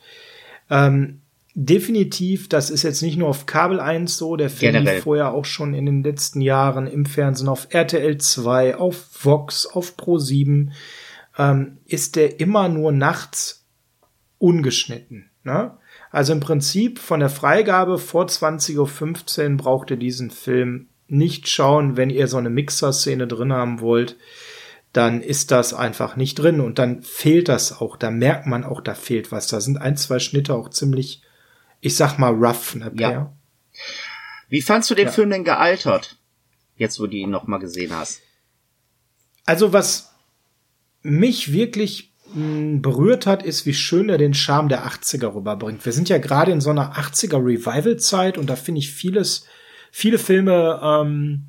Ähm, 0.70 1.22
definitiv, 1.56 2.50
das 2.50 2.70
ist 2.70 2.84
jetzt 2.84 3.02
nicht 3.02 3.18
nur 3.18 3.30
auf 3.30 3.46
Kabel 3.46 3.80
1 3.80 4.18
so, 4.18 4.36
der 4.36 4.50
Film 4.50 4.76
lief 4.84 5.04
vorher 5.04 5.34
auch 5.34 5.46
schon 5.46 5.74
in 5.74 5.86
den 5.86 6.04
letzten 6.04 6.42
Jahren 6.42 6.86
im 6.86 7.06
Fernsehen 7.06 7.48
auf 7.48 7.68
RTL 7.72 8.18
2, 8.18 8.76
auf 8.76 9.08
Vox, 9.24 9.66
auf 9.66 9.96
Pro 9.96 10.18
7, 10.18 10.74
ähm, 11.38 11.78
ist 11.86 12.18
der 12.18 12.40
immer 12.42 12.68
nur 12.68 12.92
nachts 12.92 13.66
ungeschnitten. 14.38 15.30
Ne? 15.44 15.78
Also 16.12 16.34
im 16.34 16.42
Prinzip 16.42 17.00
von 17.00 17.22
der 17.22 17.30
Freigabe 17.30 17.98
vor 17.98 18.26
20.15 18.26 19.52
Uhr 19.52 19.58
braucht 19.58 19.92
ihr 19.92 19.98
diesen 19.98 20.32
Film 20.32 20.90
nicht 21.08 21.48
schauen, 21.48 21.96
wenn 21.96 22.10
ihr 22.10 22.28
so 22.28 22.38
eine 22.38 22.50
Mixer-Szene 22.50 23.28
drin 23.28 23.54
haben 23.54 23.80
wollt, 23.80 24.18
dann 24.92 25.22
ist 25.22 25.52
das 25.52 25.74
einfach 25.74 26.16
nicht 26.16 26.36
drin 26.36 26.60
und 26.60 26.80
dann 26.80 27.02
fehlt 27.02 27.48
das 27.48 27.80
auch. 27.80 27.96
Da 27.98 28.12
merkt 28.12 28.48
man 28.48 28.64
auch, 28.64 28.82
da 28.82 28.94
fehlt 28.94 29.32
was. 29.32 29.48
Da 29.48 29.62
sind 29.62 29.78
ein, 29.78 29.98
zwei 29.98 30.20
Schnitte 30.20 30.56
auch 30.56 30.70
ziemlich, 30.70 31.22
ich 31.82 31.96
sag 31.96 32.18
mal, 32.18 32.34
rough, 32.34 32.76
ne, 32.76 32.92
Ja. 32.96 33.34
Wie 34.50 34.62
fandst 34.62 34.90
du 34.90 34.96
den 34.96 35.08
ja. 35.08 35.12
Film 35.12 35.30
denn 35.32 35.44
gealtert? 35.44 36.18
Jetzt, 36.78 37.00
wo 37.00 37.08
du 37.08 37.16
ihn 37.16 37.30
noch 37.30 37.48
mal 37.48 37.58
gesehen 37.58 37.94
hast. 37.94 38.22
Also 39.46 39.74
was 39.74 40.14
mich 41.02 41.54
wirklich 41.54 42.12
berührt 42.34 43.28
hat, 43.28 43.44
ist, 43.44 43.66
wie 43.66 43.74
schön 43.74 44.10
er 44.10 44.18
den 44.18 44.34
Charme 44.34 44.68
der 44.68 44.86
80er 44.88 45.36
rüberbringt. 45.36 45.86
Wir 45.86 45.94
sind 45.94 46.10
ja 46.10 46.18
gerade 46.18 46.52
in 46.52 46.60
so 46.60 46.72
einer 46.72 46.96
80er 46.96 47.38
Revival-Zeit 47.38 48.38
und 48.38 48.50
da 48.50 48.56
finde 48.56 48.80
ich 48.80 48.92
vieles, 48.92 49.46
viele 49.92 50.18
Filme, 50.18 50.80
ähm, 50.84 51.48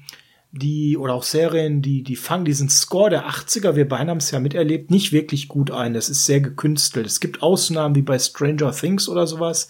die, 0.53 0.97
oder 0.97 1.15
auch 1.15 1.23
Serien, 1.23 1.82
die, 1.82 2.03
die 2.03 2.16
fangen 2.16 2.44
diesen 2.44 2.69
Score 2.69 3.11
der 3.11 3.28
80er, 3.28 3.74
wir 3.74 3.89
beide 3.89 4.11
haben 4.11 4.19
es 4.19 4.31
ja 4.31 4.39
miterlebt, 4.39 4.90
nicht 4.90 5.12
wirklich 5.12 5.48
gut 5.48 5.70
ein. 5.70 5.94
Das 5.94 6.09
ist 6.09 6.24
sehr 6.27 6.40
gekünstelt. 6.40 7.07
Es 7.07 7.20
gibt 7.20 7.43
Ausnahmen 7.43 7.94
wie 7.94 8.03
bei 8.03 8.19
Stranger 8.19 8.73
Things 8.73 9.09
oder 9.09 9.27
sowas. 9.27 9.69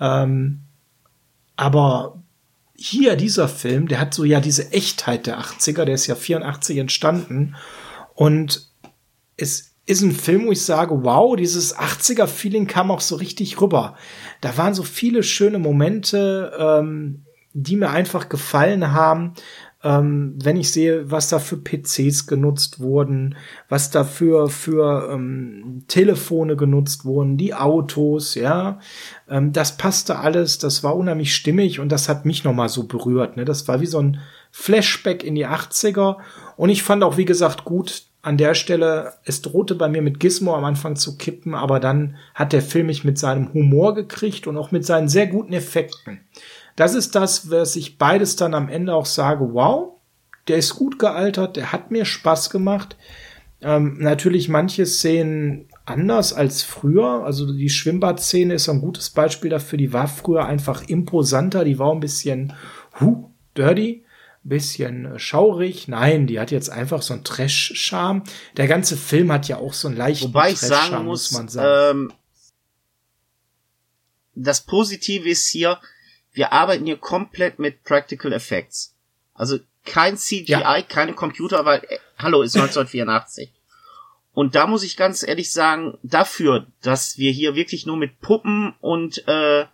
Ähm, 0.00 0.62
aber 1.56 2.22
hier, 2.74 3.16
dieser 3.16 3.48
Film, 3.48 3.88
der 3.88 4.00
hat 4.00 4.14
so 4.14 4.24
ja 4.24 4.40
diese 4.40 4.72
Echtheit 4.72 5.26
der 5.26 5.40
80er, 5.40 5.84
der 5.84 5.94
ist 5.94 6.06
ja 6.06 6.14
84 6.14 6.78
entstanden. 6.78 7.56
Und 8.14 8.68
es 9.36 9.74
ist 9.86 10.02
ein 10.02 10.12
Film, 10.12 10.46
wo 10.46 10.52
ich 10.52 10.64
sage, 10.64 11.04
wow, 11.04 11.36
dieses 11.36 11.76
80er-Feeling 11.76 12.66
kam 12.66 12.90
auch 12.90 13.00
so 13.00 13.16
richtig 13.16 13.60
rüber. 13.60 13.96
Da 14.40 14.56
waren 14.58 14.74
so 14.74 14.82
viele 14.82 15.22
schöne 15.22 15.58
Momente, 15.58 16.52
ähm, 16.58 17.24
die 17.52 17.76
mir 17.76 17.90
einfach 17.90 18.28
gefallen 18.28 18.92
haben. 18.92 19.34
Ähm, 19.86 20.34
wenn 20.42 20.56
ich 20.56 20.72
sehe, 20.72 21.12
was 21.12 21.28
da 21.28 21.38
für 21.38 21.58
PCs 21.58 22.26
genutzt 22.26 22.80
wurden, 22.80 23.36
was 23.68 23.92
da 23.92 24.02
für, 24.02 24.48
für 24.48 25.12
ähm, 25.12 25.84
Telefone 25.86 26.56
genutzt 26.56 27.04
wurden, 27.04 27.36
die 27.36 27.54
Autos, 27.54 28.34
ja, 28.34 28.80
ähm, 29.30 29.52
das 29.52 29.76
passte 29.76 30.18
alles, 30.18 30.58
das 30.58 30.82
war 30.82 30.96
unheimlich 30.96 31.36
stimmig 31.36 31.78
und 31.78 31.92
das 31.92 32.08
hat 32.08 32.26
mich 32.26 32.42
nochmal 32.42 32.68
so 32.68 32.88
berührt. 32.88 33.36
Ne? 33.36 33.44
Das 33.44 33.68
war 33.68 33.80
wie 33.80 33.86
so 33.86 34.00
ein 34.00 34.18
Flashback 34.50 35.22
in 35.22 35.36
die 35.36 35.46
80er 35.46 36.16
und 36.56 36.70
ich 36.70 36.82
fand 36.82 37.04
auch, 37.04 37.16
wie 37.16 37.24
gesagt, 37.24 37.64
gut, 37.64 38.06
an 38.22 38.38
der 38.38 38.54
Stelle, 38.54 39.12
es 39.22 39.40
drohte 39.40 39.76
bei 39.76 39.88
mir 39.88 40.02
mit 40.02 40.18
Gizmo 40.18 40.56
am 40.56 40.64
Anfang 40.64 40.96
zu 40.96 41.16
kippen, 41.16 41.54
aber 41.54 41.78
dann 41.78 42.16
hat 42.34 42.52
der 42.52 42.62
Film 42.62 42.86
mich 42.86 43.04
mit 43.04 43.18
seinem 43.18 43.52
Humor 43.54 43.94
gekriegt 43.94 44.48
und 44.48 44.56
auch 44.56 44.72
mit 44.72 44.84
seinen 44.84 45.08
sehr 45.08 45.28
guten 45.28 45.52
Effekten. 45.52 46.22
Das 46.76 46.94
ist 46.94 47.14
das, 47.14 47.50
was 47.50 47.76
ich 47.76 47.98
beides 47.98 48.36
dann 48.36 48.54
am 48.54 48.68
Ende 48.68 48.94
auch 48.94 49.06
sage, 49.06 49.52
wow, 49.52 49.94
der 50.48 50.58
ist 50.58 50.76
gut 50.76 50.98
gealtert, 50.98 51.56
der 51.56 51.72
hat 51.72 51.90
mir 51.90 52.04
Spaß 52.04 52.50
gemacht. 52.50 52.96
Ähm, 53.62 53.96
natürlich 53.98 54.48
manche 54.48 54.84
Szenen 54.84 55.68
anders 55.86 56.32
als 56.32 56.62
früher. 56.62 57.24
Also 57.24 57.52
die 57.52 57.70
Schwimmbadszene 57.70 58.54
ist 58.54 58.68
ein 58.68 58.80
gutes 58.80 59.10
Beispiel 59.10 59.50
dafür. 59.50 59.78
Die 59.78 59.92
war 59.92 60.08
früher 60.08 60.44
einfach 60.44 60.86
imposanter. 60.88 61.64
Die 61.64 61.78
war 61.78 61.92
ein 61.92 62.00
bisschen 62.00 62.52
hu, 63.00 63.30
dirty, 63.56 64.04
bisschen 64.42 65.06
äh, 65.06 65.18
schaurig. 65.18 65.88
Nein, 65.88 66.26
die 66.26 66.38
hat 66.38 66.50
jetzt 66.50 66.70
einfach 66.70 67.02
so 67.02 67.14
einen 67.14 67.24
Trash-Charme. 67.24 68.24
Der 68.56 68.68
ganze 68.68 68.96
Film 68.96 69.32
hat 69.32 69.48
ja 69.48 69.56
auch 69.56 69.72
so 69.72 69.88
einen 69.88 69.96
leichten 69.96 70.28
Wobei 70.28 70.50
ich 70.50 70.58
sagen 70.58 71.04
muss, 71.04 71.30
muss 71.30 71.32
man 71.32 71.48
sagen. 71.48 71.98
Ähm, 71.98 72.12
das 74.34 74.60
Positive 74.60 75.28
ist 75.28 75.48
hier, 75.48 75.78
wir 76.36 76.52
arbeiten 76.52 76.84
hier 76.84 76.98
komplett 76.98 77.58
mit 77.58 77.82
Practical 77.82 78.32
Effects. 78.32 78.94
Also 79.34 79.58
kein 79.84 80.16
CGI, 80.18 80.44
ja. 80.52 80.82
keine 80.82 81.14
Computer, 81.14 81.64
weil, 81.64 81.82
äh, 81.88 81.98
hallo, 82.18 82.42
ist 82.42 82.56
1984. 82.56 83.52
Und 84.32 84.54
da 84.54 84.66
muss 84.66 84.82
ich 84.82 84.98
ganz 84.98 85.22
ehrlich 85.26 85.50
sagen, 85.50 85.96
dafür, 86.02 86.66
dass 86.82 87.16
wir 87.16 87.32
hier 87.32 87.54
wirklich 87.54 87.86
nur 87.86 87.96
mit 87.96 88.20
Puppen 88.20 88.74
und 88.80 89.26
äh, 89.26 89.64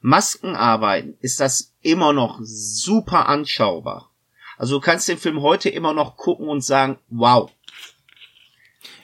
Masken 0.00 0.56
arbeiten, 0.56 1.16
ist 1.20 1.38
das 1.38 1.74
immer 1.80 2.12
noch 2.12 2.40
super 2.42 3.28
anschaubar. 3.28 4.10
Also 4.58 4.76
du 4.76 4.80
kannst 4.80 5.08
den 5.08 5.18
Film 5.18 5.42
heute 5.42 5.68
immer 5.68 5.94
noch 5.94 6.16
gucken 6.16 6.48
und 6.48 6.64
sagen, 6.64 6.98
wow. 7.08 7.52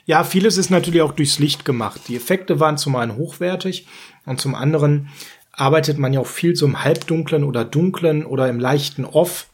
Ja, 0.05 0.23
vieles 0.23 0.57
ist 0.57 0.69
natürlich 0.69 1.01
auch 1.01 1.13
durchs 1.13 1.39
Licht 1.39 1.63
gemacht. 1.63 2.01
Die 2.07 2.15
Effekte 2.15 2.59
waren 2.59 2.77
zum 2.77 2.95
einen 2.95 3.15
hochwertig 3.15 3.87
und 4.25 4.41
zum 4.41 4.55
anderen 4.55 5.09
arbeitet 5.57 5.97
man 5.97 6.13
ja 6.13 6.21
auch 6.21 6.27
viel 6.27 6.55
so 6.55 6.65
im 6.65 6.83
Halbdunklen 6.83 7.43
oder 7.43 7.65
Dunklen 7.65 8.25
oder 8.25 8.47
im 8.47 8.59
leichten 8.59 9.03
Off, 9.03 9.47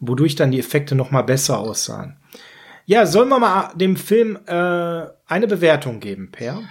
wodurch 0.00 0.34
dann 0.34 0.50
die 0.50 0.58
Effekte 0.58 0.94
noch 0.96 1.12
mal 1.12 1.22
besser 1.22 1.58
aussahen. 1.58 2.16
Ja, 2.86 3.06
sollen 3.06 3.28
wir 3.28 3.38
mal 3.38 3.72
dem 3.74 3.96
Film 3.96 4.36
äh, 4.46 5.06
eine 5.26 5.46
Bewertung 5.46 6.00
geben, 6.00 6.32
Per? 6.32 6.62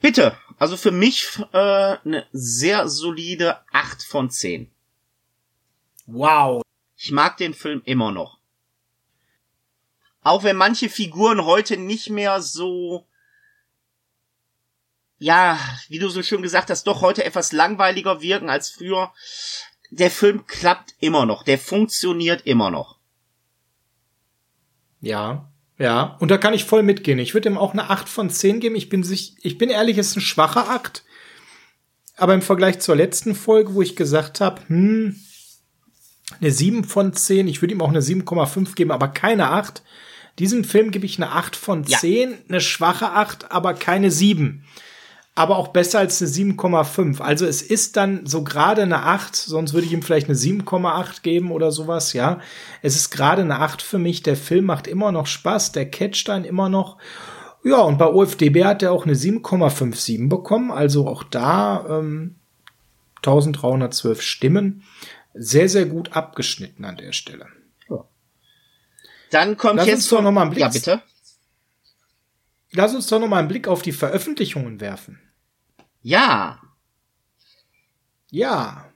Bitte. 0.00 0.36
Also 0.58 0.76
für 0.76 0.90
mich 0.90 1.38
äh, 1.52 1.96
eine 2.04 2.26
sehr 2.32 2.88
solide 2.88 3.58
8 3.72 4.02
von 4.02 4.30
10. 4.30 4.68
Wow. 6.06 6.62
Ich 6.96 7.12
mag 7.12 7.36
den 7.36 7.54
Film 7.54 7.82
immer 7.84 8.10
noch. 8.10 8.38
Auch 10.22 10.42
wenn 10.42 10.56
manche 10.56 10.88
Figuren 10.88 11.44
heute 11.44 11.76
nicht 11.76 12.10
mehr 12.10 12.40
so, 12.40 13.06
ja, 15.18 15.58
wie 15.88 15.98
du 15.98 16.08
so 16.08 16.22
schön 16.22 16.42
gesagt 16.42 16.70
hast, 16.70 16.86
doch 16.86 17.00
heute 17.00 17.24
etwas 17.24 17.52
langweiliger 17.52 18.22
wirken 18.22 18.48
als 18.48 18.70
früher. 18.70 19.12
Der 19.90 20.10
Film 20.10 20.46
klappt 20.46 20.94
immer 21.00 21.26
noch. 21.26 21.42
Der 21.42 21.58
funktioniert 21.58 22.42
immer 22.46 22.70
noch. 22.70 22.98
Ja, 25.00 25.50
ja. 25.78 26.16
Und 26.20 26.30
da 26.30 26.38
kann 26.38 26.54
ich 26.54 26.64
voll 26.64 26.82
mitgehen. 26.82 27.18
Ich 27.18 27.34
würde 27.34 27.48
ihm 27.48 27.58
auch 27.58 27.72
eine 27.72 27.90
8 27.90 28.08
von 28.08 28.30
10 28.30 28.60
geben. 28.60 28.76
Ich 28.76 28.88
bin 28.88 29.02
sich, 29.02 29.34
ich 29.42 29.58
bin 29.58 29.70
ehrlich, 29.70 29.98
es 29.98 30.08
ist 30.08 30.16
ein 30.16 30.22
schwacher 30.22 30.68
Akt. 30.68 31.04
Aber 32.16 32.34
im 32.34 32.42
Vergleich 32.42 32.80
zur 32.80 32.96
letzten 32.96 33.34
Folge, 33.34 33.74
wo 33.74 33.82
ich 33.82 33.96
gesagt 33.96 34.40
habe, 34.40 34.60
hm, 34.68 35.16
eine 36.40 36.50
7 36.50 36.84
von 36.84 37.12
10, 37.12 37.48
ich 37.48 37.62
würde 37.62 37.74
ihm 37.74 37.80
auch 37.80 37.88
eine 37.88 38.02
7,5 38.02 38.74
geben, 38.74 38.90
aber 38.90 39.08
keine 39.08 39.50
8. 39.50 39.82
Diesem 40.38 40.62
Film 40.62 40.90
gebe 40.90 41.06
ich 41.06 41.16
eine 41.16 41.32
8 41.32 41.56
von 41.56 41.84
10, 41.84 42.30
ja. 42.30 42.36
eine 42.48 42.60
schwache 42.60 43.10
8, 43.10 43.50
aber 43.50 43.74
keine 43.74 44.10
7 44.10 44.64
aber 45.38 45.56
auch 45.56 45.68
besser 45.68 46.00
als 46.00 46.20
eine 46.20 46.30
7,5. 46.30 47.20
Also 47.20 47.46
es 47.46 47.62
ist 47.62 47.96
dann 47.96 48.26
so 48.26 48.42
gerade 48.42 48.82
eine 48.82 49.04
8, 49.04 49.36
sonst 49.36 49.72
würde 49.72 49.86
ich 49.86 49.92
ihm 49.92 50.02
vielleicht 50.02 50.28
eine 50.28 50.36
7,8 50.36 51.22
geben 51.22 51.52
oder 51.52 51.70
sowas, 51.70 52.12
ja. 52.12 52.40
Es 52.82 52.96
ist 52.96 53.10
gerade 53.10 53.42
eine 53.42 53.60
8 53.60 53.80
für 53.80 54.00
mich. 54.00 54.24
Der 54.24 54.36
Film 54.36 54.64
macht 54.64 54.88
immer 54.88 55.12
noch 55.12 55.26
Spaß, 55.26 55.70
der 55.70 55.88
catcht 55.88 56.28
dann 56.28 56.44
immer 56.44 56.68
noch. 56.68 56.98
Ja, 57.62 57.78
und 57.82 57.98
bei 57.98 58.06
OFDB 58.06 58.64
hat 58.64 58.82
er 58.82 58.90
auch 58.90 59.04
eine 59.04 59.14
7,57 59.14 60.28
bekommen, 60.28 60.72
also 60.72 61.06
auch 61.06 61.22
da 61.22 61.86
ähm, 61.88 62.34
1312 63.18 64.20
Stimmen. 64.20 64.82
Sehr, 65.34 65.68
sehr 65.68 65.86
gut 65.86 66.14
abgeschnitten 66.14 66.84
an 66.84 66.96
der 66.96 67.12
Stelle. 67.12 67.46
Ja. 67.88 68.04
Dann 69.30 69.56
kommt 69.56 69.76
Lass 69.76 69.86
jetzt 69.86 70.10
doch 70.10 70.20
noch 70.20 70.32
mal 70.32 70.42
einen 70.42 70.50
Blick. 70.50 70.62
Ja, 70.62 70.68
bitte. 70.68 71.02
Lass 72.72 72.92
uns 72.92 73.06
doch 73.06 73.20
noch 73.20 73.28
mal 73.28 73.38
einen 73.38 73.46
Blick 73.46 73.68
auf 73.68 73.82
die 73.82 73.92
Veröffentlichungen 73.92 74.80
werfen. 74.80 75.20
Ja. 76.08 76.58
Ja. 78.30 78.90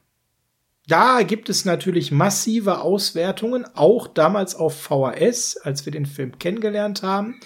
Da 0.86 1.22
gibt 1.22 1.50
es 1.50 1.66
natürlich 1.66 2.10
massive 2.10 2.80
Auswertungen, 2.80 3.66
auch 3.74 4.08
damals 4.08 4.54
auf 4.54 4.80
VHS, 4.80 5.58
als 5.58 5.84
wir 5.84 5.92
den 5.92 6.06
Film 6.06 6.38
kennengelernt 6.38 7.02
haben. 7.02 7.38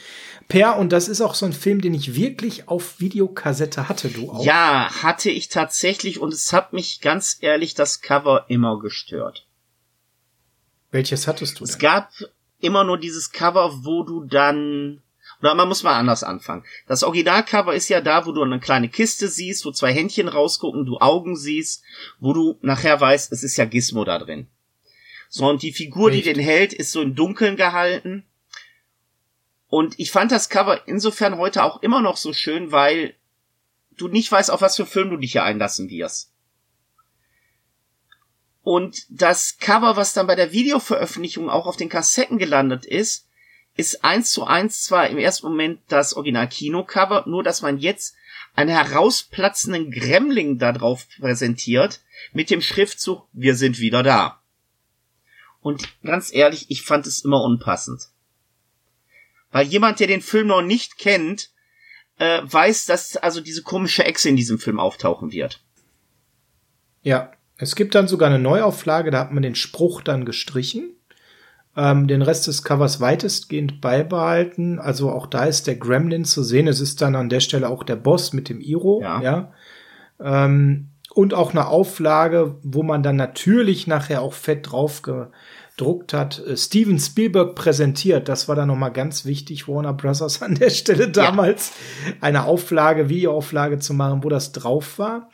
Per, 0.46 0.76
und 0.78 0.92
das 0.92 1.08
ist 1.08 1.20
auch 1.20 1.34
so 1.34 1.46
ein 1.46 1.52
Film, 1.52 1.80
den 1.80 1.94
ich 1.94 2.14
wirklich 2.14 2.68
auf 2.68 3.00
Videokassette 3.00 3.88
hatte, 3.88 4.08
du 4.08 4.30
auch. 4.30 4.44
Ja, 4.44 4.88
hatte 5.02 5.30
ich 5.30 5.48
tatsächlich 5.48 6.20
und 6.20 6.32
es 6.32 6.52
hat 6.52 6.72
mich 6.72 7.00
ganz 7.00 7.36
ehrlich 7.40 7.74
das 7.74 8.00
Cover 8.00 8.46
immer 8.48 8.78
gestört. 8.78 9.48
Welches 10.92 11.26
hattest 11.26 11.58
du 11.58 11.64
denn? 11.64 11.72
Es 11.72 11.78
gab 11.80 12.10
immer 12.60 12.84
nur 12.84 12.98
dieses 12.98 13.32
Cover, 13.32 13.84
wo 13.84 14.04
du 14.04 14.22
dann 14.22 15.02
oder 15.40 15.54
man 15.54 15.68
muss 15.68 15.82
mal 15.82 15.98
anders 15.98 16.24
anfangen. 16.24 16.64
Das 16.86 17.02
Originalcover 17.02 17.74
ist 17.74 17.88
ja 17.88 18.00
da, 18.00 18.26
wo 18.26 18.32
du 18.32 18.42
eine 18.42 18.60
kleine 18.60 18.88
Kiste 18.88 19.28
siehst, 19.28 19.64
wo 19.64 19.70
zwei 19.70 19.92
Händchen 19.92 20.28
rausgucken, 20.28 20.86
du 20.86 20.98
Augen 20.98 21.36
siehst, 21.36 21.82
wo 22.18 22.32
du 22.32 22.58
nachher 22.62 23.00
weißt, 23.00 23.32
es 23.32 23.42
ist 23.42 23.56
ja 23.56 23.64
Gizmo 23.64 24.04
da 24.04 24.18
drin. 24.18 24.48
So, 25.28 25.48
und 25.48 25.62
die 25.62 25.72
Figur, 25.72 26.10
Echt? 26.10 26.24
die 26.24 26.34
den 26.34 26.42
hält, 26.42 26.72
ist 26.72 26.92
so 26.92 27.02
im 27.02 27.14
Dunkeln 27.14 27.56
gehalten. 27.56 28.24
Und 29.68 29.98
ich 29.98 30.10
fand 30.10 30.32
das 30.32 30.48
Cover 30.48 30.86
insofern 30.86 31.36
heute 31.36 31.64
auch 31.64 31.82
immer 31.82 32.00
noch 32.00 32.16
so 32.16 32.32
schön, 32.32 32.72
weil 32.72 33.14
du 33.96 34.08
nicht 34.08 34.30
weißt, 34.30 34.50
auf 34.50 34.60
was 34.60 34.76
für 34.76 34.86
Film 34.86 35.10
du 35.10 35.16
dich 35.16 35.32
hier 35.32 35.44
einlassen 35.44 35.90
wirst. 35.90 36.32
Und 38.62 39.06
das 39.10 39.58
Cover, 39.58 39.96
was 39.96 40.12
dann 40.12 40.26
bei 40.26 40.34
der 40.34 40.52
Videoveröffentlichung 40.52 41.50
auch 41.50 41.66
auf 41.66 41.76
den 41.76 41.88
Kassetten 41.88 42.38
gelandet 42.38 42.84
ist, 42.84 43.28
ist 43.76 44.04
eins 44.04 44.30
zu 44.30 44.44
eins 44.44 44.84
zwar 44.84 45.08
im 45.08 45.18
ersten 45.18 45.46
Moment 45.46 45.80
das 45.88 46.14
Original-Kino-Cover, 46.14 47.24
nur 47.26 47.42
dass 47.42 47.62
man 47.62 47.78
jetzt 47.78 48.16
einen 48.54 48.70
herausplatzenden 48.70 49.90
Gremling 49.90 50.58
da 50.58 50.72
drauf 50.72 51.06
präsentiert 51.20 52.00
mit 52.32 52.50
dem 52.50 52.62
Schriftzug 52.62 53.28
Wir 53.32 53.54
sind 53.54 53.78
wieder 53.78 54.02
da. 54.02 54.40
Und 55.60 55.88
ganz 56.02 56.32
ehrlich, 56.32 56.70
ich 56.70 56.82
fand 56.82 57.06
es 57.06 57.24
immer 57.24 57.42
unpassend. 57.42 58.08
Weil 59.50 59.66
jemand, 59.66 60.00
der 60.00 60.06
den 60.06 60.22
Film 60.22 60.46
noch 60.46 60.62
nicht 60.62 60.96
kennt, 60.96 61.50
äh, 62.18 62.40
weiß, 62.44 62.86
dass 62.86 63.16
also 63.16 63.40
diese 63.40 63.62
komische 63.62 64.04
Echse 64.04 64.28
in 64.28 64.36
diesem 64.36 64.58
Film 64.58 64.80
auftauchen 64.80 65.32
wird. 65.32 65.62
Ja, 67.02 67.32
es 67.58 67.74
gibt 67.74 67.94
dann 67.94 68.08
sogar 68.08 68.28
eine 68.28 68.38
Neuauflage, 68.38 69.10
da 69.10 69.20
hat 69.20 69.32
man 69.32 69.42
den 69.42 69.54
Spruch 69.54 70.02
dann 70.02 70.24
gestrichen 70.24 70.96
ähm, 71.76 72.06
den 72.06 72.22
Rest 72.22 72.46
des 72.46 72.62
Covers 72.62 73.00
weitestgehend 73.00 73.80
beibehalten. 73.80 74.78
Also 74.78 75.10
auch 75.10 75.26
da 75.26 75.44
ist 75.44 75.66
der 75.66 75.76
Gremlin 75.76 76.24
zu 76.24 76.42
sehen. 76.42 76.68
Es 76.68 76.80
ist 76.80 77.02
dann 77.02 77.14
an 77.14 77.28
der 77.28 77.40
Stelle 77.40 77.68
auch 77.68 77.84
der 77.84 77.96
Boss 77.96 78.32
mit 78.32 78.48
dem 78.48 78.60
Iro. 78.60 79.00
Ja. 79.02 79.20
ja. 79.20 79.52
Ähm, 80.20 80.88
und 81.16 81.32
auch 81.32 81.52
eine 81.52 81.68
Auflage, 81.68 82.56
wo 82.62 82.82
man 82.82 83.02
dann 83.02 83.16
natürlich 83.16 83.86
nachher 83.86 84.20
auch 84.20 84.34
fett 84.34 84.70
drauf 84.70 85.00
gedruckt 85.02 86.12
hat. 86.12 86.42
Äh, 86.46 86.56
Steven 86.56 86.98
Spielberg 86.98 87.54
präsentiert, 87.54 88.28
das 88.28 88.48
war 88.48 88.56
dann 88.56 88.68
nochmal 88.68 88.92
ganz 88.92 89.24
wichtig, 89.24 89.68
Warner 89.68 89.94
Brothers 89.94 90.42
an 90.42 90.54
der 90.56 90.70
Stelle 90.70 91.08
damals, 91.10 91.72
ja. 92.06 92.12
eine 92.20 92.44
Auflage, 92.44 93.08
Videoauflage 93.08 93.78
zu 93.78 93.94
machen, 93.94 94.24
wo 94.24 94.28
das 94.28 94.52
drauf 94.52 94.98
war. 94.98 95.30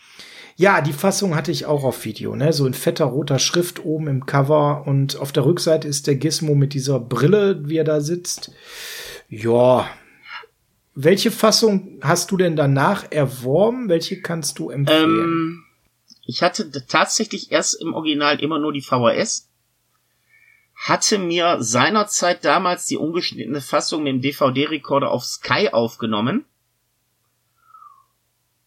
Ja, 0.56 0.80
die 0.80 0.92
Fassung 0.92 1.34
hatte 1.34 1.50
ich 1.50 1.66
auch 1.66 1.84
auf 1.84 2.04
Video, 2.04 2.36
ne? 2.36 2.52
So 2.52 2.66
in 2.66 2.74
fetter 2.74 3.06
roter 3.06 3.38
Schrift 3.38 3.84
oben 3.84 4.06
im 4.08 4.26
Cover 4.26 4.86
und 4.86 5.16
auf 5.16 5.32
der 5.32 5.44
Rückseite 5.44 5.88
ist 5.88 6.06
der 6.06 6.16
Gizmo 6.16 6.54
mit 6.54 6.74
dieser 6.74 7.00
Brille, 7.00 7.68
wie 7.68 7.78
er 7.78 7.84
da 7.84 8.00
sitzt. 8.00 8.52
Ja. 9.28 9.88
Welche 10.94 11.30
Fassung 11.30 11.98
hast 12.02 12.30
du 12.30 12.36
denn 12.36 12.54
danach 12.54 13.10
erworben? 13.10 13.88
Welche 13.88 14.20
kannst 14.20 14.58
du 14.58 14.68
empfehlen? 14.68 15.02
Ähm, 15.02 15.64
ich 16.26 16.42
hatte 16.42 16.70
tatsächlich 16.86 17.50
erst 17.50 17.80
im 17.80 17.94
Original 17.94 18.40
immer 18.40 18.58
nur 18.58 18.72
die 18.72 18.82
VHS. 18.82 19.48
Hatte 20.74 21.18
mir 21.18 21.62
seinerzeit 21.62 22.44
damals 22.44 22.86
die 22.86 22.98
ungeschnittene 22.98 23.60
Fassung 23.60 24.02
mit 24.02 24.12
dem 24.12 24.20
DVD-Rekorder 24.20 25.10
auf 25.10 25.24
Sky 25.24 25.70
aufgenommen 25.72 26.44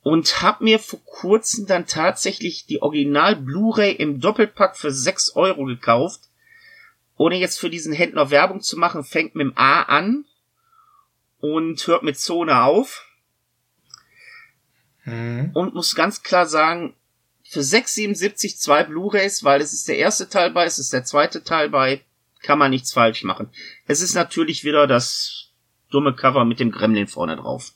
und 0.06 0.44
hab 0.44 0.62
mir 0.62 0.78
vor 0.78 1.04
kurzem 1.04 1.66
dann 1.66 1.88
tatsächlich 1.88 2.68
die 2.68 2.80
Original 2.84 3.36
Blu-ray 3.36 3.92
im 3.92 4.20
Doppelpack 4.20 4.78
für 4.78 4.92
6 4.92 5.36
Euro 5.36 5.66
gekauft. 5.66 6.30
Ohne 7.18 7.38
jetzt 7.38 7.60
für 7.60 7.72
diesen 7.72 7.92
Händler 7.92 8.30
Werbung 8.30 8.62
zu 8.62 8.78
machen, 8.78 9.04
fängt 9.04 9.34
mit 9.34 9.48
dem 9.48 9.58
A 9.58 9.82
an 9.82 10.26
und 11.40 11.88
hört 11.88 12.04
mit 12.04 12.20
Zone 12.20 12.62
auf. 12.62 13.08
Mhm. 15.06 15.50
Und 15.56 15.74
muss 15.74 15.96
ganz 15.96 16.22
klar 16.22 16.46
sagen, 16.46 16.94
für 17.42 17.62
6,77 17.62 18.60
zwei 18.60 18.84
Blu-rays, 18.84 19.44
weil 19.44 19.60
es 19.60 19.74
ist 19.74 19.88
der 19.88 19.98
erste 19.98 20.30
Teil 20.30 20.52
bei, 20.52 20.66
es 20.66 20.78
ist 20.78 20.94
der 20.94 21.04
zweite 21.04 21.44
Teil 21.44 21.70
bei, 21.70 22.06
kann 22.44 22.60
man 22.60 22.70
nichts 22.70 22.94
falsch 22.94 23.24
machen. 23.24 23.50
Es 23.88 24.02
ist 24.02 24.14
natürlich 24.14 24.64
wieder 24.64 24.86
das 24.86 25.50
dumme 25.90 26.14
Cover 26.14 26.46
mit 26.46 26.60
dem 26.60 26.70
Gremlin 26.70 27.08
vorne 27.08 27.38
drauf. 27.38 27.74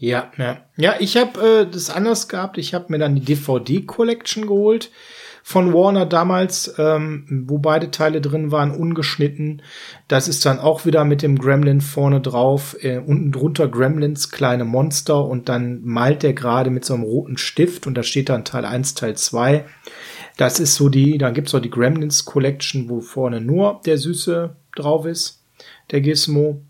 Ja, 0.00 0.32
ja. 0.38 0.62
Ja, 0.76 0.94
ich 0.98 1.18
habe 1.18 1.40
äh, 1.40 1.70
das 1.70 1.90
anders 1.90 2.28
gehabt. 2.28 2.56
Ich 2.56 2.72
habe 2.72 2.86
mir 2.88 2.98
dann 2.98 3.14
die 3.14 3.20
DVD-Collection 3.20 4.46
geholt 4.46 4.90
von 5.42 5.74
Warner 5.74 6.06
damals, 6.06 6.74
ähm, 6.78 7.44
wo 7.46 7.58
beide 7.58 7.90
Teile 7.90 8.22
drin 8.22 8.50
waren, 8.50 8.70
ungeschnitten. 8.70 9.62
Das 10.08 10.26
ist 10.26 10.46
dann 10.46 10.58
auch 10.58 10.86
wieder 10.86 11.04
mit 11.04 11.20
dem 11.20 11.38
Gremlin 11.38 11.82
vorne 11.82 12.22
drauf, 12.22 12.76
äh, 12.80 12.98
unten 12.98 13.30
drunter 13.30 13.68
Gremlins, 13.68 14.30
kleine 14.30 14.64
Monster 14.64 15.22
und 15.22 15.50
dann 15.50 15.82
malt 15.82 16.22
der 16.22 16.32
gerade 16.32 16.70
mit 16.70 16.86
so 16.86 16.94
einem 16.94 17.02
roten 17.02 17.36
Stift 17.36 17.86
und 17.86 17.94
da 17.94 18.02
steht 18.02 18.30
dann 18.30 18.46
Teil 18.46 18.64
1, 18.64 18.94
Teil 18.94 19.16
2. 19.16 19.66
Das 20.38 20.60
ist 20.60 20.76
so 20.76 20.88
die, 20.88 21.18
dann 21.18 21.34
gibt's 21.34 21.54
auch 21.54 21.60
die 21.60 21.70
Gremlins 21.70 22.24
Collection, 22.24 22.88
wo 22.88 23.00
vorne 23.00 23.42
nur 23.42 23.82
der 23.84 23.98
Süße 23.98 24.56
drauf 24.74 25.04
ist, 25.04 25.42
der 25.90 26.00
Gizmo. 26.00 26.62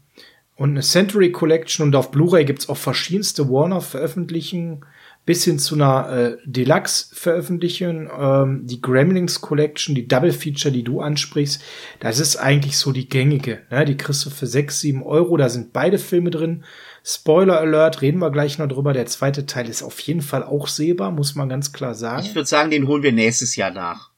Und 0.61 0.73
eine 0.73 0.83
Century 0.83 1.33
Collection 1.33 1.87
und 1.87 1.97
auf 1.97 2.11
Blu-ray 2.11 2.45
gibt's 2.45 2.69
auch 2.69 2.77
verschiedenste 2.77 3.49
Warner-Veröffentlichungen 3.49 4.85
bis 5.25 5.45
hin 5.45 5.59
zu 5.59 5.75
einer 5.75 6.11
äh, 6.13 6.37
Deluxe-Veröffentlichung, 6.45 8.11
ähm, 8.15 8.67
die 8.67 8.83
Gremlings 8.83 9.41
Collection, 9.41 9.95
die 9.95 10.07
Double 10.07 10.33
Feature, 10.33 10.71
die 10.71 10.83
du 10.83 11.01
ansprichst, 11.01 11.63
das 12.01 12.19
ist 12.19 12.37
eigentlich 12.37 12.77
so 12.77 12.93
die 12.93 13.09
gängige. 13.09 13.63
Ne? 13.71 13.87
Die 13.87 13.97
kriegst 13.97 14.27
du 14.27 14.29
für 14.29 14.47
sechs, 14.47 14.81
sieben 14.81 15.03
Euro, 15.03 15.39
da 15.39 15.49
sind 15.49 15.73
beide 15.73 15.97
Filme 15.97 16.29
drin. 16.29 16.63
Spoiler 17.03 17.59
Alert, 17.59 18.03
reden 18.03 18.19
wir 18.19 18.31
gleich 18.31 18.59
noch 18.59 18.69
drüber. 18.69 18.93
Der 18.93 19.07
zweite 19.07 19.47
Teil 19.47 19.67
ist 19.67 19.83
auf 19.83 19.99
jeden 20.01 20.21
Fall 20.21 20.45
auch 20.45 20.69
sehbar, 20.69 21.11
muss 21.11 21.35
man 21.35 21.49
ganz 21.49 21.73
klar 21.73 21.95
sagen. 21.95 22.27
Ich 22.27 22.35
würde 22.35 22.47
sagen, 22.47 22.71
den 22.71 22.87
holen 22.87 23.03
wir 23.03 23.13
nächstes 23.13 23.57
Jahr 23.57 23.71
nach. 23.71 24.11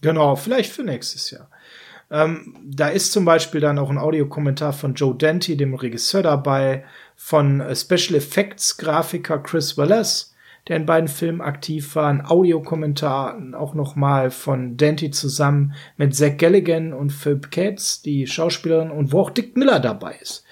Genau, 0.00 0.36
vielleicht 0.36 0.72
für 0.72 0.84
nächstes 0.84 1.30
Jahr. 1.30 1.50
Ähm, 2.10 2.54
da 2.64 2.88
ist 2.88 3.12
zum 3.12 3.24
Beispiel 3.24 3.60
dann 3.60 3.78
auch 3.78 3.90
ein 3.90 3.98
Audiokommentar 3.98 4.72
von 4.72 4.94
Joe 4.94 5.14
Dante, 5.14 5.56
dem 5.56 5.74
Regisseur 5.74 6.22
dabei, 6.22 6.84
von 7.14 7.60
äh, 7.60 7.76
Special 7.76 8.16
Effects 8.16 8.76
Grafiker 8.78 9.38
Chris 9.38 9.78
Wallace, 9.78 10.34
der 10.68 10.76
in 10.76 10.86
beiden 10.86 11.08
Filmen 11.08 11.40
aktiv 11.40 11.94
war, 11.94 12.08
ein 12.08 12.24
Audiokommentar 12.24 13.40
auch 13.54 13.74
nochmal 13.74 14.30
von 14.30 14.76
Dante 14.76 15.10
zusammen 15.10 15.74
mit 15.96 16.14
Zach 16.14 16.36
Galligan 16.36 16.92
und 16.92 17.10
Philip 17.10 17.50
Katz, 17.50 18.02
die 18.02 18.26
Schauspielerin, 18.26 18.90
und 18.90 19.12
wo 19.12 19.20
auch 19.20 19.30
Dick 19.30 19.56
Miller 19.56 19.80
dabei 19.80 20.16
ist. 20.20 20.44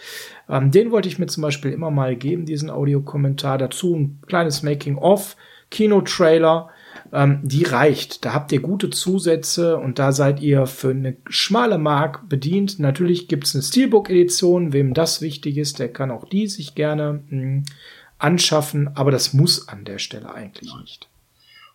Ähm, 0.48 0.70
den 0.70 0.92
wollte 0.92 1.08
ich 1.08 1.18
mir 1.18 1.26
zum 1.26 1.42
Beispiel 1.42 1.72
immer 1.72 1.90
mal 1.90 2.16
geben, 2.16 2.46
diesen 2.46 2.70
Audiokommentar. 2.70 3.58
Dazu 3.58 3.96
ein 3.96 4.20
kleines 4.26 4.62
Making-of, 4.62 5.36
Kinotrailer, 5.70 6.70
ähm, 7.12 7.40
die 7.42 7.64
reicht. 7.64 8.24
Da 8.24 8.32
habt 8.32 8.52
ihr 8.52 8.60
gute 8.60 8.90
Zusätze 8.90 9.76
und 9.76 9.98
da 9.98 10.12
seid 10.12 10.40
ihr 10.40 10.66
für 10.66 10.90
eine 10.90 11.16
schmale 11.28 11.78
Mark 11.78 12.28
bedient. 12.28 12.78
Natürlich 12.78 13.28
gibt's 13.28 13.54
eine 13.54 13.62
Steelbook-Edition. 13.62 14.72
Wem 14.72 14.94
das 14.94 15.20
wichtig 15.20 15.56
ist, 15.56 15.78
der 15.78 15.92
kann 15.92 16.10
auch 16.10 16.28
die 16.28 16.46
sich 16.46 16.74
gerne 16.74 17.22
mh, 17.28 17.40
hm, 17.40 17.64
anschaffen, 18.18 18.96
aber 18.96 19.10
das 19.10 19.32
muss 19.32 19.68
an 19.68 19.84
der 19.84 19.98
Stelle 19.98 20.34
eigentlich 20.34 20.74
nicht. 20.80 21.08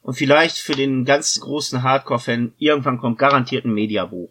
Und 0.02 0.16
vielleicht 0.16 0.58
für 0.58 0.74
den 0.74 1.06
ganz 1.06 1.40
großen 1.40 1.82
Hardcore-Fan, 1.82 2.54
irgendwann 2.58 2.98
kommt 2.98 3.18
garantiert 3.18 3.66
ein 3.66 3.74
Mediabuch. 3.74 4.30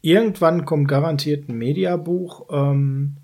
Irgendwann 0.00 0.64
kommt 0.64 0.86
garantiert 0.86 1.48
ein 1.48 1.58
Mediabuch. 1.58 2.46
Ähm, 2.50 3.16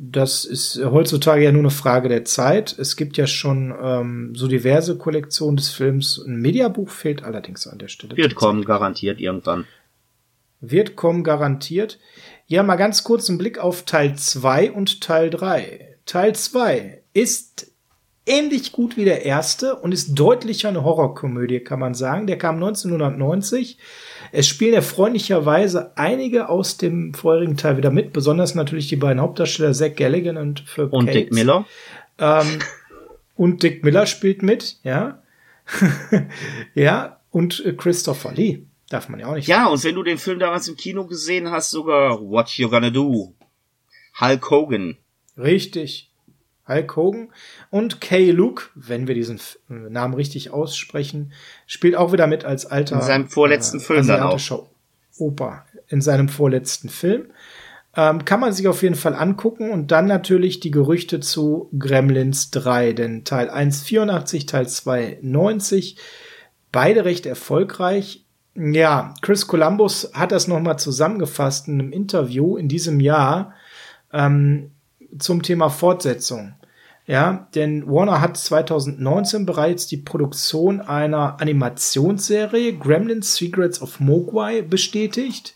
das 0.00 0.44
ist 0.44 0.80
heutzutage 0.84 1.42
ja 1.42 1.50
nur 1.50 1.62
eine 1.62 1.70
Frage 1.70 2.08
der 2.08 2.24
Zeit. 2.24 2.78
Es 2.78 2.96
gibt 2.96 3.16
ja 3.16 3.26
schon 3.26 3.74
ähm, 3.82 4.32
so 4.34 4.46
diverse 4.46 4.96
Kollektionen 4.96 5.56
des 5.56 5.70
Films. 5.70 6.22
Ein 6.24 6.36
Mediabuch 6.36 6.88
fehlt 6.88 7.24
allerdings 7.24 7.66
an 7.66 7.78
der 7.78 7.88
Stelle. 7.88 8.16
Wird 8.16 8.36
kommen, 8.36 8.64
garantiert 8.64 9.20
irgendwann. 9.20 9.64
Wird 10.60 10.94
kommen, 10.94 11.24
garantiert. 11.24 11.98
Ja, 12.46 12.62
mal 12.62 12.76
ganz 12.76 13.02
kurz 13.02 13.28
einen 13.28 13.38
Blick 13.38 13.58
auf 13.58 13.84
Teil 13.84 14.14
2 14.14 14.70
und 14.70 15.00
Teil 15.00 15.30
3. 15.30 15.96
Teil 16.06 16.34
2 16.34 17.02
ist 17.12 17.72
ähnlich 18.24 18.72
gut 18.72 18.96
wie 18.96 19.04
der 19.04 19.24
erste 19.24 19.76
und 19.76 19.92
ist 19.92 20.14
deutlicher 20.14 20.68
eine 20.68 20.84
Horrorkomödie, 20.84 21.60
kann 21.60 21.80
man 21.80 21.94
sagen. 21.94 22.26
Der 22.28 22.38
kam 22.38 22.56
1990 22.56 23.78
es 24.32 24.46
spielen 24.46 24.74
erfreulicherweise 24.74 25.96
einige 25.96 26.48
aus 26.48 26.76
dem 26.76 27.14
vorherigen 27.14 27.56
Teil 27.56 27.76
wieder 27.76 27.90
mit, 27.90 28.12
besonders 28.12 28.54
natürlich 28.54 28.88
die 28.88 28.96
beiden 28.96 29.20
Hauptdarsteller 29.20 29.72
Zach 29.72 29.94
Galligan 29.96 30.36
und 30.36 30.60
Philip 30.60 30.92
Und 30.92 31.06
Cates. 31.06 31.22
Dick 31.22 31.32
Miller. 31.32 31.66
Ähm, 32.18 32.58
und 33.36 33.62
Dick 33.62 33.84
Miller 33.84 34.06
spielt 34.06 34.42
mit, 34.42 34.78
ja. 34.82 35.22
ja, 36.74 37.20
und 37.30 37.62
Christopher 37.76 38.32
Lee. 38.32 38.64
Darf 38.88 39.08
man 39.08 39.20
ja 39.20 39.26
auch 39.26 39.34
nicht. 39.34 39.48
Ja, 39.48 39.66
und 39.66 39.84
wenn 39.84 39.94
du 39.94 40.02
den 40.02 40.18
Film 40.18 40.38
damals 40.38 40.66
im 40.66 40.76
Kino 40.76 41.04
gesehen 41.06 41.50
hast, 41.50 41.70
sogar 41.70 42.20
What 42.20 42.50
You 42.52 42.70
Gonna 42.70 42.90
Do. 42.90 43.34
Hulk 44.18 44.50
Hogan. 44.50 44.96
Richtig. 45.36 46.07
Hulk 46.68 46.96
Hogan. 46.96 47.32
Und 47.70 48.00
Kay 48.00 48.30
Luke, 48.30 48.64
wenn 48.74 49.08
wir 49.08 49.14
diesen 49.14 49.40
äh, 49.70 49.74
Namen 49.74 50.14
richtig 50.14 50.50
aussprechen, 50.50 51.32
spielt 51.66 51.96
auch 51.96 52.12
wieder 52.12 52.26
mit 52.26 52.44
als 52.44 52.66
alter. 52.66 52.96
In 52.96 53.02
seinem 53.02 53.28
vorletzten 53.28 53.78
äh, 53.78 53.82
Film 53.82 54.06
dann 54.06 54.22
auch. 54.22 54.68
Opa. 55.18 55.64
In 55.88 56.00
seinem 56.00 56.28
vorletzten 56.28 56.88
Film. 56.88 57.26
Ähm, 57.96 58.24
kann 58.24 58.40
man 58.40 58.52
sich 58.52 58.68
auf 58.68 58.82
jeden 58.82 58.94
Fall 58.94 59.14
angucken 59.14 59.70
und 59.70 59.90
dann 59.90 60.06
natürlich 60.06 60.60
die 60.60 60.70
Gerüchte 60.70 61.20
zu 61.20 61.68
Gremlins 61.76 62.50
3, 62.50 62.92
denn 62.92 63.24
Teil 63.24 63.50
1 63.50 63.82
84, 63.82 64.46
Teil 64.46 64.68
2 64.68 65.18
90. 65.22 65.96
Beide 66.70 67.04
recht 67.04 67.26
erfolgreich. 67.26 68.24
Ja, 68.54 69.14
Chris 69.22 69.46
Columbus 69.46 70.10
hat 70.14 70.32
das 70.32 70.48
nochmal 70.48 70.78
zusammengefasst 70.78 71.68
in 71.68 71.80
einem 71.80 71.92
Interview 71.92 72.56
in 72.56 72.68
diesem 72.68 73.00
Jahr 73.00 73.54
ähm, 74.12 74.70
zum 75.18 75.42
Thema 75.42 75.68
Fortsetzung. 75.68 76.54
Ja, 77.06 77.48
denn 77.54 77.86
Warner 77.88 78.20
hat 78.20 78.36
2019 78.36 79.46
bereits 79.46 79.86
die 79.86 79.96
Produktion 79.96 80.82
einer 80.82 81.40
Animationsserie 81.40 82.74
Gremlins 82.74 83.34
Secrets 83.34 83.80
of 83.80 83.98
Mogwai 83.98 84.60
bestätigt, 84.60 85.54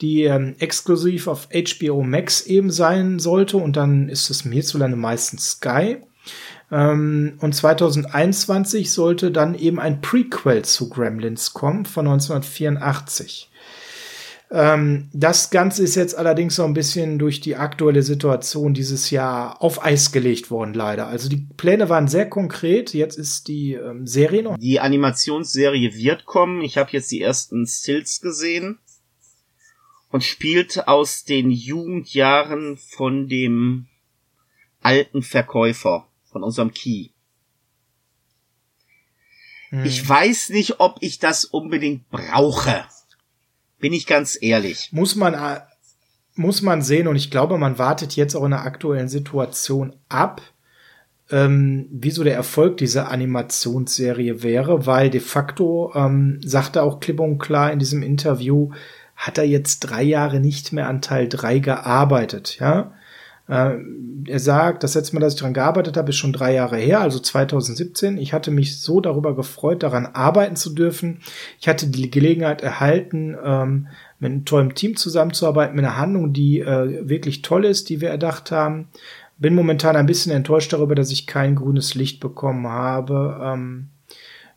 die 0.00 0.22
ähm, 0.22 0.54
exklusiv 0.58 1.26
auf 1.26 1.48
HBO 1.52 2.02
Max 2.02 2.46
eben 2.46 2.70
sein 2.70 3.18
sollte 3.18 3.58
und 3.58 3.76
dann 3.76 4.08
ist 4.08 4.30
es 4.30 4.44
hierzulande 4.44 4.96
meistens 4.96 5.50
Sky. 5.50 5.98
Ähm, 6.70 7.34
und 7.40 7.54
2021 7.54 8.90
sollte 8.90 9.30
dann 9.30 9.54
eben 9.54 9.80
ein 9.80 10.00
Prequel 10.00 10.64
zu 10.64 10.88
Gremlins 10.88 11.52
kommen 11.52 11.84
von 11.84 12.06
1984. 12.06 13.50
Ähm, 14.50 15.10
das 15.12 15.50
Ganze 15.50 15.82
ist 15.82 15.94
jetzt 15.94 16.16
allerdings 16.16 16.56
so 16.56 16.64
ein 16.64 16.72
bisschen 16.72 17.18
durch 17.18 17.40
die 17.40 17.56
aktuelle 17.56 18.02
Situation 18.02 18.72
dieses 18.72 19.10
Jahr 19.10 19.60
auf 19.62 19.84
Eis 19.84 20.10
gelegt 20.10 20.50
worden, 20.50 20.72
leider. 20.72 21.06
Also 21.06 21.28
die 21.28 21.46
Pläne 21.56 21.90
waren 21.90 22.08
sehr 22.08 22.28
konkret. 22.28 22.94
Jetzt 22.94 23.18
ist 23.18 23.48
die 23.48 23.74
ähm, 23.74 24.06
Serie 24.06 24.42
noch. 24.42 24.56
Die 24.56 24.80
Animationsserie 24.80 25.94
wird 25.94 26.24
kommen. 26.24 26.62
Ich 26.62 26.78
habe 26.78 26.90
jetzt 26.92 27.10
die 27.10 27.20
ersten 27.20 27.66
Stills 27.66 28.20
gesehen 28.22 28.78
und 30.10 30.24
spielt 30.24 30.88
aus 30.88 31.24
den 31.24 31.50
Jugendjahren 31.50 32.78
von 32.78 33.28
dem 33.28 33.86
alten 34.80 35.22
Verkäufer 35.22 36.08
von 36.24 36.42
unserem 36.42 36.72
Key. 36.72 37.08
Hm. 39.68 39.84
Ich 39.84 40.08
weiß 40.08 40.50
nicht, 40.50 40.80
ob 40.80 40.96
ich 41.00 41.18
das 41.18 41.44
unbedingt 41.44 42.08
brauche. 42.08 42.86
Bin 43.78 43.92
ich 43.92 44.06
ganz 44.06 44.38
ehrlich. 44.40 44.90
Muss 44.92 45.14
man, 45.14 45.34
äh, 45.34 45.60
muss 46.34 46.62
man 46.62 46.82
sehen 46.82 47.08
und 47.08 47.16
ich 47.16 47.30
glaube, 47.30 47.58
man 47.58 47.78
wartet 47.78 48.16
jetzt 48.16 48.34
auch 48.34 48.44
in 48.44 48.50
der 48.50 48.64
aktuellen 48.64 49.08
Situation 49.08 49.94
ab, 50.08 50.42
ähm, 51.30 51.88
wie 51.90 52.10
so 52.10 52.24
der 52.24 52.34
Erfolg 52.34 52.78
dieser 52.78 53.10
Animationsserie 53.10 54.42
wäre, 54.42 54.86
weil 54.86 55.10
de 55.10 55.20
facto 55.20 55.92
ähm, 55.94 56.40
sagte 56.42 56.82
auch 56.82 57.00
klipp 57.00 57.20
und 57.20 57.38
klar 57.38 57.72
in 57.72 57.78
diesem 57.78 58.02
Interview, 58.02 58.70
hat 59.14 59.36
er 59.36 59.44
jetzt 59.44 59.80
drei 59.80 60.02
Jahre 60.02 60.38
nicht 60.40 60.72
mehr 60.72 60.88
an 60.88 61.02
Teil 61.02 61.28
drei 61.28 61.58
gearbeitet, 61.58 62.58
ja. 62.60 62.92
Äh, 63.48 63.76
er 64.26 64.38
sagt, 64.38 64.82
das 64.82 64.94
letzte 64.94 65.14
Mal, 65.14 65.20
dass 65.20 65.34
ich 65.34 65.38
daran 65.38 65.54
gearbeitet 65.54 65.96
habe, 65.96 66.10
ist 66.10 66.16
schon 66.16 66.32
drei 66.32 66.54
Jahre 66.54 66.76
her, 66.76 67.00
also 67.00 67.18
2017. 67.18 68.18
Ich 68.18 68.32
hatte 68.32 68.50
mich 68.50 68.80
so 68.80 69.00
darüber 69.00 69.34
gefreut, 69.34 69.82
daran 69.82 70.06
arbeiten 70.06 70.56
zu 70.56 70.74
dürfen. 70.74 71.20
Ich 71.60 71.68
hatte 71.68 71.86
die 71.86 72.10
Gelegenheit 72.10 72.62
erhalten, 72.62 73.36
ähm, 73.42 73.88
mit 74.18 74.32
einem 74.32 74.44
tollen 74.44 74.74
Team 74.74 74.96
zusammenzuarbeiten, 74.96 75.76
mit 75.76 75.84
einer 75.84 75.96
Handlung, 75.96 76.32
die 76.32 76.60
äh, 76.60 77.08
wirklich 77.08 77.42
toll 77.42 77.64
ist, 77.64 77.88
die 77.88 78.00
wir 78.00 78.10
erdacht 78.10 78.50
haben. 78.50 78.88
Bin 79.38 79.54
momentan 79.54 79.96
ein 79.96 80.06
bisschen 80.06 80.32
enttäuscht 80.32 80.72
darüber, 80.72 80.94
dass 80.94 81.12
ich 81.12 81.26
kein 81.26 81.54
grünes 81.54 81.94
Licht 81.94 82.20
bekommen 82.20 82.66
habe. 82.66 83.40
Ähm, 83.42 83.88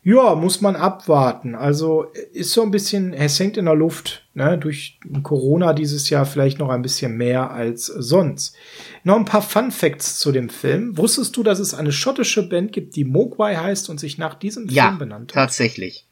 ja, 0.04 0.34
muss 0.34 0.60
man 0.60 0.74
abwarten. 0.74 1.54
Also 1.54 2.06
ist 2.32 2.52
so 2.52 2.62
ein 2.62 2.72
bisschen, 2.72 3.12
es 3.12 3.38
hängt 3.38 3.56
in 3.56 3.66
der 3.66 3.76
Luft. 3.76 4.26
Ne? 4.34 4.58
Durch 4.58 4.98
Corona 5.22 5.74
dieses 5.74 6.10
Jahr 6.10 6.26
vielleicht 6.26 6.58
noch 6.58 6.70
ein 6.70 6.82
bisschen 6.82 7.16
mehr 7.16 7.52
als 7.52 7.86
sonst. 7.86 8.56
Noch 9.04 9.16
ein 9.16 9.24
paar 9.24 9.42
Fun 9.42 9.70
Facts 9.70 10.18
zu 10.18 10.32
dem 10.32 10.48
Film. 10.48 10.98
Wusstest 10.98 11.36
du, 11.36 11.44
dass 11.44 11.60
es 11.60 11.72
eine 11.72 11.92
schottische 11.92 12.48
Band 12.48 12.72
gibt, 12.72 12.96
die 12.96 13.04
Mogwai 13.04 13.54
heißt 13.54 13.90
und 13.90 14.00
sich 14.00 14.18
nach 14.18 14.34
diesem 14.34 14.68
ja, 14.68 14.88
Film 14.88 14.98
benannt 14.98 15.32
hat? 15.32 15.44
tatsächlich. 15.44 16.06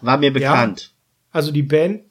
War 0.00 0.16
mir 0.16 0.32
bekannt. 0.32 0.80
Ja, 0.80 0.88
also 1.32 1.52
die 1.52 1.62
Band, 1.62 2.04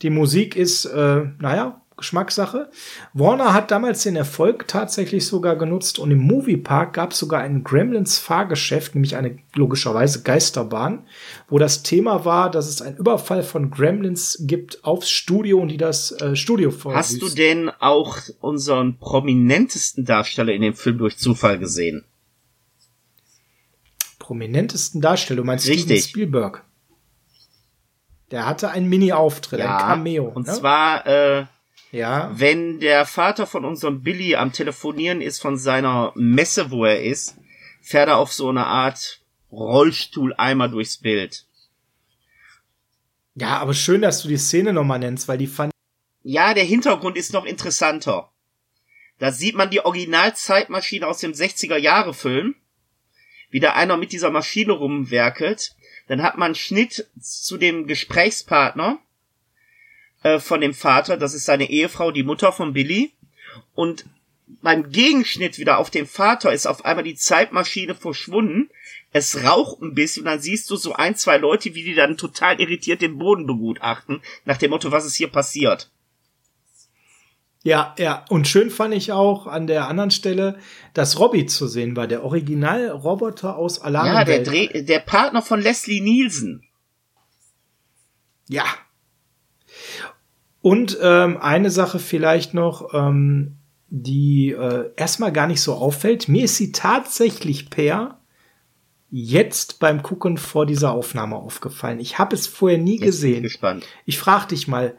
die 0.00 0.10
Musik 0.10 0.56
ist, 0.56 0.86
äh, 0.86 1.24
naja, 1.38 1.82
Geschmackssache. 1.96 2.70
Warner 3.12 3.54
hat 3.54 3.70
damals 3.70 4.02
den 4.02 4.16
Erfolg 4.16 4.66
tatsächlich 4.66 5.26
sogar 5.26 5.54
genutzt 5.56 5.98
und 6.00 6.10
im 6.10 6.18
Moviepark 6.18 6.92
gab 6.92 7.12
es 7.12 7.18
sogar 7.18 7.40
ein 7.42 7.62
Gremlins 7.62 8.18
Fahrgeschäft, 8.18 8.94
nämlich 8.94 9.16
eine 9.16 9.38
logischerweise 9.54 10.22
Geisterbahn, 10.22 11.06
wo 11.48 11.58
das 11.58 11.84
Thema 11.84 12.24
war, 12.24 12.50
dass 12.50 12.68
es 12.68 12.82
einen 12.82 12.96
Überfall 12.96 13.44
von 13.44 13.70
Gremlins 13.70 14.38
gibt 14.40 14.84
aufs 14.84 15.10
Studio 15.10 15.60
und 15.60 15.68
die 15.68 15.76
das 15.76 16.10
äh, 16.20 16.34
Studio 16.34 16.72
Hast 16.92 17.22
du 17.22 17.28
denn 17.28 17.70
auch 17.78 18.18
unseren 18.40 18.98
prominentesten 18.98 20.04
Darsteller 20.04 20.52
in 20.52 20.62
dem 20.62 20.74
Film 20.74 20.98
durch 20.98 21.16
Zufall 21.16 21.58
gesehen? 21.58 22.04
Prominentesten 24.18 25.00
Darsteller, 25.00 25.42
du 25.42 25.44
meinst 25.44 25.68
Richtig. 25.68 25.84
Steven 25.84 26.02
Spielberg? 26.02 26.64
Der 28.30 28.46
hatte 28.46 28.70
einen 28.70 28.88
Mini-Auftritt, 28.88 29.60
Ja, 29.60 29.76
ein 29.76 29.98
Cameo. 29.98 30.24
und 30.24 30.46
ne? 30.46 30.52
zwar 30.54 31.06
äh, 31.06 31.44
ja, 31.94 32.32
wenn 32.34 32.80
der 32.80 33.06
Vater 33.06 33.46
von 33.46 33.64
unserem 33.64 34.02
Billy 34.02 34.34
am 34.34 34.52
Telefonieren 34.52 35.20
ist 35.20 35.40
von 35.40 35.56
seiner 35.56 36.12
Messe, 36.16 36.72
wo 36.72 36.84
er 36.84 37.02
ist, 37.02 37.36
fährt 37.80 38.08
er 38.08 38.18
auf 38.18 38.32
so 38.32 38.48
eine 38.48 38.66
Art 38.66 39.22
Rollstuhleimer 39.52 40.68
durchs 40.68 40.96
Bild. 40.96 41.46
ja, 43.36 43.58
aber 43.58 43.74
schön, 43.74 44.02
dass 44.02 44.22
du 44.22 44.28
die 44.28 44.38
Szene 44.38 44.72
nochmal 44.72 44.98
nennst, 44.98 45.28
weil 45.28 45.38
die 45.38 45.46
fand 45.46 45.72
Ja, 46.24 46.52
der 46.52 46.64
Hintergrund 46.64 47.16
ist 47.16 47.32
noch 47.32 47.44
interessanter. 47.44 48.32
Da 49.20 49.30
sieht 49.30 49.54
man 49.54 49.70
die 49.70 49.84
Originalzeitmaschine 49.84 51.06
aus 51.06 51.18
dem 51.18 51.30
60er 51.30 51.76
Jahre 51.76 52.12
Film, 52.12 52.56
wie 53.50 53.60
da 53.60 53.74
einer 53.74 53.96
mit 53.96 54.10
dieser 54.10 54.30
Maschine 54.30 54.72
rumwerkelt. 54.72 55.76
Dann 56.08 56.22
hat 56.24 56.38
man 56.38 56.46
einen 56.46 56.54
Schnitt 56.56 57.08
zu 57.20 57.56
dem 57.56 57.86
Gesprächspartner 57.86 58.98
äh, 60.24 60.40
von 60.40 60.60
dem 60.60 60.74
Vater, 60.74 61.16
das 61.16 61.34
ist 61.34 61.44
seine 61.44 61.70
Ehefrau, 61.70 62.10
die 62.10 62.24
Mutter 62.24 62.50
von 62.50 62.72
Billy. 62.72 63.12
Und 63.74 64.06
beim 64.62 64.90
Gegenschnitt 64.90 65.58
wieder 65.58 65.78
auf 65.78 65.90
den 65.90 66.06
Vater 66.06 66.52
ist 66.52 66.66
auf 66.66 66.84
einmal 66.84 67.04
die 67.04 67.14
Zeitmaschine 67.14 67.94
verschwunden. 67.94 68.70
Es 69.12 69.44
raucht 69.44 69.80
ein 69.80 69.94
bisschen 69.94 70.22
und 70.22 70.30
dann 70.30 70.40
siehst 70.40 70.68
du 70.70 70.76
so 70.76 70.94
ein, 70.94 71.14
zwei 71.14 71.36
Leute, 71.36 71.74
wie 71.74 71.84
die 71.84 71.94
dann 71.94 72.16
total 72.16 72.60
irritiert 72.60 73.02
den 73.02 73.18
Boden 73.18 73.46
begutachten, 73.46 74.22
nach 74.44 74.56
dem 74.56 74.70
Motto, 74.70 74.90
was 74.90 75.04
ist 75.04 75.14
hier 75.14 75.28
passiert. 75.28 75.90
Ja, 77.62 77.94
ja. 77.98 78.24
Und 78.28 78.48
schön 78.48 78.70
fand 78.70 78.94
ich 78.94 79.12
auch 79.12 79.46
an 79.46 79.66
der 79.66 79.88
anderen 79.88 80.10
Stelle, 80.10 80.58
dass 80.94 81.18
Robbie 81.18 81.46
zu 81.46 81.66
sehen 81.66 81.96
war, 81.96 82.06
der 82.06 82.24
Originalroboter 82.24 83.56
aus 83.56 83.80
Alarm. 83.80 84.06
Ja, 84.06 84.24
der. 84.24 84.42
Dreh, 84.42 84.82
der 84.82 85.00
Partner 85.00 85.42
von 85.42 85.60
Leslie 85.60 86.00
Nielsen. 86.00 86.66
Ja. 88.48 88.64
Und 90.64 90.96
ähm, 91.02 91.36
eine 91.36 91.70
Sache 91.70 91.98
vielleicht 91.98 92.54
noch, 92.54 92.94
ähm, 92.94 93.56
die 93.90 94.52
äh, 94.52 94.92
erstmal 94.96 95.30
gar 95.30 95.46
nicht 95.46 95.60
so 95.60 95.74
auffällt. 95.74 96.26
Mir 96.26 96.44
ist 96.44 96.56
sie 96.56 96.72
tatsächlich 96.72 97.68
per 97.68 98.18
jetzt 99.10 99.78
beim 99.78 100.02
Gucken 100.02 100.38
vor 100.38 100.64
dieser 100.64 100.92
Aufnahme 100.92 101.36
aufgefallen. 101.36 102.00
Ich 102.00 102.18
habe 102.18 102.34
es 102.34 102.46
vorher 102.46 102.78
nie 102.78 102.92
Jetzt 102.92 103.00
bin 103.00 103.04
ich 103.08 103.12
gesehen. 103.12 103.42
gespannt. 103.42 103.84
Ich 104.06 104.18
frage 104.18 104.46
dich 104.48 104.66
mal, 104.66 104.94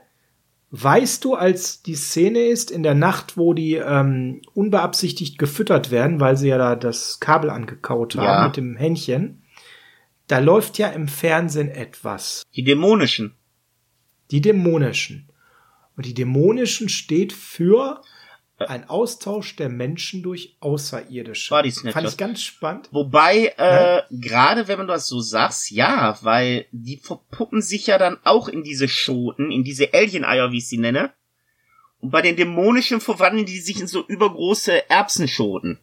weißt 0.69 1.25
du, 1.25 1.33
als 1.33 1.81
die 1.81 1.95
Szene 1.95 2.41
ist 2.41 2.69
in 2.69 2.83
der 2.83 2.93
Nacht, 2.93 3.35
wo 3.35 3.55
die 3.55 3.73
ähm, 3.73 4.43
unbeabsichtigt 4.53 5.39
gefüttert 5.39 5.89
werden, 5.89 6.19
weil 6.19 6.37
sie 6.37 6.49
ja 6.49 6.59
da 6.59 6.75
das 6.75 7.19
Kabel 7.19 7.49
angekaut 7.49 8.15
haben 8.17 8.23
Ja. 8.23 8.45
mit 8.45 8.55
dem 8.57 8.75
Händchen, 8.77 9.41
da 10.27 10.37
läuft 10.37 10.77
ja 10.77 10.89
im 10.89 11.07
Fernsehen 11.07 11.69
etwas. 11.69 12.43
Die 12.55 12.63
dämonischen. 12.63 13.33
Die 14.29 14.41
dämonischen. 14.41 15.24
Und 15.95 16.05
die 16.05 16.13
dämonischen 16.13 16.89
steht 16.89 17.33
für 17.33 18.01
ein 18.57 18.87
Austausch 18.89 19.55
der 19.57 19.69
Menschen 19.69 20.23
durch 20.23 20.55
Außerirdische. 20.61 21.49
Body 21.49 21.71
Snatchers. 21.71 21.93
Fand 21.93 22.07
ich 22.07 22.17
ganz 22.17 22.41
spannend. 22.41 22.89
Wobei, 22.91 23.53
äh, 23.57 24.01
gerade 24.11 24.67
wenn 24.67 24.77
man 24.77 24.87
das 24.87 25.07
so 25.07 25.19
sagst, 25.19 25.71
ja, 25.71 26.17
weil 26.21 26.65
die 26.71 26.97
verpuppen 26.97 27.61
sich 27.61 27.87
ja 27.87 27.97
dann 27.97 28.17
auch 28.23 28.47
in 28.47 28.63
diese 28.63 28.87
Schoten, 28.87 29.51
in 29.51 29.63
diese 29.63 29.93
Alien-Eier, 29.93 30.51
wie 30.51 30.59
ich 30.59 30.69
sie 30.69 30.77
nenne. 30.77 31.11
Und 31.99 32.11
bei 32.11 32.21
den 32.21 32.35
dämonischen 32.35 33.01
verwandeln 33.01 33.45
die 33.45 33.59
sich 33.59 33.79
in 33.79 33.87
so 33.87 34.05
übergroße 34.05 34.89
Erbsenschoten. 34.89 35.79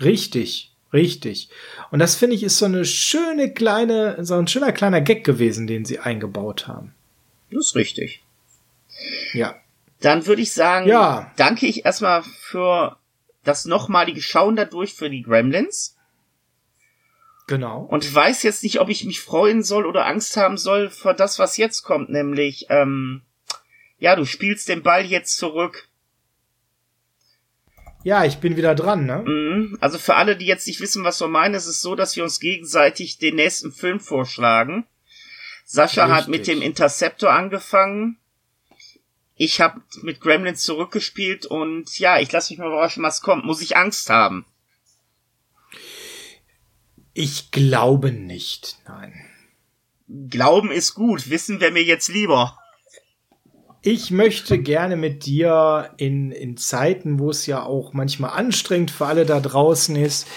Richtig, 0.00 0.74
richtig. 0.92 1.48
Und 1.90 2.00
das 2.00 2.16
finde 2.16 2.36
ich 2.36 2.42
ist 2.42 2.58
so 2.58 2.66
eine 2.66 2.84
schöne 2.84 3.52
kleine, 3.52 4.24
so 4.24 4.34
ein 4.34 4.48
schöner 4.48 4.72
kleiner 4.72 5.00
Gag 5.00 5.24
gewesen, 5.24 5.66
den 5.66 5.84
sie 5.84 6.00
eingebaut 6.00 6.66
haben. 6.66 6.94
Das 7.52 7.66
ist 7.66 7.74
richtig. 7.74 8.22
Ja. 9.32 9.56
Dann 10.00 10.26
würde 10.26 10.42
ich 10.42 10.52
sagen, 10.52 10.88
Ja. 10.88 11.32
danke 11.36 11.66
ich 11.66 11.84
erstmal 11.84 12.22
für 12.22 12.96
das 13.44 13.64
nochmalige 13.64 14.22
Schauen 14.22 14.56
dadurch 14.56 14.94
für 14.94 15.10
die 15.10 15.22
Gremlins. 15.22 15.96
Genau. 17.48 17.82
Und 17.82 18.14
weiß 18.14 18.42
jetzt 18.44 18.62
nicht, 18.62 18.80
ob 18.80 18.88
ich 18.88 19.04
mich 19.04 19.20
freuen 19.20 19.62
soll 19.62 19.84
oder 19.86 20.06
Angst 20.06 20.36
haben 20.36 20.56
soll 20.56 20.90
vor 20.90 21.14
das, 21.14 21.38
was 21.38 21.56
jetzt 21.56 21.82
kommt, 21.82 22.08
nämlich, 22.08 22.66
ähm, 22.70 23.22
ja, 23.98 24.16
du 24.16 24.24
spielst 24.24 24.68
den 24.68 24.82
Ball 24.82 25.04
jetzt 25.04 25.36
zurück. 25.36 25.88
Ja, 28.04 28.24
ich 28.24 28.38
bin 28.38 28.56
wieder 28.56 28.74
dran, 28.74 29.06
ne? 29.06 29.22
Mhm. 29.24 29.78
Also 29.80 29.98
für 29.98 30.16
alle, 30.16 30.36
die 30.36 30.46
jetzt 30.46 30.66
nicht 30.66 30.80
wissen, 30.80 31.04
was 31.04 31.20
wir 31.20 31.28
meinen, 31.28 31.54
ist 31.54 31.66
es 31.66 31.80
so, 31.82 31.94
dass 31.94 32.16
wir 32.16 32.24
uns 32.24 32.40
gegenseitig 32.40 33.18
den 33.18 33.36
nächsten 33.36 33.70
Film 33.72 34.00
vorschlagen. 34.00 34.86
Sascha 35.72 36.08
hat 36.10 36.28
Richtig. 36.28 36.30
mit 36.30 36.46
dem 36.48 36.60
Interceptor 36.60 37.32
angefangen. 37.32 38.18
Ich 39.36 39.62
habe 39.62 39.80
mit 40.02 40.20
Gremlins 40.20 40.60
zurückgespielt 40.60 41.46
und 41.46 41.98
ja, 41.98 42.20
ich 42.20 42.30
lasse 42.30 42.52
mich 42.52 42.58
mal 42.58 42.66
überraschen, 42.66 43.02
was 43.02 43.22
kommt. 43.22 43.46
Muss 43.46 43.62
ich 43.62 43.74
Angst 43.74 44.10
haben? 44.10 44.44
Ich 47.14 47.52
glaube 47.52 48.12
nicht, 48.12 48.80
nein. 48.86 49.14
Glauben 50.28 50.70
ist 50.70 50.92
gut, 50.92 51.30
wissen 51.30 51.58
wäre 51.60 51.72
mir 51.72 51.84
jetzt 51.84 52.08
lieber. 52.08 52.58
Ich 53.80 54.10
möchte 54.10 54.58
gerne 54.58 54.96
mit 54.96 55.24
dir 55.24 55.94
in, 55.96 56.32
in 56.32 56.58
Zeiten, 56.58 57.18
wo 57.18 57.30
es 57.30 57.46
ja 57.46 57.62
auch 57.62 57.94
manchmal 57.94 58.32
anstrengend 58.38 58.90
für 58.90 59.06
alle 59.06 59.24
da 59.24 59.40
draußen 59.40 59.96
ist, 59.96 60.28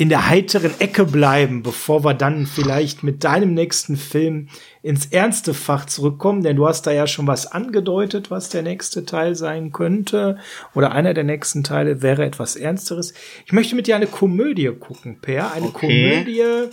in 0.00 0.08
der 0.08 0.28
heiteren 0.28 0.72
Ecke 0.80 1.04
bleiben, 1.04 1.62
bevor 1.62 2.04
wir 2.04 2.14
dann 2.14 2.46
vielleicht 2.46 3.02
mit 3.02 3.22
deinem 3.22 3.52
nächsten 3.52 3.96
Film 3.98 4.48
ins 4.82 5.04
ernste 5.06 5.52
Fach 5.52 5.84
zurückkommen, 5.84 6.42
denn 6.42 6.56
du 6.56 6.66
hast 6.66 6.86
da 6.86 6.90
ja 6.90 7.06
schon 7.06 7.26
was 7.26 7.46
angedeutet, 7.52 8.30
was 8.30 8.48
der 8.48 8.62
nächste 8.62 9.04
Teil 9.04 9.34
sein 9.34 9.72
könnte 9.72 10.38
oder 10.74 10.92
einer 10.92 11.12
der 11.12 11.24
nächsten 11.24 11.64
Teile 11.64 12.00
wäre 12.00 12.24
etwas 12.24 12.56
ernsteres. 12.56 13.12
Ich 13.44 13.52
möchte 13.52 13.76
mit 13.76 13.86
dir 13.88 13.96
eine 13.96 14.06
Komödie 14.06 14.70
gucken, 14.80 15.20
Per, 15.20 15.52
eine 15.52 15.66
Okay. 15.66 16.12
Komödie 16.14 16.70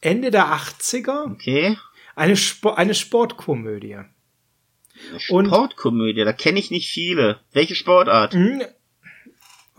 Ende 0.00 0.30
der 0.30 0.46
80er, 0.54 1.32
Okay. 1.32 1.76
eine, 2.14 2.36
Spo 2.36 2.70
eine 2.70 2.94
Sportkomödie. 2.94 3.98
Sportkomödie, 5.18 6.24
da 6.24 6.32
kenne 6.32 6.60
ich 6.60 6.70
nicht 6.70 6.88
viele. 6.88 7.40
Welche 7.52 7.74
Sportart? 7.74 8.34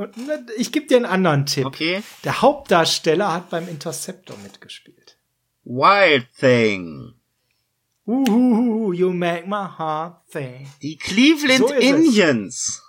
Und 0.02 0.18
ne, 0.18 0.44
ich 0.58 0.72
gebe 0.72 0.88
dir 0.88 0.98
einen 0.98 1.06
anderen 1.06 1.46
Tipp. 1.46 1.68
Okay. 1.68 2.02
Der 2.24 2.42
Hauptdarsteller 2.42 3.32
hat 3.32 3.52
beim 3.52 3.68
Interceptor 3.68 4.36
mitgespielt. 4.40 5.20
Wild 5.64 6.28
Thing. 6.40 7.14
Uhuhu, 8.08 8.94
you 8.94 9.14
make 9.14 9.48
my 9.48 9.68
heart 9.78 10.28
think. 10.32 10.68
Die 10.82 10.98
Cleveland 10.98 11.60
So 11.60 11.72
es. 11.72 11.84
Indians. 11.84 12.82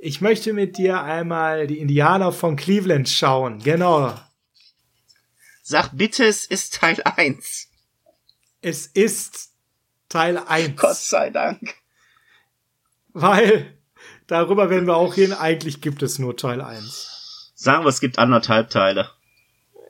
Ich 0.00 0.20
möchte 0.20 0.52
mit 0.52 0.78
dir 0.78 1.00
einmal 1.00 1.68
die 1.68 1.78
Indianer 1.78 2.32
von 2.32 2.56
Cleveland 2.56 3.08
schauen. 3.08 3.60
Genau. 3.60 4.18
Sag 5.62 5.90
bitte, 5.92 6.24
es 6.24 6.44
ist 6.44 6.74
Teil 6.74 7.00
1. 7.04 7.68
Es 8.62 8.88
ist 8.88 9.52
Teil 10.08 10.38
1. 10.38 10.74
Gott 10.76 10.96
sei 10.96 11.30
Dank. 11.30 11.76
Weil 13.12 13.79
darüber 14.30 14.70
werden 14.70 14.86
wir 14.86 14.96
auch 14.96 15.16
reden. 15.16 15.32
Eigentlich 15.32 15.80
gibt 15.80 16.02
es 16.02 16.18
nur 16.18 16.36
Teil 16.36 16.60
1. 16.60 17.52
Sagen 17.54 17.84
wir, 17.84 17.88
es 17.88 18.00
gibt 18.00 18.18
anderthalb 18.18 18.70
Teile. 18.70 19.10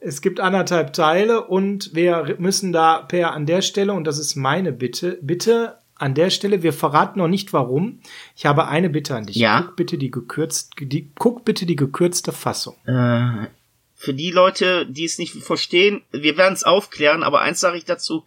Es 0.01 0.21
gibt 0.21 0.39
anderthalb 0.39 0.93
Teile 0.93 1.45
und 1.45 1.93
wir 1.93 2.35
müssen 2.39 2.71
da 2.71 3.01
per 3.01 3.33
an 3.33 3.45
der 3.45 3.61
Stelle, 3.61 3.93
und 3.93 4.05
das 4.05 4.17
ist 4.17 4.35
meine 4.35 4.71
Bitte, 4.71 5.19
bitte 5.21 5.77
an 5.95 6.15
der 6.15 6.31
Stelle, 6.31 6.63
wir 6.63 6.73
verraten 6.73 7.19
noch 7.19 7.27
nicht 7.27 7.53
warum. 7.53 8.01
Ich 8.35 8.47
habe 8.47 8.67
eine 8.67 8.89
Bitte 8.89 9.15
an 9.15 9.27
dich. 9.27 9.35
Ja. 9.35 9.61
Guck 9.61 9.75
bitte 9.75 9.99
die 9.99 10.09
gekürzt, 10.09 10.71
die, 10.79 11.11
guck 11.13 11.45
bitte 11.45 11.67
die 11.67 11.75
gekürzte 11.75 12.31
Fassung. 12.31 12.75
Äh, 12.85 13.47
für 13.93 14.15
die 14.15 14.31
Leute, 14.31 14.87
die 14.87 15.05
es 15.05 15.19
nicht 15.19 15.35
verstehen, 15.35 16.01
wir 16.11 16.35
werden 16.35 16.55
es 16.55 16.63
aufklären, 16.63 17.21
aber 17.21 17.41
eins 17.41 17.59
sage 17.59 17.77
ich 17.77 17.85
dazu. 17.85 18.25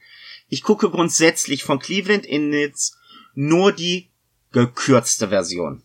Ich 0.49 0.63
gucke 0.63 0.89
grundsätzlich 0.89 1.65
von 1.65 1.81
Cleveland 1.81 2.25
Indians 2.25 2.97
nur 3.35 3.73
die 3.73 4.09
gekürzte 4.53 5.29
Version. 5.29 5.83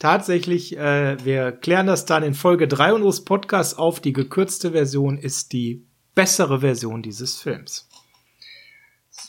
Tatsächlich, 0.00 0.78
äh, 0.78 1.22
wir 1.24 1.52
klären 1.52 1.86
das 1.86 2.06
dann 2.06 2.22
in 2.22 2.32
Folge 2.32 2.66
3 2.66 2.94
unseres 2.94 3.22
Podcasts 3.22 3.74
auf. 3.74 4.00
Die 4.00 4.14
gekürzte 4.14 4.72
Version 4.72 5.18
ist 5.18 5.52
die 5.52 5.86
bessere 6.14 6.60
Version 6.60 7.02
dieses 7.02 7.36
Films. 7.36 7.86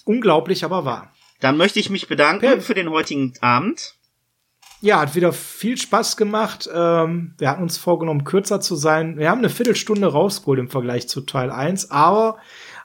Unglaublich, 0.06 0.64
aber 0.64 0.86
wahr. 0.86 1.14
Dann 1.42 1.58
möchte 1.58 1.82
ich 1.82 1.90
mich 1.90 2.08
bedanken 2.08 2.40
per 2.40 2.62
für 2.62 2.74
den 2.74 2.90
heutigen 2.90 3.34
Abend. 3.42 3.96
Ja, 4.80 5.02
hat 5.02 5.14
wieder 5.14 5.34
viel 5.34 5.76
Spaß 5.76 6.16
gemacht. 6.16 6.70
Ähm, 6.74 7.36
wir 7.38 7.50
hatten 7.50 7.64
uns 7.64 7.78
vorgenommen, 7.78 8.24
kürzer 8.24 8.62
zu 8.62 8.78
sein. 8.78 9.18
Wir 9.18 9.30
haben 9.30 9.40
eine 9.40 9.50
Viertelstunde 9.50 10.08
rausgeholt 10.08 10.60
im 10.60 10.70
Vergleich 10.70 11.10
zu 11.10 11.20
Teil 11.20 11.52
1, 11.52 11.92
aber 11.92 12.38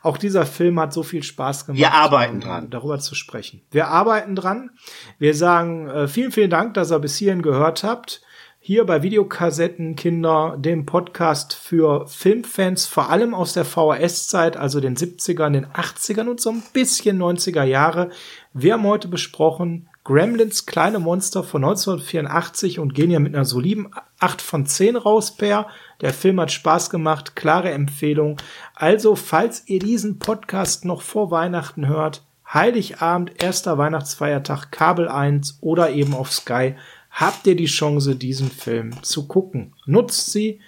auch 0.06 0.18
dieser 0.18 0.46
Film 0.46 0.78
hat 0.78 0.92
so 0.92 1.02
viel 1.02 1.22
Spaß 1.22 1.66
gemacht. 1.66 1.78
Wir 1.78 1.92
arbeiten 1.92 2.40
dran. 2.40 2.70
Darüber 2.70 2.98
zu 3.00 3.14
sprechen. 3.14 3.62
Wir 3.70 3.88
arbeiten 3.88 4.36
dran. 4.36 4.70
Wir 5.18 5.34
sagen 5.34 5.88
äh, 5.88 6.06
vielen, 6.06 6.30
vielen 6.30 6.50
Dank, 6.50 6.74
dass 6.74 6.92
ihr 6.92 7.00
bis 7.00 7.16
hierhin 7.16 7.42
gehört 7.42 7.82
habt. 7.82 8.22
Hier 8.60 8.84
bei 8.84 9.02
Videokassetten 9.02 9.96
Kinder, 9.96 10.56
dem 10.58 10.86
Podcast 10.86 11.54
für 11.54 12.06
Filmfans, 12.06 12.86
vor 12.86 13.10
allem 13.10 13.34
aus 13.34 13.52
der 13.52 13.64
VHS-Zeit, 13.64 14.56
also 14.56 14.80
den 14.80 14.96
70ern, 14.96 15.50
den 15.50 15.66
80ern 15.66 16.28
und 16.28 16.40
so 16.40 16.50
ein 16.50 16.62
bisschen 16.72 17.20
90er 17.20 17.64
Jahre. 17.64 18.10
Wir 18.52 18.74
haben 18.74 18.84
heute 18.84 19.08
besprochen 19.08 19.88
Gremlins 20.06 20.66
kleine 20.66 21.00
Monster 21.00 21.42
von 21.42 21.64
1984 21.64 22.78
und 22.78 22.94
gehen 22.94 23.10
ja 23.10 23.18
mit 23.18 23.34
einer 23.34 23.44
soliden 23.44 23.88
8 24.20 24.40
von 24.40 24.64
10 24.64 24.94
raus, 24.94 25.36
Per. 25.36 25.66
Der 26.00 26.14
Film 26.14 26.40
hat 26.40 26.52
Spaß 26.52 26.90
gemacht, 26.90 27.34
klare 27.34 27.72
Empfehlung. 27.72 28.36
Also, 28.76 29.16
falls 29.16 29.64
ihr 29.66 29.80
diesen 29.80 30.20
Podcast 30.20 30.84
noch 30.84 31.02
vor 31.02 31.32
Weihnachten 31.32 31.88
hört, 31.88 32.24
Heiligabend, 32.54 33.42
erster 33.42 33.78
Weihnachtsfeiertag, 33.78 34.70
Kabel 34.70 35.08
1 35.08 35.58
oder 35.60 35.90
eben 35.90 36.14
auf 36.14 36.32
Sky, 36.32 36.76
habt 37.10 37.44
ihr 37.48 37.56
die 37.56 37.66
Chance, 37.66 38.14
diesen 38.14 38.48
Film 38.48 39.02
zu 39.02 39.26
gucken. 39.26 39.74
Nutzt 39.86 40.30
sie. 40.30 40.60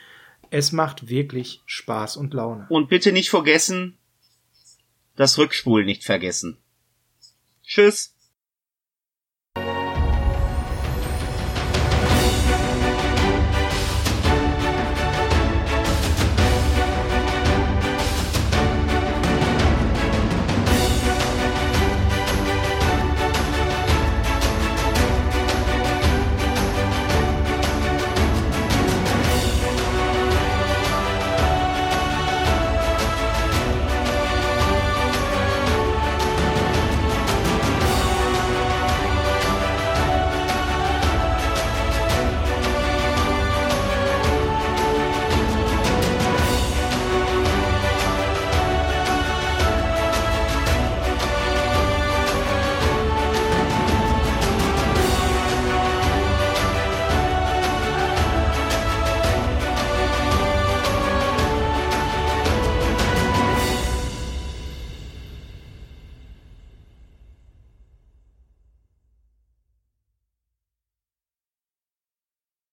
Es 0.51 0.73
macht 0.73 1.09
wirklich 1.09 1.63
Spaß 1.65 2.17
und 2.17 2.35
Laune. 2.35 2.67
Und 2.71 2.89
bitte 2.89 3.13
nicht 3.13 3.31
vergessen, 3.31 3.99
das 5.15 5.39
Rückspulen 5.39 5.87
nicht 5.87 6.03
vergessen. 6.03 6.57
Tschüss. 7.63 8.18